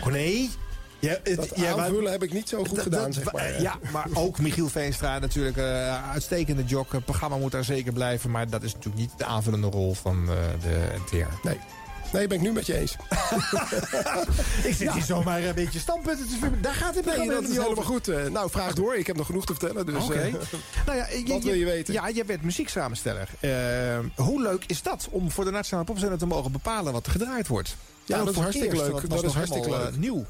Oh 0.00 0.06
nee. 0.06 0.50
Ja, 0.98 1.16
het, 1.22 1.36
Dat 1.36 1.52
ja, 1.54 1.76
maar- 1.76 1.84
aanvullen 1.84 2.12
heb 2.12 2.22
ik 2.22 2.32
niet 2.32 2.48
zo 2.48 2.64
goed 2.64 2.78
gedaan, 2.80 3.04
dat- 3.04 3.14
zeg 3.14 3.32
maar. 3.32 3.62
Ja, 3.62 3.78
maar 3.92 4.06
ook 4.14 4.38
Michiel 4.38 4.68
Veenstra 4.68 5.18
natuurlijk. 5.18 5.56
eh, 5.56 6.10
uitstekende 6.10 6.64
jog. 6.64 6.92
Het 6.92 7.04
programma 7.04 7.36
moet 7.36 7.52
daar 7.52 7.64
zeker 7.64 7.92
blijven. 7.92 8.30
Maar 8.30 8.48
dat 8.50 8.62
is 8.62 8.72
natuurlijk 8.74 9.00
niet 9.02 9.12
de 9.18 9.24
aanvullende 9.24 9.66
rol 9.66 9.94
van 9.94 10.28
eh, 10.28 10.34
de 10.62 10.86
NTR. 11.04 11.46
Nee. 11.46 11.58
Nee, 12.12 12.26
ben 12.26 12.36
ik 12.36 12.42
nu 12.42 12.52
met 12.52 12.66
je 12.66 12.76
eens. 12.78 12.96
Ik 14.68 14.74
zit 14.74 14.92
hier 14.92 15.02
zomaar 15.02 15.42
een 15.42 15.54
beetje 15.54 15.78
standpunten 15.78 16.28
te 16.28 16.36
vinden. 16.40 16.62
Daar 16.62 16.74
gaat 16.74 16.94
het 16.94 17.04
Nee, 17.04 17.14
programma 17.14 17.40
dat 17.40 17.50
is 17.50 17.56
helemaal 17.56 17.84
goed. 17.84 18.08
Eh, 18.08 18.24
nou, 18.26 18.50
vraag 18.50 18.74
door. 18.74 18.96
Ik 18.96 19.06
heb 19.06 19.16
nog 19.16 19.26
genoeg 19.26 19.46
te 19.46 19.54
vertellen. 19.54 19.86
Dus, 19.86 20.04
Oké. 20.04 20.14
eh, 20.20 20.32
nou 20.86 20.98
ja, 20.98 21.06
wat 21.26 21.42
wil 21.42 21.54
je 21.54 21.64
weten? 21.64 21.94
Ja, 21.94 22.08
je 22.08 22.24
bent 22.24 22.42
muzieksamensteller. 22.42 23.28
Eh, 23.40 23.50
hoe 24.24 24.42
leuk 24.42 24.64
is 24.66 24.82
dat 24.82 25.08
om 25.10 25.30
voor 25.30 25.44
de 25.44 25.50
Nationale 25.50 25.86
Popzender 25.86 26.18
te 26.18 26.26
mogen 26.26 26.52
bepalen 26.52 26.92
wat 26.92 27.06
er 27.06 27.12
gedraaid 27.12 27.46
wordt? 27.48 27.76
Ja, 28.04 28.18
dat 28.18 28.28
is 28.34 28.40
hartstikke 28.40 28.76
leuk. 28.76 29.10
Dat 29.10 29.24
is 29.24 29.32
hartstikke 29.32 29.70
leuk. 29.70 29.96
nieuw. 29.96 30.24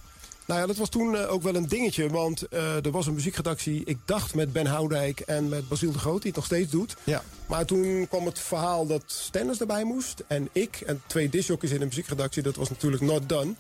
Nou 0.51 0.63
ja, 0.63 0.69
dat 0.69 0.77
was 0.77 0.89
toen 0.89 1.17
eh, 1.17 1.33
ook 1.33 1.43
wel 1.43 1.55
een 1.55 1.69
dingetje. 1.69 2.09
Want 2.09 2.49
eh, 2.49 2.85
er 2.85 2.91
was 2.91 3.07
een 3.07 3.15
muziekredactie, 3.15 3.83
ik 3.85 3.99
dacht 4.05 4.35
met 4.35 4.53
Ben 4.53 4.67
Houdijk 4.67 5.21
en 5.21 5.49
met 5.49 5.69
Basiel 5.69 5.93
de 5.93 5.99
Groot, 5.99 6.23
die 6.23 6.31
het 6.31 6.37
nog 6.37 6.45
steeds 6.45 6.71
doet. 6.71 6.97
Ja. 7.05 7.23
Maar 7.47 7.65
toen 7.65 8.07
kwam 8.09 8.27
het 8.27 8.39
verhaal 8.39 8.87
dat 8.87 9.03
Stennis 9.07 9.61
erbij 9.61 9.85
moest. 9.85 10.23
En 10.27 10.49
ik 10.53 10.81
en 10.87 11.03
twee 11.07 11.29
disjockeys 11.29 11.73
in 11.73 11.79
de 11.79 11.85
muziekredactie, 11.85 12.43
dat 12.43 12.57
was 12.57 12.69
natuurlijk 12.69 13.03
not 13.03 13.29
done. 13.29 13.55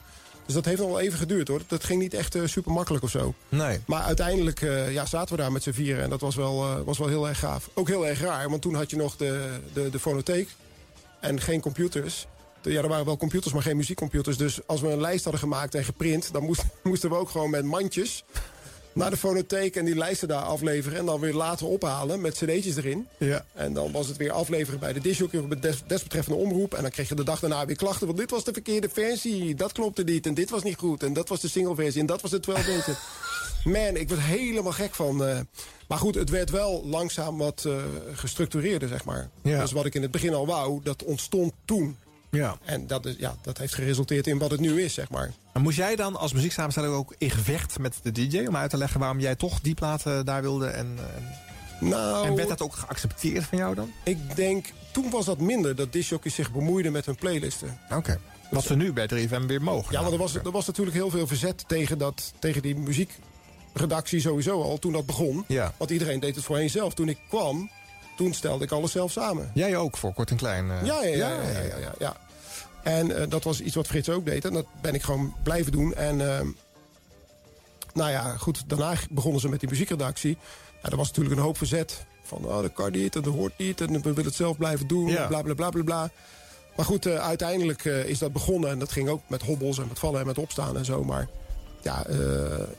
Dus 0.50 0.54
dat 0.54 0.64
heeft 0.64 0.80
nog 0.80 0.90
wel 0.90 1.00
even 1.00 1.18
geduurd 1.18 1.48
hoor. 1.48 1.60
Dat 1.66 1.84
ging 1.84 2.00
niet 2.00 2.14
echt 2.14 2.36
super 2.44 2.72
makkelijk 2.72 3.04
of 3.04 3.10
zo. 3.10 3.34
Nee. 3.48 3.80
Maar 3.86 4.02
uiteindelijk 4.02 4.62
eh, 4.62 4.92
ja, 4.92 5.06
zaten 5.06 5.36
we 5.36 5.42
daar 5.42 5.52
met 5.52 5.62
z'n 5.62 5.70
vieren. 5.70 6.02
En 6.02 6.10
dat 6.10 6.20
was 6.20 6.34
wel, 6.34 6.62
eh, 6.62 6.80
was 6.84 6.98
wel 6.98 7.08
heel 7.08 7.28
erg 7.28 7.38
gaaf. 7.38 7.70
Ook 7.74 7.88
heel 7.88 8.06
erg 8.06 8.20
raar, 8.20 8.50
want 8.50 8.62
toen 8.62 8.74
had 8.74 8.90
je 8.90 8.96
nog 8.96 9.16
de, 9.16 9.58
de, 9.72 9.90
de 9.90 9.98
fonotheek. 9.98 10.48
En 11.20 11.40
geen 11.40 11.60
computers. 11.60 12.26
De- 12.62 12.72
Ja, 12.72 12.82
er 12.82 12.88
waren 12.88 13.04
wel 13.04 13.16
computers, 13.16 13.52
maar 13.54 13.62
geen 13.62 13.76
muziekcomputers. 13.76 14.36
Dus 14.36 14.58
als 14.66 14.80
we 14.80 14.88
een 14.88 15.00
lijst 15.00 15.22
hadden 15.22 15.40
gemaakt 15.42 15.74
en 15.74 15.84
geprint... 15.84 16.32
dan 16.32 16.42
moest- 16.44 16.64
moesten 16.82 17.10
we 17.10 17.16
ook 17.16 17.30
gewoon 17.30 17.50
met 17.50 17.64
mandjes 17.64 18.24
naar 18.92 19.10
de 19.10 19.16
fonotheek... 19.16 19.76
en 19.76 19.84
die 19.84 19.94
lijsten 19.96 20.28
daar 20.28 20.42
afleveren. 20.42 20.98
En 20.98 21.04
dan 21.06 21.20
weer 21.20 21.34
later 21.34 21.66
ophalen 21.66 22.20
met 22.20 22.34
cd'tjes 22.34 22.76
erin. 22.76 23.06
Ja. 23.18 23.44
En 23.54 23.72
dan 23.72 23.92
was 23.92 24.06
het 24.08 24.16
weer 24.16 24.32
afleveren 24.32 24.80
bij 24.80 24.92
de 24.92 25.00
disjockey... 25.00 25.40
op 25.40 25.50
het 25.50 25.62
des, 25.62 25.82
desbetreffende 25.86 26.38
omroep. 26.38 26.74
En 26.74 26.82
dan 26.82 26.90
kreeg 26.90 27.08
je 27.08 27.14
de 27.14 27.24
dag 27.24 27.40
daarna 27.40 27.66
weer 27.66 27.76
klachten. 27.76 28.06
Want 28.06 28.18
dit 28.18 28.30
was 28.30 28.44
de 28.44 28.52
verkeerde 28.52 28.88
versie. 28.88 29.54
Dat 29.54 29.72
klopte 29.72 30.02
niet. 30.02 30.26
En 30.26 30.34
dit 30.34 30.50
was 30.50 30.62
niet 30.62 30.76
goed. 30.76 31.02
En 31.02 31.12
dat 31.12 31.28
was 31.28 31.40
de 31.40 31.48
single 31.48 31.74
versie. 31.74 32.00
En 32.00 32.06
dat 32.06 32.20
was 32.20 32.30
de 32.30 32.40
12 32.40 32.66
inch. 32.66 32.86
Man, 33.64 33.96
ik 33.96 34.08
werd 34.08 34.20
helemaal 34.20 34.72
gek 34.72 34.94
van. 34.94 35.24
eh, 35.24 35.38
maar 35.88 35.98
goed, 35.98 36.14
het 36.14 36.30
werd 36.30 36.50
wel 36.50 36.82
langzaam 36.86 37.38
wat 37.38 37.64
eh, 37.66 37.74
gestructureerder, 38.14 38.88
zeg 38.88 39.04
maar. 39.04 39.30
Ja. 39.42 39.60
Dus 39.60 39.72
wat 39.72 39.84
ik 39.86 39.94
in 39.94 40.02
het 40.02 40.10
begin 40.10 40.34
al 40.34 40.46
wou, 40.46 40.80
dat 40.82 41.04
ontstond 41.04 41.52
toen. 41.64 41.96
Ja. 42.30 42.58
En 42.64 42.86
dat, 42.86 43.06
is, 43.06 43.14
ja, 43.18 43.36
dat 43.42 43.58
heeft 43.58 43.74
geresulteerd 43.74 44.26
in 44.26 44.38
wat 44.38 44.50
het 44.50 44.60
nu 44.60 44.82
is, 44.82 44.94
zeg 44.94 45.10
maar. 45.10 45.32
Maar 45.52 45.62
moest 45.62 45.76
jij 45.76 45.96
dan 45.96 46.16
als 46.16 46.32
muzieksamensteller 46.32 46.90
ook 46.90 47.14
in 47.18 47.30
gevecht 47.30 47.78
met 47.78 47.98
de 48.02 48.12
DJ... 48.12 48.46
om 48.46 48.56
uit 48.56 48.70
te 48.70 48.76
leggen 48.76 49.00
waarom 49.00 49.20
jij 49.20 49.34
toch 49.34 49.60
die 49.60 49.74
platen 49.74 50.24
daar 50.24 50.42
wilde? 50.42 50.66
En, 50.66 50.98
en, 51.80 51.88
Nou, 51.88 52.26
en 52.26 52.34
werd 52.34 52.48
dat 52.48 52.62
ook 52.62 52.74
geaccepteerd 52.74 53.44
van 53.44 53.58
jou 53.58 53.74
dan? 53.74 53.92
ik 54.04 54.36
denk, 54.36 54.66
toen 54.92 55.10
was 55.10 55.24
dat 55.24 55.38
minder, 55.38 55.76
dat 55.76 55.92
disjockeys 55.92 56.34
zich 56.34 56.52
bemoeiden 56.52 56.92
met 56.92 57.06
hun 57.06 57.14
playlisten. 57.16 57.78
Oké. 57.90 58.20
Wat 58.50 58.64
ze 58.64 58.76
nu 58.76 58.92
bij 58.92 59.08
3FM 59.08 59.46
weer 59.46 59.62
mogen. 59.62 59.92
Ja, 59.92 60.00
want 60.00 60.12
er 60.12 60.18
was, 60.18 60.34
er 60.34 60.50
was 60.50 60.66
natuurlijk 60.66 60.96
heel 60.96 61.10
veel 61.10 61.26
verzet 61.26 61.64
tegen, 61.66 61.98
dat, 61.98 62.32
tegen 62.38 62.62
die 62.62 62.76
muziekredactie 62.76 64.20
sowieso 64.20 64.62
al, 64.62 64.78
toen 64.78 64.92
dat 64.92 65.06
begon. 65.06 65.44
Ja. 65.48 65.74
Want 65.76 65.90
iedereen 65.90 66.20
deed 66.20 66.34
het 66.34 66.44
voorheen 66.44 66.70
zelf. 66.70 66.94
Toen 66.94 67.08
ik 67.08 67.18
kwam, 67.28 67.70
toen 68.20 68.34
stelde 68.34 68.64
ik 68.64 68.70
alles 68.70 68.92
zelf 68.92 69.12
samen. 69.12 69.50
Jij 69.54 69.76
ook 69.76 69.96
voor 69.96 70.12
Kort 70.14 70.30
en 70.30 70.36
Klein? 70.36 70.70
eh? 70.70 70.84
Ja, 70.84 71.02
ja, 71.04 71.16
ja. 71.16 71.28
ja, 71.28 71.60
ja, 71.60 71.76
ja, 71.76 71.92
ja. 71.98 72.16
En 72.82 73.16
eh, 73.16 73.26
dat 73.28 73.44
was 73.44 73.60
iets 73.60 73.74
wat 73.74 73.86
Frits 73.86 74.08
ook 74.08 74.24
deed. 74.24 74.44
En 74.44 74.52
dat 74.52 74.66
ben 74.80 74.94
ik 74.94 75.02
gewoon 75.02 75.34
blijven 75.42 75.72
doen. 75.72 75.94
En 75.94 76.20
ehm, 76.20 76.46
nou 77.94 78.10
ja, 78.10 78.36
goed, 78.36 78.62
daarna 78.66 78.94
begonnen 79.10 79.40
ze 79.40 79.48
met 79.48 79.60
die 79.60 79.68
muziekredactie. 79.68 80.38
Ja, 80.82 80.90
er 80.90 80.96
was 80.96 81.06
natuurlijk 81.06 81.36
een 81.36 81.42
hoop 81.42 81.56
verzet. 81.56 82.06
Van, 82.22 82.44
oh, 82.44 82.62
dat 82.62 82.72
kan 82.72 82.92
niet 82.92 83.16
en 83.16 83.22
dat 83.22 83.34
hoort 83.34 83.58
niet. 83.58 83.80
En 83.80 83.92
we 83.92 84.00
willen 84.00 84.24
het 84.24 84.34
zelf 84.34 84.56
blijven 84.56 84.86
doen. 84.86 85.06
Ja. 85.06 85.26
Bla, 85.26 85.42
bla, 85.42 85.54
bla, 85.54 85.70
bla, 85.70 85.82
bla. 85.82 86.10
Maar 86.76 86.84
goed, 86.86 87.06
eh, 87.06 87.14
uiteindelijk 87.14 87.84
is 87.84 88.18
dat 88.18 88.32
begonnen. 88.32 88.70
En 88.70 88.78
dat 88.78 88.92
ging 88.92 89.08
ook 89.08 89.22
met 89.26 89.42
hobbels 89.42 89.78
en 89.78 89.88
met 89.88 89.98
vallen 89.98 90.20
en 90.20 90.26
met 90.26 90.38
opstaan 90.38 90.76
en 90.76 90.84
zo. 90.84 91.04
Maar 91.04 91.28
ja, 91.82 92.06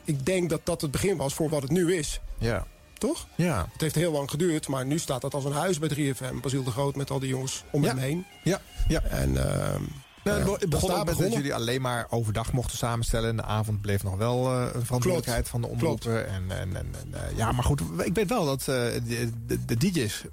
ik 0.04 0.26
denk 0.26 0.50
dat 0.50 0.62
dat 0.64 0.82
het 0.82 0.92
begin 0.92 1.18
was 1.18 1.34
voor 1.34 1.50
wat 1.50 1.62
het 1.62 1.72
nu 1.72 1.96
is. 1.96 2.20
Ja. 2.38 2.68
Toch? 3.02 3.28
Ja. 3.36 3.68
Het 3.72 3.82
heeft 3.82 3.96
heel 3.96 4.12
lang 4.12 4.30
geduurd, 4.30 4.68
maar 4.68 4.86
nu 4.86 5.00
staat 5.00 5.22
dat 5.22 5.34
als 5.34 5.46
een 5.46 5.52
huis 5.52 5.80
bij 5.80 5.90
3FM. 5.96 6.42
Basiel 6.42 6.64
de 6.64 6.72
Groot 6.72 6.96
met 6.96 7.10
al 7.12 7.20
die 7.20 7.30
jongens 7.30 7.64
om 7.72 7.84
Ja. 7.84 7.88
hem 7.90 7.98
heen. 7.98 8.26
Ja. 8.44 8.62
ja. 8.88 9.02
En 9.04 9.38
ehm, 9.38 9.82
Nou, 10.24 10.58
het 10.60 10.70
begon 10.70 10.92
ook 10.92 11.06
met 11.06 11.18
dat 11.18 11.34
jullie 11.34 11.54
alleen 11.56 11.82
maar 11.82 12.08
overdag 12.10 12.52
mochten 12.54 12.78
samenstellen. 12.78 13.30
En 13.30 13.36
de 13.36 13.44
avond 13.44 13.82
bleef 13.82 14.04
nog 14.04 14.16
wel 14.18 14.46
eh, 14.52 14.62
een 14.74 14.86
verantwoordelijkheid 14.86 15.50
van 15.50 15.62
de 15.62 15.68
omroepen. 15.68 16.28
En, 16.28 16.44
en, 16.48 16.76
en, 16.76 16.88
eh, 17.12 17.38
ja, 17.38 17.52
maar 17.52 17.64
goed, 17.64 17.82
ik 18.04 18.14
weet 18.16 18.30
wel 18.30 18.46
dat 18.46 18.60
eh, 18.60 18.66
de, 18.66 19.30
de, 19.48 19.66
de 19.66 19.78
DJ's 19.78 20.24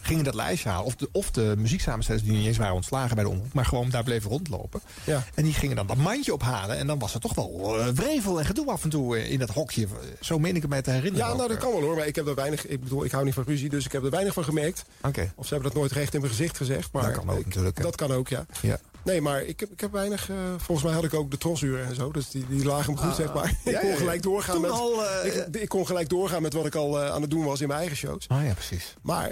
gingen 0.00 0.24
dat 0.24 0.34
lijstje 0.34 0.68
halen. 0.68 0.84
Of 0.86 0.96
de, 0.96 1.08
of 1.12 1.30
de 1.30 1.54
muzieksamenstellers 1.58 2.24
die 2.24 2.32
niet 2.36 2.46
eens 2.46 2.56
waren 2.56 2.74
ontslagen 2.74 3.14
bij 3.14 3.24
de 3.24 3.30
omroep. 3.30 3.52
Maar 3.52 3.64
gewoon 3.64 3.90
daar 3.90 4.04
bleven 4.04 4.30
rondlopen. 4.30 4.80
Ja. 5.04 5.24
En 5.34 5.44
die 5.44 5.54
gingen 5.54 5.76
dan 5.76 5.86
dat 5.86 5.96
mandje 5.96 6.32
ophalen. 6.34 6.76
En 6.78 6.86
dan 6.86 6.98
was 6.98 7.14
er 7.14 7.20
toch 7.20 7.34
wel 7.34 7.76
wrevel 7.94 8.38
en 8.38 8.46
gedoe 8.46 8.66
af 8.70 8.82
en 8.84 8.90
toe 8.90 9.28
in 9.28 9.38
dat 9.38 9.50
hokje. 9.50 9.86
Zo 10.20 10.38
meen 10.38 10.54
ik 10.56 10.60
het 10.62 10.70
mij 10.70 10.82
te 10.82 10.90
herinneren. 10.90 11.28
Ja, 11.28 11.34
nou 11.34 11.48
dat 11.48 11.58
kan 11.58 11.72
wel 11.72 11.80
hoor. 11.80 11.96
Maar 11.96 12.06
ik 12.06 12.16
heb 12.16 12.26
er 12.26 12.34
weinig. 12.34 12.66
Ik 12.66 12.80
bedoel, 12.82 13.04
ik 13.04 13.10
hou 13.10 13.24
niet 13.24 13.34
van 13.34 13.44
ruzie, 13.46 13.68
dus 13.68 13.84
ik 13.84 13.92
heb 13.92 14.04
er 14.04 14.10
weinig 14.10 14.32
van 14.34 14.44
gemerkt. 14.44 14.84
Oké. 15.02 15.32
Of 15.34 15.46
ze 15.46 15.54
hebben 15.54 15.70
dat 15.72 15.80
nooit 15.80 15.92
recht 15.92 16.14
in 16.14 16.20
mijn 16.20 16.32
gezicht 16.32 16.56
gezegd. 16.56 16.92
Maar 16.92 17.02
Dat 17.02 17.12
kan 17.12 17.30
ook 17.30 17.38
ik- 17.38 17.44
natuurlijk, 17.46 17.76
hè. 17.76 17.82
Dat 17.82 17.96
kan 17.96 18.12
ook, 18.12 18.28
ja. 18.28 18.46
Ja. 18.60 18.78
Nee, 19.04 19.20
maar 19.20 19.42
ik 19.42 19.60
heb, 19.60 19.70
ik 19.72 19.80
heb 19.80 19.92
weinig. 19.92 20.30
eh, 20.30 20.36
volgens 20.56 20.82
mij 20.86 20.94
had 20.96 21.04
ik 21.04 21.14
ook 21.14 21.30
de 21.30 21.38
trosuren 21.38 21.86
en 21.86 21.94
zo. 21.94 22.10
Dus 22.12 22.30
die, 22.30 22.46
die 22.48 22.64
lagen 22.64 22.92
me 22.92 22.98
goed, 22.98 23.08
Ah. 23.10 23.14
zeg 23.14 23.34
maar. 23.34 23.54
Ja, 23.64 23.70
ik 23.80 23.88
kon 23.88 23.96
gelijk 23.96 24.22
doorgaan 24.22 24.52
Toen 24.54 24.62
met. 24.62 24.70
al, 24.70 25.04
eh, 25.06 25.36
ik, 25.36 25.56
ik 25.56 25.68
kon 25.68 25.86
gelijk 25.86 26.08
doorgaan 26.08 26.42
met 26.42 26.52
wat 26.52 26.66
ik 26.66 26.74
al 26.74 27.00
eh, 27.02 27.10
aan 27.12 27.20
het 27.22 27.30
doen 27.30 27.44
was 27.44 27.60
in 27.60 27.66
mijn 27.68 27.80
eigen 27.80 27.96
shows. 27.98 28.28
Ah 28.28 28.44
ja, 28.44 28.52
precies. 28.52 28.94
Maar 29.02 29.30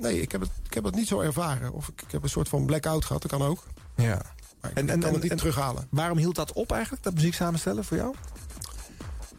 nee, 0.00 0.20
ik 0.20 0.32
heb, 0.32 0.40
het, 0.40 0.50
ik 0.66 0.74
heb 0.74 0.84
het 0.84 0.94
niet 0.94 1.08
zo 1.08 1.20
ervaren. 1.20 1.72
Of 1.72 1.88
ik, 1.88 2.02
ik 2.02 2.10
heb 2.10 2.22
een 2.22 2.28
soort 2.28 2.48
van 2.48 2.66
blackout 2.66 3.04
gehad. 3.04 3.22
Dat 3.22 3.30
kan 3.30 3.42
ook. 3.42 3.62
Ja. 3.96 4.22
Maar 4.60 4.70
ik 4.70 4.76
En- 4.76 4.88
en- 4.88 5.00
kan 5.00 5.08
het 5.08 5.14
en- 5.16 5.20
niet 5.22 5.30
en- 5.30 5.36
terughalen. 5.36 5.86
Waarom 5.90 6.18
hield 6.18 6.34
dat 6.34 6.52
op 6.52 6.72
eigenlijk, 6.72 7.02
dat 7.02 7.14
muziek 7.14 7.34
samenstellen 7.34 7.84
voor 7.84 7.96
jou? 7.96 8.14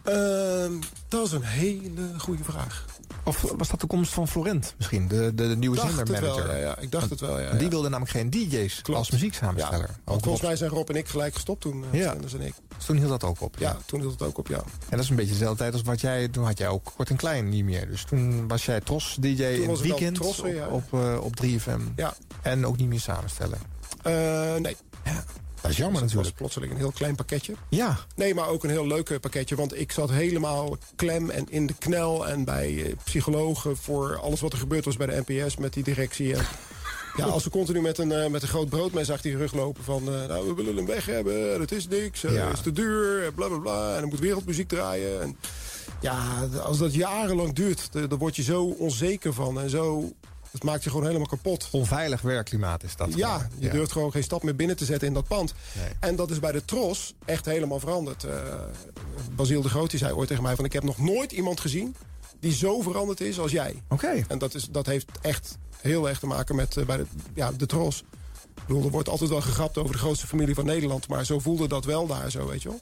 Ehm, 0.03 0.71
dat 1.07 1.25
is 1.25 1.31
een 1.31 1.43
hele 1.43 2.13
goede 2.17 2.43
vraag. 2.43 2.85
Of 3.23 3.41
was 3.57 3.69
dat 3.69 3.79
de 3.81 3.87
komst 3.87 4.13
van 4.13 4.27
Florent 4.27 4.73
misschien, 4.77 5.07
de, 5.07 5.31
de, 5.35 5.47
de 5.47 5.55
nieuwe 5.57 5.79
zendermanager? 5.79 6.47
wel, 6.47 6.55
ja, 6.55 6.61
ja. 6.61 6.77
Ik 6.77 6.91
dacht 6.91 7.09
het 7.09 7.19
wel, 7.19 7.39
ja. 7.39 7.51
Die 7.51 7.61
ja. 7.63 7.69
wilde 7.69 7.89
namelijk 7.89 8.11
geen 8.11 8.29
DJ's 8.29 8.81
als 8.93 9.11
muzieksamensteller. 9.11 9.89
Ja, 9.89 9.95
Want 10.03 10.23
volgens 10.23 10.43
mij 10.43 10.55
zijn 10.55 10.69
Rob 10.69 10.89
en 10.89 10.95
ik 10.95 11.07
gelijk 11.07 11.33
gestopt 11.33 11.61
toen. 11.61 11.83
eh, 11.91 11.99
Ja. 11.99 12.13
En 12.13 12.41
ik. 12.41 12.53
Dus 12.77 12.85
toen 12.85 12.97
hield 12.97 13.09
dat 13.09 13.23
ook 13.23 13.41
op. 13.41 13.55
Ja, 13.59 13.77
toen 13.85 13.99
hield 13.99 14.11
het 14.11 14.21
ook 14.21 14.37
op, 14.37 14.47
ja. 14.47 14.57
En 14.57 14.63
dat 14.89 14.99
is 14.99 15.09
een 15.09 15.15
beetje 15.15 15.31
dezelfde 15.31 15.57
tijd 15.57 15.73
als 15.73 15.81
wat 15.81 16.01
jij... 16.01 16.27
Toen 16.27 16.45
had 16.45 16.57
jij 16.57 16.67
ook 16.67 16.91
kort 16.95 17.09
en 17.09 17.15
klein 17.15 17.49
niet 17.49 17.63
meer. 17.63 17.87
Dus 17.87 18.03
toen 18.03 18.47
was 18.47 18.65
jij 18.65 18.81
Tros 18.81 19.17
DJ 19.19 19.43
in 19.43 19.69
het 19.69 19.79
weekend 19.81 20.17
ja. 20.43 20.67
op, 20.67 20.71
op, 20.93 20.99
eh, 20.99 21.17
op 21.23 21.35
3FM. 21.43 21.81
Ja. 21.95 22.13
En 22.41 22.65
ook 22.65 22.77
niet 22.77 22.87
meer 22.87 22.99
samenstellen. 22.99 23.57
Eh, 24.01 24.55
nee. 24.55 24.77
Dat 25.61 25.71
is 25.71 25.77
jammer 25.77 26.01
Dus 26.01 26.11
het 26.13 26.21
was 26.21 26.31
plotseling 26.31 26.71
een 26.71 26.77
heel 26.77 26.91
klein 26.91 27.15
pakketje. 27.15 27.53
Ja. 27.69 27.97
Nee, 28.15 28.33
maar 28.33 28.47
ook 28.47 28.63
een 28.63 28.69
heel 28.69 28.87
leuk 28.87 29.19
pakketje. 29.21 29.55
Want 29.55 29.79
ik 29.79 29.91
zat 29.91 30.09
helemaal 30.11 30.77
klem 30.95 31.29
en 31.29 31.45
in 31.49 31.67
de 31.67 31.73
knel. 31.79 32.27
En 32.27 32.43
bij 32.43 32.83
eh, 32.85 32.95
psychologen 33.03 33.77
voor 33.77 34.17
alles 34.17 34.39
wat 34.41 34.53
er 34.53 34.59
gebeurd 34.59 34.85
was 34.85 34.97
bij 34.97 35.07
de 35.07 35.23
NPS 35.27 35.57
met 35.57 35.73
die 35.73 35.83
directie. 35.83 36.35
En, 36.35 36.45
ja, 37.17 37.25
als 37.25 37.43
ze 37.43 37.49
continu 37.49 37.81
met 37.81 37.97
een, 37.97 38.11
eh, 38.11 38.29
met 38.29 38.41
een 38.41 38.47
groot 38.47 38.69
broodmes 38.69 39.11
achter 39.11 39.29
je 39.31 39.37
rug 39.37 39.53
lopen 39.53 39.83
van... 39.83 40.01
eh, 40.13 40.27
nou, 40.27 40.47
we 40.47 40.53
willen 40.53 40.75
hem 40.75 40.85
weg 40.85 41.05
hebben, 41.05 41.59
het 41.61 41.71
is 41.71 41.87
niks, 41.87 42.21
het 42.21 42.33
Ja. 42.33 42.51
is 42.51 42.61
te 42.61 42.71
duur, 42.71 43.31
bla 43.33 43.47
bla 43.47 43.57
bla. 43.57 43.95
En 43.95 44.01
er 44.01 44.07
moet 44.07 44.19
wereldmuziek 44.19 44.67
draaien. 44.67 45.21
En, 45.21 45.37
ja, 46.01 46.47
als 46.63 46.77
dat 46.77 46.93
jarenlang 46.93 47.53
duurt, 47.53 47.89
dan 47.91 48.17
word 48.17 48.35
je 48.35 48.43
zo 48.43 48.63
onzeker 48.63 49.33
van. 49.33 49.59
En 49.61 49.69
zo, 49.69 50.11
het 50.51 50.63
maakt 50.63 50.83
je 50.83 50.89
gewoon 50.89 51.05
helemaal 51.05 51.27
kapot. 51.27 51.67
Onveilig 51.71 52.21
werkklimaat 52.21 52.83
is 52.83 52.95
dat. 52.95 53.13
Ja, 53.15 53.37
gewoon. 53.37 53.49
je 53.59 53.69
durft 53.69 53.91
gewoon 53.91 54.11
geen 54.11 54.23
stap 54.23 54.43
meer 54.43 54.55
binnen 54.55 54.77
te 54.77 54.85
zetten 54.85 55.07
in 55.07 55.13
dat 55.13 55.27
pand. 55.27 55.53
Nee. 55.73 55.89
En 55.99 56.15
dat 56.15 56.31
is 56.31 56.39
bij 56.39 56.51
de 56.51 56.65
Tros 56.65 57.13
echt 57.25 57.45
helemaal 57.45 57.79
veranderd. 57.79 58.23
Eh 58.23 58.33
Basiel 59.35 59.61
de 59.61 59.69
Groot 59.69 59.89
die 59.89 59.99
zei 59.99 60.13
ooit 60.13 60.27
tegen 60.27 60.43
mij 60.43 60.55
van... 60.55 60.65
ik 60.65 60.73
heb 60.73 60.83
nog 60.83 60.97
nooit 60.97 61.31
iemand 61.31 61.59
gezien 61.59 61.95
die 62.39 62.53
zo 62.53 62.81
veranderd 62.81 63.21
is 63.21 63.39
als 63.39 63.51
jij. 63.51 63.83
Oké. 63.89 64.23
En 64.27 64.37
dat, 64.37 64.53
is, 64.53 64.67
dat 64.71 64.85
heeft 64.85 65.07
echt 65.21 65.57
heel 65.77 66.09
erg 66.09 66.19
te 66.19 66.27
maken 66.27 66.55
met 66.55 66.77
eh, 66.77 66.85
bij 66.85 66.97
de, 66.97 67.05
ja, 67.33 67.51
de 67.51 67.65
Tros. 67.65 68.03
Ik 68.55 68.67
bedoel, 68.67 68.83
er 68.83 68.89
wordt 68.89 69.09
altijd 69.09 69.29
wel 69.29 69.41
gegrapt 69.41 69.77
over 69.77 69.91
de 69.91 69.97
grootste 69.97 70.27
familie 70.27 70.55
van 70.55 70.65
Nederland... 70.65 71.07
maar 71.07 71.25
zo 71.25 71.39
voelde 71.39 71.67
dat 71.67 71.85
wel 71.85 72.07
daar 72.07 72.31
zo, 72.31 72.47
weet 72.47 72.61
je 72.61 72.69
wel. 72.69 72.79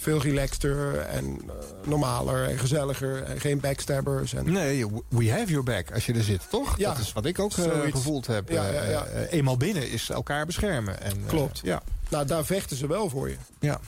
Veel 0.00 0.20
relaxter 0.20 0.98
en 0.98 1.24
eh, 1.24 1.54
normaler 1.88 2.48
en 2.48 2.58
gezelliger. 2.58 3.22
En 3.22 3.40
geen 3.40 3.60
backstabbers. 3.60 4.34
En, 4.34 4.52
Nee, 4.52 4.86
we 5.08 5.30
have 5.30 5.46
your 5.46 5.62
back 5.64 5.92
als 5.92 6.06
je 6.06 6.12
er 6.12 6.22
zit, 6.22 6.50
toch? 6.50 6.78
Ja, 6.78 6.90
dat 6.92 6.98
is 6.98 7.12
wat 7.12 7.24
ik 7.24 7.38
ook 7.38 7.50
eh, 7.50 7.64
zoiets. 7.64 7.90
gevoeld 7.96 8.26
heb. 8.26 8.48
Ja, 8.48 8.66
ja, 8.66 8.82
ja. 8.84 9.04
Eh, 9.04 9.32
eenmaal 9.32 9.56
binnen 9.56 9.90
is 9.90 10.10
elkaar 10.10 10.46
beschermen. 10.46 11.00
En, 11.00 11.24
Klopt. 11.26 11.60
ja. 11.62 11.82
Nou, 12.08 12.26
daar 12.26 12.44
vechten 12.44 12.76
ze 12.76 12.86
wel 12.86 13.08
voor 13.08 13.28
je. 13.28 13.36
Ja. 13.60 13.80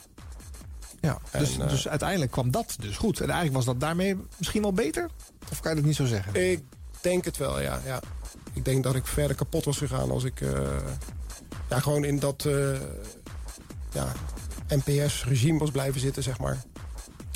Ja, 1.01 1.19
dus, 1.39 1.59
En, 1.59 1.69
dus 1.69 1.89
uiteindelijk 1.89 2.31
kwam 2.31 2.51
dat 2.51 2.77
dus 2.81 2.97
goed. 2.97 3.17
En 3.21 3.25
eigenlijk 3.27 3.57
was 3.57 3.65
dat 3.65 3.81
daarmee 3.81 4.17
misschien 4.39 4.63
wel 4.63 4.73
beter? 4.73 5.09
Of 5.51 5.61
kan 5.61 5.71
je 5.71 5.77
dat 5.77 5.87
niet 5.87 5.97
zo 5.97 6.05
zeggen? 6.05 6.51
Ik 6.51 6.63
denk 7.01 7.25
het 7.25 7.37
wel, 7.37 7.61
ja. 7.61 7.81
ja. 7.87 8.01
Ik 8.53 8.65
denk 8.65 8.83
dat 8.85 8.95
ik 8.95 9.07
verder 9.07 9.37
kapot 9.37 9.65
was 9.65 9.77
gegaan 9.79 10.11
als 10.11 10.25
ik... 10.25 10.41
eh, 10.41 10.51
ja, 11.69 11.81
gewoon 11.81 12.05
in 12.05 12.19
dat 12.19 12.47
ja, 13.93 14.13
NPS-regime 14.85 15.59
was 15.59 15.71
blijven 15.71 16.01
zitten, 16.01 16.23
zeg 16.23 16.39
maar. 16.39 16.63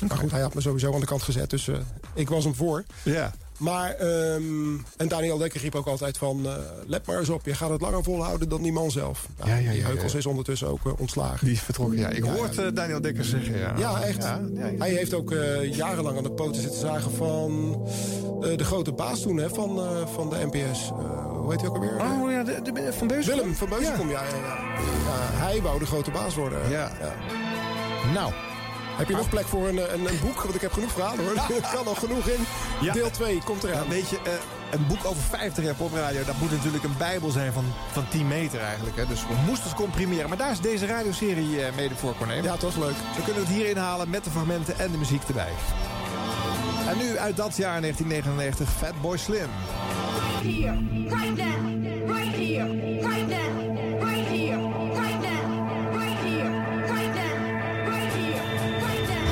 Maar 0.07 0.17
goed, 0.17 0.31
hij 0.31 0.41
had 0.41 0.53
me 0.53 0.61
sowieso 0.61 0.93
aan 0.93 0.99
de 0.99 1.05
kant 1.05 1.21
gezet, 1.21 1.49
dus 1.49 1.67
eh, 1.67 1.75
ik 2.13 2.29
was 2.29 2.43
hem 2.43 2.55
voor. 2.55 2.83
Ja. 3.03 3.33
Maar, 3.57 3.91
ehm, 3.95 4.75
en 4.97 5.07
Daniel 5.07 5.37
Dekker 5.37 5.61
riep 5.61 5.75
ook 5.75 5.87
altijd 5.87 6.17
van... 6.17 6.45
eh, 6.47 6.53
let 6.85 7.05
maar 7.05 7.19
eens 7.19 7.29
op, 7.29 7.45
je 7.45 7.53
gaat 7.55 7.69
het 7.69 7.81
langer 7.81 8.03
volhouden 8.03 8.49
dan 8.49 8.61
die 8.61 8.71
man 8.71 8.91
zelf. 8.91 9.27
Nou, 9.37 9.49
Ja, 9.49 9.55
ja, 9.57 9.71
die 9.71 9.81
Heukels 9.83 10.13
is 10.15 10.25
ondertussen 10.25 10.67
ook 10.67 10.85
eh, 10.85 10.91
ontslagen. 10.99 11.45
Die 11.45 11.55
is 11.55 11.61
vertrokken, 11.61 11.97
ja. 11.99 12.09
Ik 12.09 12.25
Ja, 12.25 12.31
hoor 12.33 12.43
het 12.47 12.57
eh, 12.57 12.65
Daniel 12.73 13.01
Dekker 13.01 13.23
zeggen, 13.25 13.57
ja. 13.57 13.73
Ja, 13.77 14.01
echt. 14.01 14.23
Hij 14.77 14.89
heeft 14.89 15.13
ook 15.13 15.33
jarenlang 15.71 16.17
aan 16.17 16.23
de 16.23 16.31
poten 16.31 16.61
zitten 16.61 16.79
zagen 16.79 17.11
van 17.11 17.81
de 18.57 18.63
grote 18.63 18.91
baas 18.91 19.21
toen 19.21 19.37
hè, 19.37 19.49
van, 19.49 19.79
van 20.13 20.29
de 20.29 20.49
NPS. 20.51 20.91
Hoe 21.47 21.55
heet 21.55 21.65
hij 21.65 21.75
ook 21.75 21.77
alweer? 21.83 22.23
Oh 22.23 22.31
ja, 22.31 22.43
de, 22.43 22.61
de, 22.61 22.93
Van. 22.93 23.07
Willem 23.07 23.55
van 23.55 23.69
Beuzenkom, 23.69 24.09
ja. 24.09 24.21
Ja, 24.21 24.27
ja, 24.27 24.35
ja. 24.35 25.45
hij 25.45 25.61
wou 25.61 25.79
de 25.79 25.85
grote 25.85 26.11
baas 26.11 26.35
worden. 26.35 26.69
Ja. 26.69 26.91
Nou. 28.13 28.33
Heb 28.97 29.07
je 29.07 29.15
nog 29.15 29.29
plek 29.29 29.45
voor 29.45 29.67
een, 29.67 29.93
een, 29.93 30.07
een 30.07 30.19
boek? 30.21 30.41
Want 30.41 30.55
ik 30.55 30.61
heb 30.61 30.71
genoeg 30.71 30.91
verhalen 30.91 31.25
hoor. 31.25 31.33
Er 31.55 31.69
kan 31.73 31.85
nog 31.85 31.99
genoeg 31.99 32.27
in. 32.27 32.43
Ja. 32.81 32.93
Deel 32.93 33.11
2 33.11 33.41
komt 33.43 33.63
eraan. 33.63 33.83
Ja, 33.83 33.89
weet 33.89 34.09
je, 34.09 34.17
eh, 34.23 34.31
een 34.71 34.87
boek 34.87 35.05
over 35.05 35.23
50 35.23 35.63
jaar 35.63 35.75
popradio, 35.75 36.23
dat 36.23 36.37
moet 36.39 36.51
natuurlijk 36.51 36.83
een 36.83 36.97
bijbel 36.97 37.29
zijn 37.29 37.53
van, 37.53 37.65
van 37.91 38.07
10 38.09 38.27
meter 38.27 38.59
eigenlijk. 38.59 38.95
Hè. 38.95 39.05
Dus 39.07 39.21
we 39.21 39.33
moesten 39.45 39.69
het 39.69 39.77
comprimeren. 39.77 40.29
Maar 40.29 40.37
daar 40.37 40.51
is 40.51 40.59
deze 40.59 40.85
radioserie 40.85 41.61
eh, 41.61 41.75
mede 41.75 41.95
voor, 41.95 42.15
Corné. 42.17 42.33
Ja, 42.33 42.57
toch 42.57 42.77
leuk. 42.77 42.95
We 43.15 43.23
kunnen 43.23 43.43
het 43.43 43.51
hier 43.51 43.69
inhalen 43.69 44.09
met 44.09 44.23
de 44.23 44.29
fragmenten 44.29 44.79
en 44.79 44.91
de 44.91 44.97
muziek 44.97 45.23
erbij. 45.27 45.51
En 46.87 46.97
nu 46.97 47.17
uit 47.17 47.35
dat 47.35 47.57
jaar 47.57 47.81
1999, 47.81 48.69
Fatboy 48.69 49.17
Slim. 49.17 49.49
Here, 50.47 50.79
right 51.11 51.37
now, 51.37 51.59
right 52.05 52.33
here, 52.33 52.65
right 53.03 53.27
now, 53.27 53.49
right 53.99 54.27
here, 54.27 54.57
right 54.57 55.21
now, 55.21 55.43
right 55.93 56.19
here, 56.25 56.49
right 56.87 57.15
now, 57.15 57.35
right 57.89 58.13
here, 58.13 58.43
right 58.81 59.07
now. 59.09 59.27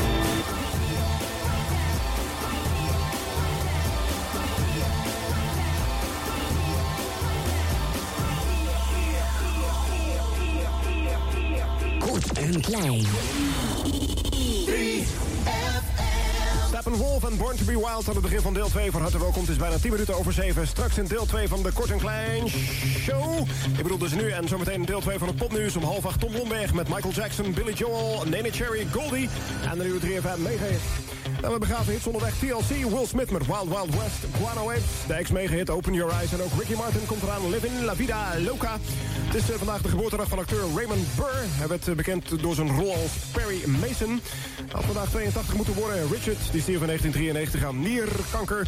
Kort 11.99 12.37
en 12.37 12.61
klein. 16.85 16.95
Steppenwolf 16.95 17.23
en 17.23 17.37
Born 17.37 17.57
to 17.57 17.65
be 17.65 17.71
Wild 17.71 18.07
aan 18.07 18.13
het 18.13 18.21
begin 18.21 18.41
van 18.41 18.53
deel 18.53 18.67
2 18.67 18.91
van 18.91 19.01
harte 19.01 19.19
welkom. 19.19 19.41
Het 19.41 19.49
is 19.49 19.57
bijna 19.57 19.77
10 19.77 19.91
minuten 19.91 20.15
over 20.15 20.33
7. 20.33 20.67
Straks 20.67 20.97
in 20.97 21.05
deel 21.05 21.25
2 21.25 21.47
van 21.47 21.63
de 21.63 21.71
Kort 21.71 21.91
en 21.91 21.99
Klein 21.99 22.47
Show. 22.99 23.47
Ik 23.77 23.83
bedoel 23.83 23.97
dus 23.97 24.13
nu 24.13 24.29
en 24.29 24.47
zometeen 24.47 24.85
deel 24.85 25.01
2 25.01 25.17
van 25.17 25.27
het 25.27 25.37
popnieuws 25.37 25.75
om 25.75 25.83
half 25.83 26.05
acht 26.05 26.19
Tom 26.19 26.35
Lomberg 26.35 26.73
met 26.73 26.87
Michael 26.87 27.13
Jackson, 27.13 27.53
Billy 27.53 27.73
Joel, 27.73 28.23
Nene 28.25 28.51
Cherry, 28.51 28.87
Goldie 28.91 29.29
en 29.71 29.77
de 29.77 29.83
nieuwe 29.83 29.99
3FM 29.99 30.41
megahit. 30.41 31.14
En 31.41 31.51
we 31.51 31.59
begaven 31.59 31.93
hits 31.93 32.07
onderweg 32.07 32.33
TLC, 32.33 32.89
Will 32.89 33.05
Smith 33.05 33.31
met 33.31 33.45
Wild 33.45 33.67
Wild 33.67 33.89
West, 33.89 34.19
Guano 34.37 34.69
Apes, 34.69 34.83
de 35.07 35.13
ex-megahit 35.13 35.69
Open 35.69 35.93
Your 35.93 36.13
Eyes 36.13 36.33
en 36.33 36.41
ook 36.41 36.51
Ricky 36.59 36.73
Martin 36.73 37.05
komt 37.05 37.21
eraan 37.21 37.49
Living 37.49 37.73
La 37.83 37.95
Vida 37.95 38.39
Loca. 38.39 38.77
Het 39.25 39.35
is 39.35 39.49
eh, 39.49 39.57
vandaag 39.57 39.81
de 39.81 39.89
geboortedag 39.89 40.27
van 40.27 40.39
acteur 40.39 40.63
Raymond 40.75 41.15
Burr. 41.15 41.43
Hij 41.47 41.67
werd 41.67 41.87
eh, 41.87 41.95
bekend 41.95 42.41
door 42.41 42.55
zijn 42.55 42.69
rol 42.69 42.93
als 42.93 43.11
Perry 43.31 43.69
Mason. 43.69 44.21
Hij 44.55 44.65
had 44.71 44.83
vandaag 44.83 45.09
82 45.09 45.55
moeten 45.55 45.73
worden. 45.73 45.97
Richard, 46.11 46.51
die 46.51 46.61
stierf 46.61 46.81
in 46.81 46.87
1993 46.87 47.63
aan 47.63 47.79
nierkanker. 47.79 48.67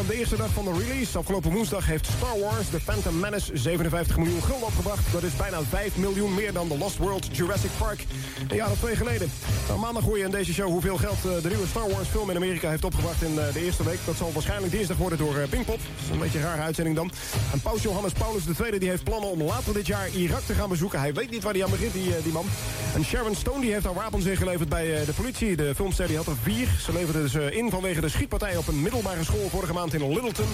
Op 0.00 0.06
de 0.08 0.14
eerste 0.14 0.36
dag 0.36 0.50
van 0.50 0.64
de 0.64 0.72
release, 0.72 1.18
afgelopen 1.18 1.50
woensdag, 1.50 1.86
heeft 1.86 2.06
Star 2.16 2.38
Wars 2.40 2.68
The 2.70 2.80
Phantom 2.80 3.18
Menace 3.18 3.50
57 3.56 4.16
miljoen 4.16 4.42
gulden 4.42 4.66
opgebracht. 4.66 5.12
Dat 5.12 5.22
is 5.22 5.36
bijna 5.36 5.62
5 5.62 5.96
miljoen 5.96 6.34
meer 6.34 6.52
dan 6.52 6.68
The 6.68 6.78
Lost 6.78 6.96
World 6.96 7.36
Jurassic 7.36 7.70
Park 7.78 8.04
een 8.48 8.56
jaar 8.56 8.70
of 8.70 8.78
twee 8.78 8.96
geleden. 8.96 9.30
Nou, 9.68 9.80
maandag 9.80 10.04
hoor 10.04 10.18
in 10.18 10.30
deze 10.30 10.52
show 10.52 10.68
hoeveel 10.68 10.96
geld 10.96 11.24
eh, 11.24 11.42
de 11.42 11.48
nieuwe 11.48 11.66
Star 11.66 11.90
Wars 11.90 11.99
film 12.08 12.30
in 12.30 12.36
Amerika 12.36 12.70
heeft 12.70 12.84
opgebracht 12.84 13.22
in 13.22 13.38
eh, 13.38 13.52
de 13.52 13.64
eerste 13.64 13.84
week. 13.84 13.98
Dat 14.04 14.16
zal 14.16 14.32
waarschijnlijk 14.32 14.72
dinsdag 14.72 14.96
worden 14.96 15.18
door 15.18 15.36
eh, 15.36 15.48
Pinkpop. 15.48 15.78
Dat 15.78 16.04
is 16.04 16.10
een 16.10 16.18
beetje 16.18 16.38
een 16.38 16.44
rare 16.44 16.62
uitzending 16.62 16.96
dan. 16.96 17.10
En 17.52 17.60
paus 17.60 17.82
Johannes 17.82 18.12
Paulus 18.12 18.42
II 18.60 18.78
die 18.78 18.88
heeft 18.88 19.04
plannen 19.04 19.30
om 19.30 19.42
later 19.42 19.74
dit 19.74 19.86
jaar 19.86 20.08
Irak 20.08 20.40
te 20.40 20.54
gaan 20.54 20.68
bezoeken. 20.68 21.00
Hij 21.00 21.14
weet 21.14 21.30
niet 21.30 21.42
waar 21.42 21.52
hij 21.52 21.64
aan 21.64 21.70
begint, 21.70 21.92
die, 21.92 22.16
eh, 22.16 22.22
die 22.22 22.32
man. 22.32 22.46
En 22.94 23.04
Sharon 23.04 23.34
Stone 23.34 23.60
die 23.60 23.72
heeft 23.72 23.84
haar 23.84 23.94
wapens 23.94 24.24
ingeleverd 24.24 24.68
bij 24.68 25.04
de 25.04 25.12
politie. 25.12 25.56
De 25.56 25.74
filmster 25.74 26.06
die 26.06 26.16
had 26.16 26.26
er 26.26 26.36
vier. 26.42 26.68
Ze 26.84 26.92
leverde 26.92 27.28
ze 27.28 27.56
in 27.56 27.70
vanwege 27.70 28.00
de 28.00 28.08
schietpartij 28.08 28.56
op 28.56 28.68
een 28.68 28.82
middelbare 28.82 29.24
school 29.24 29.48
vorige 29.48 29.72
maand 29.72 29.94
in 29.94 30.08
Littleton. 30.08 30.48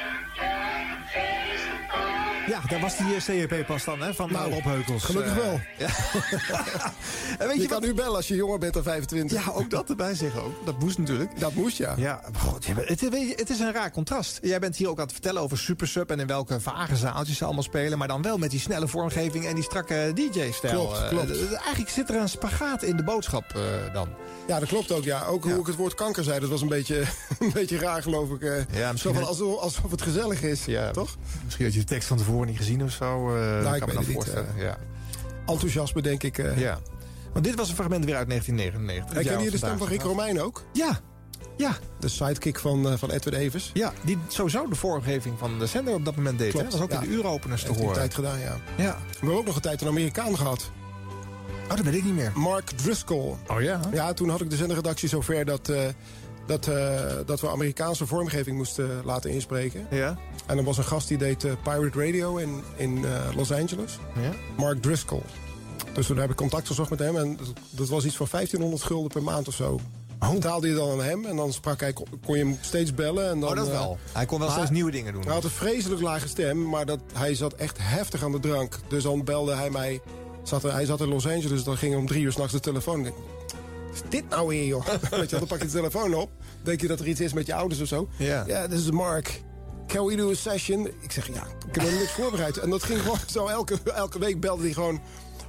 Ja, 2.48 2.62
daar 2.70 2.80
was 2.80 2.98
die 2.98 3.20
CEP-pas 3.20 3.84
dan, 3.84 4.02
hè, 4.02 4.14
van 4.14 4.32
nou, 4.32 4.52
Rob 4.54 4.64
Heukels. 4.64 5.04
gelukkig 5.04 5.32
Eh, 5.38 5.38
wel. 5.38 5.60
Ja. 5.78 5.88
en 7.40 7.48
weet 7.48 7.56
Je 7.56 7.62
je, 7.62 7.68
kan 7.68 7.80
wat? 7.80 7.88
nu 7.90 7.94
bellen 7.94 8.16
als 8.16 8.28
je 8.28 8.36
jonger 8.36 8.60
bent 8.60 8.74
dan 8.74 8.84
25. 8.84 9.46
Ja, 9.46 9.52
ook 9.52 9.70
dat 9.70 9.90
erbij 9.90 10.16
zeggen 10.16 10.44
ook. 10.44 10.66
Dat 10.66 10.80
moest 10.80 10.98
natuurlijk. 10.98 11.40
Dat 11.40 11.54
moest, 11.54 11.78
ja. 11.78 11.94
Ja, 11.98 12.22
god, 12.38 12.66
bent- 12.76 12.88
het, 12.90 13.10
weet 13.10 13.28
je, 13.30 13.34
het 13.36 13.50
is 13.50 13.60
een 13.60 13.72
raar 13.74 13.92
contrast. 13.92 14.40
Jij 14.42 14.60
bent 14.60 14.76
hier 14.76 14.90
ook 14.90 14.98
aan 14.98 15.04
het 15.04 15.12
vertellen 15.14 15.42
over 15.42 15.58
Super 15.58 15.88
Sub 15.88 16.12
en 16.12 16.20
in 16.20 16.28
welke 16.28 16.60
vage 16.60 16.96
zaaltjes 16.96 17.38
ze 17.38 17.46
allemaal 17.46 17.64
spelen. 17.64 17.98
Maar 17.98 18.08
dan 18.08 18.22
wel 18.22 18.38
met 18.38 18.52
die 18.52 18.60
snelle 18.60 18.88
vormgeving 18.88 19.46
en 19.46 19.56
die 19.56 19.64
strakke 19.64 20.12
DJ-stijl. 20.16 20.74
Klopt, 20.86 20.98
Eh, 21.02 21.08
klopt. 21.08 21.54
eigenlijk 21.54 21.90
zit 21.90 22.10
er 22.10 22.16
een 22.16 22.30
spagaat 22.30 22.84
in 22.84 22.98
de 22.98 23.04
boodschap 23.04 23.44
eh, 23.56 23.94
dan. 23.94 24.08
Ja, 24.48 24.60
dat 24.60 24.70
klopt 24.70 24.92
ook. 24.92 25.04
Ja. 25.04 25.24
Ook 25.26 25.44
hoe 25.44 25.60
ik 25.60 25.66
het 25.66 25.76
woord 25.76 25.94
kanker 25.96 26.24
zei, 26.24 26.40
dat 26.40 26.50
was 26.50 26.62
een 26.62 26.68
beetje, 26.68 27.04
een 27.40 27.52
beetje 27.54 27.78
raar, 27.78 28.02
geloof 28.02 28.30
ik. 28.30 28.42
eh. 28.42 28.50
Ja, 28.74 28.92
misschien 28.92 28.98
Zo 28.98 29.12
van 29.12 29.20
dat- 29.20 29.28
alsof, 29.30 29.60
alsof 29.60 29.92
het 29.92 30.02
gezellig 30.02 30.42
is, 30.42 30.66
Ja. 30.66 30.92
toch? 30.92 31.16
Misschien 31.44 31.66
had 31.66 31.74
je 31.74 31.80
de 31.80 31.86
tekst 31.86 32.08
van 32.08 32.18
tevoren 32.18 32.35
niet 32.44 32.58
gezien 32.58 32.84
of 32.84 32.92
zo. 32.92 33.36
eh, 33.36 33.64
dat 33.64 33.74
ik 33.74 33.80
kan 33.80 33.90
me 33.90 34.00
niet, 34.00 34.12
voorstellen. 34.14 34.54
ja. 34.58 34.78
Enthousiasme, 35.46 36.02
denk 36.02 36.24
ik. 36.24 36.38
eh. 36.38 36.58
ja. 36.60 36.80
Want 37.34 37.46
dit 37.46 37.56
was 37.56 37.70
een 37.70 37.76
fragment 37.76 38.06
weer 38.06 38.16
uit 38.16 38.28
1999. 38.28 39.06
het 39.06 39.14
Herken 39.14 39.32
jaar 39.32 39.44
je 39.44 39.52
de 39.52 39.58
stem 39.58 39.78
van 39.78 39.88
Rick. 39.88 40.02
Romein 40.02 40.42
ook? 40.42 40.64
Ja. 40.74 41.00
Ja. 41.58 41.78
De 42.00 42.08
sidekick 42.08 42.60
van, 42.60 42.90
eh, 42.90 42.98
van 42.98 43.12
Edwin 43.12 43.34
Evers. 43.34 43.72
Ja, 43.74 43.94
die 44.02 44.18
sowieso 44.28 44.68
de 44.68 44.76
vormgeving 44.76 45.40
van 45.40 45.60
de 45.60 45.66
zender 45.66 45.94
op 45.94 46.06
dat 46.06 46.16
moment 46.16 46.38
deed. 46.38 46.54
Dat 46.54 46.72
was 46.72 46.82
ook 46.82 46.92
ja. 46.92 47.02
in 47.02 47.10
de 47.10 47.16
uuropeners 47.16 47.64
te 47.64 47.74
horen. 47.74 47.94
tijd 47.94 48.14
gedaan, 48.14 48.40
ja. 48.40 48.58
Ja. 48.78 48.98
We 49.10 49.16
hebben 49.18 49.38
ook 49.38 49.46
nog 49.46 49.56
een 49.56 49.62
tijd 49.62 49.82
een 49.82 49.88
Amerikaan 49.88 50.38
gehad. 50.38 50.70
Oh, 51.70 51.76
dat 51.76 51.80
weet 51.86 51.94
ik 51.96 52.04
niet 52.04 52.16
meer. 52.16 52.32
Mark 52.36 52.66
Driscoll. 52.70 53.34
Oh 53.48 53.62
ja? 53.62 53.80
Ja, 53.94 54.14
toen 54.14 54.30
had 54.30 54.42
ik 54.42 54.50
de 54.50 54.56
zenderredactie 54.56 55.10
zover 55.10 55.46
dat, 55.46 55.70
eh, 55.70 55.80
dat, 56.46 56.68
eh, 56.68 57.00
dat 57.26 57.42
we 57.42 57.50
Amerikaanse 57.50 58.06
vormgeving 58.08 58.58
moesten 58.58 59.02
laten 59.06 59.30
inspreken. 59.32 59.88
Ja. 59.90 60.18
En 60.46 60.58
er 60.58 60.64
was 60.64 60.78
een 60.78 60.84
gast 60.84 61.08
die 61.08 61.18
deed 61.18 61.44
eh, 61.44 61.52
Pirate 61.64 62.06
Radio 62.06 62.38
in, 62.38 62.64
in 62.76 63.06
eh, 63.06 63.36
Los 63.36 63.52
Angeles. 63.52 63.98
Ja. 64.22 64.32
Mark 64.58 64.82
Driscoll. 64.82 65.22
Dus 65.94 66.08
toen 66.08 66.18
heb 66.18 66.30
ik 66.30 66.36
contact 66.36 66.68
gezocht 66.68 66.90
met 66.90 67.00
hem. 67.00 67.18
En 67.18 67.40
dat, 67.70 67.88
was 67.88 68.06
iets 68.06 68.16
van 68.16 68.28
1500 68.32 68.84
gulden 68.84 69.12
per 69.12 69.24
maand 69.24 69.48
of 69.48 69.54
zo. 69.54 69.80
Oh. 70.20 70.32
Betaalde 70.32 70.68
je 70.68 70.74
dan 70.74 70.92
aan 70.92 71.04
hem. 71.04 71.26
En 71.26 71.36
dan 71.36 71.54
sprak 71.54 71.80
hij, 71.80 71.94
kon 72.26 72.38
je 72.38 72.44
hem 72.44 72.58
steeds 72.62 72.94
bellen. 72.94 73.30
En 73.30 73.40
dan, 73.40 73.50
Oh, 73.50 73.56
dat 73.56 73.68
eh, 73.68 73.72
wel. 73.72 73.98
Hij 74.12 74.26
kon 74.26 74.40
wel 74.40 74.48
maar 74.48 74.58
steeds 74.58 74.72
nieuwe 74.72 74.92
dingen 74.92 75.14
doen. 75.14 75.24
Hij 75.24 75.34
had 75.34 75.44
een 75.44 75.50
vreselijk 75.50 76.02
lage 76.02 76.28
stem. 76.28 76.70
Maar 76.70 76.86
dat, 76.86 77.00
hij 77.14 77.36
zat 77.36 77.54
echt 77.54 77.78
heftig 77.82 78.24
aan 78.24 78.32
de 78.32 78.40
drank. 78.40 78.80
Dus 78.88 79.04
dan 79.04 79.24
belde 79.24 79.56
hij 79.56 79.70
mij. 79.70 80.02
Zat 80.44 80.64
er, 80.64 80.72
hij 80.74 80.86
zat 80.86 81.02
in 81.02 81.08
Los 81.08 81.28
Angeles. 81.28 81.64
Dan 81.64 81.78
ging 81.78 81.96
om 81.96 82.08
drie 82.08 82.24
uur 82.24 82.32
s'nachts 82.32 82.54
de 82.54 82.60
telefoon. 82.60 83.06
Ik 83.06 83.14
is 83.94 84.02
dit 84.10 84.30
nou 84.30 84.48
weer, 84.48 84.66
joh? 84.66 84.86
Weet 85.12 85.30
je, 85.30 85.38
dan 85.38 85.48
pak 85.48 85.60
je 85.60 85.66
de 85.66 85.72
telefoon 85.72 86.14
op. 86.14 86.30
Denk 86.64 86.82
je 86.82 86.88
dat 86.88 87.00
er 87.00 87.08
iets 87.08 87.20
is 87.20 87.34
met 87.34 87.46
je 87.46 87.54
ouders 87.54 87.82
of 87.82 87.88
zo? 87.88 88.10
Ja. 88.18 88.44
Ja, 88.48 88.68
dit 88.68 88.80
is 88.80 88.92
Mark. 88.92 89.44
Can 89.88 90.06
we 90.06 90.16
do 90.16 90.30
a 90.30 90.34
session? 90.34 90.88
Ik 91.00 91.12
zeg, 91.12 91.28
ja, 91.28 91.44
ik 91.68 91.76
heb 91.76 91.84
nog 91.84 92.00
niks 92.00 92.12
voorbereid. 92.12 92.58
En 92.58 92.70
dat 92.70 92.84
ging 92.84 93.02
gewoon 93.02 93.18
zo. 93.26 93.48
Elke, 93.48 93.78
elke 93.96 94.20
week 94.20 94.40
belde 94.40 94.64
hij 94.64 94.74
gewoon... 94.74 95.00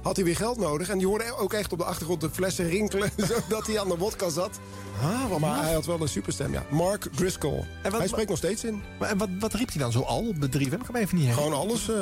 Had 0.01 0.15
hij 0.15 0.25
weer 0.25 0.35
geld 0.35 0.57
nodig. 0.57 0.89
En 0.89 0.97
die 0.97 1.07
hoorde 1.07 1.37
ook 1.37 1.53
echt 1.53 1.71
op 1.71 1.77
de 1.77 1.83
achtergrond 1.83 2.21
de 2.21 2.29
flessen 2.29 2.69
rinkelen. 2.69 3.09
Zodat 3.49 3.67
hij 3.67 3.79
aan 3.79 3.87
de 3.87 3.97
wodka 3.97 4.29
zat. 4.29 4.59
Ah, 5.01 5.29
wat 5.29 5.39
Maar 5.39 5.49
maf. 5.55 5.61
hij 5.65 5.73
had 5.73 5.85
wel 5.85 6.01
een 6.01 6.07
superstem, 6.07 6.53
ja. 6.53 6.65
Mark 6.69 7.07
Driscoll. 7.15 7.63
En 7.83 7.91
wat- 7.91 7.99
hij 7.99 8.07
spreekt 8.07 8.29
nog 8.29 8.37
steeds 8.37 8.63
in. 8.63 8.81
Maar, 8.99 9.09
en 9.09 9.17
wat, 9.17 9.29
wat 9.39 9.53
riep 9.53 9.69
hij 9.69 9.77
dan 9.81 9.91
zo 9.91 10.01
al 10.01 10.27
op 10.27 10.39
bedrijf? 10.39 10.71
Ik 10.71 10.79
kan 10.79 10.87
me 10.91 10.99
even 10.99 11.17
niet 11.17 11.33
Gewoon 11.33 11.53
alles, 11.53 11.81
eh, 11.81 11.95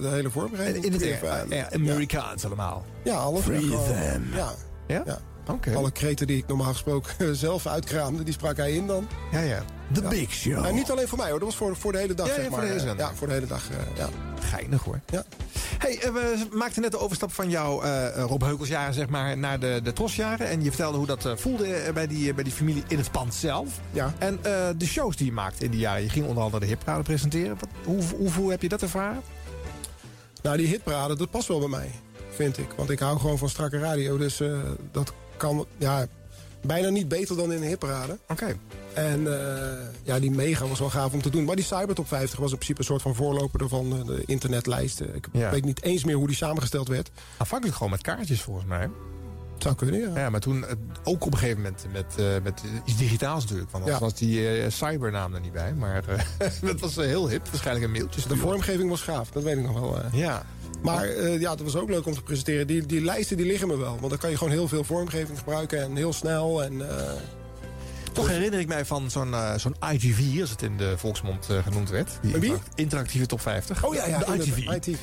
de 0.00 0.08
hele 0.10 0.30
voorbereiding. 0.30 0.84
In 0.84 0.92
het 0.92 1.04
ja, 1.22 1.44
ja, 1.48 1.70
Amerikaans 1.72 2.44
allemaal. 2.44 2.84
Ja, 3.04 3.16
alles. 3.16 3.42
Free 3.42 3.70
ja, 3.70 3.82
them. 3.82 4.28
Ja. 4.34 4.54
Ja? 4.86 5.02
ja. 5.06 5.18
Oké. 5.48 5.74
Alle 5.74 5.90
kreten 5.90 6.26
die 6.26 6.36
ik 6.36 6.46
normaal 6.46 6.72
gesproken 6.72 7.36
zelf 7.36 7.66
uitkraamde, 7.66 8.22
die 8.22 8.32
sprak 8.32 8.56
hij 8.56 8.72
in 8.72 8.86
dan. 8.86 9.08
Ja, 9.32 9.40
ja. 9.40 9.62
The 9.92 10.02
Ja. 10.02 10.08
Big 10.08 10.32
Show. 10.32 10.64
En 10.66 10.74
niet 10.74 10.90
alleen 10.90 11.08
voor 11.08 11.18
mij 11.18 11.30
hoor, 11.30 11.38
dat 11.38 11.48
was 11.48 11.56
voor, 11.56 11.76
voor 11.76 11.92
de 11.92 11.98
hele 11.98 12.14
dag, 12.14 12.26
Ja, 12.26 12.34
zeg 12.34 12.42
ja, 12.42 12.48
voor 12.48 12.58
maar. 12.58 12.66
de 12.66 12.72
hele 12.72 12.80
Eh, 12.82 12.86
zender. 12.88 13.06
Ja, 13.06 13.14
voor 13.14 13.26
de 13.26 13.32
hele 13.32 13.46
dag, 13.46 13.70
eh, 13.70 13.76
ja. 13.96 14.08
Geinig 14.40 14.82
hoor. 14.84 15.00
ja. 15.10 15.24
Hey, 15.78 15.98
eh, 16.02 16.10
we 16.12 16.46
maakten 16.52 16.82
net 16.82 16.90
de 16.90 16.98
overstap 16.98 17.32
van 17.32 17.50
jouw 17.50 17.82
eh, 17.82 18.22
Rob 18.24 18.42
Heukelsjaren 18.42 18.94
zeg 18.94 19.08
maar, 19.08 19.38
naar 19.38 19.60
de, 19.60 19.80
de 19.82 19.92
Trosjaren. 19.92 20.48
En 20.48 20.62
je 20.62 20.68
vertelde 20.68 20.98
hoe 20.98 21.06
dat 21.06 21.26
eh, 21.26 21.32
voelde 21.36 21.74
eh, 21.74 21.92
bij, 21.92 22.06
die, 22.06 22.34
bij 22.34 22.44
die 22.44 22.52
familie 22.52 22.82
in 22.88 22.98
het 22.98 23.10
pand 23.10 23.34
zelf. 23.34 23.80
Ja. 23.90 24.14
En 24.18 24.38
eh, 24.42 24.52
de 24.76 24.86
shows 24.86 25.16
die 25.16 25.26
je 25.26 25.32
maakte 25.32 25.64
in 25.64 25.70
die 25.70 25.80
jaren. 25.80 26.02
Je 26.02 26.08
ging 26.08 26.26
onder 26.26 26.42
andere 26.42 26.60
de 26.64 26.68
hipparade 26.70 27.02
presenteren. 27.02 27.56
Wat, 27.60 27.68
hoe, 27.84 28.02
hoe, 28.16 28.30
hoe 28.32 28.50
heb 28.50 28.62
je 28.62 28.68
dat 28.68 28.82
ervaren? 28.82 29.22
Nou, 30.42 30.56
die 30.56 30.66
hitparade, 30.66 31.16
dat 31.16 31.30
past 31.30 31.48
wel 31.48 31.58
bij 31.58 31.68
mij, 31.68 31.90
vind 32.34 32.58
ik. 32.58 32.68
Want 32.76 32.90
ik 32.90 32.98
hou 32.98 33.18
gewoon 33.18 33.38
van 33.38 33.48
strakke 33.48 33.78
radio. 33.78 34.16
Dus 34.18 34.40
eh, 34.40 34.52
dat 34.92 35.12
kan 35.38 35.66
ja, 35.78 36.06
bijna 36.66 36.88
niet 36.88 37.08
beter 37.08 37.36
dan 37.36 37.52
in 37.52 37.62
een 37.62 37.68
hitparade. 37.68 38.18
Oké. 38.28 38.56
En 38.94 39.40
eh, 39.40 39.86
ja, 40.02 40.18
die 40.18 40.30
mega 40.30 40.66
was 40.66 40.78
wel 40.78 40.90
gaaf 40.90 41.12
om 41.12 41.22
te 41.22 41.30
doen. 41.30 41.44
Maar 41.44 41.56
die 41.56 41.64
Cybertop 41.64 42.08
50 42.08 42.38
was 42.38 42.50
in 42.50 42.56
principe 42.56 42.78
een 42.80 42.86
soort 42.86 43.02
van 43.02 43.14
voorloper 43.14 43.68
van 43.68 43.92
eh, 44.00 44.06
de 44.06 44.22
internetlijsten. 44.26 45.14
Ik 45.14 45.28
Ja. 45.32 45.50
weet 45.50 45.64
niet 45.64 45.82
eens 45.82 46.04
meer 46.04 46.14
hoe 46.16 46.26
die 46.26 46.36
samengesteld 46.36 46.88
werd. 46.88 47.10
Aanvankelijk 47.36 47.76
gewoon 47.76 47.92
met 47.92 48.02
kaartjes 48.02 48.42
volgens 48.42 48.66
mij. 48.66 48.90
Zou 49.58 49.74
kunnen, 49.74 50.00
ja. 50.00 50.18
Ja, 50.20 50.30
maar 50.30 50.40
toen 50.40 50.66
eh, 50.66 50.72
ook 51.04 51.24
op 51.26 51.32
een 51.32 51.38
gegeven 51.38 51.62
moment 51.62 51.86
met, 51.92 52.14
eh, 52.18 52.26
met 52.42 52.62
iets 52.84 52.96
digitaals 52.96 53.42
natuurlijk. 53.42 53.70
Want 53.70 53.84
anders 53.84 54.02
Ja. 54.02 54.08
was 54.10 54.18
die 54.18 54.70
cybernaam 54.70 55.34
er 55.34 55.40
niet 55.40 55.52
bij. 55.52 55.74
Maar 55.74 56.04
dat 56.62 56.80
was 56.80 56.96
heel 56.96 57.28
hip. 57.28 57.46
Waarschijnlijk 57.48 57.86
een 57.86 57.92
mailtje 57.92 58.28
De 58.28 58.36
vormgeving 58.36 58.90
was 58.90 59.02
gaaf, 59.02 59.30
dat 59.30 59.42
weet 59.42 59.56
ik 59.56 59.62
nog 59.64 59.80
wel. 59.80 59.96
Ja. 60.12 60.42
Maar 60.82 61.08
eh, 61.08 61.40
ja, 61.40 61.50
het 61.50 61.62
was 61.62 61.76
ook 61.76 61.88
leuk 61.88 62.06
om 62.06 62.14
te 62.14 62.22
presenteren. 62.22 62.66
Die, 62.66 62.86
die 62.86 63.00
lijsten 63.00 63.36
die 63.36 63.46
liggen 63.46 63.68
me 63.68 63.76
wel. 63.76 63.96
Want 63.98 64.10
dan 64.10 64.18
kan 64.18 64.30
je 64.30 64.36
gewoon 64.36 64.52
heel 64.52 64.68
veel 64.68 64.84
vormgeving 64.84 65.38
gebruiken. 65.38 65.82
En 65.82 65.96
heel 65.96 66.12
snel. 66.12 66.62
En, 66.62 66.88
eh, 66.90 67.12
Toch 68.18 68.28
herinner 68.28 68.60
ik 68.60 68.68
mij 68.68 68.84
van 68.84 69.10
zo'n 69.10 69.34
eh, 69.34 69.54
zo'n 69.56 69.76
ITV, 69.92 70.40
als 70.40 70.50
het 70.50 70.62
in 70.62 70.76
de 70.76 70.94
volksmond 70.96 71.48
eh, 71.50 71.58
genoemd 71.62 71.90
werd. 71.90 72.18
Die 72.22 72.36
wie? 72.36 72.54
Interactieve 72.74 73.26
top 73.26 73.40
50. 73.40 73.84
Oh 73.84 73.94
ja, 73.94 74.06
ja, 74.06 74.18
de 74.18 74.24
inderdaad, 74.24 74.86
ITV. 74.86 75.02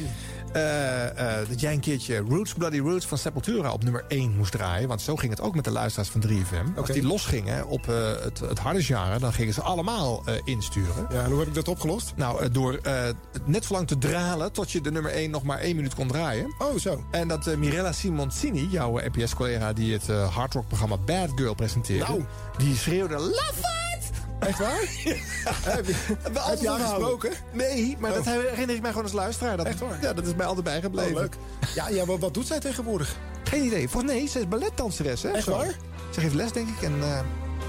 Eh, 0.54 1.50
dat 1.50 1.60
jij 1.60 1.74
een 1.74 1.80
keertje 1.80 2.18
Roots, 2.18 2.54
Bloody 2.54 2.80
Roots 2.80 3.06
van 3.06 3.18
Sepultura 3.18 3.72
op 3.72 3.84
nummer 3.84 4.06
1 4.08 4.36
moest 4.38 4.52
draaien. 4.52 4.88
Want 4.88 5.02
zo 5.02 5.16
ging 5.16 5.32
het 5.32 5.42
ook 5.42 5.56
met 5.56 5.64
de 5.64 5.72
luisteraars 5.72 6.10
van 6.10 6.22
3FM. 6.22 6.78
Als 6.80 6.90
die 6.90 7.04
losgingen 7.04 7.68
op 7.68 7.86
het, 7.86 8.40
het 8.40 8.60
hardesjaren, 8.60 9.20
dan 9.20 9.34
gingen 9.34 9.54
ze 9.54 9.62
allemaal 9.62 10.24
insturen. 10.44 11.08
Ja, 11.12 11.24
en 11.24 11.30
hoe 11.30 11.40
heb 11.40 11.48
ik 11.48 11.54
dat 11.54 11.68
opgelost? 11.68 12.14
Nou, 12.16 12.52
door 12.52 12.80
net 13.46 13.66
zo 13.66 13.74
lang 13.74 13.88
te 13.88 13.98
dralen 13.98 14.52
tot 14.52 14.72
je 14.72 14.82
de 14.82 14.92
nummer 14.92 15.12
1 15.12 15.30
nog 15.30 15.44
maar 15.44 15.60
één 15.60 15.76
minuut 15.76 15.96
kon 15.96 16.08
draaien. 16.08 16.56
Oh, 16.58 16.78
zo. 16.78 17.04
En 17.12 17.28
dat 17.28 17.56
Mirella 17.58 17.92
Simoncini, 17.92 18.68
jouw 18.68 19.00
NPS-collega 19.14 19.74
die 19.74 19.94
het 19.94 20.10
eh 20.10 20.36
hardrock-programma 20.36 20.98
Bad 20.98 21.30
Girl 21.36 21.54
presenteerde... 21.54 22.06
Nou. 22.06 22.24
die 22.58 22.76
schreeuwde 22.76 23.05
Lafayette! 23.12 24.08
Echt 24.40 24.60
waar? 24.60 24.80
heb 25.76 25.86
je, 25.86 25.94
heb 26.24 26.60
je 26.60 26.70
haar 26.70 26.80
gesproken? 26.80 27.32
Nee, 27.54 27.98
maar 28.00 28.10
Oh. 28.12 28.16
dat 28.16 28.26
herinner 28.26 28.76
ik 28.76 28.82
mij 28.82 28.90
gewoon 28.90 29.04
als 29.06 29.14
luisteraar. 29.14 29.58
Dat, 29.58 29.66
Echt 29.66 29.80
waar? 29.80 29.98
Ja, 30.02 30.14
dat 30.14 30.26
is 30.28 30.36
mij 30.36 30.46
altijd 30.46 30.66
bijgebleven. 30.66 31.14
Oh, 31.14 31.20
leuk. 31.20 31.36
Ja, 31.76 31.90
ja 31.90 32.06
wat, 32.06 32.20
wat 32.20 32.34
doet 32.34 32.48
zij 32.48 32.60
tegenwoordig? 32.60 33.16
Geen 33.44 33.64
idee. 33.66 33.90
Voor, 33.90 34.04
nee, 34.04 34.28
ze 34.28 34.40
is 34.40 34.48
balletdanseres, 34.48 35.24
hè? 35.24 35.30
Echt 35.30 35.48
waar? 35.48 35.76
Ze 36.12 36.20
geeft 36.20 36.34
les, 36.34 36.52
denk 36.52 36.68
ik. 36.70 36.82
En, 36.82 36.94
eh, 37.02 37.20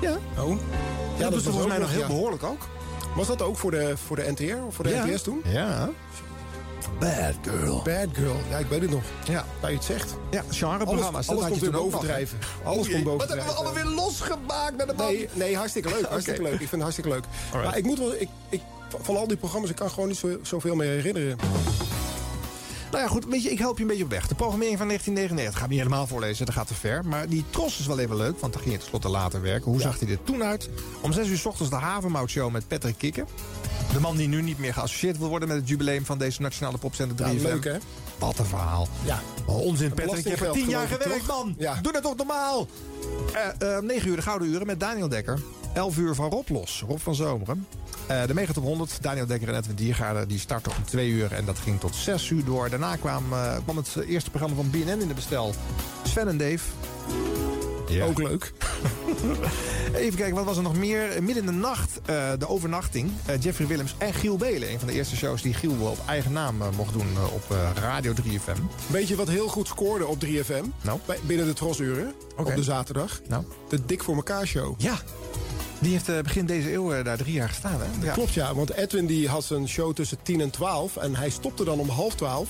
ja. 0.00 0.16
Oh. 0.42 0.56
Ja, 1.16 1.22
dat 1.24 1.32
was 1.32 1.42
volgens 1.42 1.62
ook 1.64 1.68
mij 1.68 1.78
nog 1.78 1.90
heel 1.90 2.00
ja. 2.00 2.06
behoorlijk 2.06 2.42
ook. 2.42 2.68
Was 3.16 3.26
dat 3.26 3.42
ook 3.42 3.56
voor 3.56 3.70
de, 3.70 3.94
voor 4.06 4.16
de 4.16 4.32
NTR 4.36 4.56
of 4.66 4.74
voor 4.74 4.84
de 4.84 4.90
Ja. 4.90 5.04
NTS 5.06 5.22
toen? 5.22 5.42
Ja. 5.44 5.90
Bad 6.98 7.34
Girl. 7.42 7.82
Bad 7.84 8.08
Girl. 8.12 8.36
Ja, 8.50 8.58
ik 8.58 8.66
weet 8.66 8.80
het 8.80 8.90
nog. 8.90 9.02
Ja. 9.28 9.44
Dat 9.60 9.70
je 9.70 9.76
het 9.76 9.84
zegt. 9.84 10.14
Ja, 10.30 10.42
genreprogramma's. 10.48 11.12
Alles, 11.12 11.26
dat 11.26 11.36
alles 11.36 11.42
had 11.42 11.50
komt 11.50 11.60
je 11.64 11.70
weer 11.70 11.80
bovendrijven. 11.80 12.38
Alles 12.64 12.76
komt 12.76 12.86
jee, 12.86 13.04
Wat 13.04 13.04
bovendrijven. 13.04 13.46
hebben 13.46 13.64
we 13.64 13.70
allemaal 13.70 13.94
weer 13.94 14.04
losgemaakt 14.04 14.76
met 14.76 14.86
de 14.88 14.94
man? 14.96 15.06
Nee, 15.06 15.28
nee, 15.32 15.56
hartstikke 15.56 15.88
leuk. 15.88 16.06
Hartstikke 16.16 16.42
leuk. 16.42 16.52
Ik 16.52 16.58
vind 16.58 16.70
het 16.70 16.80
hartstikke 16.80 17.10
leuk. 17.10 17.24
Alright. 17.52 17.64
Maar 17.70 17.78
ik 17.78 17.84
moet 17.84 17.98
wel... 17.98 18.12
Ik, 18.14 18.28
ik, 18.48 18.60
van 19.02 19.16
al 19.16 19.26
die 19.26 19.36
programma's, 19.36 19.70
ik 19.70 19.76
kan 19.76 19.90
gewoon 19.90 20.08
niet 20.08 20.18
zo, 20.18 20.38
zoveel 20.42 20.74
meer 20.74 20.88
herinneren. 20.90 21.38
Nou 22.90 23.02
ja, 23.02 23.08
goed, 23.08 23.26
weet 23.26 23.42
je, 23.42 23.50
ik 23.50 23.58
help 23.58 23.76
je 23.76 23.82
een 23.82 23.88
beetje 23.88 24.04
op 24.04 24.10
weg. 24.10 24.28
De 24.28 24.34
programmering 24.34 24.78
van 24.78 24.86
1999 24.86 25.58
ga 25.58 25.64
ik 25.64 25.70
niet 25.70 25.78
helemaal 25.78 26.06
voorlezen, 26.06 26.46
dat 26.46 26.54
gaat 26.54 26.66
te 26.66 26.74
ver. 26.74 27.04
Maar 27.04 27.28
die 27.28 27.44
tros 27.50 27.78
is 27.78 27.86
wel 27.86 27.98
even 27.98 28.16
leuk, 28.16 28.40
want 28.40 28.52
dan 28.52 28.62
ging 28.62 28.74
je 28.74 28.80
tenslotte 28.80 29.08
later 29.08 29.42
werken. 29.42 29.70
Hoe 29.70 29.80
zag 29.80 30.00
hij 30.00 30.08
er 30.08 30.22
toen 30.24 30.42
uit? 30.42 30.68
Om 31.00 31.12
6 31.12 31.28
uur 31.28 31.38
s 31.38 31.46
ochtends 31.46 31.70
de 31.70 31.76
Havermout-show 31.76 32.52
met 32.52 32.68
Patrick 32.68 32.98
Kikken. 32.98 33.26
De 33.92 34.00
man 34.00 34.16
die 34.16 34.28
nu 34.28 34.42
niet 34.42 34.58
meer 34.58 34.72
geassocieerd 34.72 35.18
wil 35.18 35.28
worden 35.28 35.48
met 35.48 35.56
het 35.56 35.68
jubileum 35.68 36.04
van 36.04 36.18
deze 36.18 36.42
nationale 36.42 36.78
popzender 36.78 37.16
3FM. 37.16 37.42
Ja, 37.42 37.48
leuk, 37.48 37.64
hè? 37.64 37.76
Wat 38.18 38.38
een 38.38 38.44
verhaal. 38.44 38.88
Ja. 39.04 39.20
Oh, 39.46 39.60
onzin, 39.60 39.94
Patrick. 39.94 40.22
Je 40.24 40.28
hebt 40.28 40.40
er 40.40 40.50
tien 40.50 40.68
jaar 40.68 40.82
ik, 40.82 41.02
gewerkt, 41.02 41.26
man. 41.26 41.54
Ja. 41.58 41.78
Doe 41.82 41.92
dat 41.92 42.02
toch 42.02 42.16
normaal? 42.16 42.66
Eh 43.32 43.76
eh 43.76 43.82
9 43.82 44.08
uur 44.08 44.16
de 44.16 44.22
Gouden 44.22 44.48
Uren 44.48 44.66
met 44.66 44.80
Daniel 44.80 45.08
Dekker. 45.08 45.38
11 45.74 45.96
uur 45.96 46.14
van 46.14 46.30
Rob 46.30 46.48
Los, 46.48 46.84
Rob 46.88 46.98
van 46.98 47.14
Zomeren. 47.14 47.66
Eh, 48.06 48.26
de 48.26 48.34
Megatop 48.34 48.62
100, 48.64 49.02
Daniel 49.02 49.26
Dekker 49.26 49.48
en 49.48 49.54
Edwin 49.54 49.74
Diergaarder, 49.74 50.28
die 50.28 50.38
startten 50.38 50.72
om 50.76 50.84
2 50.84 51.10
uur. 51.10 51.32
En 51.32 51.44
dat 51.44 51.58
ging 51.58 51.80
tot 51.80 51.94
6 51.94 52.30
uur 52.30 52.44
door. 52.44 52.70
Daarna 52.70 52.96
kwam, 52.96 53.32
eh, 53.32 53.56
kwam 53.64 53.76
het 53.76 53.96
eerste 54.06 54.30
programma 54.30 54.56
van 54.56 54.70
BNN 54.70 55.00
in 55.00 55.08
de 55.08 55.14
bestel. 55.14 55.54
Sven 56.02 56.28
en 56.28 56.38
Dave. 56.38 56.64
Ja. 57.88 58.04
Ook 58.06 58.18
leuk. 58.18 58.52
Even 59.94 60.16
kijken, 60.18 60.34
wat 60.34 60.44
was 60.44 60.56
er 60.56 60.62
nog 60.62 60.76
meer? 60.76 61.22
Midden 61.22 61.36
in 61.44 61.46
de 61.46 61.52
nacht, 61.58 62.00
eh, 62.04 62.30
de 62.38 62.48
overnachting. 62.48 63.10
Eh, 63.26 63.40
Jeffrey 63.42 63.66
Willems 63.66 63.94
en 63.98 64.14
Giel 64.14 64.36
Belen. 64.36 64.70
Een 64.72 64.78
van 64.78 64.88
de 64.88 64.94
eerste 64.94 65.16
shows 65.16 65.42
die 65.42 65.54
Giel 65.54 65.70
op 65.80 65.98
eigen 66.06 66.32
naam 66.32 66.62
eh, 66.62 66.68
mocht 66.76 66.92
doen 66.92 67.06
op 67.34 67.56
Radio 67.74 68.12
3FM. 68.12 68.60
Weet 68.86 69.08
je 69.08 69.16
wat 69.16 69.28
heel 69.28 69.48
goed 69.48 69.66
scoorde 69.68 70.06
op 70.06 70.24
3FM? 70.24 70.64
Nou? 70.82 70.98
Bij- 71.06 71.18
Binnen 71.26 71.46
de 71.46 71.52
trosuren. 71.52 72.14
Op 72.36 72.54
de 72.54 72.62
zaterdag. 72.62 73.20
Nou? 73.28 73.44
De 73.68 73.84
Dik 73.86 74.02
voor 74.02 74.14
elkaar 74.14 74.46
show. 74.46 74.74
Ja, 74.80 74.98
die 75.78 75.92
heeft 75.92 76.22
begin 76.22 76.46
deze 76.46 76.72
eeuw 76.72 77.02
daar 77.02 77.16
drie 77.16 77.32
jaar 77.32 77.48
gestaan. 77.48 77.80
Hè? 77.80 78.06
Ja. 78.06 78.12
Klopt, 78.12 78.32
ja. 78.32 78.54
Want 78.54 78.72
Edwin 78.72 79.06
die 79.06 79.28
had 79.28 79.44
zijn 79.44 79.68
show 79.68 79.94
tussen 79.94 80.18
10 80.22 80.40
en 80.40 80.50
12. 80.50 80.96
En 80.96 81.14
hij 81.16 81.30
stopte 81.30 81.64
dan 81.64 81.78
om 81.78 81.88
half 81.88 82.14
12. 82.14 82.48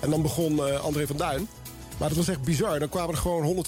En 0.00 0.10
dan 0.10 0.22
begon 0.22 0.80
André 0.82 1.06
van 1.06 1.16
Duin. 1.16 1.48
Maar 1.98 2.08
dat 2.08 2.16
was 2.16 2.28
echt 2.28 2.42
bizar. 2.42 2.78
Dan 2.78 2.88
kwamen 2.88 3.10
er 3.14 3.20
gewoon 3.20 3.64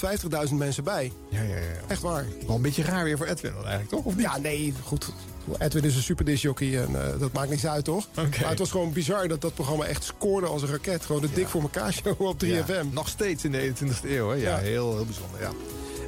150.000 0.49 0.55
mensen 0.55 0.85
bij. 0.85 1.13
Ja, 1.29 1.43
ja, 1.43 1.55
ja. 1.55 1.61
Echt 1.87 2.03
waar. 2.03 2.25
Wel 2.47 2.57
een 2.57 2.63
beetje 2.63 2.83
raar 2.83 3.05
weer 3.05 3.17
voor 3.17 3.27
Edwin 3.27 3.53
dan 3.53 3.61
eigenlijk, 3.67 3.91
toch? 3.91 4.05
Of 4.05 4.15
niet? 4.17 4.25
Ja, 4.25 4.39
nee, 4.39 4.75
goed. 4.85 5.13
Edwin 5.59 5.85
is 5.85 5.97
een 5.97 6.03
superdisjockey 6.03 6.83
en 6.83 7.03
eh, 7.13 7.21
dat 7.21 7.33
maakt 7.33 7.51
niks 7.51 7.67
uit, 7.67 7.85
toch? 7.85 8.07
Maar 8.15 8.49
het 8.49 8.59
was 8.59 8.71
gewoon 8.71 8.93
bizar 8.93 9.29
dat 9.29 9.41
dat 9.41 9.55
programma 9.55 9.85
echt 9.85 10.05
scoorde 10.05 10.47
als 10.47 10.63
een 10.63 10.69
raket. 10.69 11.05
Gewoon 11.05 11.21
de 11.21 11.33
dik 11.33 11.49
voor 11.49 11.61
elkaar 11.63 11.93
show 11.93 12.21
op 12.21 12.45
3FM. 12.45 12.67
Ja, 12.67 12.83
nog 12.91 13.09
steeds 13.09 13.45
in 13.45 13.53
de 13.53 13.73
21ste 13.75 14.09
eeuw, 14.09 14.29
hè? 14.29 14.35
Ja, 14.35 14.41
Ja. 14.43 14.57
Heel, 14.59 14.95
heel 14.95 15.05
bijzonder, 15.05 15.41
ja. 15.41 15.51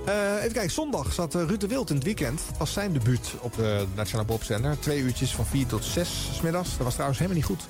Eh, 0.04 0.36
even 0.38 0.52
kijken, 0.52 0.70
zondag 0.70 1.12
zat 1.12 1.34
eh, 1.34 1.42
Ruud 1.46 1.60
de 1.60 1.66
Wild 1.66 1.90
in 1.90 1.96
het 1.96 2.04
weekend. 2.04 2.40
Was 2.58 2.72
zijn 2.72 2.92
debuut 2.92 3.28
op 3.40 3.54
de 3.56 3.86
Nationale 3.94 4.26
Popzender. 4.28 4.76
Twee 4.78 4.98
uurtjes 5.00 5.34
van 5.34 5.46
4 5.46 5.66
tot 5.66 5.84
6 5.84 6.08
's 6.34 6.40
middags. 6.40 6.68
Dat 6.70 6.80
was 6.84 6.92
trouwens 6.92 7.18
helemaal 7.20 7.40
niet 7.40 7.50
goed. 7.50 7.62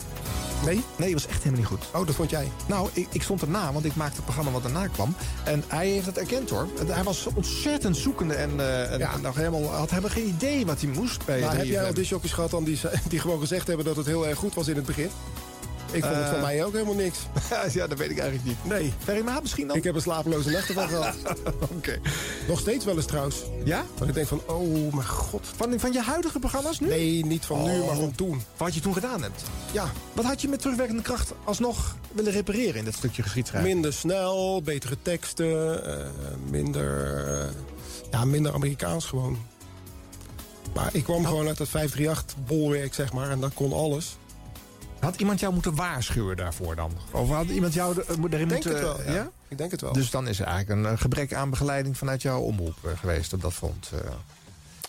Nee? 0.65 0.83
Nee, 0.97 1.13
was 1.13 1.27
echt 1.27 1.37
helemaal 1.43 1.59
niet 1.59 1.69
goed. 1.69 2.01
Oh, 2.01 2.07
dat 2.07 2.15
vond 2.15 2.31
jij? 2.31 2.49
Nou, 2.67 2.89
ik, 2.93 3.07
ik 3.13 3.23
stond 3.23 3.43
erna, 3.43 3.73
want 3.73 3.85
ik 3.85 3.95
maakte 3.97 4.15
het 4.17 4.25
programma 4.25 4.51
wat 4.51 4.63
daarna 4.63 4.87
kwam. 4.87 5.15
En 5.45 5.65
hij 5.67 5.89
heeft 5.89 6.07
het 6.07 6.19
erkend 6.19 6.51
hoor. 6.51 6.67
Hij 6.87 7.03
was 7.03 7.27
ontzettend 7.35 7.97
zoekende 7.97 8.35
en, 8.35 8.61
eh, 8.61 8.93
en, 8.93 8.99
Ja. 8.99 9.13
en 9.13 9.21
nog 9.21 9.35
helemaal, 9.37 9.65
had 9.65 9.91
helemaal 9.91 10.11
geen 10.11 10.27
idee 10.29 10.67
wat 10.67 10.81
hij 10.81 10.91
moest 10.91 11.25
bij 11.25 11.41
Maar 11.41 11.49
heb 11.51 11.59
3FM. 11.61 11.73
jij 11.73 11.87
al 11.87 11.95
disjockeys 11.95 12.33
gehad 12.33 12.51
dan 12.51 12.65
die, 12.65 12.81
die 13.09 13.19
gewoon 13.21 13.41
gezegd 13.41 13.67
hebben 13.67 13.87
dat 13.87 13.97
het 13.97 14.07
heel 14.07 14.27
erg 14.29 14.39
goed 14.39 14.55
was 14.55 14.69
in 14.69 14.77
het 14.77 14.87
begin? 14.87 15.11
Ik 15.93 16.03
vond 16.05 16.15
het 16.15 16.25
Eh. 16.25 16.31
van 16.31 16.41
mij 16.41 16.65
ook 16.65 16.73
helemaal 16.73 16.95
niks. 16.95 17.19
ja, 17.73 17.87
dat 17.87 17.99
weet 17.99 18.11
ik 18.11 18.19
eigenlijk 18.19 18.49
niet. 18.49 18.65
Nee. 19.07 19.23
Maat 19.25 19.43
misschien 19.43 19.67
dan? 19.67 19.77
Ik 19.77 19.85
heb 19.85 19.95
een 19.95 20.01
slapeloze 20.01 20.51
nacht 20.51 20.69
ervan 20.69 20.89
gehad. 20.89 21.15
Oké. 21.77 21.99
Nog 22.49 22.59
steeds 22.61 22.85
wel 22.85 22.97
eens 22.97 23.07
trouwens. 23.07 23.37
Ja? 23.65 23.85
Dat 23.99 24.09
ik 24.09 24.15
denk 24.15 24.27
van, 24.27 24.43
oh 24.47 24.95
mijn 24.95 25.07
god. 25.09 25.47
Van, 25.57 25.81
van 25.81 25.93
je 25.93 26.01
huidige 26.01 26.39
programma's 26.39 26.81
nu? 26.81 26.89
Nee, 26.89 27.25
niet 27.25 27.45
van 27.45 27.63
nu, 27.65 27.81
Oh. 27.81 27.87
maar 27.87 27.97
van 27.97 28.13
toen. 28.15 28.43
Wat 28.57 28.75
je 28.75 28.81
toen 28.81 28.93
gedaan 28.95 29.23
hebt. 29.23 29.43
Ja, 29.73 29.91
Wat 30.13 30.25
had 30.25 30.41
je 30.41 30.49
met 30.49 30.61
terugwerkende 30.61 31.03
kracht 31.03 31.33
alsnog 31.45 31.97
willen 32.13 32.33
repareren 32.33 32.75
in 32.75 32.85
dit 32.85 32.95
stukje 32.95 33.23
geschiedschrijving? 33.23 33.73
minder 33.75 33.93
snel, 33.93 34.63
betere 34.63 34.97
teksten, 35.03 35.85
eh, 35.99 36.07
minder, 36.51 37.15
eh, 37.29 37.49
ja, 38.11 38.25
minder 38.25 38.53
Amerikaans 38.53 39.05
gewoon. 39.05 39.39
Maar 40.75 40.89
ik 40.93 41.05
kwam 41.05 41.27
gewoon 41.27 41.47
uit 41.47 41.57
dat 41.59 41.69
538-bolwerk, 41.69 42.95
zeg 42.95 43.13
maar, 43.13 43.31
en 43.31 43.41
dat 43.41 43.55
kon 43.55 43.73
alles. 43.73 44.17
Had 45.01 45.17
iemand 45.21 45.41
jou 45.41 45.53
moeten 45.53 45.75
waarschuwen 45.75 46.37
daarvoor 46.37 46.77
dan? 46.77 46.93
Of 47.11 47.29
had 47.29 47.47
iemand 47.47 47.73
jou 47.75 47.95
de, 47.95 48.05
moet 48.19 48.33
erin 48.33 48.43
Ik 48.43 48.49
denk 48.51 48.65
moeten... 48.65 48.89
het 48.89 49.05
wel, 49.05 49.15
ja. 49.15 49.31
Ik 49.49 49.59
denk 49.59 49.71
het 49.71 49.81
wel. 49.81 49.93
Dus 49.93 50.11
dan 50.11 50.29
is 50.29 50.41
er 50.41 50.47
eigenlijk 50.47 50.81
een 50.81 50.93
eh, 50.93 51.01
gebrek 51.01 51.35
aan 51.35 51.51
begeleiding 51.51 51.99
vanuit 51.99 52.23
jouw 52.23 52.41
omroep 52.41 52.77
eh, 52.85 52.91
geweest 52.99 53.33
op 53.33 53.41
dat 53.41 53.55
eh. 53.93 54.11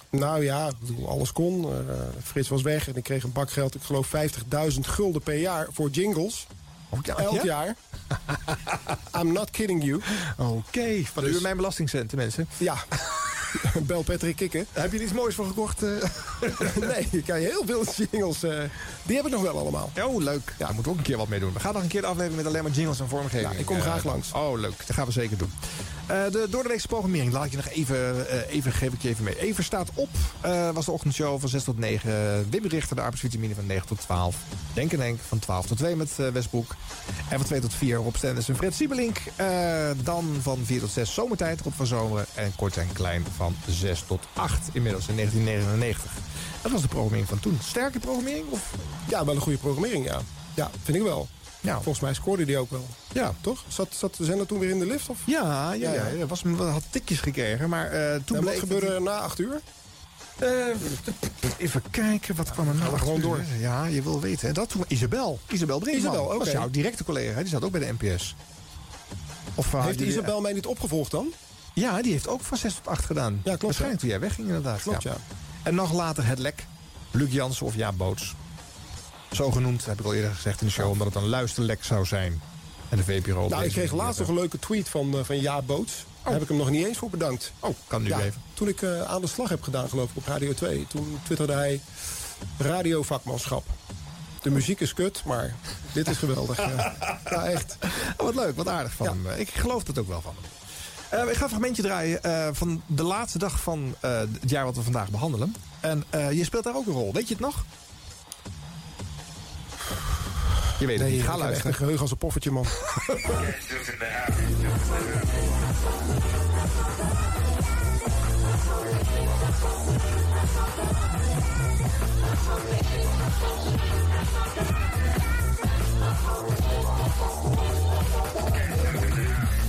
Nou 0.09 0.43
ja, 0.43 0.71
alles 1.05 1.31
kon. 1.31 1.63
Eh, 1.65 1.95
Frits 2.23 2.49
was 2.49 2.61
weg 2.61 2.87
en 2.87 2.95
ik 2.95 3.03
kreeg 3.03 3.23
een 3.23 3.31
bakgeld. 3.31 3.75
Ik 3.75 3.81
geloof 3.81 4.11
50.000 4.73 4.79
gulden 4.79 5.21
per 5.21 5.37
jaar 5.37 5.67
voor 5.71 5.89
jingles. 5.89 6.47
ja, 7.03 7.15
Elk 7.17 7.43
ja? 7.43 7.43
jaar. 7.43 7.75
I'm 9.21 9.31
not 9.31 9.49
kidding 9.49 9.83
you. 9.83 10.01
Oké, 10.37 11.03
van 11.03 11.23
Dus- 11.23 11.37
u 11.37 11.41
mijn 11.41 11.55
belastingcenten, 11.55 12.17
mensen. 12.17 12.47
Ja. 12.57 12.75
Bel 13.87 14.01
Patrick 14.03 14.35
Kikken. 14.35 14.65
Heb 14.71 14.91
je 14.91 14.97
er 14.97 15.03
iets 15.03 15.13
moois 15.13 15.35
voor 15.35 15.45
gekocht? 15.47 15.83
eh? 15.83 15.89
nee, 16.89 17.07
ik 17.11 17.25
kan 17.25 17.35
heel 17.35 17.63
veel 17.65 17.83
jingles. 17.95 18.43
eh, 18.43 18.59
die 19.03 19.15
heb 19.15 19.25
ik 19.25 19.31
nog 19.31 19.41
wel 19.41 19.57
allemaal. 19.59 19.91
Oh, 20.03 20.21
leuk. 20.23 20.53
Ja, 20.57 20.65
daar 20.65 20.73
moeten 20.73 20.83
we 20.83 20.89
ook 20.89 20.97
een 20.97 21.03
keer 21.03 21.17
wat 21.17 21.27
mee 21.27 21.39
doen. 21.39 21.53
We 21.53 21.59
gaan 21.59 21.73
nog 21.73 21.81
een 21.81 21.87
keer 21.87 22.01
de 22.01 22.07
aflevering 22.07 22.35
met 22.37 22.45
alleen 22.45 22.63
maar 22.63 22.71
jingles 22.71 22.99
en 22.99 23.07
vormgeving. 23.09 23.51
Ja, 23.53 23.59
ik 23.59 23.65
kom 23.65 23.81
graag 23.81 24.03
langs. 24.03 24.31
Oh, 24.31 24.59
leuk. 24.59 24.73
Dat 24.87 24.95
gaan 24.95 25.05
we 25.05 25.11
zeker 25.11 25.37
doen. 25.37 25.51
Eh, 26.07 26.23
de 26.31 26.47
door 26.49 26.63
de 26.63 26.69
weekse 26.69 26.87
programmering, 26.87 27.33
laat 27.33 27.45
ik 27.45 27.51
je 27.51 27.57
nog 27.57 27.67
even, 27.67 28.29
eh, 28.29 28.55
even 28.55 28.71
geef 28.71 28.93
ik 28.93 29.01
je 29.01 29.09
even 29.09 29.23
mee. 29.23 29.39
Even 29.39 29.63
staat 29.63 29.89
op, 29.93 30.09
eh, 30.41 30.69
was 30.69 30.85
de 30.85 30.91
ochtendshow 30.91 31.39
van 31.39 31.49
6 31.49 31.63
tot 31.63 31.77
9. 31.77 32.49
Wim 32.49 32.65
Richter, 32.65 32.95
de 32.95 33.01
arbeidsvitamine 33.01 33.55
van 33.55 33.65
9 33.65 33.87
tot 33.87 33.99
12. 33.99 34.35
Denk 34.73 34.91
en 34.91 34.97
Denk 34.97 35.19
van 35.27 35.39
12 35.39 35.65
tot 35.65 35.77
2 35.77 35.95
met 35.95 36.15
Westbroek. 36.33 36.75
En 37.29 37.37
van 37.37 37.45
2 37.45 37.59
tot 37.59 37.73
4 37.73 37.95
Rob 37.97 38.15
Stennis 38.15 38.49
en 38.49 38.55
Fred 38.55 38.73
Siebelink. 38.73 39.17
Dan 40.03 40.35
van 40.41 40.59
4 40.63 40.79
tot 40.79 40.91
6 40.91 41.13
Zomertijd, 41.13 41.61
Rob 41.61 41.73
van 41.73 41.85
Zomeren. 41.85 42.25
En 42.35 42.55
Kort 42.55 42.77
en 42.77 42.93
Klein 42.93 43.25
van 43.41 43.55
6 43.67 44.03
tot 44.07 44.25
8 44.33 44.69
inmiddels 44.73 45.07
in 45.07 45.15
1999. 45.15 46.11
Dat 46.61 46.71
was 46.71 46.81
de 46.81 46.87
programmering 46.87 47.27
van 47.27 47.39
toen. 47.39 47.59
Sterke 47.63 47.99
programmering? 47.99 48.45
Of? 48.49 48.73
Ja, 49.09 49.25
wel 49.25 49.35
een 49.35 49.41
goede 49.41 49.57
programmering, 49.57 50.05
ja. 50.05 50.21
Ja, 50.53 50.71
vind 50.83 50.97
ik 50.97 51.03
wel. 51.03 51.27
Ja. 51.61 51.73
Volgens 51.75 51.99
mij 51.99 52.13
scoorde 52.13 52.45
die 52.45 52.57
ook 52.57 52.69
wel. 52.71 52.85
Ja. 53.11 53.33
Toch? 53.41 53.63
Zat, 53.67 53.87
zat 53.93 54.15
de 54.15 54.25
zender 54.25 54.45
toen 54.45 54.59
weer 54.59 54.69
in 54.69 54.79
de 54.79 54.85
lift? 54.85 55.09
Of? 55.09 55.17
Ja, 55.25 55.73
ja, 55.73 55.93
ja. 55.93 56.07
Ja, 56.07 56.07
ja. 56.17 56.25
Was, 56.25 56.41
had 56.57 56.83
tikjes 56.89 57.19
gekregen, 57.19 57.69
maar 57.69 57.91
eh, 57.91 58.19
toen 58.25 58.37
En 58.37 58.43
wat 58.43 58.53
gebeurde 58.59 58.87
er 58.87 59.01
na 59.01 59.19
acht 59.19 59.39
uur? 59.39 59.61
Eh, 60.39 60.47
even 61.57 61.81
kijken, 61.91 62.35
wat 62.35 62.51
kwam 62.51 62.67
er 62.67 62.75
nou 62.75 62.97
gewoon 62.97 63.21
door. 63.21 63.43
Ja, 63.59 63.85
je 63.85 64.01
wil 64.01 64.19
weten. 64.21 64.47
hè. 64.47 64.53
Dat 64.53 64.69
toen 64.69 64.83
Isabel. 64.87 65.39
Isabel 65.47 65.79
Brinkman. 65.79 66.11
Isabel, 66.11 66.25
oké. 66.25 66.37
was 66.37 66.51
jouw 66.51 66.69
directe 66.69 67.03
collega. 67.03 67.33
hè. 67.33 67.41
Die 67.41 67.51
zat 67.51 67.63
ook 67.63 67.71
bij 67.71 67.79
de 67.79 67.93
NPS. 67.99 68.35
Of, 69.55 69.73
uh, 69.73 69.85
Heeft 69.85 69.97
die- 69.97 70.07
Isabel 70.07 70.41
mij 70.41 70.53
niet 70.53 70.65
opgevolgd 70.65 71.11
dan? 71.11 71.33
Ja, 71.73 72.01
die 72.01 72.11
heeft 72.11 72.27
ook 72.27 72.41
van 72.41 72.57
6 72.57 72.73
tot 72.73 72.87
8 72.87 73.05
gedaan. 73.05 73.33
Ja, 73.33 73.41
klopt, 73.43 73.61
Waarschijnlijk 73.61 73.99
toen 73.99 74.09
jij 74.09 74.19
wegging 74.19 74.47
inderdaad. 74.47 74.81
Klopt, 74.81 75.03
ja. 75.03 75.15
En 75.63 75.75
nog 75.75 75.93
later 75.93 76.25
het 76.25 76.39
lek. 76.39 76.65
Luc 77.11 77.31
Jansen 77.31 77.65
of 77.65 77.75
Jaap 77.75 77.97
Boots. 77.97 78.35
Zo 79.31 79.51
genoemd, 79.51 79.85
heb 79.85 79.99
ik 79.99 80.05
al 80.05 80.13
eerder 80.13 80.33
gezegd 80.33 80.61
in 80.61 80.67
de 80.67 80.73
show, 80.73 80.89
omdat 80.89 81.07
het 81.07 81.15
een 81.15 81.29
luisterlek 81.29 81.83
zou 81.83 82.05
zijn. 82.05 82.41
En 82.89 82.97
de 82.97 83.03
VPRO... 83.03 83.43
op 83.43 83.49
Nou, 83.49 83.63
ik 83.63 83.71
kreeg 83.71 83.91
laatst 83.91 84.19
nog 84.19 84.27
een 84.27 84.35
leuke 84.35 84.59
tweet 84.59 84.89
van, 84.89 85.17
eh, 85.17 85.23
van 85.23 85.39
Jaap 85.39 85.67
Boots. 85.67 86.05
Daar 86.23 86.33
heb 86.33 86.41
ik 86.41 86.47
hem 86.47 86.57
nog 86.57 86.69
niet 86.69 86.85
eens 86.85 86.97
voor 86.97 87.09
bedankt. 87.09 87.53
Oh, 87.59 87.75
kan 87.87 88.01
nu 88.01 88.07
Ja, 88.07 88.19
even. 88.19 88.41
Toen 88.53 88.67
ik 88.67 88.81
eh, 88.81 89.01
aan 89.01 89.21
de 89.21 89.27
slag 89.27 89.49
heb 89.49 89.63
gedaan, 89.63 89.89
geloof 89.89 90.09
ik, 90.09 90.17
op 90.17 90.25
Radio 90.25 90.53
2... 90.53 90.87
toen 90.87 91.19
twitterde 91.23 91.53
hij 91.53 91.81
radiovakmanschap. 92.57 93.65
De 94.41 94.49
muziek 94.49 94.79
is 94.79 94.93
kut, 94.93 95.21
maar 95.25 95.55
dit 95.93 96.07
is 96.07 96.17
geweldig. 96.17 96.57
ja. 96.75 96.95
ja, 97.29 97.45
echt. 97.45 97.77
Oh, 98.17 98.25
wat 98.25 98.35
leuk, 98.35 98.55
wat 98.55 98.67
aardig 98.67 98.93
van 98.93 99.07
hem. 99.07 99.27
Ik 99.39 99.49
geloof 99.49 99.87
het 99.87 99.99
ook 99.99 100.07
wel 100.07 100.21
van 100.21 100.33
hem. 100.41 100.60
Eh, 101.11 101.19
ik 101.29 101.35
ga 101.35 101.43
een 101.43 101.49
fragmentje 101.49 101.81
draaien 101.81 102.23
eh, 102.23 102.47
van 102.51 102.81
de 102.85 103.03
laatste 103.03 103.37
dag 103.37 103.61
van 103.61 103.95
eh, 103.99 104.19
het 104.19 104.49
jaar 104.49 104.65
wat 104.65 104.75
we 104.75 104.81
vandaag 104.81 105.09
behandelen. 105.09 105.55
En 105.79 106.03
eh, 106.09 106.31
je 106.31 106.43
speelt 106.43 106.63
daar 106.63 106.75
ook 106.75 106.85
een 106.87 106.93
rol. 106.93 107.13
Weet 107.13 107.27
je 107.27 107.33
het 107.33 107.43
nog? 107.43 107.65
Je 110.79 110.85
weet 110.85 110.99
het 110.99 111.07
Nee, 111.07 111.17
niet. 111.17 111.25
Ga 111.25 111.33
ik 111.35 111.39
heb 111.39 111.39
echt 111.39 111.39
luisteren. 111.39 111.67
een 111.71 111.77
geheugen 111.77 112.01
als 112.01 112.11
een 112.11 112.17
poffertje, 112.17 112.51
man. 112.51 112.65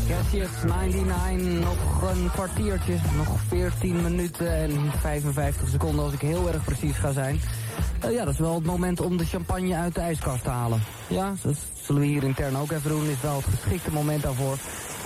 Cassius 0.08 0.50
99, 0.66 1.60
nog 1.60 2.10
een 2.10 2.30
kwartiertje, 2.30 2.94
nog 3.16 3.40
14 3.48 4.02
minuten 4.02 4.54
en 4.54 4.92
55 5.00 5.68
seconden 5.68 6.04
als 6.04 6.12
ik 6.12 6.20
heel 6.20 6.48
erg 6.48 6.64
precies 6.64 6.96
ga 6.96 7.12
zijn. 7.12 7.40
Eh, 8.00 8.12
ja, 8.12 8.24
dat 8.24 8.32
is 8.32 8.40
wel 8.40 8.54
het 8.54 8.64
moment 8.64 9.00
om 9.00 9.16
de 9.16 9.24
champagne 9.24 9.74
uit 9.74 9.94
de 9.94 10.00
ijskast 10.00 10.42
te 10.42 10.50
halen. 10.50 10.82
Ja, 11.08 11.34
dat 11.42 11.56
zullen 11.82 12.00
we 12.00 12.06
hier 12.06 12.22
intern 12.22 12.56
ook 12.56 12.70
even 12.70 12.90
doen, 12.90 13.08
is 13.08 13.20
wel 13.20 13.36
het 13.36 13.60
geschikte 13.60 13.92
moment 13.92 14.22
daarvoor. 14.22 14.56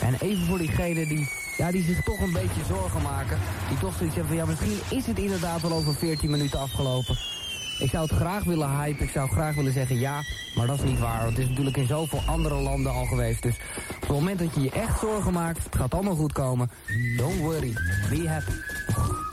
En 0.00 0.14
even 0.20 0.46
voor 0.46 0.58
diegenen 0.58 1.08
die, 1.08 1.28
ja, 1.56 1.70
die 1.70 1.82
zich 1.82 2.02
toch 2.02 2.20
een 2.20 2.32
beetje 2.32 2.64
zorgen 2.68 3.02
maken, 3.02 3.38
die 3.68 3.78
toch 3.78 3.94
zoiets 3.96 4.16
hebben 4.16 4.36
van 4.36 4.44
ja, 4.44 4.50
misschien 4.50 4.98
is 4.98 5.06
het 5.06 5.18
inderdaad 5.18 5.60
wel 5.60 5.72
over 5.72 5.94
14 5.94 6.30
minuten 6.30 6.60
afgelopen. 6.60 7.35
Ik 7.78 7.90
zou 7.90 8.02
het 8.02 8.16
graag 8.16 8.44
willen 8.44 8.70
hypen, 8.70 9.04
ik 9.04 9.10
zou 9.10 9.28
graag 9.28 9.54
willen 9.54 9.72
zeggen 9.72 9.98
ja, 9.98 10.22
maar 10.54 10.66
dat 10.66 10.78
is 10.78 10.84
niet 10.84 10.98
waar. 10.98 11.22
Want 11.22 11.36
het 11.36 11.38
is 11.38 11.48
natuurlijk 11.48 11.76
in 11.76 11.86
zoveel 11.86 12.20
andere 12.26 12.54
landen 12.54 12.92
al 12.92 13.04
geweest. 13.04 13.42
Dus 13.42 13.56
op 13.94 14.00
het 14.00 14.08
moment 14.08 14.38
dat 14.38 14.54
je 14.54 14.60
je 14.60 14.70
echt 14.70 14.98
zorgen 14.98 15.32
maakt, 15.32 15.64
het 15.64 15.76
gaat 15.76 15.94
allemaal 15.94 16.14
goed 16.14 16.32
komen. 16.32 16.70
Don't 17.16 17.40
worry, 17.40 17.72
be 18.10 18.28
happy. 18.28 18.52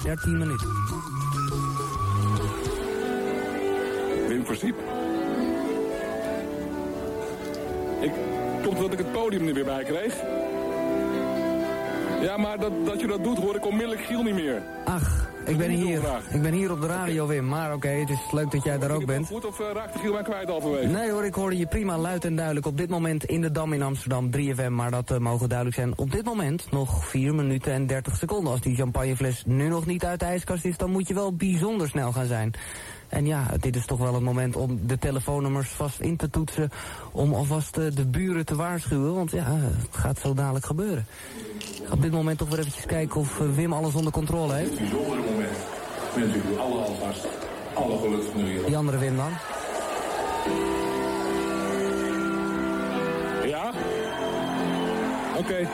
13 0.04 0.38
minuten. 0.38 0.68
Wim 4.28 4.46
Versiep. 4.46 4.76
Ik, 8.02 8.12
komt 8.64 8.80
dat 8.80 8.92
ik 8.92 8.98
het 8.98 9.12
podium 9.12 9.48
er 9.48 9.54
weer 9.54 9.66
bij 9.66 9.84
kreeg? 9.84 10.14
Ja, 12.24 12.38
maar 12.38 12.60
dat, 12.60 12.72
dat 12.86 13.00
je 13.00 13.08
dat 13.08 13.24
doet 13.24 13.38
hoor 13.38 13.56
ik 13.56 13.66
onmiddellijk 13.66 14.02
Giel 14.02 14.24
niet 14.24 14.34
meer. 14.34 14.62
Ach, 14.86 15.30
ik 15.46 15.58
ben 15.58 15.70
hier. 15.70 16.02
Ik 16.32 16.42
ben 16.42 16.54
hier 16.54 16.72
op 16.72 16.82
de 16.82 16.88
radio, 16.88 17.28
Wim. 17.28 17.48
Maar 17.48 17.74
oké, 17.74 17.88
het 17.88 18.10
is 18.10 18.32
leuk 18.32 18.52
dat 18.52 18.64
jij 18.64 18.78
daar 18.78 18.92
ook 18.92 19.06
bent. 19.06 19.28
Goed 19.28 19.46
of 19.46 19.60
uh, 19.60 19.68
raakte 19.74 20.00
Giel 20.00 20.14
mij 20.14 20.22
kwijt 20.22 20.48
halverwege? 20.48 20.88
Nee 20.88 21.12
hoor, 21.12 21.26
ik 21.26 21.34
hoorde 21.34 21.58
je 21.58 21.66
prima 21.66 21.98
luid 21.98 22.26
en 22.26 22.36
duidelijk. 22.36 22.66
Op 22.66 22.78
dit 22.78 22.90
moment 22.90 23.24
in 23.24 23.42
de 23.42 23.52
Dam 23.52 23.74
in 23.74 23.82
Amsterdam, 23.82 24.30
3FM, 24.38 24.70
maar 24.70 24.92
dat 24.92 25.12
eh, 25.12 25.18
mogen 25.18 25.50
duidelijk 25.50 25.78
zijn. 25.78 25.98
Op 25.98 26.12
dit 26.12 26.26
moment 26.26 26.72
nog 26.72 27.08
4 27.08 27.36
minuten 27.36 27.74
en 27.74 27.88
30 27.88 28.16
seconden. 28.16 28.52
Als 28.52 28.62
die 28.62 28.76
champagnefles 28.76 29.44
nu 29.46 29.68
nog 29.68 29.86
niet 29.86 30.06
uit 30.06 30.20
de 30.20 30.26
ijskast 30.26 30.66
is, 30.66 30.78
dan 30.78 30.92
moet 30.92 31.08
je 31.08 31.14
wel 31.14 31.36
bijzonder 31.36 31.88
snel 31.90 32.12
gaan 32.12 32.26
zijn. 32.26 32.54
En 33.14 33.26
ja, 33.26 33.46
dit 33.60 33.76
is 33.76 33.86
toch 33.86 34.00
wel 34.00 34.14
het 34.14 34.24
moment 34.24 34.56
om 34.56 34.80
de 34.88 35.00
telefoonnummers 35.00 35.70
vast 35.70 36.00
in 36.00 36.16
te 36.16 36.30
toetsen. 36.30 36.72
Om 37.12 37.34
alvast 37.34 37.78
eh, 37.78 37.86
de 37.96 38.06
buren 38.06 38.46
te 38.46 38.56
waarschuwen, 38.56 39.14
want 39.14 39.32
ja, 39.32 39.46
het 39.48 39.88
gaat 39.92 40.20
zo 40.20 40.34
dadelijk 40.34 40.66
gebeuren. 40.66 41.06
Ik 41.60 41.88
ga 41.88 41.94
op 41.94 42.02
dit 42.02 42.12
moment 42.12 42.38
toch 42.38 42.50
weer 42.50 42.60
eventjes 42.60 42.86
kijken 42.86 43.20
of 43.20 43.40
eh, 43.40 43.46
Wim 43.56 43.74
alles 43.74 43.94
onder 43.94 44.12
controle 44.12 44.54
heeft. 44.54 44.72
Een 44.72 44.78
bijzondere 44.78 45.22
moment. 45.32 45.58
Wens 46.16 46.36
ik 46.36 46.44
u 46.44 46.58
alle 46.58 46.80
alvast 46.84 47.28
alle 47.74 47.98
geluk 47.98 48.24
van 48.24 48.38
de 48.38 48.44
wereld. 48.44 48.66
Die 48.66 48.78
andere 48.78 48.98
Wim 48.98 49.16
dan? 49.16 49.32
Ja? 53.46 53.72
Oké. 55.38 55.68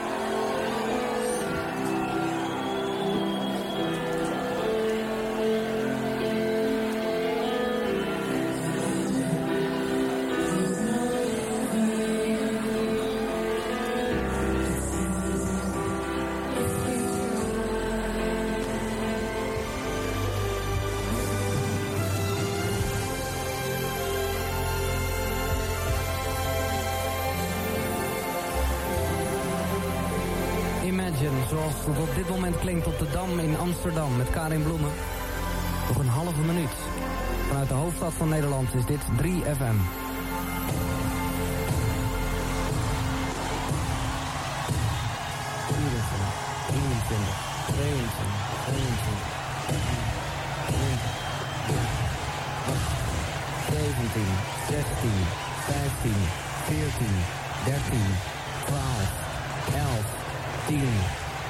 Zoals 31.50 31.74
het 31.86 31.98
op 31.98 32.14
dit 32.14 32.28
moment 32.28 32.58
klinkt 32.58 32.86
op 32.86 32.98
de 32.98 33.10
Dam 33.12 33.38
in 33.38 33.56
Amsterdam 33.56 34.16
met 34.16 34.30
Karin 34.30 34.62
Bloemen. 34.62 34.90
Nog 35.88 35.98
een 35.98 36.08
halve 36.08 36.40
minuut. 36.40 36.74
Vanuit 37.48 37.68
de 37.68 37.74
hoofdstad 37.74 38.12
van 38.12 38.28
Nederland 38.28 38.74
is 38.74 38.84
dit 38.84 39.00
3FM. 39.22 39.78
Zeventien, 53.70 54.32
zestien, 54.68 55.26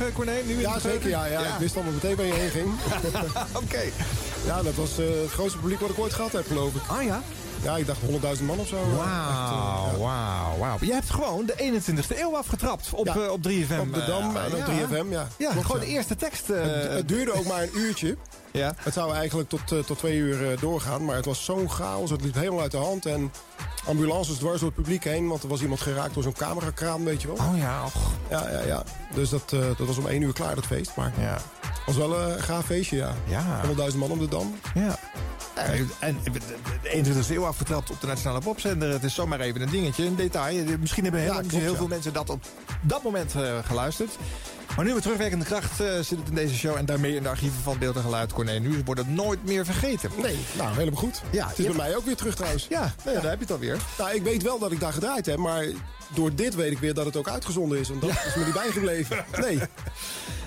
Eh, 0.00 0.14
Corné? 0.14 0.42
Nu 0.46 0.52
in 0.52 0.60
Ja, 0.60 0.78
zeker. 0.78 1.08
Ja, 1.08 1.24
ja. 1.24 1.40
Ja. 1.40 1.52
Ik 1.52 1.58
wist 1.58 1.76
al 1.76 1.82
meteen 1.82 2.16
waar 2.16 2.26
je 2.26 2.32
heen 2.32 2.50
ging. 2.50 2.68
Oké. 3.62 3.82
Ja, 4.46 4.62
dat 4.62 4.74
was 4.74 4.98
eh, 4.98 5.06
het 5.22 5.30
grootste 5.30 5.58
publiek 5.58 5.80
wat 5.80 5.90
ik 5.90 5.98
ooit 5.98 6.12
gehad 6.12 6.32
heb, 6.32 6.46
geloof 6.46 6.74
ik. 6.74 6.82
Ah 6.86 7.02
ja? 7.02 7.22
Ja, 7.62 7.76
ik 7.76 7.86
dacht 7.86 8.00
100.000 8.38 8.44
man 8.44 8.58
of 8.58 8.66
zo. 8.68 8.76
Wauw, 8.76 9.92
eh, 9.92 9.98
wauw, 9.98 10.58
wauw. 10.58 10.76
Je 10.80 10.92
hebt 10.92 11.10
gewoon 11.10 11.46
de 11.46 11.54
21ste 11.58 12.20
eeuw 12.20 12.36
afgetrapt 12.36 12.88
op, 12.92 13.06
Ja, 13.06 13.28
op 13.28 13.42
3FM. 13.42 13.80
Op 13.80 13.94
de 13.94 14.04
Dam 14.06 14.36
en 14.36 14.54
op 14.54 14.64
3FM, 14.64 15.10
ja. 15.10 15.28
Ja, 15.36 15.50
Klopt, 15.50 15.66
gewoon 15.66 15.80
de 15.80 15.86
eerste 15.86 16.16
tekst. 16.16 16.46
Het, 16.46 16.92
het 16.92 17.08
duurde 17.08 17.32
ook 17.32 17.46
maar 17.46 17.62
een 17.62 17.78
uurtje. 17.78 18.16
Ja. 18.52 18.74
Het 18.78 18.94
zou 18.94 19.14
eigenlijk 19.14 19.48
tot, 19.48 19.86
tot 19.86 19.98
twee 19.98 20.16
uur 20.16 20.58
doorgaan. 20.60 21.04
Maar 21.04 21.16
het 21.16 21.24
was 21.24 21.44
zo'n 21.44 21.70
chaos. 21.70 22.10
Het 22.10 22.22
liep 22.22 22.34
helemaal 22.34 22.60
uit 22.60 22.70
de 22.70 22.76
hand. 22.76 23.06
En 23.06 23.32
ambulances 23.86 24.36
dwars 24.36 24.60
door 24.60 24.68
het 24.68 24.76
publiek 24.82 25.04
heen. 25.04 25.28
Want 25.28 25.42
er 25.42 25.48
was 25.48 25.62
iemand 25.62 25.80
geraakt 25.80 26.14
door 26.14 26.22
zo'n 26.22 26.32
camerakraan, 26.32 27.04
weet 27.04 27.22
je 27.22 27.26
wel. 27.26 27.36
Oh 27.36 27.58
ja, 27.58 27.84
och. 27.84 27.94
Ja, 28.30 28.50
ja, 28.50 28.60
ja. 28.66 28.82
Dus 29.14 29.28
dat, 29.30 29.52
eh, 29.52 29.60
dat 29.76 29.86
was 29.86 29.96
om 29.98 30.06
één 30.06 30.22
uur 30.22 30.32
klaar, 30.32 30.54
dat 30.54 30.66
feest. 30.66 30.90
Maar 30.96 31.12
Ja. 31.18 31.32
het 31.60 31.82
was 31.86 31.96
wel 31.96 32.20
eh, 32.20 32.34
een 32.36 32.42
gaaf 32.42 32.64
feestje, 32.64 32.96
ja. 32.96 33.14
Ja. 33.26 33.60
100.000 33.66 33.98
man 33.98 34.10
op 34.10 34.18
de 34.18 34.28
Dam. 34.28 34.54
Ja. 34.74 34.98
Eh, 35.54 35.78
En 35.98 36.18
de- 36.24 36.30
de 36.82 36.88
21ste 36.90 37.34
eeuw 37.34 37.46
afgetrapt 37.46 37.90
op 37.90 38.00
de 38.00 38.06
Nationale 38.06 38.40
Popzender. 38.40 38.90
Het 38.90 39.04
is 39.04 39.14
zomaar 39.14 39.40
even 39.40 39.60
een 39.60 39.70
dingetje, 39.70 40.06
een 40.06 40.16
detail. 40.16 40.64
Misschien 40.80 41.02
hebben 41.02 41.20
heel, 41.20 41.32
Ja, 41.32 41.38
klopt, 41.38 41.54
heel 41.54 41.70
ja. 41.70 41.76
veel 41.76 41.86
mensen 41.86 42.12
dat 42.12 42.30
op 42.30 42.44
dat 42.80 43.02
moment 43.02 43.34
eh, 43.34 43.58
geluisterd. 43.64 44.10
Maar 44.76 44.84
nu 44.84 44.92
met 44.92 45.02
terugwerkende 45.02 45.44
kracht 45.44 45.80
eh, 45.80 45.86
zit 45.94 46.18
het 46.18 46.28
in 46.28 46.34
deze 46.34 46.54
show... 46.54 46.76
en 46.76 46.86
daarmee 46.86 47.14
in 47.14 47.22
de 47.22 47.28
archieven 47.28 47.62
van 47.62 47.78
Beeld 47.78 47.96
en 47.96 48.02
Geluid. 48.02 48.32
Corné, 48.32 48.58
nu 48.58 48.82
wordt 48.84 49.00
het 49.00 49.10
nooit 49.10 49.44
meer 49.44 49.64
vergeten. 49.64 50.10
Nee, 50.22 50.38
nou, 50.58 50.74
helemaal 50.76 51.00
goed. 51.00 51.22
Ja, 51.30 51.48
het 51.48 51.58
is 51.58 51.66
bij 51.66 51.74
mij 51.74 51.96
ook 51.96 52.04
weer 52.04 52.16
terug 52.16 52.34
trouwens. 52.34 52.66
Ja, 52.68 52.92
nou 53.04 53.16
ja, 53.16 53.22
daar 53.22 53.30
heb 53.30 53.38
je 53.38 53.44
het 53.44 53.50
alweer. 53.52 53.78
Nou, 53.98 54.14
ik 54.14 54.22
weet 54.22 54.42
wel 54.42 54.58
dat 54.58 54.72
ik 54.72 54.80
daar 54.80 54.92
gedraaid 54.92 55.26
heb, 55.26 55.36
maar 55.36 55.66
door 56.14 56.34
dit 56.34 56.54
weet 56.54 56.70
ik 56.72 56.78
weer 56.78 56.94
dat 56.94 57.04
het 57.04 57.16
ook 57.16 57.28
uitgezonden 57.28 57.78
is. 57.78 57.88
Want 57.88 58.00
dat 58.00 58.10
is 58.10 58.34
me 58.34 58.44
niet 58.44 58.54
bijgebleven. 58.54 59.24
Nee. 59.40 59.60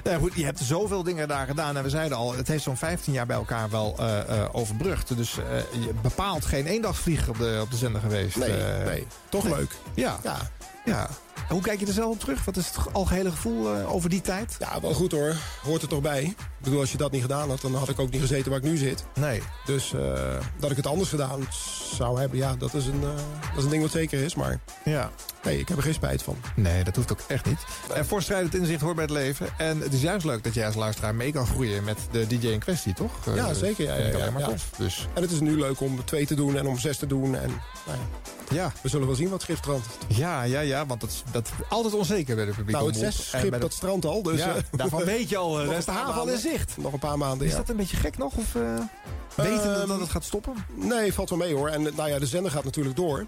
Nou 0.03 0.19
goed, 0.19 0.33
je 0.33 0.45
hebt 0.45 0.59
zoveel 0.59 1.03
dingen 1.03 1.27
daar 1.27 1.47
gedaan. 1.47 1.77
En 1.77 1.83
we 1.83 1.89
zeiden 1.89 2.17
al, 2.17 2.33
het 2.33 2.47
heeft 2.47 2.63
zo'n 2.63 2.77
15 2.77 3.13
jaar 3.13 3.25
bij 3.25 3.35
elkaar 3.35 3.69
wel 3.69 3.95
eh, 3.97 4.43
overbrugd. 4.51 5.17
Dus 5.17 5.33
je 5.71 5.93
bepaalt 6.01 6.45
geen 6.45 6.65
eendagsvlieger 6.65 7.29
op 7.29 7.37
de, 7.37 7.59
op 7.61 7.71
de 7.71 7.77
zender 7.77 8.01
geweest. 8.01 8.35
Nee, 8.35 8.51
nee. 8.85 9.07
Toch 9.29 9.43
leuk. 9.43 9.71
Ja. 9.93 10.19
Ja. 10.23 10.37
ja. 10.85 11.09
Hoe 11.49 11.61
kijk 11.61 11.79
je 11.79 11.85
er 11.85 11.93
zelf 11.93 12.11
op 12.13 12.19
terug? 12.19 12.45
Wat 12.45 12.57
is 12.57 12.65
het 12.67 12.77
algehele 12.93 13.31
gevoel 13.31 13.75
eh, 13.75 13.93
over 13.93 14.09
die 14.09 14.21
tijd? 14.21 14.55
Ja, 14.59 14.81
wel 14.81 14.93
goed 14.93 15.11
hoor. 15.11 15.35
Hoort 15.63 15.81
er 15.81 15.87
toch 15.87 16.01
bij. 16.01 16.23
Ik 16.23 16.63
bedoel, 16.63 16.79
als 16.79 16.91
je 16.91 16.97
dat 16.97 17.11
niet 17.11 17.21
gedaan 17.21 17.49
had, 17.49 17.61
dan 17.61 17.75
had 17.75 17.89
ik 17.89 17.99
ook 17.99 18.09
niet 18.11 18.21
gezeten 18.21 18.49
waar 18.51 18.59
ik 18.59 18.65
nu 18.65 18.77
zit. 18.77 19.03
Nee. 19.15 19.41
Dus 19.65 19.93
eh, 19.93 20.35
dat 20.59 20.71
ik 20.71 20.77
het 20.77 20.87
anders 20.87 21.09
gedaan 21.09 21.47
zou 21.95 22.19
hebben, 22.19 22.37
ja, 22.37 22.55
dat 22.55 22.73
is, 22.73 22.85
een, 22.85 23.01
eh, 23.03 23.09
dat 23.49 23.57
is 23.57 23.63
een 23.63 23.69
ding 23.69 23.81
wat 23.81 23.91
zeker 23.91 24.23
is. 24.23 24.35
Maar 24.35 24.59
Ja. 24.83 25.11
nee, 25.43 25.59
ik 25.59 25.67
heb 25.67 25.77
er 25.77 25.83
geen 25.83 25.93
spijt 25.93 26.23
van. 26.23 26.37
Nee, 26.55 26.83
dat 26.83 26.95
hoeft 26.95 27.11
ook 27.11 27.19
echt 27.27 27.45
niet. 27.45 27.59
En 27.93 28.05
voorstrijdend 28.05 28.55
inzicht 28.55 28.81
hoort 28.81 28.95
bij 28.95 29.03
het 29.03 29.13
leven. 29.13 29.47
En 29.57 29.79
het 29.79 29.93
is 29.93 30.01
juist 30.01 30.25
leuk 30.25 30.43
dat 30.43 30.53
jij 30.53 30.65
als 30.65 30.75
luisteraar 30.75 31.15
mee 31.15 31.31
kan 31.31 31.47
groeien 31.47 31.83
met 31.83 31.97
de 32.11 32.27
DJ 32.27 32.47
in 32.47 32.59
kwestie, 32.59 32.93
toch? 32.93 33.11
Ja, 33.35 33.53
zeker. 33.53 33.85
Ja, 33.85 33.95
ja, 33.95 34.17
ja, 34.17 34.31
maar 34.31 34.41
ja. 34.41 34.47
tof. 34.47 34.69
Dus 34.77 35.07
En 35.13 35.21
het 35.21 35.31
is 35.31 35.39
nu 35.39 35.57
leuk 35.59 35.79
om 35.81 36.05
twee 36.05 36.25
te 36.25 36.35
doen 36.35 36.57
en 36.57 36.67
om 36.67 36.79
zes 36.79 36.97
te 36.97 37.07
doen. 37.07 37.35
En, 37.35 37.49
nou 37.85 37.97
ja, 37.97 38.55
ja, 38.55 38.71
we 38.81 38.89
zullen 38.89 39.07
wel 39.07 39.15
zien 39.15 39.29
wat 39.29 39.41
schrift 39.41 39.59
strandt. 39.59 39.85
ja, 40.07 40.43
ja, 40.43 40.59
ja 40.59 40.85
want 40.85 41.01
dat 41.01 41.09
is, 41.09 41.23
dat 41.31 41.49
altijd 41.69 41.93
onzeker 41.93 42.35
bij 42.35 42.45
de 42.45 42.51
publiek. 42.51 42.75
Nou, 42.75 42.87
het 42.87 42.97
zes 42.97 43.29
schip, 43.29 43.59
dat 43.61 43.73
strandt 43.73 44.05
al. 44.05 44.23
Dus, 44.23 44.39
ja, 44.39 44.55
eh, 44.55 44.61
daarvan 44.71 45.03
weet 45.03 45.29
je 45.29 45.37
al, 45.37 45.51
eh, 45.59 45.63
daar 45.65 45.71
een 45.73 45.77
is 45.79 45.85
de 45.85 45.91
haven 45.91 46.21
al 46.21 46.27
in 46.29 46.37
zicht. 46.37 46.77
Nog 46.77 46.93
een 46.93 46.99
paar 46.99 47.17
maanden, 47.17 47.47
Is 47.47 47.55
dat 47.55 47.69
een 47.69 47.75
beetje 47.75 47.97
gek 47.97 48.17
nog? 48.17 48.33
Of 48.35 48.55
uh, 48.55 48.79
weten 49.35 49.79
Ehm, 49.79 49.87
dat 49.87 49.99
het 49.99 50.09
gaat 50.09 50.23
stoppen? 50.23 50.53
Nee, 50.73 51.13
valt 51.13 51.29
wel 51.29 51.37
mee 51.39 51.53
hoor. 51.55 51.69
En 51.69 51.81
nou 51.95 52.09
ja, 52.09 52.19
de 52.19 52.25
zender 52.25 52.51
gaat 52.51 52.63
natuurlijk 52.63 52.95
door. 52.95 53.25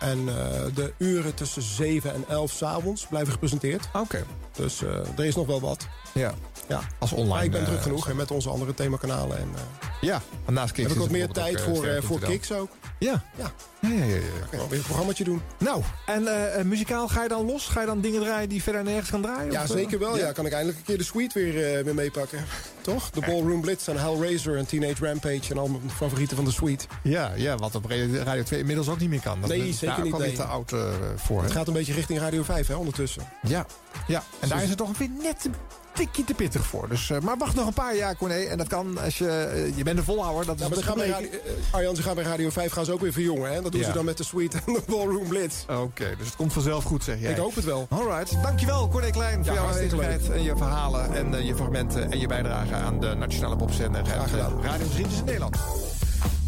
En 0.00 0.28
eh, 0.28 0.34
de 0.74 0.92
uren 0.98 1.34
tussen 1.34 1.62
7 1.62 2.14
en 2.14 2.24
11 2.28 2.50
s'avonds 2.52 3.06
blijven 3.06 3.32
gepresenteerd. 3.32 3.88
Oké. 3.92 4.24
Dus 4.56 4.82
eh, 4.82 4.88
er 5.16 5.24
is 5.24 5.34
nog 5.34 5.46
wel 5.46 5.60
wat. 5.60 5.86
Ja. 6.14 6.34
Ja. 6.68 6.80
Als 6.98 7.12
online. 7.12 7.34
Maar 7.34 7.44
ik 7.44 7.50
ben 7.50 7.60
eh, 7.60 7.66
druk 7.66 7.82
genoeg 7.82 8.08
en 8.08 8.16
met 8.16 8.30
onze 8.30 8.48
andere 8.48 8.74
themakanalen. 8.74 9.38
En, 9.38 9.48
eh, 9.54 9.60
Ja, 10.00 10.22
en 10.44 10.52
naast 10.52 10.72
Kiks 10.72 10.88
heb 10.88 10.96
ik 10.96 11.02
wat 11.02 11.10
meer 11.12 11.28
tijd 11.28 11.60
voor, 11.60 11.84
eh, 11.84 11.96
eh, 11.96 12.02
voor 12.02 12.20
Kiks 12.20 12.52
ook. 12.52 12.70
Ja. 12.98 13.22
Ja. 13.36 13.50
Ja, 13.80 13.88
ja, 13.88 14.04
ja. 14.04 14.14
ja. 14.14 14.20
Wel 14.50 14.68
weer 14.68 14.78
een 14.78 14.84
programmaatje 14.84 15.24
doen. 15.24 15.42
Nou, 15.58 15.82
en 16.06 16.26
eh, 16.26 16.58
eh, 16.60 16.66
muzikaal 16.66 17.08
ga 17.08 17.22
je 17.22 17.28
dan 17.28 17.46
los? 17.46 17.66
Ga 17.66 17.80
je 17.80 17.86
dan 17.86 18.00
dingen 18.00 18.20
draaien 18.22 18.48
die 18.48 18.62
verder 18.62 18.82
nergens 18.84 19.08
gaan 19.08 19.22
draaien? 19.22 19.52
Ja, 19.52 19.62
Of, 19.62 19.68
eh, 19.70 19.76
zeker 19.76 19.98
wel. 19.98 20.16
Ja. 20.16 20.32
kan 20.32 20.46
ik 20.46 20.52
eindelijk 20.52 20.78
een 20.78 20.84
keer 20.84 20.98
de 20.98 21.04
suite 21.04 21.38
weer, 21.38 21.84
weer 21.84 21.94
meepakken. 21.94 22.44
Toch? 22.80 23.10
De 23.10 23.20
Ballroom 23.20 23.60
Blitz 23.60 23.88
en 23.88 23.96
Hellraiser 23.96 24.56
en 24.56 24.66
Teenage 24.66 25.06
Rampage 25.06 25.50
en 25.50 25.58
al 25.58 25.68
mijn 25.68 25.90
favorieten 25.90 26.36
van 26.36 26.44
de 26.44 26.50
suite. 26.52 26.86
Ja, 27.02 27.32
ja, 27.36 27.56
wat 27.56 27.74
op 27.74 27.84
Radio 27.84 28.22
Radio 28.22 28.42
2 28.42 28.60
inmiddels 28.60 28.88
ook 28.88 28.98
niet 28.98 29.08
meer 29.10 29.20
kan. 29.20 29.40
Dat 29.40 29.50
Nee, 29.50 29.68
is 29.68 29.78
zeker 29.78 29.94
daar 29.96 30.04
niet, 30.04 30.12
ook 30.14 30.20
al 30.20 30.26
nee. 30.26 30.36
te 30.36 30.44
oud 30.44 30.72
voor. 31.16 31.42
Het 31.42 31.52
gaat 31.52 31.66
een 31.68 31.72
beetje 31.74 31.92
richting 31.92 32.18
Radio 32.18 32.42
5 32.42 32.66
hè, 32.66 32.74
ondertussen. 32.74 33.22
Ja, 33.42 33.66
ja. 34.06 34.22
en 34.40 34.48
daar 34.48 34.56
Dus- 34.58 34.62
is 34.62 34.68
het 34.68 34.78
toch 34.78 34.98
weer 34.98 35.10
net 35.22 35.48
tikje 35.96 36.24
te 36.24 36.34
pittig 36.34 36.66
voor. 36.66 36.88
Dus, 36.88 37.10
eh, 37.10 37.20
maar 37.20 37.36
wacht 37.38 37.54
nog 37.54 37.66
een 37.66 37.72
paar 37.72 37.96
jaar, 37.96 38.16
Corné. 38.16 38.34
En 38.34 38.58
dat 38.58 38.66
kan 38.66 38.98
als 38.98 39.18
je... 39.18 39.28
eh, 39.28 39.76
je 39.76 39.82
bent 39.84 39.98
een 39.98 40.04
volhouder, 40.04 40.46
dat 40.46 40.54
is 40.54 40.62
Ja, 40.62 40.68
maar 40.68 40.78
ze 40.78 40.84
gaan. 40.84 40.98
Radio, 40.98 41.28
eh, 41.30 41.38
Arjan, 41.70 41.96
ze 41.96 42.02
gaan 42.02 42.14
bij 42.14 42.24
Radio 42.24 42.50
5 42.50 42.72
gaan 42.72 42.84
ze 42.84 42.92
ook 42.92 43.00
weer 43.00 43.12
verjongen. 43.12 43.52
Hè? 43.52 43.62
Dat 43.62 43.72
doen 43.72 43.80
Ja. 43.80 43.86
ze 43.86 43.92
dan 43.92 44.04
met 44.04 44.16
de 44.16 44.24
suite 44.24 44.56
en 44.66 44.72
de 44.72 44.82
Ballroom 44.86 45.28
Blitz. 45.28 45.64
Oké, 45.68 46.14
dus 46.18 46.26
het 46.26 46.36
komt 46.36 46.52
vanzelf 46.52 46.84
goed, 46.84 47.04
zeg 47.04 47.20
jij. 47.20 47.30
Ik 47.30 47.36
hoop 47.36 47.54
het 47.54 47.64
wel. 47.64 47.86
Alright, 47.90 48.42
dankjewel 48.42 48.88
Corné 48.88 49.10
Klein 49.10 49.44
voor 49.44 49.54
jouw 49.54 49.66
aanwezigheid 49.66 50.30
en 50.30 50.42
je 50.42 50.56
verhalen 50.56 51.14
en 51.14 51.34
eh, 51.34 51.46
je 51.46 51.54
fragmenten 51.54 52.10
en 52.12 52.18
je 52.18 52.26
bijdrage 52.26 52.74
aan 52.74 53.00
de 53.00 53.14
Nationale 53.14 53.56
Popzender 53.56 54.00
en 54.00 54.06
Graag 54.06 54.30
gedaan. 54.30 54.58
eh, 54.58 54.64
radiogeschiedenis 54.64 55.18
in 55.18 55.24
Nederland. 55.24 55.56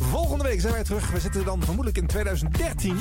Volgende 0.01 0.45
week 0.45 0.61
zijn 0.61 0.73
wij 0.73 0.85
terug. 0.85 1.11
We 1.11 1.21
zitten 1.21 1.45
dan 1.45 1.61
vermoedelijk 1.63 1.97
in 1.99 2.07
2013. 2.07 2.99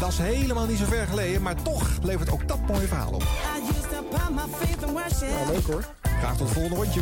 Dat 0.00 0.08
is 0.08 0.18
helemaal 0.18 0.66
niet 0.66 0.78
zo 0.78 0.84
ver 0.84 1.06
geleden, 1.06 1.42
maar 1.42 1.62
toch 1.62 1.88
levert 2.02 2.30
ook 2.30 2.48
dat 2.48 2.58
mooie 2.66 2.86
verhaal 2.86 3.12
op. 3.12 3.22
Ja, 5.46 5.52
leuk 5.52 5.66
hoor. 5.66 5.84
Graag 6.02 6.36
tot 6.36 6.48
het 6.48 6.50
volgende 6.50 6.76
rondje. 6.76 7.00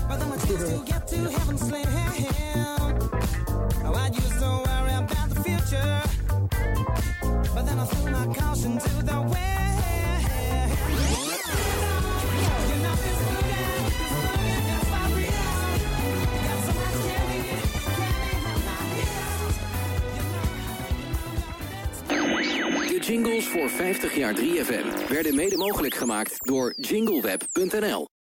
Jingles 23.08 23.46
voor 23.46 23.70
50 23.70 24.16
jaar 24.16 24.34
3FM 24.34 25.08
werden 25.08 25.34
mede 25.34 25.56
mogelijk 25.56 25.94
gemaakt 25.94 26.46
door 26.46 26.74
jingleweb.nl. 26.76 28.08